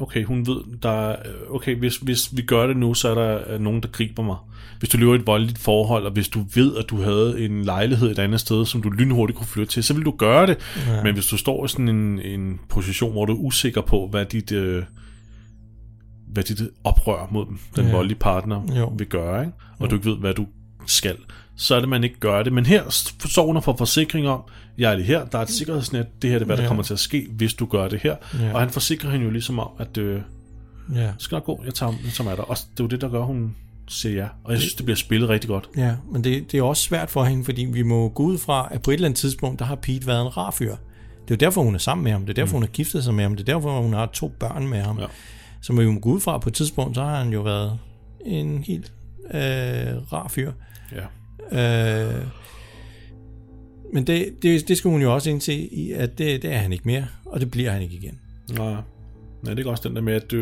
Okay, 0.00 0.24
hun 0.24 0.46
ved, 0.46 0.78
der 0.82 0.90
er, 0.90 1.16
okay, 1.50 1.76
hvis, 1.76 1.96
hvis 1.96 2.36
vi 2.36 2.42
gør 2.42 2.66
det 2.66 2.76
nu, 2.76 2.94
så 2.94 3.08
er 3.08 3.14
der 3.14 3.58
nogen, 3.58 3.82
der 3.82 3.88
griber 3.88 4.22
mig. 4.22 4.36
Hvis 4.78 4.88
du 4.90 4.98
lever 4.98 5.12
i 5.14 5.18
et 5.18 5.26
voldeligt 5.26 5.58
forhold, 5.58 6.06
og 6.06 6.12
hvis 6.12 6.28
du 6.28 6.44
ved, 6.54 6.76
at 6.76 6.84
du 6.90 7.02
havde 7.02 7.44
en 7.44 7.64
lejlighed 7.64 8.10
et 8.10 8.18
andet 8.18 8.40
sted, 8.40 8.66
som 8.66 8.82
du 8.82 8.90
lynhurtigt 8.90 9.36
kunne 9.38 9.46
flytte 9.46 9.72
til, 9.72 9.84
så 9.84 9.94
vil 9.94 10.04
du 10.04 10.10
gøre 10.18 10.46
det. 10.46 10.58
Ja. 10.86 11.02
Men 11.02 11.14
hvis 11.14 11.26
du 11.26 11.36
står 11.36 11.64
i 11.64 11.68
sådan 11.68 11.88
en, 11.88 12.20
en 12.20 12.60
position, 12.68 13.12
hvor 13.12 13.24
du 13.24 13.32
er 13.32 13.36
usikker 13.36 13.80
på, 13.80 14.08
hvad 14.10 14.24
dit, 14.24 14.52
øh, 14.52 14.82
hvad 16.36 16.44
dit 16.44 16.60
oprør 16.84 17.28
mod 17.30 17.46
den 17.76 17.86
Ja. 17.86 17.92
voldelige 17.92 18.18
partner 18.18 18.62
Jo. 18.78 18.92
vil 18.98 19.06
gøre, 19.06 19.40
ikke? 19.40 19.52
og 19.78 19.90
du 19.90 19.94
ikke 19.94 20.10
ved, 20.10 20.16
hvad 20.18 20.34
du 20.34 20.46
skal, 20.86 21.16
så 21.56 21.74
er 21.74 21.80
det, 21.80 21.88
man 21.88 22.04
ikke 22.04 22.18
gør 22.20 22.42
det. 22.42 22.52
Men 22.52 22.66
her 22.66 22.82
så 23.28 23.42
hun 23.46 23.62
får 23.62 23.76
forsikring 23.76 24.28
om, 24.28 24.40
jeg 24.78 24.92
er 24.92 24.96
det 24.96 25.04
her, 25.04 25.24
der 25.24 25.38
er 25.38 25.42
et 25.42 25.50
sikkerhedsnet, 25.50 26.06
det 26.22 26.30
her 26.30 26.38
det 26.38 26.42
er, 26.42 26.46
hvad 26.46 26.56
der 26.56 26.62
Ja. 26.62 26.68
kommer 26.68 26.82
til 26.82 26.92
at 26.92 26.98
ske, 27.00 27.26
hvis 27.30 27.54
du 27.54 27.66
gør 27.66 27.88
det 27.88 28.00
her. 28.02 28.16
Ja. 28.40 28.52
Og 28.54 28.60
han 28.60 28.70
forsikrer 28.70 29.10
hende 29.10 29.24
jo 29.24 29.30
ligesom 29.30 29.58
om, 29.58 29.68
at 29.78 29.96
øh, 29.98 30.20
Ja. 30.94 31.00
det 31.02 31.14
skal 31.18 31.36
nok 31.36 31.44
gå, 31.44 31.62
jeg 31.64 31.74
tager, 31.74 31.92
jeg 32.04 32.12
tager 32.12 32.28
med 32.30 32.36
dig. 32.36 32.50
Og 32.50 32.56
det 32.56 32.80
er 32.80 32.84
jo 32.84 32.86
det, 32.88 33.00
der 33.00 33.08
gør, 33.08 33.22
hun 33.22 33.56
siger 33.88 34.14
ja. 34.22 34.28
Og 34.44 34.52
jeg 34.52 34.60
synes, 34.60 34.74
det 34.74 34.84
bliver 34.84 34.96
spillet 34.96 35.28
rigtig 35.28 35.48
godt. 35.48 35.68
Ja, 35.76 35.94
men 36.12 36.24
det, 36.24 36.52
det 36.52 36.58
er 36.58 36.62
også 36.62 36.82
svært 36.82 37.10
for 37.10 37.24
hende, 37.24 37.44
fordi 37.44 37.64
vi 37.64 37.82
må 37.82 38.08
gå 38.08 38.22
ud 38.22 38.38
fra, 38.38 38.68
at 38.70 38.82
på 38.82 38.90
et 38.90 38.94
eller 38.94 39.08
andet 39.08 39.18
tidspunkt, 39.18 39.58
der 39.58 39.64
har 39.64 39.74
Pete 39.74 40.06
været 40.06 40.20
en 40.22 40.36
rar 40.36 40.50
fyr. 40.50 40.70
Det 40.70 41.30
er 41.30 41.46
jo 41.46 41.46
derfor, 41.46 41.62
hun 41.62 41.74
er 41.74 41.78
sammen 41.78 42.04
med 42.04 42.12
ham. 42.12 42.20
Det 42.20 42.30
er 42.30 42.34
derfor, 42.34 42.52
mm. 42.52 42.54
hun 42.56 42.62
har 42.62 42.68
giftet 42.68 43.04
sig 43.04 43.14
med 43.14 43.24
ham. 43.24 43.36
Det 43.36 43.48
er 43.48 43.54
derfor, 43.54 43.80
hun 43.82 43.92
har 43.92 44.06
to 44.06 44.28
børn 44.40 44.68
med 44.68 44.80
ham. 44.82 44.98
Ja. 44.98 45.04
Så 45.66 45.72
må 45.72 45.80
vi 45.80 45.86
må 45.86 46.00
gå 46.00 46.10
ud 46.10 46.20
fra, 46.20 46.38
på 46.38 46.48
et 46.48 46.54
tidspunkt, 46.54 46.94
så 46.94 47.02
har 47.02 47.22
han 47.22 47.32
jo 47.32 47.40
været 47.40 47.78
en 48.26 48.64
helt 48.64 48.92
øh, 49.34 50.12
rar 50.12 50.28
fyr. 50.28 50.52
Ja. 50.92 52.08
Øh, 52.08 52.24
men 53.92 54.06
det, 54.06 54.28
det, 54.42 54.68
det 54.68 54.78
skal 54.78 54.90
hun 54.90 55.02
jo 55.02 55.14
også 55.14 55.30
indse, 55.30 55.54
i, 55.54 55.92
at 55.92 56.18
det, 56.18 56.42
det 56.42 56.52
er 56.52 56.58
han 56.58 56.72
ikke 56.72 56.84
mere, 56.84 57.06
og 57.24 57.40
det 57.40 57.50
bliver 57.50 57.70
han 57.70 57.82
ikke 57.82 57.94
igen. 57.96 58.18
Nej. 58.52 58.74
Nej, 59.42 59.54
det 59.54 59.66
er 59.66 59.70
også 59.70 59.88
den 59.88 59.96
der 59.96 60.02
med, 60.02 60.14
at 60.14 60.30
du, 60.30 60.36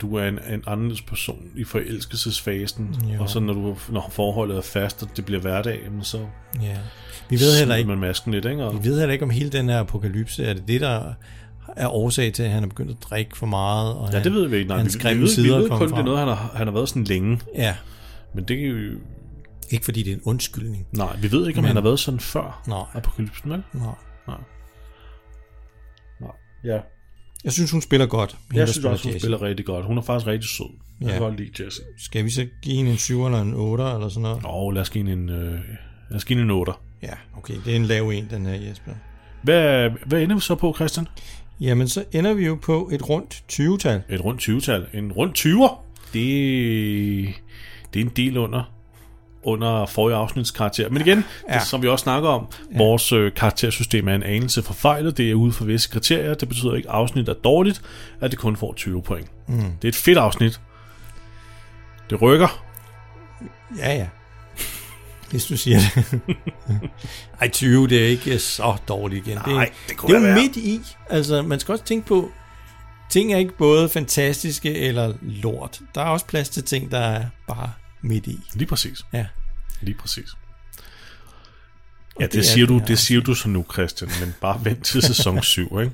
du 0.00 0.16
er 0.16 0.28
en, 0.28 0.38
en 0.52 0.62
anderledes 0.66 1.02
person 1.02 1.42
i 1.56 1.64
forelskelsesfasen, 1.64 2.96
Jo. 3.14 3.22
og 3.22 3.30
så 3.30 3.40
når, 3.40 3.52
du, 3.52 3.76
når 3.88 4.08
forholdet 4.12 4.56
er 4.56 4.62
fast, 4.62 5.02
og 5.02 5.08
det 5.16 5.24
bliver 5.24 5.40
hverdag, 5.40 5.80
så 6.02 6.18
Ja. 6.62 6.76
Vi 7.30 7.36
ved 7.36 7.58
heller 7.58 7.74
ikke, 7.74 7.88
man 7.88 7.98
masken 7.98 8.32
lidt, 8.32 8.44
ikke? 8.44 8.64
Og, 8.64 8.84
vi 8.84 8.88
ved 8.88 8.98
heller 8.98 9.12
ikke 9.12 9.24
om 9.24 9.30
hele 9.30 9.50
den 9.50 9.68
her 9.68 9.80
apokalypse, 9.80 10.44
er 10.44 10.54
det 10.54 10.68
det, 10.68 10.80
der 10.80 11.12
er 11.78 11.88
årsag 11.88 12.32
til, 12.32 12.42
at 12.42 12.50
han 12.50 12.62
er 12.64 12.68
begyndt 12.68 12.90
at 12.90 12.96
drikke 13.02 13.36
for 13.36 13.46
meget, 13.46 13.94
og 13.94 14.08
ja, 14.08 14.14
han, 14.16 14.24
det 14.24 14.32
ved 14.32 14.46
vi 14.48 14.56
ikke. 14.56 14.68
Nej, 14.68 14.78
hans 14.78 14.98
vi, 14.98 15.08
vi, 15.08 15.14
ved, 15.14 15.20
vi 15.20 15.28
sider 15.28 15.58
ved 15.58 15.68
kommer 15.68 15.86
kun, 15.86 15.94
det 15.94 16.00
er 16.00 16.04
noget, 16.04 16.18
han 16.18 16.28
har, 16.28 16.52
han 16.54 16.66
har 16.66 16.74
været 16.74 16.88
sådan 16.88 17.04
længe. 17.04 17.40
Ja, 17.54 17.76
Men 18.34 18.44
det 18.44 18.60
er 18.64 18.66
jo... 18.68 18.98
ikke 19.70 19.84
fordi 19.84 20.02
det 20.02 20.10
er 20.10 20.14
en 20.16 20.22
undskyldning. 20.24 20.86
Nej, 20.92 21.16
vi 21.16 21.32
ved 21.32 21.48
ikke, 21.48 21.58
om 21.58 21.62
Men- 21.62 21.66
han 21.68 21.76
har 21.76 21.82
været 21.82 22.00
sådan 22.00 22.20
før 22.20 22.62
Nej. 22.66 22.82
apokalypsen, 22.94 23.50
vel? 23.50 23.62
Nej. 23.72 23.94
Nej. 24.28 24.36
Ja. 26.64 26.78
Jeg 27.44 27.52
synes, 27.52 27.70
hun 27.70 27.80
spiller 27.82 28.06
godt. 28.06 28.36
hende, 28.50 28.60
Jeg 28.60 28.68
synes 28.68 28.84
også, 28.84 29.04
hun 29.04 29.12
Jessie. 29.14 29.20
spiller 29.20 29.42
rigtig 29.42 29.66
godt. 29.66 29.86
Hun 29.86 29.98
er 29.98 30.02
faktisk 30.02 30.26
rigtig 30.26 30.50
sød. 30.50 30.66
Jeg 31.00 31.06
Ja. 31.06 31.12
kan 31.12 31.22
godt 31.22 31.36
lide 31.36 31.64
Jessie. 31.64 31.84
Skal 31.98 32.24
vi 32.24 32.30
så 32.30 32.46
give 32.62 32.76
hende 32.76 32.90
en 32.90 32.96
7 32.96 33.24
eller 33.24 33.40
en 33.40 33.54
8 33.54 33.84
eller 33.84 34.08
sådan 34.08 34.22
noget? 34.22 34.42
Åh, 34.48 34.74
lad 34.74 34.82
os 34.82 34.90
give 34.90 35.08
hende 35.08 35.22
en, 35.22 35.28
øh, 35.42 35.52
lad 36.10 36.16
os 36.16 36.24
give 36.24 36.38
hende 36.38 36.52
en 36.54 36.58
8. 36.58 36.72
Ja, 37.02 37.12
okay. 37.36 37.54
Det 37.64 37.72
er 37.72 37.76
en 37.76 37.84
lav 37.84 38.08
en, 38.08 38.26
den 38.30 38.46
her 38.46 38.54
Jesper. 38.54 38.92
Hvad, 39.42 39.90
hvad 40.06 40.22
ender 40.22 40.34
vi 40.36 40.40
så 40.40 40.54
på, 40.54 40.72
Christian? 40.74 41.06
Jamen, 41.60 41.88
så 41.88 42.04
ender 42.12 42.34
vi 42.34 42.46
jo 42.46 42.58
på 42.62 42.88
et 42.92 43.08
rundt 43.08 43.42
20-tal. 43.52 44.02
Et 44.08 44.24
rundt 44.24 44.48
20-tal. 44.48 44.86
En 44.94 45.12
rundt 45.12 45.38
20'er. 45.38 45.74
Det, 46.12 47.34
det 47.94 48.00
er 48.00 48.04
en 48.04 48.12
del 48.16 48.36
under 48.36 48.78
under 49.42 49.86
forrige 49.86 50.16
afsnits 50.16 50.50
karakter. 50.50 50.88
Men 50.90 51.02
igen, 51.02 51.24
ja. 51.48 51.54
Det, 51.54 51.62
som 51.62 51.82
vi 51.82 51.88
også 51.88 52.02
snakker 52.02 52.28
om, 52.28 52.46
ja. 52.72 52.78
vores 52.78 53.12
øh, 53.12 53.32
karaktersystem 53.34 54.08
er 54.08 54.14
en 54.14 54.22
anelse 54.22 54.62
forfejlet. 54.62 55.16
Det 55.16 55.30
er 55.30 55.34
ude 55.34 55.52
for 55.52 55.64
visse 55.64 55.90
kriterier. 55.90 56.34
Det 56.34 56.48
betyder 56.48 56.74
ikke, 56.74 56.88
at 56.88 56.94
afsnit 56.94 57.28
er 57.28 57.34
dårligt, 57.34 57.82
at 58.20 58.30
det 58.30 58.38
kun 58.38 58.56
får 58.56 58.72
20 58.72 59.02
point. 59.02 59.30
Mm. 59.48 59.56
Det 59.56 59.84
er 59.84 59.88
et 59.88 59.96
fedt 59.96 60.18
afsnit. 60.18 60.60
Det 62.10 62.22
rykker. 62.22 62.64
Ja, 63.78 63.94
ja. 63.94 64.06
Hvis 65.30 65.44
du 65.46 65.56
siger 65.56 65.78
det. 65.78 66.20
Ej, 67.40 67.48
20, 67.48 67.88
det 67.88 68.04
er 68.04 68.08
ikke 68.08 68.38
så 68.38 68.76
dårligt 68.88 69.26
igen. 69.26 69.38
det, 69.38 69.46
er, 69.46 69.54
Nej, 69.54 69.72
det 69.88 69.96
kunne 69.96 70.14
det 70.20 70.24
er 70.24 70.28
jo 70.28 70.34
midt 70.42 70.56
i. 70.56 70.80
Altså, 71.10 71.42
man 71.42 71.60
skal 71.60 71.72
også 71.72 71.84
tænke 71.84 72.06
på, 72.06 72.32
ting 73.10 73.32
er 73.32 73.38
ikke 73.38 73.56
både 73.58 73.88
fantastiske 73.88 74.74
eller 74.74 75.14
lort. 75.22 75.80
Der 75.94 76.00
er 76.00 76.06
også 76.06 76.26
plads 76.26 76.48
til 76.48 76.64
ting, 76.64 76.90
der 76.90 76.98
er 76.98 77.24
bare 77.48 77.72
midt 78.02 78.26
i. 78.26 78.40
Lige 78.54 78.66
præcis. 78.68 78.98
Ja. 79.12 79.26
Lige 79.80 79.94
præcis. 79.94 80.28
Ja, 82.20 82.24
det, 82.24 82.32
det 82.32 82.38
er 82.38 82.42
siger 82.42 82.66
det 82.66 82.80
du, 82.82 82.82
det 82.88 82.98
siger 82.98 83.20
du 83.20 83.34
så 83.34 83.48
nu, 83.48 83.64
Christian, 83.72 84.10
men 84.20 84.34
bare 84.40 84.64
vent 84.64 84.84
til 84.84 85.02
sæson 85.02 85.42
7, 85.56 85.80
ikke? 85.80 85.92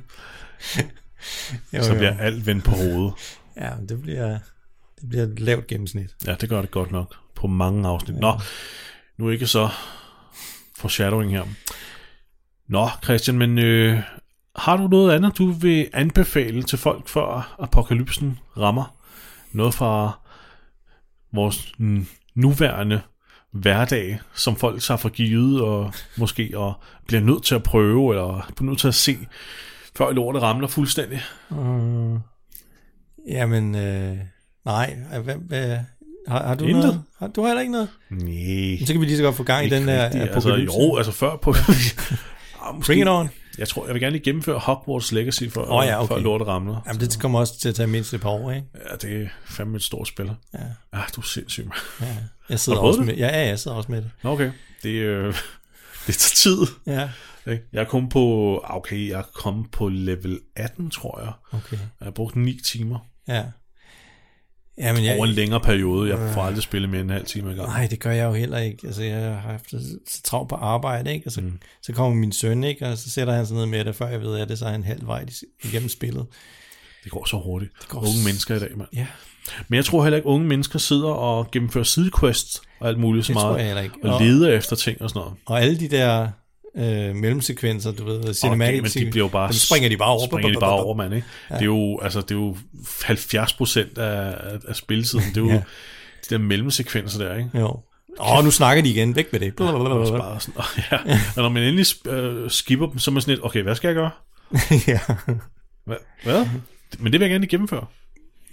Jo, 1.72 1.82
Så 1.82 1.92
jo. 1.92 1.98
bliver 1.98 2.18
alt 2.18 2.46
vendt 2.46 2.64
på 2.64 2.70
hovedet. 2.70 3.12
Ja, 3.56 3.70
det 3.88 4.02
bliver, 4.02 4.38
det 5.00 5.08
bliver 5.08 5.24
et 5.24 5.40
lavt 5.40 5.66
gennemsnit. 5.66 6.10
Ja, 6.26 6.34
det 6.40 6.48
gør 6.48 6.60
det 6.60 6.70
godt 6.70 6.90
nok 6.92 7.14
på 7.34 7.46
mange 7.46 7.88
afsnit. 7.88 8.16
Nå, 8.16 8.40
nu 9.18 9.30
ikke 9.30 9.46
så 9.46 9.68
foreshadowing 10.76 11.30
her. 11.30 11.44
Nå, 12.68 12.88
Christian, 13.04 13.38
men 13.38 13.58
øh, 13.58 14.00
har 14.56 14.76
du 14.76 14.88
noget 14.88 15.12
andet, 15.12 15.38
du 15.38 15.50
vil 15.50 15.90
anbefale 15.92 16.62
til 16.62 16.78
folk, 16.78 17.08
før 17.08 17.56
apokalypsen 17.58 18.38
rammer? 18.56 18.96
Noget 19.52 19.74
fra 19.74 20.18
vores 21.32 21.72
nuværende 22.34 23.00
hverdag, 23.50 24.20
som 24.34 24.56
folk 24.56 24.82
tager 24.82 24.98
for 24.98 25.08
givet, 25.08 25.62
og 25.62 25.92
måske 26.18 26.50
og 26.54 26.74
bliver 27.06 27.20
nødt 27.20 27.44
til 27.44 27.54
at 27.54 27.62
prøve, 27.62 28.14
eller 28.14 28.52
bliver 28.56 28.70
nødt 28.70 28.80
til 28.80 28.88
at 28.88 28.94
se, 28.94 29.18
før 29.96 30.12
lortet 30.12 30.42
ramler 30.42 30.68
fuldstændig. 30.68 31.20
Mm. 31.50 32.18
Jamen, 33.28 33.74
øh, 33.74 34.18
nej. 34.64 34.96
Hvad, 35.22 35.34
hvad, 35.36 35.78
har, 36.28 36.46
har 36.46 36.54
du 36.54 36.64
Intet. 36.64 36.82
noget? 36.84 37.02
Har, 37.18 37.26
du 37.28 37.40
har 37.40 37.48
heller 37.48 37.60
ikke 37.60 37.72
noget? 37.72 37.88
Nej. 38.10 38.86
Så 38.86 38.92
kan 38.92 39.00
vi 39.00 39.06
lige 39.06 39.16
så 39.16 39.22
godt 39.22 39.36
få 39.36 39.42
gang 39.42 39.66
i 39.66 39.70
den 39.70 39.88
der 39.88 40.04
rigtigt. 40.04 40.22
altså, 40.22 40.38
apokalypse. 40.38 40.76
jo, 40.78 40.96
altså 40.96 41.12
før 41.12 41.36
på... 41.36 41.54
Ah, 42.66 42.74
måske- 42.74 42.86
Bring 42.86 43.00
it 43.02 43.08
on. 43.08 43.30
Jeg 43.58 43.68
tror, 43.68 43.84
jeg 43.86 43.94
vil 43.94 44.02
gerne 44.02 44.12
lige 44.12 44.24
gennemføre 44.24 44.58
Hogwarts 44.58 45.12
Legacy, 45.12 45.42
Åh 45.56 45.70
oh, 45.70 45.86
ja, 45.86 46.02
okay. 46.02 46.14
før 46.14 46.20
lortet 46.20 46.48
ramler. 46.48 46.80
Jamen, 46.86 47.00
det 47.00 47.20
kommer 47.20 47.38
også 47.40 47.60
til 47.60 47.68
at 47.68 47.74
tage 47.74 47.86
mindst 47.86 48.14
et 48.14 48.20
par 48.20 48.28
år, 48.30 48.50
ikke? 48.50 48.66
Ja, 48.90 48.96
det 49.08 49.22
er 49.22 49.28
fandme 49.46 49.76
et 49.76 49.82
stort 49.82 50.08
spil. 50.08 50.30
Ja. 50.54 50.58
Ja, 50.94 51.00
du 51.16 51.20
er 51.20 51.24
sindssyg. 51.24 51.68
mand. 52.00 52.10
Jeg 52.48 52.60
sidder 52.60 52.78
også 52.78 52.98
prøvet 52.98 53.06
med, 53.06 53.16
ja, 53.16 53.40
ja, 53.40 53.48
jeg 53.48 53.58
sidder 53.58 53.76
også 53.76 53.92
med 53.92 54.02
det. 54.02 54.10
Nå, 54.22 54.30
okay. 54.30 54.50
Det, 54.82 54.88
øh, 54.88 55.34
det 56.06 56.14
tager 56.14 56.34
tid. 56.34 56.58
Ja. 56.86 57.08
Jeg 57.46 57.80
er 57.80 57.84
kommet 57.84 58.12
på, 58.12 58.60
okay, 58.70 59.08
jeg 59.08 59.18
er 59.18 59.22
kommet 59.34 59.70
på 59.70 59.88
level 59.88 60.40
18, 60.56 60.90
tror 60.90 61.20
jeg. 61.24 61.32
Okay. 61.52 61.76
Jeg 61.76 62.04
har 62.06 62.10
brugt 62.10 62.36
9 62.36 62.58
timer. 62.66 62.98
Ja. 63.28 63.42
Ja, 64.78 64.92
men 64.92 65.04
jeg, 65.04 65.16
Over 65.16 65.26
en 65.26 65.32
længere 65.32 65.60
periode. 65.60 66.10
Jeg 66.16 66.32
får 66.34 66.42
aldrig 66.42 66.62
spillet 66.62 66.90
mere 66.90 67.00
end 67.00 67.10
en 67.10 67.14
halv 67.16 67.26
time 67.26 67.52
i 67.52 67.54
gang. 67.54 67.68
Nej, 67.68 67.86
det 67.90 68.00
gør 68.00 68.10
jeg 68.10 68.24
jo 68.24 68.32
heller 68.32 68.58
ikke. 68.58 68.86
Altså, 68.86 69.02
jeg 69.02 69.20
har 69.20 69.34
haft 69.50 69.70
så, 69.70 69.76
travlt 70.24 70.48
på 70.48 70.54
arbejde, 70.54 71.12
ikke? 71.14 71.26
Og 71.26 71.32
så, 71.32 71.40
mm. 71.40 71.58
så 71.82 71.92
kommer 71.92 72.14
min 72.20 72.32
søn, 72.32 72.64
ikke? 72.64 72.86
Og 72.86 72.98
så 72.98 73.10
sætter 73.10 73.34
han 73.34 73.46
sig 73.46 73.56
ned 73.56 73.66
med 73.66 73.84
det, 73.84 73.94
før 73.96 74.08
jeg 74.08 74.20
ved, 74.20 74.38
at 74.38 74.48
det 74.48 74.58
så 74.58 74.66
er 74.66 74.74
en 74.74 74.84
halv 74.84 75.06
vej 75.06 75.24
igennem 75.64 75.88
spillet. 75.88 76.26
Det 77.04 77.12
går 77.12 77.24
så 77.24 77.36
hurtigt. 77.36 77.72
Det 77.80 77.88
går 77.88 77.98
unge 77.98 78.12
s- 78.20 78.24
mennesker 78.24 78.54
i 78.56 78.58
dag, 78.58 78.68
mand. 78.76 78.88
Ja, 78.94 79.06
Men 79.68 79.76
jeg 79.76 79.84
tror 79.84 80.02
heller 80.02 80.16
ikke, 80.16 80.28
unge 80.28 80.46
mennesker 80.46 80.78
sidder 80.78 81.08
og 81.08 81.50
gennemfører 81.50 81.84
sidequests 81.84 82.62
og 82.80 82.88
alt 82.88 82.98
muligt 82.98 83.26
så 83.26 83.32
Det 83.32 83.40
tror 83.40 83.48
meget. 83.48 83.58
jeg 83.58 83.66
heller 83.66 83.82
ikke. 83.82 83.94
Og 84.04 84.14
Og- 84.14 84.20
leder 84.22 84.52
efter 84.58 84.76
ting 84.76 85.02
og 85.02 85.10
sådan 85.10 85.20
noget. 85.20 85.34
og 85.46 85.60
alle 85.62 85.80
de 85.80 85.88
der 85.88 86.28
øh, 86.76 87.14
mellemsekvenser, 87.16 87.92
du 87.92 88.04
ved, 88.04 88.18
Okay, 88.20 88.32
cinematic, 88.32 88.82
men 88.82 89.04
de 89.04 89.10
bliver 89.10 89.24
jo 89.24 89.28
bare... 89.28 89.48
dem 89.48 89.52
springer 89.54 89.88
de 89.88 89.96
bare 89.96 90.08
over. 90.08 90.26
Springer 90.26 90.52
de 90.52 90.60
bare 90.60 90.72
over, 90.72 90.94
mand, 90.94 91.14
ikke? 91.14 91.26
Ja. 91.50 91.54
Det 91.54 91.62
er 91.62 91.66
jo, 91.66 91.98
altså, 92.02 92.20
det 92.20 92.30
er 92.30 92.34
jo 92.34 92.56
70 93.04 93.52
procent 93.52 93.98
af, 93.98 94.34
af, 94.68 94.76
spilletiden. 94.76 95.24
Det 95.28 95.36
er 95.36 95.40
jo 95.40 95.48
Ja. 95.48 95.54
ja. 95.54 95.62
de 96.30 96.34
der 96.34 96.38
mellemsekvenser 96.38 97.18
der, 97.18 97.36
ikke? 97.36 97.50
Jo. 97.54 97.80
Åh, 98.20 98.38
oh, 98.38 98.44
nu 98.44 98.50
snakker 98.50 98.82
de 98.82 98.88
igen. 98.90 99.16
Væk 99.16 99.32
med 99.32 99.40
det. 99.40 99.54
Så 99.58 100.16
bare 100.18 100.40
sådan, 100.40 100.62
ja. 100.90 100.98
Og 101.36 101.42
når 101.42 101.48
man 101.48 101.62
endelig 101.62 101.86
øh, 102.08 102.50
skipper 102.50 102.86
dem, 102.86 102.98
så 102.98 103.10
er 103.10 103.12
man 103.12 103.22
sådan 103.22 103.34
lidt, 103.34 103.44
okay, 103.44 103.62
hvad 103.62 103.74
skal 103.74 103.88
jeg 103.88 103.94
gøre? 103.94 104.10
ja. 104.94 104.98
Hvad? 105.84 105.96
hvad? 106.24 106.46
Men 106.98 107.12
det 107.12 107.20
vil 107.20 107.24
jeg 107.26 107.30
gerne 107.30 107.46
gennemføre. 107.46 107.86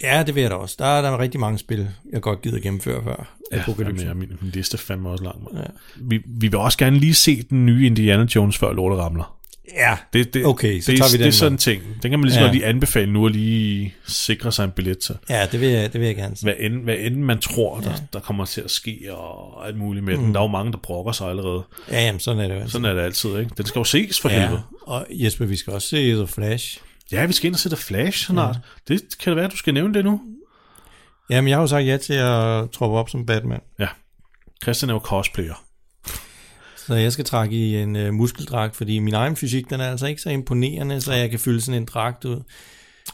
Ja, 0.04 0.24
det 0.24 0.36
vil 0.36 0.42
jeg 0.42 0.50
da 0.52 0.56
også. 0.56 0.76
Der 0.80 0.86
er 0.86 1.02
der 1.02 1.20
rigtig 1.20 1.40
mange 1.40 1.60
spil, 1.60 1.88
jeg 2.14 2.22
godt 2.22 2.42
gider 2.42 2.60
gennemføre 2.60 3.04
før. 3.04 3.36
Ja, 3.52 3.60
Apocalypse. 3.62 4.06
jamen, 4.06 4.20
min, 4.30 4.38
min 4.42 4.52
liste 4.52 4.76
er 4.76 4.80
fandme 4.80 5.10
også 5.10 5.24
lang. 5.24 5.36
Ja. 5.54 5.60
Ja. 5.60 5.66
Vi, 5.96 6.22
vi 6.26 6.48
vil 6.48 6.56
også 6.56 6.78
gerne 6.78 6.98
lige 7.00 7.14
se 7.14 7.42
den 7.50 7.66
nye 7.66 7.86
Indiana 7.86 8.26
Jones, 8.36 8.58
før 8.58 8.74
lortet 8.74 9.00
ramler. 9.00 9.38
Ja, 9.78 9.98
Det, 10.14 10.34
det, 10.34 10.46
Okay, 10.46 10.80
så 10.82 10.92
det, 10.92 10.98
tager 11.00 11.10
vi 11.10 11.12
det 11.12 11.20
den 11.20 11.28
er 11.28 11.32
sådan 11.32 11.52
en 11.52 11.58
ting. 11.58 11.84
Den 12.04 12.12
kan 12.12 12.20
man 12.20 12.30
lige, 12.30 12.40
Ja. 12.40 12.46
ja. 12.46 12.52
lige 12.52 12.66
anbefale 12.66 13.14
nu 13.14 13.26
at 13.26 13.32
lige 13.32 13.94
sikre 14.08 14.52
sig 14.52 14.64
en 14.64 14.72
billet 14.72 14.98
til. 15.00 15.16
ja 15.30 15.46
det, 15.52 15.62
vil 15.62 15.70
jeg, 15.70 15.94
det 15.94 16.02
vil 16.02 16.08
jeg 16.08 16.16
gerne 16.16 16.36
se. 16.38 16.44
Hvad 16.44 16.54
end, 16.60 16.84
hvad 16.84 16.96
end 17.00 17.16
man 17.16 17.40
tror, 17.40 17.80
der, 17.80 17.94
der 18.14 18.20
kommer 18.20 18.46
til 18.46 18.62
at 18.62 18.72
ske 18.72 19.00
og 19.14 19.68
alt 19.68 19.78
muligt 19.78 20.06
med 20.06 20.18
mm. 20.18 20.24
den. 20.24 20.34
Der 20.34 20.40
er 20.40 20.44
jo 20.44 20.48
mange, 20.48 20.72
der 20.72 20.78
brokker 20.78 21.12
sig 21.12 21.30
allerede. 21.30 21.64
Ja, 21.92 22.06
jamen, 22.06 22.20
sådan 22.20 22.40
er 22.40 22.48
det 22.48 22.56
jo. 22.56 22.60
altså. 22.60 22.72
Sådan 22.72 22.86
er 22.86 22.94
det 22.94 23.02
altid, 23.02 23.38
ikke? 23.40 23.52
Den 23.58 23.66
skal 23.66 23.80
jo 23.80 23.84
ses 23.84 24.20
for 24.22 24.30
ja. 24.30 24.36
Ja, 24.36 24.42
helvede. 24.42 24.62
og 24.82 25.06
Jesper, 25.10 25.46
vi 25.46 25.56
skal 25.56 25.74
også 25.74 25.88
se 25.88 26.12
The 26.16 26.28
Flash. 26.28 26.80
Ja, 27.12 27.26
vi 27.26 27.34
skal 27.34 27.48
ind 27.48 27.56
og 27.56 27.60
sætte 27.60 27.78
Flash 27.78 28.26
snart. 28.26 28.56
Ja. 28.90 28.94
Det 28.94 29.02
kan 29.20 29.32
det 29.32 29.38
være, 29.38 29.50
du 29.50 29.58
skal 29.58 29.74
nævne 29.74 29.94
det 29.94 30.06
nu. 30.06 30.22
Jamen, 31.30 31.48
jeg 31.48 31.58
har 31.58 31.62
jo 31.62 31.68
sagt 31.68 31.86
ja 31.88 31.98
til 31.98 32.14
at 32.14 32.70
troppe 32.72 32.98
op 32.98 33.10
som 33.10 33.26
Batman. 33.26 33.60
Ja. 33.80 33.88
Christian 34.64 34.90
er 34.90 34.94
jo 34.94 35.00
cosplayer. 35.00 35.64
Så 36.78 36.94
jeg 36.96 37.12
skal 37.14 37.26
trække 37.26 37.56
i 37.56 37.76
en 37.76 37.96
uh, 37.96 38.14
muskeldragt, 38.14 38.76
fordi 38.76 39.00
min 39.00 39.14
egen 39.14 39.36
fysik, 39.36 39.70
den 39.70 39.80
er 39.82 39.90
altså 39.92 40.06
ikke 40.08 40.22
så 40.22 40.30
imponerende, 40.30 41.02
så 41.02 41.14
jeg 41.14 41.30
kan 41.30 41.40
fylde 41.40 41.62
sådan 41.62 41.82
en 41.82 41.86
dragt 41.86 42.26
ud. 42.26 42.42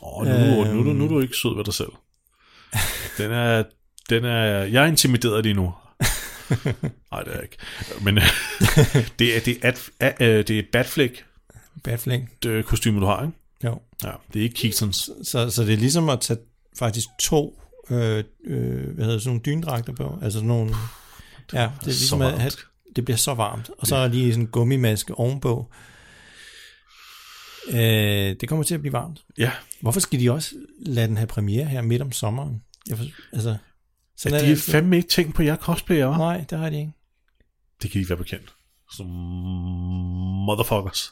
Åh, 0.01 0.27
nu, 0.27 0.33
nu, 0.33 0.65
Øhm. 0.65 0.75
nu, 0.75 0.83
nu, 0.83 0.93
nu 0.93 1.03
er 1.03 1.07
du 1.09 1.19
ikke 1.19 1.35
sød 1.35 1.55
ved 1.55 1.63
dig 1.63 1.73
selv. 1.73 1.89
Den 3.17 3.31
er, 3.31 3.63
den 4.09 4.25
er, 4.25 4.45
jeg 4.63 4.83
er 4.83 4.87
intimideret 4.87 5.43
lige 5.43 5.53
nu. 5.53 5.63
Nej, 7.11 7.23
det 7.23 7.31
er 7.31 7.35
jeg 7.35 7.43
ikke. 7.43 7.57
Men 8.01 8.17
øh, 8.17 8.23
det 9.19 9.37
er, 9.37 9.39
det 9.45 9.57
er, 9.99 10.11
øh, 10.21 10.47
det 10.47 10.59
er 10.59 10.63
Batfleck 10.71 11.25
Batfleck. 11.83 12.23
det 12.43 12.65
kostyme, 12.65 12.99
du 12.99 13.05
har, 13.05 13.21
ikke? 13.25 13.37
Jo. 13.63 13.81
Ja, 14.03 14.11
det 14.33 14.39
er 14.39 14.43
ikke 14.43 14.55
Keatons. 14.55 15.09
Så, 15.23 15.49
så 15.49 15.63
det 15.63 15.73
er 15.73 15.77
ligesom 15.77 16.09
at 16.09 16.19
tage 16.21 16.39
faktisk 16.79 17.07
to 17.19 17.61
øh, 17.89 18.23
øh, 18.45 18.93
hvad 18.95 19.05
hedder 19.05 19.19
sådan 19.19 19.29
nogle 19.29 19.41
dyndragter 19.45 19.93
på. 19.93 20.19
Altså 20.21 20.37
sådan 20.39 20.47
nogle... 20.47 20.75
Ja, 21.53 21.59
det 21.79 21.81
er 21.81 21.85
ligesom 21.85 22.21
at 22.21 22.27
varmt. 22.27 22.41
have, 22.41 22.51
det 22.95 23.05
bliver 23.05 23.17
så 23.17 23.33
varmt. 23.33 23.69
Og 23.77 23.87
så 23.87 23.95
er 23.95 24.07
lige 24.07 24.31
sådan 24.33 24.43
en 24.43 24.47
gummimaske 24.47 25.15
ovenpå. 25.15 25.71
Øh, 27.69 28.35
det 28.41 28.49
kommer 28.49 28.63
til 28.63 28.73
at 28.75 28.81
blive 28.81 28.93
varmt. 28.93 29.23
Ja, 29.37 29.51
Hvorfor 29.81 29.99
skal 29.99 30.19
de 30.19 30.31
også 30.31 30.55
lade 30.79 31.07
den 31.07 31.17
have 31.17 31.27
premiere 31.27 31.65
her 31.65 31.81
midt 31.81 32.01
om 32.01 32.11
sommeren? 32.11 32.61
Jeg 32.89 32.97
for, 32.97 33.05
altså, 33.33 33.57
sådan 34.17 34.33
de 34.33 34.37
er 34.37 34.41
er 34.41 34.45
det 34.45 34.51
altid. 34.51 34.71
fandme 34.71 34.95
ikke 34.97 35.09
tænkt 35.09 35.35
på 35.35 35.43
jer 35.43 35.55
cosplayer, 35.55 36.13
hva'? 36.13 36.17
Nej, 36.17 36.45
det 36.49 36.57
har 36.57 36.69
de 36.69 36.77
ikke. 36.79 36.91
Det 37.81 37.91
kan 37.91 37.99
I 37.99 38.01
ikke 38.01 38.09
være 38.09 38.17
bekendt. 38.17 38.53
Som 38.95 39.05
motherfuckers. 40.45 41.11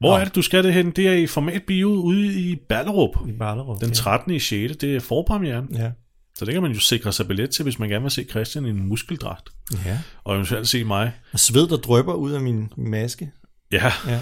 Hvor 0.00 0.10
Nå. 0.10 0.16
er 0.20 0.24
det, 0.24 0.34
du 0.34 0.42
skal 0.42 0.64
det 0.64 0.74
hen? 0.74 0.90
Det 0.90 1.08
er 1.08 1.12
i 1.12 1.26
format 1.26 1.62
bio 1.62 1.88
ude 1.88 2.40
i 2.40 2.56
Ballerup. 2.68 3.28
I 3.28 3.32
Ballerup. 3.32 3.80
Den 3.80 3.92
13. 3.92 4.34
i 4.34 4.38
6. 4.38 4.76
Det 4.76 4.96
er 4.96 5.00
forpremieren. 5.00 5.68
Ja. 5.74 5.90
Så 6.34 6.44
det 6.44 6.52
kan 6.54 6.62
man 6.62 6.72
jo 6.72 6.80
sikre 6.80 7.12
sig 7.12 7.28
billet 7.28 7.50
til, 7.50 7.62
hvis 7.62 7.78
man 7.78 7.88
gerne 7.88 8.02
vil 8.02 8.10
se 8.10 8.24
Christian 8.30 8.64
i 8.66 8.68
en 8.70 8.88
muskeldragt. 8.88 9.50
ja. 9.86 9.98
Og 10.24 10.34
eventuelt 10.34 10.68
se 10.68 10.84
mig. 10.84 11.12
Og 11.32 11.40
sved, 11.40 11.68
der 11.68 11.76
drøber 11.76 12.14
ud 12.14 12.32
af 12.32 12.40
min 12.40 12.68
maske. 12.76 13.30
Ja, 13.72 13.92
Ja. 14.08 14.20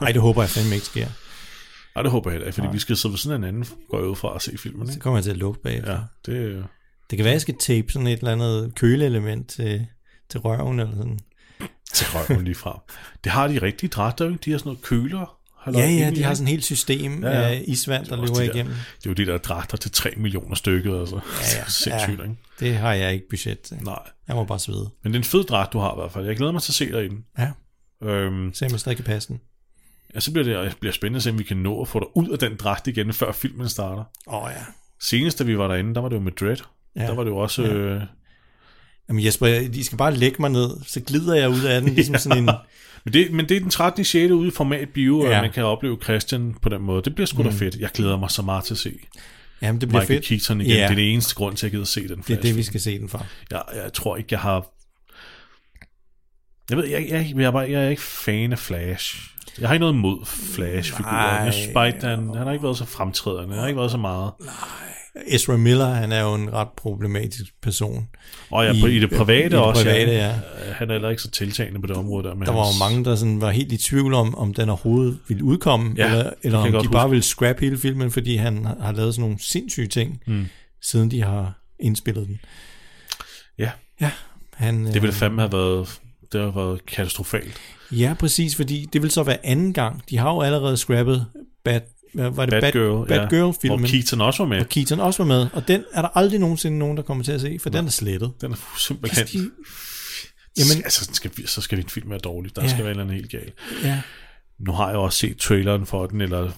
Ej, 0.00 0.12
det 0.12 0.22
håber 0.22 0.42
jeg 0.42 0.50
fandme 0.50 0.74
ikke 0.74 0.86
sker. 0.86 1.06
Ej, 1.96 2.02
det 2.02 2.10
håber 2.10 2.30
jeg 2.30 2.34
heller 2.34 2.46
ikke, 2.46 2.54
fordi 2.54 2.68
vi 2.72 2.78
skal 2.78 2.96
sidde 2.96 3.12
ved 3.12 3.18
sådan 3.18 3.40
en 3.40 3.48
anden, 3.48 3.64
går 3.90 3.98
jeg 3.98 4.06
ud 4.08 4.16
fra 4.16 4.34
at 4.34 4.42
se 4.42 4.58
filmen. 4.58 4.86
Så 4.86 4.92
Ikke? 4.92 5.02
kommer 5.02 5.16
jeg 5.18 5.24
til 5.24 5.30
at 5.30 5.36
lugte 5.36 5.60
bagefter. 5.62 5.92
Ja, 5.92 5.98
det 6.26 6.64
Det 7.10 7.16
kan 7.18 7.24
være, 7.24 7.32
jeg 7.32 7.40
skal 7.40 7.54
tape 7.60 7.92
sådan 7.92 8.06
et 8.06 8.18
eller 8.18 8.32
andet 8.32 8.74
køleelement 8.74 9.48
til, 9.50 9.86
til 10.30 10.40
røven 10.40 10.80
eller 10.80 10.94
sådan. 10.96 11.18
Til 11.94 12.06
røven 12.14 12.44
lige 12.44 12.54
fra. 12.54 12.80
Det 13.24 13.32
har 13.32 13.48
de 13.48 13.62
rigtige 13.62 13.90
dragter, 13.90 14.24
ikke? 14.28 14.38
De 14.44 14.50
har 14.50 14.58
sådan 14.58 14.68
noget 14.68 14.82
køler. 14.82 15.38
Ja, 15.66 15.88
ja, 15.90 16.10
de 16.10 16.22
har 16.22 16.34
sådan 16.34 16.46
et 16.46 16.50
helt 16.50 16.64
system 16.64 17.22
Ja, 17.24 17.30
ja, 17.30 17.36
ja. 17.40 17.42
ja. 17.42 17.48
af 17.54 17.64
isvand, 17.66 18.06
der 18.06 18.16
løber 18.16 18.26
de 18.34 18.40
der- 18.46 18.54
igennem. 18.54 18.74
Det 18.98 19.06
er 19.06 19.10
jo 19.10 19.12
de 19.14 19.26
der 19.26 19.38
dragter 19.38 19.76
til 19.76 19.90
3 19.90 20.10
millioner 20.16 20.54
stykket, 20.54 21.00
altså. 21.00 21.16
Ja, 21.16 21.58
ja. 21.58 21.64
Sindssygt, 21.68 22.18
Ja. 22.18 22.22
ikke? 22.24 22.36
Det 22.60 22.76
har 22.76 22.92
jeg 22.92 23.12
ikke 23.12 23.28
budget 23.30 23.60
til. 23.60 23.76
Nej. 23.82 23.98
Jeg 24.28 24.36
må 24.36 24.44
bare 24.44 24.58
svede. 24.58 24.90
Men 25.02 25.12
det 25.12 25.18
er 25.18 25.20
en 25.20 25.24
fed 25.24 25.44
dragt, 25.44 25.72
du 25.72 25.78
har 25.78 25.92
i 25.92 25.96
hvert 26.00 26.12
fald. 26.12 26.26
Jeg 26.26 26.36
glæder 26.36 26.52
mig 26.52 26.62
til 26.62 26.70
at 26.70 26.74
se 26.74 26.92
dig 26.92 27.04
i 27.04 27.08
den. 27.08 27.24
Ja, 27.38 27.50
Øhm, 28.02 28.54
så 28.54 28.64
jeg 28.64 28.72
må 28.72 28.78
stadig 28.78 28.96
kan 28.96 29.04
passe 29.04 29.28
den. 29.28 29.40
ja, 30.14 30.20
så 30.20 30.32
bliver 30.32 30.62
det 30.64 30.76
bliver 30.80 30.92
spændende 30.92 31.16
at 31.16 31.22
se, 31.22 31.30
om 31.30 31.38
vi 31.38 31.44
kan 31.44 31.56
nå 31.56 31.82
at 31.82 31.88
få 31.88 31.98
dig 31.98 32.16
ud 32.16 32.28
af 32.28 32.38
den 32.38 32.56
dragt 32.56 32.86
igen, 32.86 33.12
før 33.12 33.32
filmen 33.32 33.68
starter. 33.68 34.04
Åh 34.26 34.42
oh, 34.44 34.50
ja. 34.56 34.62
Senest, 35.00 35.38
da 35.38 35.44
vi 35.44 35.58
var 35.58 35.68
derinde, 35.68 35.94
der 35.94 36.00
var 36.00 36.08
det 36.08 36.16
jo 36.16 36.20
med 36.20 36.32
Dread. 36.32 36.56
Ja. 36.96 37.02
Ja. 37.02 37.06
Der 37.08 37.14
var 37.14 37.24
det 37.24 37.30
jo 37.30 37.36
også... 37.36 37.62
Øh, 37.62 38.02
Jamen 39.08 39.24
Jesper, 39.24 39.46
de 39.46 39.84
skal 39.84 39.98
bare 39.98 40.14
lægge 40.14 40.36
mig 40.40 40.50
ned, 40.50 40.70
så 40.86 41.00
glider 41.00 41.34
jeg 41.34 41.50
ud 41.50 41.62
af 41.62 41.80
den, 41.80 41.94
ligesom 41.94 42.14
sådan 42.14 42.38
en... 42.38 42.44
men, 43.04 43.14
det, 43.14 43.32
men 43.32 43.48
det 43.48 43.56
er 43.56 43.60
den 43.60 43.70
13. 43.70 44.04
6. 44.04 44.30
ude 44.32 44.48
i 44.48 44.50
format 44.50 44.88
bio, 44.88 45.22
ja. 45.22 45.30
Ja. 45.30 45.36
at 45.36 45.42
man 45.42 45.52
kan 45.52 45.64
opleve 45.64 45.98
Christian 46.04 46.54
på 46.62 46.68
den 46.68 46.82
måde. 46.82 47.02
Det 47.02 47.14
bliver 47.14 47.26
sgu 47.26 47.42
mm. 47.42 47.48
da 47.48 47.54
fedt. 47.54 47.76
Jeg 47.76 47.90
glæder 47.94 48.18
mig 48.18 48.30
så 48.30 48.42
meget 48.42 48.64
til 48.64 48.74
at 48.74 48.78
se 48.78 48.98
Jamen, 49.62 49.80
det 49.80 49.88
bliver 49.88 50.02
Michael 50.02 50.18
fedt. 50.18 50.28
Keaton 50.28 50.60
igen. 50.60 50.70
Ja. 50.70 50.82
Det 50.82 50.90
er 50.90 50.94
det 50.94 51.12
eneste 51.12 51.34
grund 51.34 51.56
til, 51.56 51.66
at 51.66 51.72
jeg 51.72 51.76
gider 51.76 51.84
se 51.84 52.08
den 52.08 52.24
Det 52.28 52.38
er 52.38 52.40
det, 52.40 52.56
vi 52.56 52.62
skal 52.62 52.80
se 52.80 52.98
den 52.98 53.08
for. 53.08 53.26
jeg, 53.50 53.62
jeg 53.74 53.92
tror 53.92 54.16
ikke, 54.16 54.28
jeg 54.30 54.40
har... 54.40 54.66
Jeg 56.70 56.78
ved, 56.78 56.86
jeg, 56.86 57.06
jeg, 57.08 57.32
jeg, 57.36 57.44
er 57.44 57.50
bare, 57.50 57.70
jeg 57.70 57.84
er 57.84 57.88
ikke 57.88 58.02
fan 58.02 58.52
af 58.52 58.58
Flash. 58.58 59.32
Jeg 59.60 59.68
har 59.68 59.74
ikke 59.74 59.80
noget 59.80 59.94
imod 59.94 60.26
Flash-figuren. 60.26 61.44
Jeg 61.44 61.54
synes 61.54 61.72
bare 61.74 61.90
han, 61.90 62.34
han 62.34 62.46
har 62.46 62.52
ikke 62.52 62.62
været 62.62 62.78
så 62.78 62.84
fremtrædende. 62.84 63.48
Han 63.48 63.58
har 63.58 63.66
ikke 63.66 63.78
været 63.78 63.90
så 63.90 63.96
meget. 63.96 64.32
Ezra 65.26 65.56
Miller, 65.56 65.86
han 65.86 66.12
er 66.12 66.20
jo 66.22 66.34
en 66.34 66.52
ret 66.52 66.68
problematisk 66.76 67.44
person. 67.62 68.08
Og 68.50 68.64
ja, 68.64 68.72
på, 68.80 68.86
i 68.86 68.98
det 68.98 69.10
private 69.10 69.46
i 69.46 69.48
det 69.48 69.58
også. 69.58 69.82
private, 69.82 70.12
ja. 70.12 70.26
ja. 70.26 70.72
Han 70.72 70.90
er 70.90 70.94
heller 70.94 71.10
ikke 71.10 71.22
så 71.22 71.30
tiltagende 71.30 71.80
på 71.80 71.86
det 71.86 71.96
område 71.96 72.28
der. 72.28 72.34
Med 72.34 72.46
Der 72.46 72.52
var 72.52 72.64
hans, 72.64 72.76
jo 72.80 72.84
mange, 72.84 73.04
der 73.04 73.16
sådan 73.16 73.40
var 73.40 73.50
helt 73.50 73.72
i 73.72 73.76
tvivl 73.76 74.14
om, 74.14 74.34
om 74.34 74.54
den 74.54 74.68
overhovedet 74.68 75.18
ville 75.28 75.44
udkomme, 75.44 75.94
Ja, 75.96 76.06
eller, 76.10 76.30
eller 76.42 76.58
om 76.58 76.82
de 76.82 76.88
bare 76.88 77.02
huske. 77.02 77.10
ville 77.10 77.22
scrap 77.22 77.60
hele 77.60 77.78
filmen, 77.78 78.10
fordi 78.10 78.36
han 78.36 78.64
har 78.80 78.92
lavet 78.92 79.14
sådan 79.14 79.20
nogle 79.28 79.36
sindssyge 79.40 79.88
ting, 79.88 80.20
Mm. 80.26 80.46
siden 80.82 81.10
de 81.10 81.22
har 81.22 81.58
indspillet 81.80 82.26
den. 82.26 82.40
Ja, 83.58 83.70
Ja, 84.00 84.10
han, 84.54 84.86
det 84.86 85.02
ville 85.02 85.12
fandme 85.14 85.40
have 85.42 85.52
været, 85.52 86.00
det 86.32 86.40
har 86.40 86.50
været 86.50 86.86
katastrofalt. 86.86 87.56
Ja, 87.92 88.14
præcis, 88.18 88.56
fordi 88.56 88.88
det 88.92 89.02
vil 89.02 89.10
så 89.10 89.22
være 89.22 89.46
anden 89.46 89.72
gang. 89.72 90.02
De 90.10 90.18
har 90.18 90.30
jo 90.32 90.40
allerede 90.40 90.76
scrappet 90.76 91.26
hvad 91.62 91.80
var 92.14 92.46
det 92.46 92.60
Batgirl, 92.60 93.06
Bad, 93.08 93.16
ja. 93.16 93.22
Batgirl-filmen, 93.22 93.78
Hvor 93.80 93.88
Keaton 93.88 94.20
også 94.20 94.42
var 94.42 94.48
med. 94.48 94.60
og 94.60 94.68
Keaton 94.68 95.00
også 95.00 95.22
var 95.22 95.28
med, 95.28 95.46
og 95.52 95.68
den 95.68 95.84
er 95.92 96.02
der 96.02 96.08
aldrig 96.14 96.40
nogensinde 96.40 96.78
nogen, 96.78 96.96
der 96.96 97.02
kommer 97.02 97.24
til 97.24 97.32
at 97.32 97.40
se, 97.40 97.58
for 97.62 97.70
den 97.70 97.86
er 97.86 97.90
slettet. 97.90 98.32
Den 98.40 98.52
er 98.52 98.56
simpelthen... 98.88 99.26
De, 99.26 99.50
Jamen, 100.58 100.84
altså, 100.84 101.04
så 101.04 101.10
skal, 101.14 101.30
vi- 101.36 101.46
så 101.46 101.60
skal 101.60 101.78
din 101.78 101.88
film 101.88 102.10
være 102.10 102.18
dårlig. 102.18 102.56
Der 102.56 102.62
Ja. 102.62 102.68
skal 102.68 102.84
være 102.84 102.94
noget 102.94 103.12
helt 103.12 103.30
galt. 103.30 103.54
ja, 103.84 104.00
Nu 104.58 104.72
har 104.72 104.88
jeg 104.88 104.96
også 104.98 105.18
set 105.18 105.36
traileren 105.38 105.86
for 105.86 106.06
den, 106.06 106.20
eller 106.20 106.50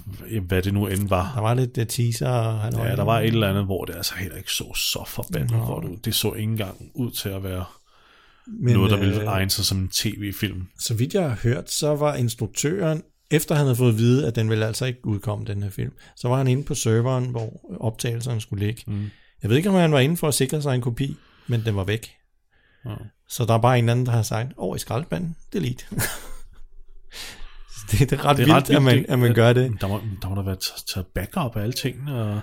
hvad 0.46 0.62
det 0.62 0.74
nu 0.74 0.86
end 0.86 1.08
var. 1.08 1.32
der 1.34 1.40
var 1.40 1.54
lidt 1.54 1.78
uh, 1.78 1.84
teaser. 1.86 2.58
Han 2.58 2.72
Ja, 2.76 2.96
der 2.96 3.02
var 3.04 3.20
et 3.20 3.26
eller 3.26 3.48
andet, 3.50 3.64
hvor 3.64 3.84
det 3.84 3.94
altså 3.94 4.14
heller 4.14 4.36
ikke 4.36 4.50
så 4.52 4.74
så 4.74 5.04
forbandet 5.08 5.50
Nå. 5.50 5.64
godt 5.66 5.84
ud. 5.84 5.96
Det 6.04 6.14
så 6.14 6.32
ikke 6.32 6.50
engang 6.50 6.74
ud 6.94 7.10
til 7.10 7.28
at 7.28 7.44
være 7.44 7.64
men, 8.46 8.74
noget, 8.74 8.90
der 8.90 8.96
ville 8.96 9.20
øh, 9.20 9.26
egne 9.26 9.50
sig 9.50 9.64
som 9.64 9.78
en 9.78 9.88
tv-film. 9.88 10.62
Så 10.80 10.94
vidt 10.94 11.14
jeg 11.14 11.22
har 11.22 11.38
hørt, 11.42 11.70
så 11.70 11.94
var 11.96 12.14
instruktøren, 12.14 13.02
efter 13.30 13.54
han 13.54 13.64
havde 13.64 13.76
fået 13.76 13.92
at 13.92 13.98
vide, 13.98 14.26
at 14.26 14.36
den 14.36 14.50
ville 14.50 14.66
altså 14.66 14.84
ikke 14.84 15.06
udkomme, 15.06 15.44
den 15.44 15.62
her 15.62 15.70
film, 15.70 15.92
så 16.16 16.28
var 16.28 16.36
han 16.36 16.48
inde 16.48 16.64
på 16.64 16.74
serveren, 16.74 17.24
hvor 17.24 17.60
optagelserne 17.80 18.40
skulle 18.40 18.66
ligge. 18.66 18.82
Mm. 18.86 19.10
Jeg 19.42 19.50
ved 19.50 19.56
ikke, 19.56 19.68
om 19.68 19.74
han 19.74 19.92
var 19.92 20.00
inde 20.00 20.16
for 20.16 20.28
at 20.28 20.34
sikre 20.34 20.62
sig 20.62 20.74
en 20.74 20.80
kopi, 20.80 21.16
men 21.46 21.64
den 21.64 21.76
var 21.76 21.84
væk. 21.84 22.10
Ja. 22.86 22.94
Så 23.28 23.44
der 23.44 23.54
er 23.54 23.58
bare 23.58 23.78
en 23.78 23.88
anden, 23.88 24.06
der 24.06 24.12
har 24.12 24.22
sagt, 24.22 24.52
over 24.56 24.76
i 24.76 24.78
skraldespanden, 24.78 25.36
delete. 25.52 25.84
det, 27.90 28.10
det 28.10 28.12
er 28.12 28.24
ret 28.24 28.36
Det 28.36 28.48
er 28.48 28.52
er 28.52 28.56
ret 28.56 28.68
vildt, 28.68 28.76
at 28.76 28.82
man, 28.82 28.94
vildt, 28.94 29.10
at 29.10 29.18
man 29.18 29.34
gør 29.34 29.52
det. 29.52 29.80
Der 29.80 29.88
må, 29.88 30.00
der 30.22 30.28
må 30.28 30.34
der 30.34 30.42
være 30.42 30.56
taget 30.94 31.06
backup 31.06 31.56
af 31.56 31.62
alle 31.62 31.72
tingene, 31.72 32.22
og 32.22 32.40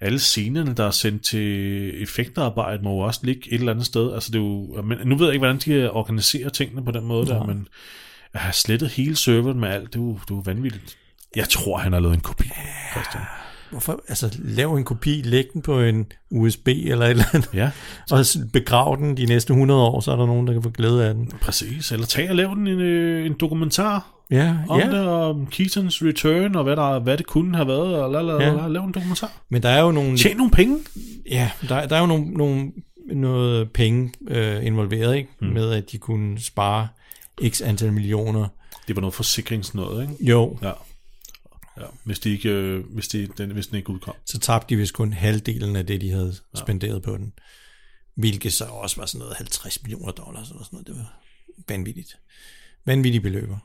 alle 0.00 0.18
scenerne, 0.18 0.74
der 0.74 0.84
er 0.84 0.90
sendt 0.90 1.24
til 1.24 2.02
effektarbejde, 2.02 2.82
må 2.82 2.90
jo 2.90 2.98
også 2.98 3.20
ligge 3.22 3.52
et 3.52 3.58
eller 3.58 3.72
andet 3.72 3.86
sted. 3.86 4.12
Altså, 4.12 4.30
det 4.32 4.38
er 4.38 4.42
jo, 4.42 4.82
men 4.82 4.98
nu 5.04 5.16
ved 5.16 5.26
jeg 5.26 5.34
ikke, 5.34 5.46
hvordan 5.46 5.60
de 5.66 5.90
organiserer 5.90 6.48
tingene 6.48 6.84
på 6.84 6.90
den 6.90 7.04
måde 7.04 7.26
der, 7.26 7.44
men 7.44 7.68
at 8.36 8.42
have 8.42 8.52
slettet 8.52 8.88
hele 8.90 9.16
serveren 9.16 9.60
med 9.60 9.68
alt, 9.68 9.92
det 9.92 9.98
er 9.98 10.02
jo, 10.02 10.12
det 10.12 10.30
er 10.30 10.34
jo 10.34 10.42
vanvittigt. 10.44 10.96
Jeg 11.36 11.48
tror, 11.48 11.78
han 11.78 11.92
har 11.92 12.00
lavet 12.00 12.14
en 12.14 12.20
kopi, 12.20 12.48
Christian. 12.92 13.22
Hvorfor? 13.70 14.00
Altså, 14.08 14.38
lav 14.38 14.74
en 14.74 14.84
kopi, 14.84 15.22
læg 15.24 15.44
den 15.52 15.62
på 15.62 15.80
en 15.80 16.06
USB 16.30 16.68
eller 16.68 17.06
et 17.06 17.10
eller 17.10 17.24
andet, 17.32 17.50
Ja, 17.54 17.70
og 18.10 18.24
begrav 18.52 18.96
den 19.00 19.16
de 19.16 19.26
næste 19.26 19.50
100 19.50 19.80
år, 19.80 20.00
så 20.00 20.12
er 20.12 20.16
der 20.16 20.26
nogen, 20.26 20.46
der 20.46 20.52
kan 20.52 20.62
få 20.62 20.70
glæde 20.70 21.04
af 21.08 21.14
den. 21.14 21.32
præcis. 21.40 21.92
Eller 21.92 22.06
tag 22.06 22.30
og 22.30 22.36
lav 22.36 22.54
den 22.54 22.66
en, 22.66 22.80
øh, 22.80 23.26
en 23.26 23.34
dokumentar 23.40 24.12
Ja, 24.30 24.56
om 24.68 24.80
ja. 24.80 24.90
det, 24.90 25.06
om 25.08 25.46
Keatons 25.46 26.02
return, 26.02 26.56
og 26.56 26.64
hvad, 26.64 26.76
der, 26.76 26.98
hvad 26.98 27.18
det 27.18 27.26
kunne 27.26 27.56
have 27.56 27.68
været, 27.68 27.94
og 27.96 28.12
la, 28.12 28.22
la, 28.22 28.32
Ja. 28.32 28.38
la, 28.52 28.56
la, 28.62 28.68
lav 28.68 28.84
en 28.84 28.92
dokumentar. 28.92 29.32
Men 29.48 29.62
der 29.62 29.68
er 29.68 29.80
jo 29.80 29.90
nogle... 29.92 30.18
Tjen 30.18 30.36
nogle 30.36 30.50
penge. 30.50 30.78
Ja, 31.30 31.50
der, 31.68 31.86
der 31.86 31.96
er 31.96 32.00
jo 32.00 32.06
nogle, 32.06 32.24
nogle, 32.30 32.72
noget 33.12 33.70
penge 33.72 34.12
øh, 34.28 34.66
involveret, 34.66 35.16
ikke? 35.16 35.28
Mm. 35.40 35.46
Med 35.46 35.70
at 35.72 35.92
de 35.92 35.98
kunne 35.98 36.40
spare 36.40 36.88
x 37.48 37.62
antal 37.62 37.92
millioner. 37.92 38.48
Det 38.88 38.96
var 38.96 39.00
noget 39.00 39.14
forsikringsnød, 39.14 40.02
ikke? 40.02 40.14
Jo, 40.24 40.58
Ja. 40.62 40.72
ja. 41.80 41.86
Hvis, 42.04 42.18
de 42.18 42.30
ikke, 42.30 42.48
øh, 42.48 42.84
hvis, 42.94 43.08
de, 43.08 43.26
den, 43.38 43.50
hvis 43.50 43.66
den 43.66 43.76
ikke 43.76 43.90
udkom. 43.90 44.14
så 44.26 44.38
tabte 44.38 44.68
de 44.74 44.76
vist 44.76 44.94
kun 44.94 45.12
halvdelen 45.12 45.76
af 45.76 45.86
det, 45.86 46.00
de 46.00 46.10
havde 46.10 46.34
ja. 46.54 46.60
spenderet 46.60 47.02
på 47.02 47.16
den. 47.16 47.32
Hvilket 48.14 48.52
så 48.52 48.64
også 48.64 48.96
var 48.96 49.06
sådan 49.06 49.18
noget 49.18 49.36
50 49.36 49.82
millioner 49.82 50.12
dollars 50.12 50.50
eller 50.50 50.64
sådan 50.64 50.76
noget. 50.76 50.86
Det 50.86 50.96
var 50.96 51.20
vanvittigt. 51.68 52.18
Vanvittige 52.84 53.20
beløber. 53.20 53.58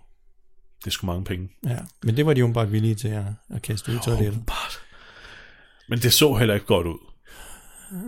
Det 0.80 0.88
er 0.88 0.92
sgu 0.92 1.06
mange 1.06 1.24
penge. 1.26 1.50
Ja, 1.68 1.78
men 2.04 2.18
det 2.18 2.26
var 2.26 2.34
de 2.34 2.40
jo 2.40 2.52
bare 2.54 2.70
villige 2.70 2.96
til 2.96 3.08
at, 3.08 3.24
at 3.50 3.62
kaste 3.62 3.92
ud 3.92 4.00
til 4.04 4.14
det. 4.14 4.40
Men 5.90 6.00
det 6.00 6.14
så 6.14 6.34
heller 6.36 6.54
ikke 6.54 6.66
godt 6.66 6.88
ud. 6.88 6.98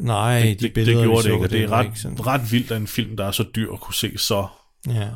Nej, 0.01 0.39
Det, 0.41 0.59
de 0.59 0.65
det, 0.65 0.73
billeder, 0.73 0.97
det 0.99 1.07
gjorde 1.07 1.23
det 1.23 1.33
ikke, 1.33 1.45
og 1.45 1.49
det 1.51 1.61
er 1.63 1.69
ret, 1.71 1.85
ikke 1.85 1.99
sådan. 1.99 2.25
ret 2.27 2.51
vildt, 2.51 2.71
at 2.71 2.77
en 2.77 2.87
film, 2.87 3.17
der 3.17 3.25
er 3.25 3.31
så 3.31 3.45
dyr, 3.55 3.75
kunne 3.75 3.95
se 3.95 4.17
så 4.17 4.47
Ja, 4.87 5.09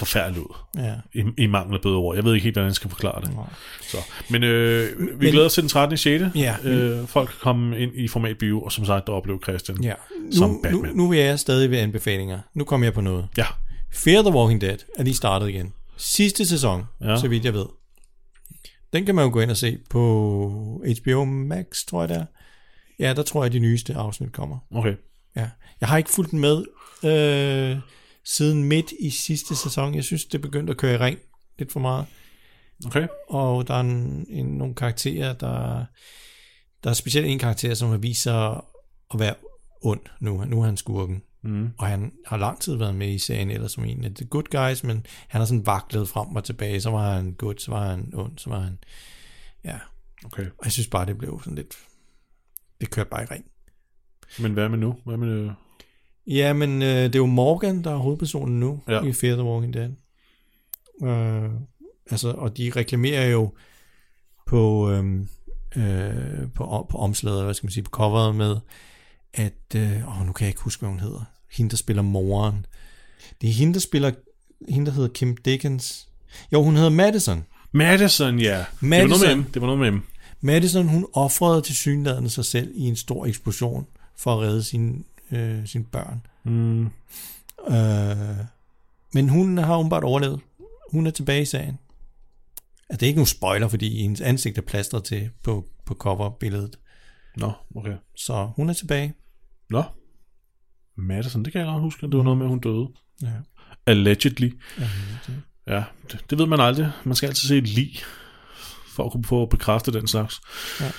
forfærdeligt 0.00 0.46
ud. 0.46 0.54
ja. 0.76 0.94
I, 1.14 1.24
i 1.38 1.46
mangel 1.46 1.74
af 1.74 1.80
bedre 1.80 1.96
ord. 1.96 2.16
Jeg 2.16 2.24
ved 2.24 2.34
ikke 2.34 2.44
helt, 2.44 2.54
hvordan 2.56 2.66
jeg 2.68 2.74
skal 2.74 2.90
forklare 2.90 3.20
det. 3.20 3.34
Nej. 3.34 3.44
Så. 3.80 3.96
Men 4.30 4.42
øh, 4.42 4.98
vi 5.00 5.04
Men- 5.16 5.30
glæder 5.30 5.46
os 5.46 5.54
til 5.54 5.62
den 5.62 5.68
13. 5.68 5.96
6. 5.98 6.24
Ja. 6.34 6.56
Øh, 6.64 7.06
folk 7.08 7.28
kan 7.28 7.38
komme 7.40 7.78
ind 7.78 7.92
i 7.94 8.08
format 8.08 8.38
bio, 8.38 8.60
og 8.62 8.72
som 8.72 8.84
sagt, 8.84 9.06
der 9.06 9.12
oplever 9.12 9.38
Christian. 9.38 9.82
ja. 9.84 9.94
Som 10.32 10.50
Nu, 10.50 10.56
nu, 10.56 10.62
Batman. 10.62 10.94
nu 10.94 11.10
er 11.12 11.24
jeg 11.24 11.38
stadig 11.38 11.70
ved 11.70 11.78
anbefalinger. 11.78 12.38
Nu 12.54 12.64
kommer 12.64 12.86
jeg 12.86 12.94
på 12.94 13.00
noget. 13.00 13.28
ja. 13.36 13.46
Fear 13.92 14.22
the 14.22 14.32
Walking 14.34 14.60
Dead 14.60 14.78
er 14.98 15.02
lige 15.02 15.14
startet 15.14 15.48
igen. 15.48 15.72
Sidste 15.96 16.46
sæson, 16.46 16.84
Ja. 17.00 17.16
så 17.16 17.28
vidt 17.28 17.44
jeg 17.44 17.54
ved. 17.54 17.66
Den 18.92 19.06
kan 19.06 19.14
man 19.14 19.24
jo 19.24 19.30
gå 19.32 19.40
ind 19.40 19.50
og 19.50 19.56
se 19.56 19.78
på 19.90 20.84
HBO 21.02 21.24
Max, 21.24 21.64
tror 21.88 22.02
jeg 22.02 22.08
det 22.08 22.16
er. 22.16 22.24
Ja, 22.98 23.14
der 23.14 23.22
tror 23.22 23.44
jeg, 23.44 23.52
de 23.52 23.58
nyeste 23.58 23.94
afsnit 23.94 24.32
kommer. 24.32 24.58
Okay. 24.74 24.94
Ja. 25.36 25.48
Jeg 25.80 25.88
har 25.88 25.98
ikke 25.98 26.10
fulgt 26.10 26.32
med 26.32 26.64
øh, 27.04 27.76
siden 28.24 28.64
midt 28.64 28.92
i 29.00 29.10
sidste 29.10 29.56
sæson. 29.56 29.94
Jeg 29.94 30.04
synes, 30.04 30.24
det 30.24 30.42
begyndte 30.42 30.70
at 30.70 30.76
køre 30.76 30.94
i 30.94 30.96
ring 30.96 31.18
lidt 31.58 31.72
for 31.72 31.80
meget. 31.80 32.06
Okay. 32.86 33.08
Og 33.28 33.68
der 33.68 33.74
er 33.74 33.80
en, 33.80 34.26
en, 34.28 34.46
nogle 34.46 34.74
karakterer, 34.74 35.32
der... 35.32 35.84
Der 36.84 36.90
er 36.90 36.94
specielt 36.94 37.26
en 37.26 37.38
karakter, 37.38 37.74
som 37.74 37.90
har 37.90 37.96
vist 37.96 38.22
sig 38.22 38.60
at 39.14 39.18
være 39.18 39.34
ond 39.82 40.00
nu. 40.20 40.44
Nu 40.44 40.60
er 40.60 40.64
han 40.64 40.76
skurken. 40.76 41.22
Mm. 41.42 41.70
Og 41.78 41.86
han 41.86 42.12
har 42.26 42.36
lang 42.36 42.60
tid 42.60 42.76
været 42.76 42.94
med 42.94 43.08
i 43.08 43.18
serien, 43.18 43.50
eller 43.50 43.68
som 43.68 43.84
en 43.84 44.04
af 44.04 44.14
the 44.14 44.26
good 44.26 44.44
guys, 44.50 44.84
men 44.84 45.06
han 45.28 45.40
har 45.40 45.46
sådan 45.46 45.66
vaklet 45.66 46.08
frem 46.08 46.36
og 46.36 46.44
tilbage. 46.44 46.80
Så 46.80 46.90
var 46.90 47.14
han 47.14 47.32
good, 47.32 47.54
så 47.58 47.70
var 47.70 47.90
han 47.90 48.12
ond, 48.14 48.38
så 48.38 48.50
var 48.50 48.60
han... 48.60 48.78
Ja, 49.64 49.78
okay. 50.24 50.46
og 50.46 50.64
jeg 50.64 50.72
synes 50.72 50.88
bare, 50.88 51.06
det 51.06 51.18
blev 51.18 51.40
sådan 51.44 51.54
lidt... 51.54 51.78
Det 52.80 52.90
kørte 52.90 53.10
bare 53.10 53.22
i 53.22 53.26
ring. 53.26 53.44
Men 54.38 54.52
hvad 54.52 54.68
med 54.68 54.78
nu? 54.78 54.96
Hvad 55.04 55.16
med 55.16 55.50
Ja, 56.30 56.52
men 56.52 56.82
øh, 56.82 56.88
det 56.88 57.14
er 57.14 57.18
jo 57.18 57.26
Morgan, 57.26 57.84
der 57.84 57.90
er 57.90 57.96
hovedpersonen 57.96 58.60
nu 58.60 58.80
Ja. 58.88 59.02
i 59.02 59.12
Fear 59.12 59.34
the 59.34 59.44
Walking 59.44 59.74
Dead. 59.74 59.90
Øh, 61.04 61.50
altså, 62.10 62.30
og 62.30 62.56
de 62.56 62.72
reklamerer 62.76 63.26
jo 63.30 63.52
på, 64.46 64.90
øhm, 64.90 65.28
øh, 65.76 66.12
på, 66.54 66.86
på 66.90 66.98
omslaget, 66.98 67.44
hvad 67.44 67.54
skal 67.54 67.66
man 67.66 67.72
sige, 67.72 67.84
på 67.84 67.90
coveret 67.90 68.34
med, 68.34 68.56
at, 69.34 69.76
øh, 69.76 70.08
åh, 70.20 70.26
nu 70.26 70.32
kan 70.32 70.44
jeg 70.44 70.50
ikke 70.50 70.62
huske, 70.62 70.80
hvad 70.80 70.90
hun 70.90 71.00
hedder. 71.00 71.24
Hende, 71.52 71.70
der 71.70 71.76
spiller 71.76 72.02
moren. 72.02 72.66
Det 73.40 73.48
er 73.48 73.52
hende, 73.52 73.74
der 73.74 73.80
spiller, 73.80 74.10
hende, 74.68 74.86
der 74.86 74.92
hedder 74.92 75.08
Kim 75.08 75.36
Dickens. 75.36 76.08
Jo, 76.52 76.62
hun 76.62 76.76
hedder 76.76 76.90
Madison. 76.90 77.44
Madison, 77.72 78.38
ja. 78.38 78.64
Det 78.80 78.90
var 78.90 78.98
noget 78.98 79.20
med 79.20 79.36
Madison. 79.36 79.46
Det 79.54 79.62
var 79.62 79.76
noget 79.76 79.92
med. 79.92 80.00
Madison, 80.40 80.88
hun 80.88 81.06
offrede 81.12 81.62
til 81.62 81.74
synligheden 81.74 82.28
sig 82.30 82.44
selv 82.44 82.72
i 82.74 82.80
en 82.82 82.96
stor 82.96 83.26
eksplosion 83.26 83.86
for 84.16 84.32
at 84.34 84.38
redde 84.38 84.62
sine, 84.62 84.94
øh, 85.32 85.66
sine 85.66 85.84
børn. 85.84 86.26
Mm. 86.44 86.84
Øh, 87.74 88.44
men 89.14 89.28
hun 89.28 89.58
har 89.58 89.78
åbenbart 89.78 90.04
overlevet. 90.04 90.40
Hun 90.92 91.06
er 91.06 91.10
tilbage 91.10 91.42
i 91.42 91.44
sagen. 91.44 91.78
Altså, 92.88 93.00
det 93.00 93.02
er 93.02 93.06
ikke 93.06 93.18
nogen 93.18 93.26
spoiler, 93.26 93.68
fordi 93.68 94.02
hendes 94.02 94.20
ansigt 94.20 94.58
er 94.58 94.62
plastret 94.62 95.04
til 95.04 95.30
på, 95.42 95.66
på 95.86 95.94
coverbilledet. 95.94 96.78
Nå, 97.36 97.52
okay. 97.76 97.96
Så 98.16 98.50
hun 98.56 98.68
er 98.68 98.72
tilbage. 98.72 99.14
Nå. 99.70 99.82
Madison, 100.96 101.44
det 101.44 101.52
kan 101.52 101.60
jeg 101.60 101.68
godt 101.68 101.82
huske. 101.82 102.06
Det 102.06 102.16
var 102.16 102.22
noget 102.22 102.38
med, 102.38 102.46
at 102.46 102.50
hun 102.50 102.60
døde. 102.60 102.88
Ja. 103.22 103.32
Allegedly. 103.86 104.50
Ja, 105.66 105.84
det, 106.12 106.24
det 106.30 106.38
ved 106.38 106.46
man 106.46 106.60
aldrig. 106.60 106.90
Man 107.04 107.14
skal 107.14 107.26
altid 107.26 107.48
se 107.48 107.58
et 107.58 107.68
lig, 107.68 107.98
for 108.86 109.04
at 109.04 109.12
kunne 109.12 109.24
få 109.24 109.46
bekræftet 109.46 109.94
den 109.94 110.08
slags. 110.08 110.40
Ja. 110.80 110.90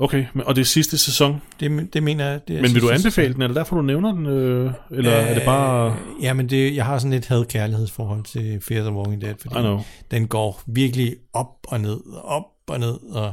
Okay, 0.00 0.26
og 0.34 0.54
det 0.56 0.60
er 0.60 0.64
sidste 0.66 0.98
sæson. 0.98 1.42
Det, 1.60 1.92
det 1.92 2.02
mener 2.02 2.26
jeg. 2.26 2.48
Det 2.48 2.56
er 2.56 2.62
Men 2.62 2.74
vil 2.74 2.82
du 2.82 2.90
anbefale 2.90 3.34
den? 3.34 3.42
Er 3.42 3.46
det 3.46 3.56
derfor, 3.56 3.76
du 3.76 3.82
nævner 3.82 4.12
den? 4.12 4.26
Øh, 4.26 4.72
eller 4.90 5.10
er 5.12 5.34
det 5.34 5.42
bare... 5.44 5.90
Øh, 6.18 6.24
ja, 6.24 6.32
men 6.32 6.48
det, 6.50 6.74
jeg 6.74 6.84
har 6.86 6.98
sådan 6.98 7.12
et 7.12 7.26
had-kærlighedsforhold 7.26 8.24
til 8.24 8.60
Fear 8.60 8.80
the 8.82 8.92
Walking 8.92 9.20
Dead, 9.22 9.34
fordi 9.40 9.84
den 10.10 10.28
går 10.28 10.62
virkelig 10.66 11.16
op 11.32 11.46
og 11.68 11.80
ned, 11.80 12.00
op 12.24 12.44
og 12.66 12.80
ned, 12.80 13.00
og 13.10 13.32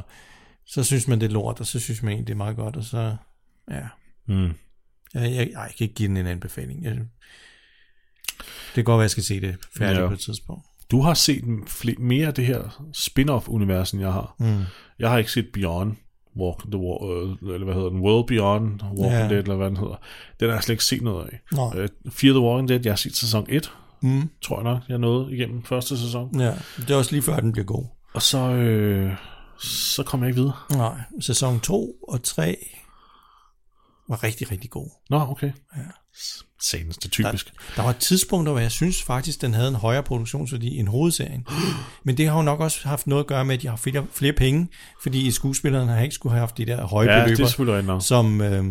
så 0.66 0.84
synes 0.84 1.08
man, 1.08 1.20
det 1.20 1.26
er 1.26 1.32
lort, 1.32 1.60
og 1.60 1.66
så 1.66 1.80
synes 1.80 2.02
man 2.02 2.10
egentlig, 2.12 2.26
det 2.26 2.32
er 2.32 2.36
meget 2.36 2.56
godt, 2.56 2.76
og 2.76 2.84
så, 2.84 3.16
ja. 3.70 3.82
Mm. 4.28 4.44
Jeg, 4.44 4.54
jeg, 5.14 5.30
jeg, 5.30 5.48
jeg 5.54 5.70
kan 5.78 5.84
ikke 5.84 5.94
give 5.94 6.08
den 6.08 6.16
en 6.16 6.26
anbefaling. 6.26 6.84
Jeg, 6.84 6.92
det 6.94 7.04
kan 8.74 8.84
godt 8.84 8.98
være, 8.98 9.02
jeg 9.02 9.10
skal 9.10 9.24
se 9.24 9.40
det 9.40 9.56
færdigt 9.78 10.00
Ja. 10.00 10.06
på 10.06 10.12
et 10.12 10.20
tidspunkt. 10.20 10.66
Du 10.90 11.00
har 11.00 11.14
set 11.14 11.44
mere 11.98 12.26
af 12.26 12.34
det 12.34 12.46
her 12.46 12.84
spin-off-univers, 12.94 13.92
end 13.92 14.00
jeg 14.02 14.12
har. 14.12 14.34
Mm. 14.38 14.62
Jeg 14.98 15.10
har 15.10 15.18
ikke 15.18 15.32
set 15.32 15.46
Beyond 15.52 15.96
Walk 16.36 16.58
the 16.70 16.78
Wall, 16.78 17.30
eller 17.54 17.64
hvad 17.64 17.74
hedder 17.74 17.88
den? 17.88 18.00
World 18.00 18.26
Beyond 18.26 18.82
Walking 18.82 19.10
Ja. 19.12 19.28
Dead, 19.28 19.42
eller 19.42 19.56
hvad 19.56 19.66
den 19.66 19.76
hedder. 19.76 19.96
Den 20.40 20.48
har 20.48 20.54
jeg 20.56 20.62
slet 20.62 20.72
ikke 20.72 20.84
set 20.84 21.02
noget 21.02 21.28
af. 21.32 21.40
Nå. 21.52 21.72
Øh, 21.76 21.88
Fear 22.10 22.32
the 22.32 22.40
Walking 22.40 22.68
Dead, 22.68 22.80
jeg 22.84 22.92
har 22.92 22.96
set 22.96 23.16
sæson 23.16 23.46
1, 23.48 23.72
Mm. 24.00 24.30
tror 24.42 24.56
jeg 24.56 24.64
nok, 24.64 24.82
jeg 24.88 24.98
nåede 24.98 25.34
igennem 25.36 25.62
første 25.64 25.98
sæson. 25.98 26.40
Ja, 26.40 26.54
det 26.76 26.90
er 26.90 26.96
også 26.96 27.12
lige 27.12 27.22
før, 27.22 27.40
den 27.40 27.52
bliver 27.52 27.64
god. 27.66 27.84
Og 28.14 28.22
så, 28.22 28.38
øh, 28.38 29.12
så 29.58 30.02
kom 30.02 30.20
jeg 30.20 30.28
ikke 30.28 30.40
videre. 30.40 30.56
Nej, 30.70 31.00
sæson 31.20 31.60
2 31.60 31.92
og 32.08 32.22
3 32.22 32.56
var 34.08 34.22
rigtig, 34.24 34.50
rigtig 34.50 34.70
god. 34.70 34.88
Nå, 35.10 35.20
okay. 35.20 35.52
Ja. 35.76 35.80
Senest, 36.62 37.02
det 37.02 37.08
er 37.08 37.10
typisk. 37.10 37.52
Der 37.76 37.82
var 37.82 37.90
et 37.90 37.96
tidspunkt, 37.96 38.48
hvor 38.48 38.58
jeg 38.58 38.70
synes 38.70 39.02
faktisk, 39.02 39.40
den 39.40 39.54
havde 39.54 39.68
en 39.68 39.74
højere 39.74 40.02
produktionsværdi 40.02 40.76
end 40.78 40.88
hovedserien. 40.88 41.46
Men 42.04 42.16
det 42.16 42.28
har 42.28 42.36
jo 42.36 42.42
nok 42.42 42.60
også 42.60 42.88
haft 42.88 43.06
noget 43.06 43.22
at 43.22 43.26
gøre 43.26 43.44
med, 43.44 43.54
at 43.54 43.62
de 43.62 43.68
har 43.68 43.76
flere, 43.76 44.06
flere 44.12 44.32
penge, 44.32 44.68
fordi 45.02 45.30
skuespillerne 45.30 45.92
har 45.92 46.00
ikke 46.02 46.14
skulle 46.14 46.32
have 46.32 46.40
haft 46.40 46.58
de 46.58 46.64
der 46.66 46.86
høje 46.86 47.06
Ja, 47.10 47.14
det 47.14 47.40
er 47.40 47.54
beløber, 47.56 47.82
nok. 47.82 48.02
som 48.02 48.40
øh, 48.40 48.64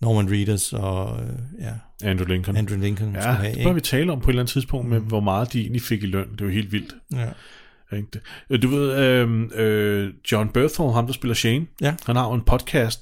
Norman 0.00 0.30
Reedus 0.32 0.72
og 0.72 1.20
øh, 1.22 1.28
ja, 1.60 2.08
Andrew 2.10 2.26
Lincoln. 2.28 2.56
Andrew 2.56 2.78
Lincoln 2.80 3.14
ja, 3.14 3.20
skulle 3.20 3.36
have. 3.36 3.54
det 3.54 3.64
bør 3.64 3.72
vi 3.72 3.80
tale 3.80 4.12
om 4.12 4.20
på 4.20 4.24
et 4.26 4.28
eller 4.32 4.42
andet 4.42 4.52
tidspunkt, 4.52 4.88
med 4.88 5.00
hvor 5.00 5.20
meget 5.20 5.52
de 5.52 5.60
egentlig 5.60 5.82
fik 5.82 6.02
i 6.02 6.06
løn. 6.06 6.32
Det 6.32 6.40
jo 6.40 6.48
helt 6.48 6.72
vildt. 6.72 6.94
Ja. 7.12 7.28
Det- 7.90 8.20
Øh, 8.50 8.62
Du 8.62 8.68
ved, 8.68 8.92
øh, 8.98 9.40
øh, 9.54 10.10
John 10.32 10.48
Berthel, 10.48 10.92
ham 10.92 11.06
der 11.06 11.12
spiller 11.12 11.34
Shane, 11.34 11.66
Ja. 11.80 11.94
han 12.06 12.16
har 12.16 12.28
jo 12.28 12.32
en 12.34 12.42
podcast, 12.46 13.00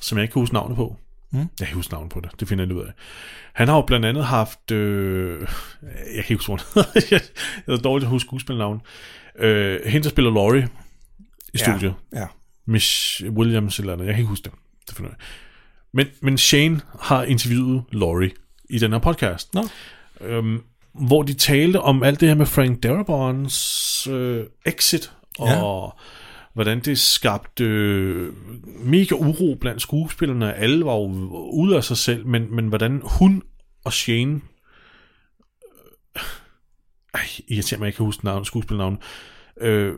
som 0.00 0.18
jeg 0.18 0.22
ikke 0.22 0.32
kan 0.32 0.40
huske 0.42 0.54
navnet 0.54 0.76
på. 0.76 0.96
Mm. 1.32 1.38
Jeg 1.60 1.66
kan 1.68 1.74
huske 1.74 1.92
navnet 1.92 2.12
på 2.12 2.20
det, 2.20 2.30
det 2.40 2.48
finder 2.48 2.64
jeg 2.64 2.74
ud 2.74 2.82
af. 2.82 2.92
Han 3.52 3.68
har 3.68 3.74
jo 3.76 3.82
blandt 3.82 4.06
andet 4.06 4.24
haft, 4.24 4.70
øh, 4.70 5.40
jeg 6.16 6.24
kan 6.24 6.34
ikke 6.34 6.46
huske, 6.46 6.66
jeg 7.10 7.20
er 7.66 7.76
dårligt 7.76 8.04
at 8.06 8.10
huske 8.10 8.26
skuespillernavn. 8.26 8.80
Øh, 9.38 9.80
hende, 9.86 10.04
der 10.04 10.10
spiller 10.10 10.30
Laurie 10.30 10.68
i 11.54 11.58
studiet. 11.58 11.94
Ja. 12.14 12.26
Miss 12.66 13.22
Williams 13.24 13.78
eller 13.78 13.92
andet, 13.92 14.06
jeg 14.06 14.14
kan 14.14 14.20
ikke 14.20 14.28
huske 14.28 14.44
det. 14.44 14.52
det 14.88 14.96
finder 14.96 15.10
jeg. 15.10 15.18
Men, 15.94 16.06
men 16.22 16.38
Shane 16.38 16.80
har 17.00 17.22
interviewet 17.24 17.84
Laurie 17.92 18.30
i 18.70 18.78
den 18.78 18.92
her 18.92 18.98
podcast. 18.98 19.54
Nå. 19.54 19.62
Øhm, 20.20 20.60
hvor 21.06 21.22
de 21.22 21.32
talte 21.34 21.80
om 21.80 22.02
alt 22.02 22.20
det 22.20 22.28
her 22.28 22.34
med 22.36 22.46
Frank 22.46 22.86
Darabont's 22.86 24.10
øh, 24.10 24.46
exit, 24.66 25.12
og 25.38 25.48
Ja. 25.48 26.02
hvordan 26.54 26.80
det 26.80 26.98
skabte 26.98 27.64
øh, 27.64 28.32
mega 28.82 29.14
uro 29.14 29.56
blandt 29.60 29.82
skuespillerne. 29.82 30.54
Alle 30.54 30.84
var 30.84 30.92
jo 30.94 31.06
ude 31.52 31.76
af 31.76 31.84
sig 31.84 31.96
selv, 31.96 32.26
men, 32.26 32.54
men 32.54 32.68
hvordan 32.68 33.00
hun 33.04 33.42
og 33.84 33.92
Shane 33.92 34.40
øh, 36.16 36.22
ej, 37.14 37.20
irriterer 37.48 37.78
mig, 37.80 37.86
jeg 37.86 37.94
kan 37.94 38.04
huske 38.06 38.24
navn, 38.24 38.44
skuespilnavn, 38.44 38.98
øh, 39.60 39.94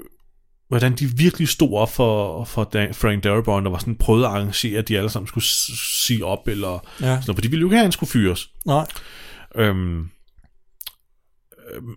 hvordan 0.69 0.93
de 0.93 1.06
virkelig 1.16 1.48
stod 1.48 1.73
op 1.74 1.90
for, 1.93 2.44
for 2.44 2.65
Dan, 2.65 2.94
Frank 2.94 3.24
Darabont, 3.24 3.66
og 3.66 3.73
var 3.73 3.78
sådan 3.78 3.97
prøvede 3.97 4.27
at 4.27 4.32
arrangere, 4.32 4.78
at 4.78 4.89
de 4.89 4.98
alle 4.98 5.11
sammen 5.11 5.27
skulle 5.27 5.44
sige 5.44 6.24
op, 6.24 6.48
eller 6.48 6.69
Ja. 6.73 6.78
sådan 7.06 7.11
noget, 7.27 7.36
for 7.36 7.43
de 7.43 7.51
ville 7.51 7.61
jo 7.61 7.66
ikke 7.66 7.77
have, 7.77 7.81
at 7.82 7.86
han 7.86 7.93
skulle 7.93 8.11
fyres. 8.11 8.51
Nej. 8.66 8.86
Øhm, 9.56 10.09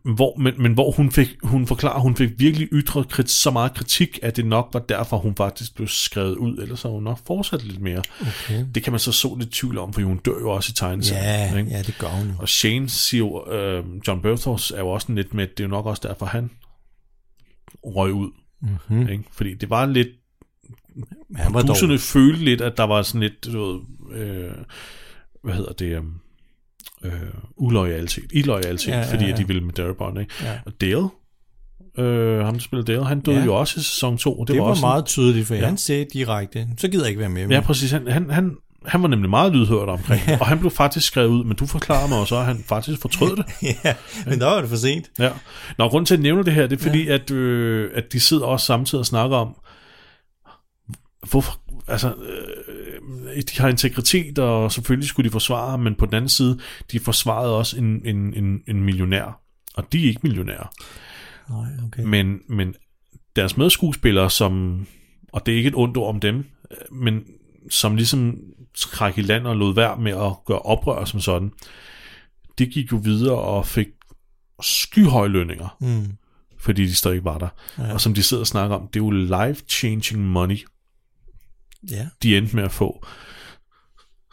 hvor, 0.03 0.37
men, 0.37 0.53
men 0.57 0.73
hvor 0.73 0.91
hun 0.91 1.11
fik, 1.11 1.35
hun 1.43 1.67
forklarer, 1.67 1.99
hun 1.99 2.15
fik 2.15 2.29
virkelig 2.37 2.67
ytret 2.71 3.09
krit, 3.09 3.29
så 3.29 3.51
meget 3.51 3.73
kritik, 3.73 4.19
at 4.21 4.35
det 4.35 4.45
nok 4.45 4.69
var 4.73 4.79
derfor, 4.79 5.17
hun 5.17 5.35
faktisk 5.35 5.75
blev 5.75 5.87
skrevet 5.87 6.35
ud, 6.35 6.57
ellers 6.57 6.81
har 6.81 6.89
hun 6.89 7.03
nok 7.03 7.19
fortsat 7.27 7.63
lidt 7.63 7.81
mere. 7.81 8.01
Okay. 8.21 8.65
Det 8.75 8.83
kan 8.83 8.93
man 8.93 8.99
så 8.99 9.11
så 9.11 9.35
lidt 9.39 9.51
tvivl 9.51 9.77
om, 9.77 9.93
for 9.93 10.01
hun 10.01 10.17
dør 10.17 10.39
jo 10.39 10.49
også 10.49 10.71
i 10.71 10.75
tegneserien. 10.75 11.53
Ja, 11.53 11.57
ikke? 11.59 11.71
ja, 11.71 11.81
det 11.81 11.95
gør 11.99 12.07
hun 12.07 12.27
jo. 12.27 12.33
Og 12.39 12.49
Shane 12.49 12.89
siger 12.89 13.19
jo, 13.19 13.51
øh, 13.51 13.85
John 14.07 14.21
Berthos 14.21 14.71
er 14.71 14.79
jo 14.79 14.87
også 14.87 15.13
lidt 15.13 15.33
med, 15.33 15.43
at 15.43 15.49
det 15.57 15.63
er 15.63 15.67
jo 15.67 15.71
nok 15.71 15.85
også 15.85 16.01
derfor, 16.07 16.25
han 16.25 16.49
røg 17.83 18.13
ud. 18.13 18.31
Mm-hmm. 18.61 19.09
Ikke? 19.09 19.23
Fordi 19.31 19.53
det 19.53 19.69
var 19.69 19.85
lidt, 19.85 20.07
Han 21.35 21.53
var 21.53 21.61
dog... 21.61 21.99
følte 21.99 22.43
lidt, 22.45 22.61
at 22.61 22.77
der 22.77 22.83
var 22.83 23.01
sådan 23.01 23.21
lidt, 23.21 23.45
du 23.45 23.65
ved, 23.65 23.79
øh, 24.19 24.51
hvad 25.43 25.53
hedder 25.53 25.73
det, 25.73 25.85
øh, 25.85 26.03
øh, 27.03 27.11
uloyalitet, 27.57 28.23
illoyalitet, 28.31 28.87
Ja, 28.87 28.91
ja, 28.93 28.99
ja, 28.99 29.05
ja, 29.07 29.13
fordi 29.13 29.25
ja. 29.25 29.31
at 29.31 29.37
de 29.37 29.47
ville 29.47 29.61
med 29.63 29.73
Darabont, 29.73 30.19
ikke? 30.19 30.33
Ja. 30.43 30.59
Og 30.65 30.71
Dale, 30.81 31.09
øh, 31.97 32.45
ham 32.45 32.53
der 32.53 32.59
spillede 32.61 32.93
Dale, 32.93 33.05
han 33.05 33.19
døde 33.19 33.35
Ja. 33.35 33.39
ja. 33.41 33.45
jo 33.45 33.55
også 33.55 33.79
i 33.79 33.83
sæson 33.83 34.17
2. 34.17 34.39
Det, 34.39 34.47
Det 34.47 34.61
var, 34.61 34.67
også 34.67 34.81
meget 34.85 35.05
tydeligt, 35.05 35.47
for 35.47 35.53
ja. 35.53 35.59
Ja. 35.59 35.65
han 35.67 35.77
sagde 35.77 36.05
direkte, 36.13 36.67
så 36.77 36.87
gider 36.87 37.03
jeg 37.03 37.09
ikke 37.09 37.19
være 37.19 37.29
med. 37.29 37.47
Ja, 37.49 37.59
præcis. 37.61 37.91
Han, 37.91 38.07
han, 38.07 38.29
han, 38.29 38.55
han 38.85 39.01
var 39.01 39.07
nemlig 39.07 39.29
meget 39.29 39.51
lydhørt 39.53 39.89
omkring 39.89 40.25
det, 40.25 40.39
og 40.39 40.47
han 40.47 40.59
blev 40.59 40.71
faktisk 40.71 41.07
skrevet 41.07 41.27
ud, 41.29 41.43
men 41.43 41.55
du 41.57 41.65
forklarer 41.65 42.07
mig 42.07 42.19
også, 42.19 42.35
at 42.35 42.45
han 42.45 42.63
faktisk 42.65 43.01
fortrød 43.01 43.35
det. 43.35 43.45
ja, 43.85 43.93
men 44.25 44.39
der 44.39 44.45
var 44.45 44.61
det 44.61 44.69
for 44.69 44.77
sent. 44.77 45.11
Ja. 45.19 45.29
Nå, 45.77 45.87
grund 45.89 46.05
til 46.05 46.13
at 46.13 46.17
jeg 46.17 46.23
nævner 46.23 46.43
det 46.43 46.53
her, 46.53 46.67
det 46.67 46.79
er 46.79 46.83
fordi, 46.83 47.03
ja. 47.03 47.13
at, 47.13 47.31
øh, 47.31 47.91
at 47.93 48.13
de 48.13 48.19
sidder 48.19 48.45
også 48.45 48.65
samtidig 48.65 48.99
og 48.99 49.05
snakker 49.05 49.37
om, 49.37 49.55
hvorfor, 51.29 51.59
altså, 51.87 52.07
øh, 52.07 52.66
de 53.35 53.61
har 53.61 53.67
integritet, 53.67 54.39
og 54.39 54.71
selvfølgelig 54.71 55.09
skulle 55.09 55.29
de 55.29 55.31
forsvare 55.31 55.77
men 55.77 55.95
på 55.95 56.05
den 56.05 56.13
anden 56.13 56.29
side, 56.29 56.59
de 56.91 56.99
forsvarede 56.99 57.57
også 57.57 57.77
en, 57.77 58.01
en, 58.05 58.33
en, 58.33 58.61
en 58.67 58.81
millionær, 58.81 59.41
og 59.75 59.91
de 59.91 60.03
er 60.03 60.07
ikke 60.07 60.19
millionærer. 60.23 60.71
Nej, 61.49 61.67
okay. 61.87 62.03
Men, 62.03 62.39
men 62.49 62.75
deres 63.35 63.57
medskuespillere, 63.57 64.29
som, 64.29 64.85
og 65.33 65.45
det 65.45 65.51
er 65.51 65.57
ikke 65.57 65.67
et 65.67 65.75
ondt 65.75 65.97
ord 65.97 66.09
om 66.09 66.19
dem, 66.19 66.45
men 66.91 67.23
som 67.69 67.95
ligesom 67.95 68.37
træk 68.77 69.17
i 69.17 69.21
land 69.21 69.47
og 69.47 69.55
lod 69.55 69.75
være 69.75 69.97
med 69.97 70.11
at 70.11 70.31
gøre 70.45 70.59
oprør 70.59 71.05
som 71.05 71.19
sådan, 71.19 71.51
de 72.57 72.65
gik 72.65 72.91
jo 72.91 72.97
videre 72.97 73.37
og 73.37 73.65
fik 73.65 73.87
skyhøje 74.61 75.29
lønninger, 75.29 75.77
Mm. 75.81 76.11
fordi 76.59 76.85
de 76.85 76.95
stadig 76.95 77.23
var 77.23 77.37
der. 77.37 77.47
Ja. 77.77 77.93
Og 77.93 78.01
som 78.01 78.13
de 78.13 78.23
sidder 78.23 78.41
og 78.41 78.47
snakker 78.47 78.75
om, 78.75 78.87
det 78.87 78.99
er 78.99 79.03
jo 79.05 79.09
life-changing 79.11 80.19
money, 80.19 80.57
Ja. 81.91 82.07
de 82.23 82.37
endte 82.37 82.55
med 82.55 82.63
at 82.63 82.71
få. 82.71 83.05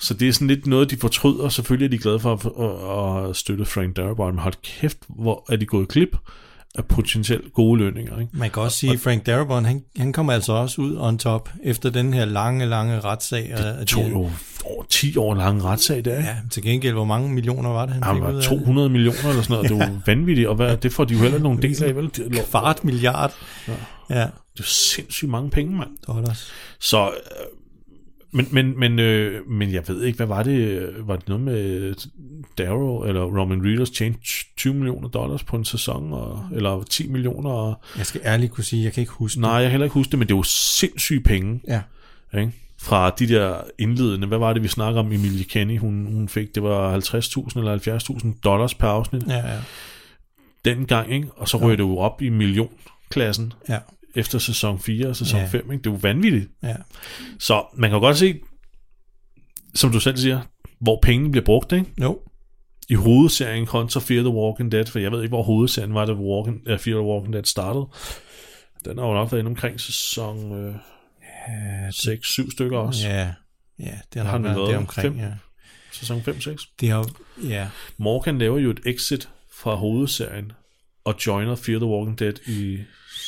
Så 0.00 0.14
det 0.14 0.28
er 0.28 0.32
sådan 0.32 0.48
lidt 0.48 0.66
noget, 0.66 0.90
de 0.90 0.96
fortryder. 0.96 1.48
Selvfølgelig 1.48 1.86
er 1.86 1.90
de 1.90 1.98
glade 1.98 2.20
for 2.20 2.32
at, 2.32 3.30
at, 3.30 3.36
støtte 3.36 3.64
Frank 3.64 3.96
Darabont, 3.96 4.34
men 4.34 4.42
hold 4.42 4.54
kæft, 4.62 4.98
hvor 5.08 5.46
er 5.52 5.56
de 5.56 5.66
gået 5.66 5.88
glip 5.88 6.16
af 6.74 6.84
potentielt 6.84 7.52
gode 7.52 7.78
lønninger. 7.78 8.20
Ikke? 8.20 8.36
Man 8.36 8.50
kan 8.50 8.62
også 8.62 8.78
sige, 8.78 8.92
at 8.92 9.00
Frank 9.00 9.26
Darabont, 9.26 9.66
han, 9.66 9.82
han 9.96 10.12
kommer 10.12 10.32
altså 10.32 10.52
også 10.52 10.80
ud 10.80 10.96
on 10.96 11.18
top, 11.18 11.50
efter 11.64 11.90
den 11.90 12.14
her 12.14 12.24
lange, 12.24 12.66
lange 12.66 13.00
retssag. 13.00 13.54
Det 13.58 13.76
og 13.80 13.86
tog 13.86 14.10
jo 14.10 14.30
over 14.64 14.84
10 14.90 15.16
år 15.16 15.34
lang 15.34 15.64
retssag 15.64 16.04
der. 16.04 16.14
Ja. 16.14 16.20
Ja, 16.20 16.36
til 16.50 16.62
gengæld, 16.62 16.94
hvor 16.94 17.04
mange 17.04 17.32
millioner 17.32 17.70
var 17.70 17.86
det, 17.86 17.94
han 17.94 18.02
Han 18.02 18.16
fik 18.16 18.22
ud 18.22 18.32
var 18.32 18.38
af 18.38 18.44
200 18.44 18.88
millioner 18.88 19.28
eller 19.28 19.42
sådan 19.42 19.54
noget. 19.54 19.70
Det 19.70 19.80
er 19.80 19.94
jo 19.94 20.00
vanvittigt, 20.06 20.48
og 20.48 20.54
hvad, 20.54 20.76
det 20.76 20.92
får 20.92 21.04
de 21.04 21.14
jo 21.14 21.20
heller 21.20 21.38
nogen 21.38 21.62
del 21.62 21.84
af, 21.84 21.96
vel? 21.96 22.04
Det 22.04 22.16
det? 22.16 22.46
Kvart 22.50 22.84
milliard. 22.84 23.34
Ja. 23.68 23.72
ja, 24.20 24.26
det 24.56 24.60
er 24.60 24.68
sindssygt 24.68 25.30
mange 25.30 25.50
penge, 25.50 25.76
mand. 25.76 25.90
dollars. 26.06 26.52
Så, 26.80 27.06
øh, 27.08 27.14
men, 28.32 28.48
men, 28.50 28.78
men, 28.80 28.98
øh, 28.98 29.48
men 29.48 29.72
jeg 29.72 29.82
ved 29.88 30.02
ikke, 30.02 30.16
hvad 30.16 30.26
var 30.26 30.42
det? 30.42 30.58
øh, 30.58 31.08
Var 31.08 31.16
det 31.16 31.28
noget 31.28 31.42
med 31.44 31.94
Darrow 32.58 33.02
eller 33.04 33.22
Roman 33.40 33.64
Reedus 33.66 33.90
tjente 33.90 34.18
20 34.56 34.74
millioner 34.74 35.08
dollars 35.08 35.44
på 35.44 35.56
en 35.56 35.64
sæson, 35.64 36.12
og, 36.12 36.48
eller 36.52 36.82
10 36.82 37.08
millioner? 37.08 37.50
Og, 37.50 37.74
Jeg 37.98 38.06
skal 38.06 38.20
ærligt 38.24 38.52
kunne 38.52 38.64
sige, 38.64 38.84
jeg 38.84 38.92
kan 38.92 39.00
ikke 39.00 39.12
huske 39.12 39.40
nej, 39.40 39.50
jeg 39.52 39.62
kan 39.62 39.70
heller 39.70 39.84
ikke 39.84 39.94
huske 39.94 40.10
det, 40.10 40.18
men 40.18 40.28
det 40.28 40.34
jo 40.34 40.42
sindssyge 40.42 41.20
penge. 41.20 41.60
det. 41.66 41.80
Ja. 42.32 42.40
Ikke? 42.40 42.52
Fra 42.80 43.10
de 43.10 43.28
der 43.28 43.56
indledende, 43.78 44.26
hvad 44.26 44.38
var 44.38 44.52
det, 44.52 44.62
vi 44.62 44.68
snakker 44.68 45.00
om, 45.00 45.06
Emilie 45.12 45.44
Kenny, 45.44 45.78
hun, 45.78 46.06
hun 46.12 46.28
fik, 46.28 46.54
det 46.54 46.62
var 46.62 46.96
50.000 46.98 47.58
eller 47.58 47.98
70.000 48.34 48.40
dollars 48.44 48.74
per 48.74 48.88
afsnit 48.88 49.22
Ja, 49.28 49.36
ja, 49.36 49.60
dengang, 50.64 51.12
ikke? 51.12 51.28
og 51.36 51.48
så 51.48 51.56
ryger 51.56 51.76
det 51.76 51.82
jo 51.82 51.98
op 51.98 52.22
i 52.22 52.28
millionklassen 52.28 53.52
ja, 53.68 53.78
efter 54.14 54.38
sæson 54.38 54.78
4 54.80 55.08
og 55.08 55.16
sæson 55.16 55.38
Ja. 55.38 55.44
ja. 55.44 55.48
5. 55.50 55.72
Ikke? 55.72 55.82
Det 55.82 55.90
er 55.90 55.94
jo 55.94 55.98
vanvittigt. 56.02 56.50
ja. 56.62 56.76
Så 57.38 57.64
man 57.74 57.90
kan 57.90 57.96
jo 57.96 58.00
godt 58.00 58.16
se, 58.18 58.40
som 59.74 59.92
du 59.92 60.00
selv 60.00 60.16
siger, 60.16 60.40
hvor 60.80 60.98
pengene 61.02 61.30
bliver 61.30 61.44
brugt, 61.44 61.72
ikke? 61.72 61.86
Jo, 62.02 62.20
I 62.88 62.94
hovedserien 62.94 63.66
kontra 63.66 64.00
Fear 64.00 64.20
the 64.22 64.28
Walking 64.32 64.72
Dead, 64.72 64.86
for 64.86 64.98
jeg 64.98 65.12
ved 65.12 65.22
ikke, 65.22 65.28
hvor 65.30 65.42
hovedserien 65.42 65.94
var, 65.94 66.04
da 66.04 66.12
Walking, 66.12 66.56
uh, 66.72 66.78
Fear 66.78 66.96
the 66.96 67.06
Walking 67.06 67.32
Dead 67.32 67.44
startede. 67.44 67.86
Den 68.84 68.98
har 68.98 69.06
jo 69.06 69.14
nok 69.14 69.32
været 69.32 69.40
inde 69.40 69.48
omkring 69.48 69.80
sæson 69.80 70.52
øh, 70.68 70.74
6-7 71.88 72.52
stykker 72.52 72.78
også. 72.78 73.08
ja, 73.08 73.32
ja, 73.78 73.98
det 74.14 74.22
har 74.22 74.30
Har 74.30 74.38
nok 74.38 74.56
været 74.56 74.76
omkring, 74.76 75.14
fem? 75.14 75.24
ja. 75.24 75.32
Sæson 75.92 76.20
5-6. 76.20 76.74
Det 76.80 76.90
har, 76.90 77.10
ja, 77.48 77.68
Morgan 77.98 78.38
laver 78.38 78.58
jo 78.58 78.70
et 78.70 78.80
exit 78.86 79.28
fra 79.52 79.74
hovedserien, 79.74 80.52
og 81.04 81.14
joiner 81.26 81.54
Fear 81.54 81.78
the 81.78 81.86
Walking 81.88 82.18
Dead 82.18 82.48
i 82.48 82.78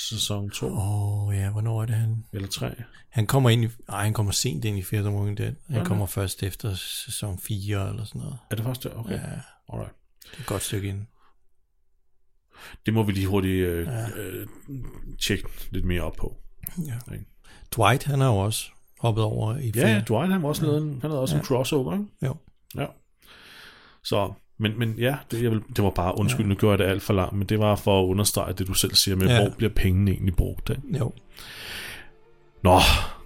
sæson 0.09 0.51
2 0.51 0.67
åh 0.67 1.27
oh, 1.29 1.35
ja, 1.37 1.51
hvornår 1.51 1.83
er 1.83 1.87
det 1.87 1.95
han? 1.95 2.25
eller 2.33 2.49
3. 2.49 2.75
Han 3.09 3.27
kommer 3.27 3.51
ind 3.51 3.65
i, 3.65 3.69
nej, 3.89 4.03
han 4.05 4.13
kommer 4.13 4.33
sent 4.33 4.65
ind 4.65 4.79
i 4.79 4.83
Fear 4.83 5.03
the 5.03 5.11
Walking 5.11 5.39
Dead. 5.39 5.53
Han 5.67 5.77
Okay. 5.77 5.87
kommer 5.87 6.07
først 6.07 6.43
efter 6.43 6.75
sæson 6.75 7.39
4 7.39 7.89
eller 7.89 8.05
sådan 8.05 8.21
noget. 8.21 8.39
Er 8.51 8.57
det 8.57 8.65
først 8.65 8.83
der? 8.83 8.91
Okay. 8.95 9.13
Ja, 9.13 9.17
Ja. 9.31 9.41
Alright. 9.73 9.95
det 10.23 10.37
er 10.37 10.41
et 10.41 10.47
godt 10.47 10.63
stykke 10.63 10.89
ind. 10.89 11.07
Det 12.87 12.95
må 12.95 13.03
vi 13.03 13.13
lige 13.13 13.27
hurtigt 13.27 13.67
øh, 13.67 13.87
Ja. 13.87 14.01
ja. 14.01 14.09
øh, 14.19 14.47
tjekke 15.23 15.49
lidt 15.71 15.85
mere 15.85 16.03
op 16.03 16.13
på. 16.19 16.37
Ja. 16.87 16.99
Dwight, 17.77 18.05
han 18.05 18.21
har 18.21 18.27
jo 18.29 18.37
også 18.37 18.71
hoppet 19.01 19.25
over 19.25 19.57
i 19.57 19.73
Ja, 19.75 19.89
ja, 19.89 20.01
Dwight 20.09 20.33
han 20.33 20.41
har 20.41 20.49
også 20.49 20.63
lavet 20.67 20.83
en, 20.83 21.01
han 21.01 21.11
havde 21.11 21.21
også 21.21 21.35
ja. 21.35 21.41
en 21.41 21.47
crossover, 21.47 21.93
ikke? 21.93 22.07
Jo. 22.23 22.37
Ja. 22.77 22.87
Så, 24.05 24.33
men, 24.59 24.73
men 24.79 24.95
ja, 24.99 25.15
det, 25.31 25.43
jeg 25.43 25.51
vil, 25.51 25.61
det 25.77 25.85
var 25.85 25.91
bare, 25.91 26.19
undskyld, 26.19 26.47
ja. 26.47 26.49
nu 26.49 26.55
gjorde 26.55 26.71
jeg 26.73 26.79
det 26.79 26.85
alt 26.95 27.03
for 27.03 27.13
langt, 27.15 27.33
men 27.37 27.47
det 27.47 27.59
var 27.59 27.77
for 27.77 28.03
at 28.03 28.07
understrege 28.07 28.53
det, 28.53 28.67
du 28.69 28.75
selv 28.75 28.95
siger 28.95 29.17
med, 29.17 29.27
Ja. 29.27 29.41
hvor 29.41 29.51
bliver 29.57 29.73
pengene 29.77 30.11
egentlig 30.11 30.37
brugt? 30.37 30.71
Ikke? 30.71 30.99
Jo. 30.99 31.13
Nå, 32.65 32.79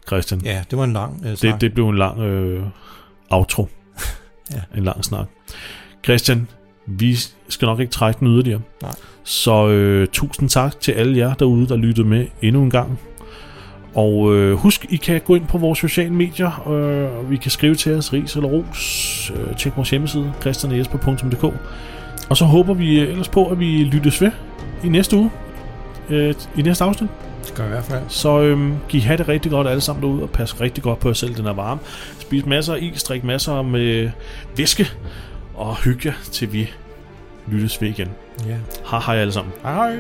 Christian, 0.07 0.41
ja, 0.45 0.53
Ja, 0.53 0.65
det 0.71 0.79
var 0.79 0.85
en 0.85 0.93
lang 0.93 1.23
øh, 1.27 1.37
snak. 1.37 1.53
det, 1.53 1.61
det 1.61 1.75
blev 1.75 1.89
en 1.89 1.99
lang 1.99 2.21
øh, 2.21 2.63
outro. 3.31 3.69
Ja. 4.55 4.61
En 4.77 4.85
lang 4.85 5.05
snak. 5.05 5.27
Christian, 6.05 6.49
vi 6.87 7.17
skal 7.49 7.67
nok 7.67 7.81
ikke 7.81 7.91
trække 7.93 8.19
den 8.21 8.27
yderligere. 8.29 8.61
Nej. 8.83 8.95
Så 9.25 9.69
øh, 9.69 10.09
tusind 10.13 10.49
tak 10.49 10.81
til 10.81 10.93
alle 10.93 11.19
jer 11.19 11.35
derude, 11.35 11.69
der 11.69 11.77
lyttede 11.77 12.07
med 12.09 12.27
endnu 12.43 12.63
en 12.63 12.71
gang. 12.71 13.01
Og 13.95 14.37
øh, 14.37 14.57
husk, 14.57 14.87
I 14.89 14.97
kan 14.97 15.21
gå 15.21 15.35
ind 15.35 15.47
på 15.47 15.59
vores 15.59 15.79
sociale 15.79 16.15
medier, 16.15 16.69
øh, 16.69 17.19
og 17.19 17.31
vi 17.31 17.37
kan 17.37 17.51
skrive 17.51 17.75
til 17.75 17.95
os, 17.95 18.13
ris 18.13 18.37
eller 18.37 18.49
ros. 18.49 19.33
Øh, 19.37 19.57
tjek 19.57 19.77
vores 19.77 19.91
hjemmeside, 19.91 20.33
christianjesper.dk. 20.41 21.45
Og 22.29 22.37
så 22.37 22.45
håber 22.45 22.75
vi 22.75 23.01
ellers 23.01 23.29
på, 23.29 23.47
at 23.47 23.59
vi 23.59 23.85
lyttes 23.85 24.21
ved 24.21 24.31
i 24.85 24.89
næste 24.89 25.17
uge, 25.17 25.31
øh, 26.09 26.35
i 26.57 26.63
næste 26.63 26.85
afsnit. 26.85 27.11
Det 27.45 27.55
gør 27.55 27.65
i 27.65 27.69
hvert 27.69 27.85
fald. 27.85 28.03
Så 28.09 28.41
øhm, 28.41 28.75
giv 28.89 29.01
have 29.01 29.17
det 29.17 29.29
rigtig 29.29 29.51
godt 29.51 29.69
alle 29.69 29.81
sammen 29.81 30.03
derude, 30.03 30.23
og 30.23 30.31
pas 30.31 30.61
rigtig 30.61 30.83
godt 30.83 30.99
på 30.99 31.09
jer 31.09 31.15
selv, 31.15 31.35
den 31.35 31.47
er 31.47 31.53
varm. 31.53 31.79
Spis 32.19 32.47
masser 32.47 32.75
af 32.75 32.79
is, 32.81 33.03
drik 33.03 33.25
masser 33.25 33.63
med 33.63 34.11
væske, 34.57 34.87
og 35.55 35.77
hygge 35.77 36.09
jer, 36.09 36.15
til 36.33 36.53
vi 36.53 36.71
lyttes 37.47 37.83
ved 37.83 37.89
igen. 37.89 38.09
Ja. 38.47 38.57
Hej 38.91 39.01
hej 39.07 39.17
alle 39.17 39.33
sammen. 39.33 39.53
Hej. 39.63 39.97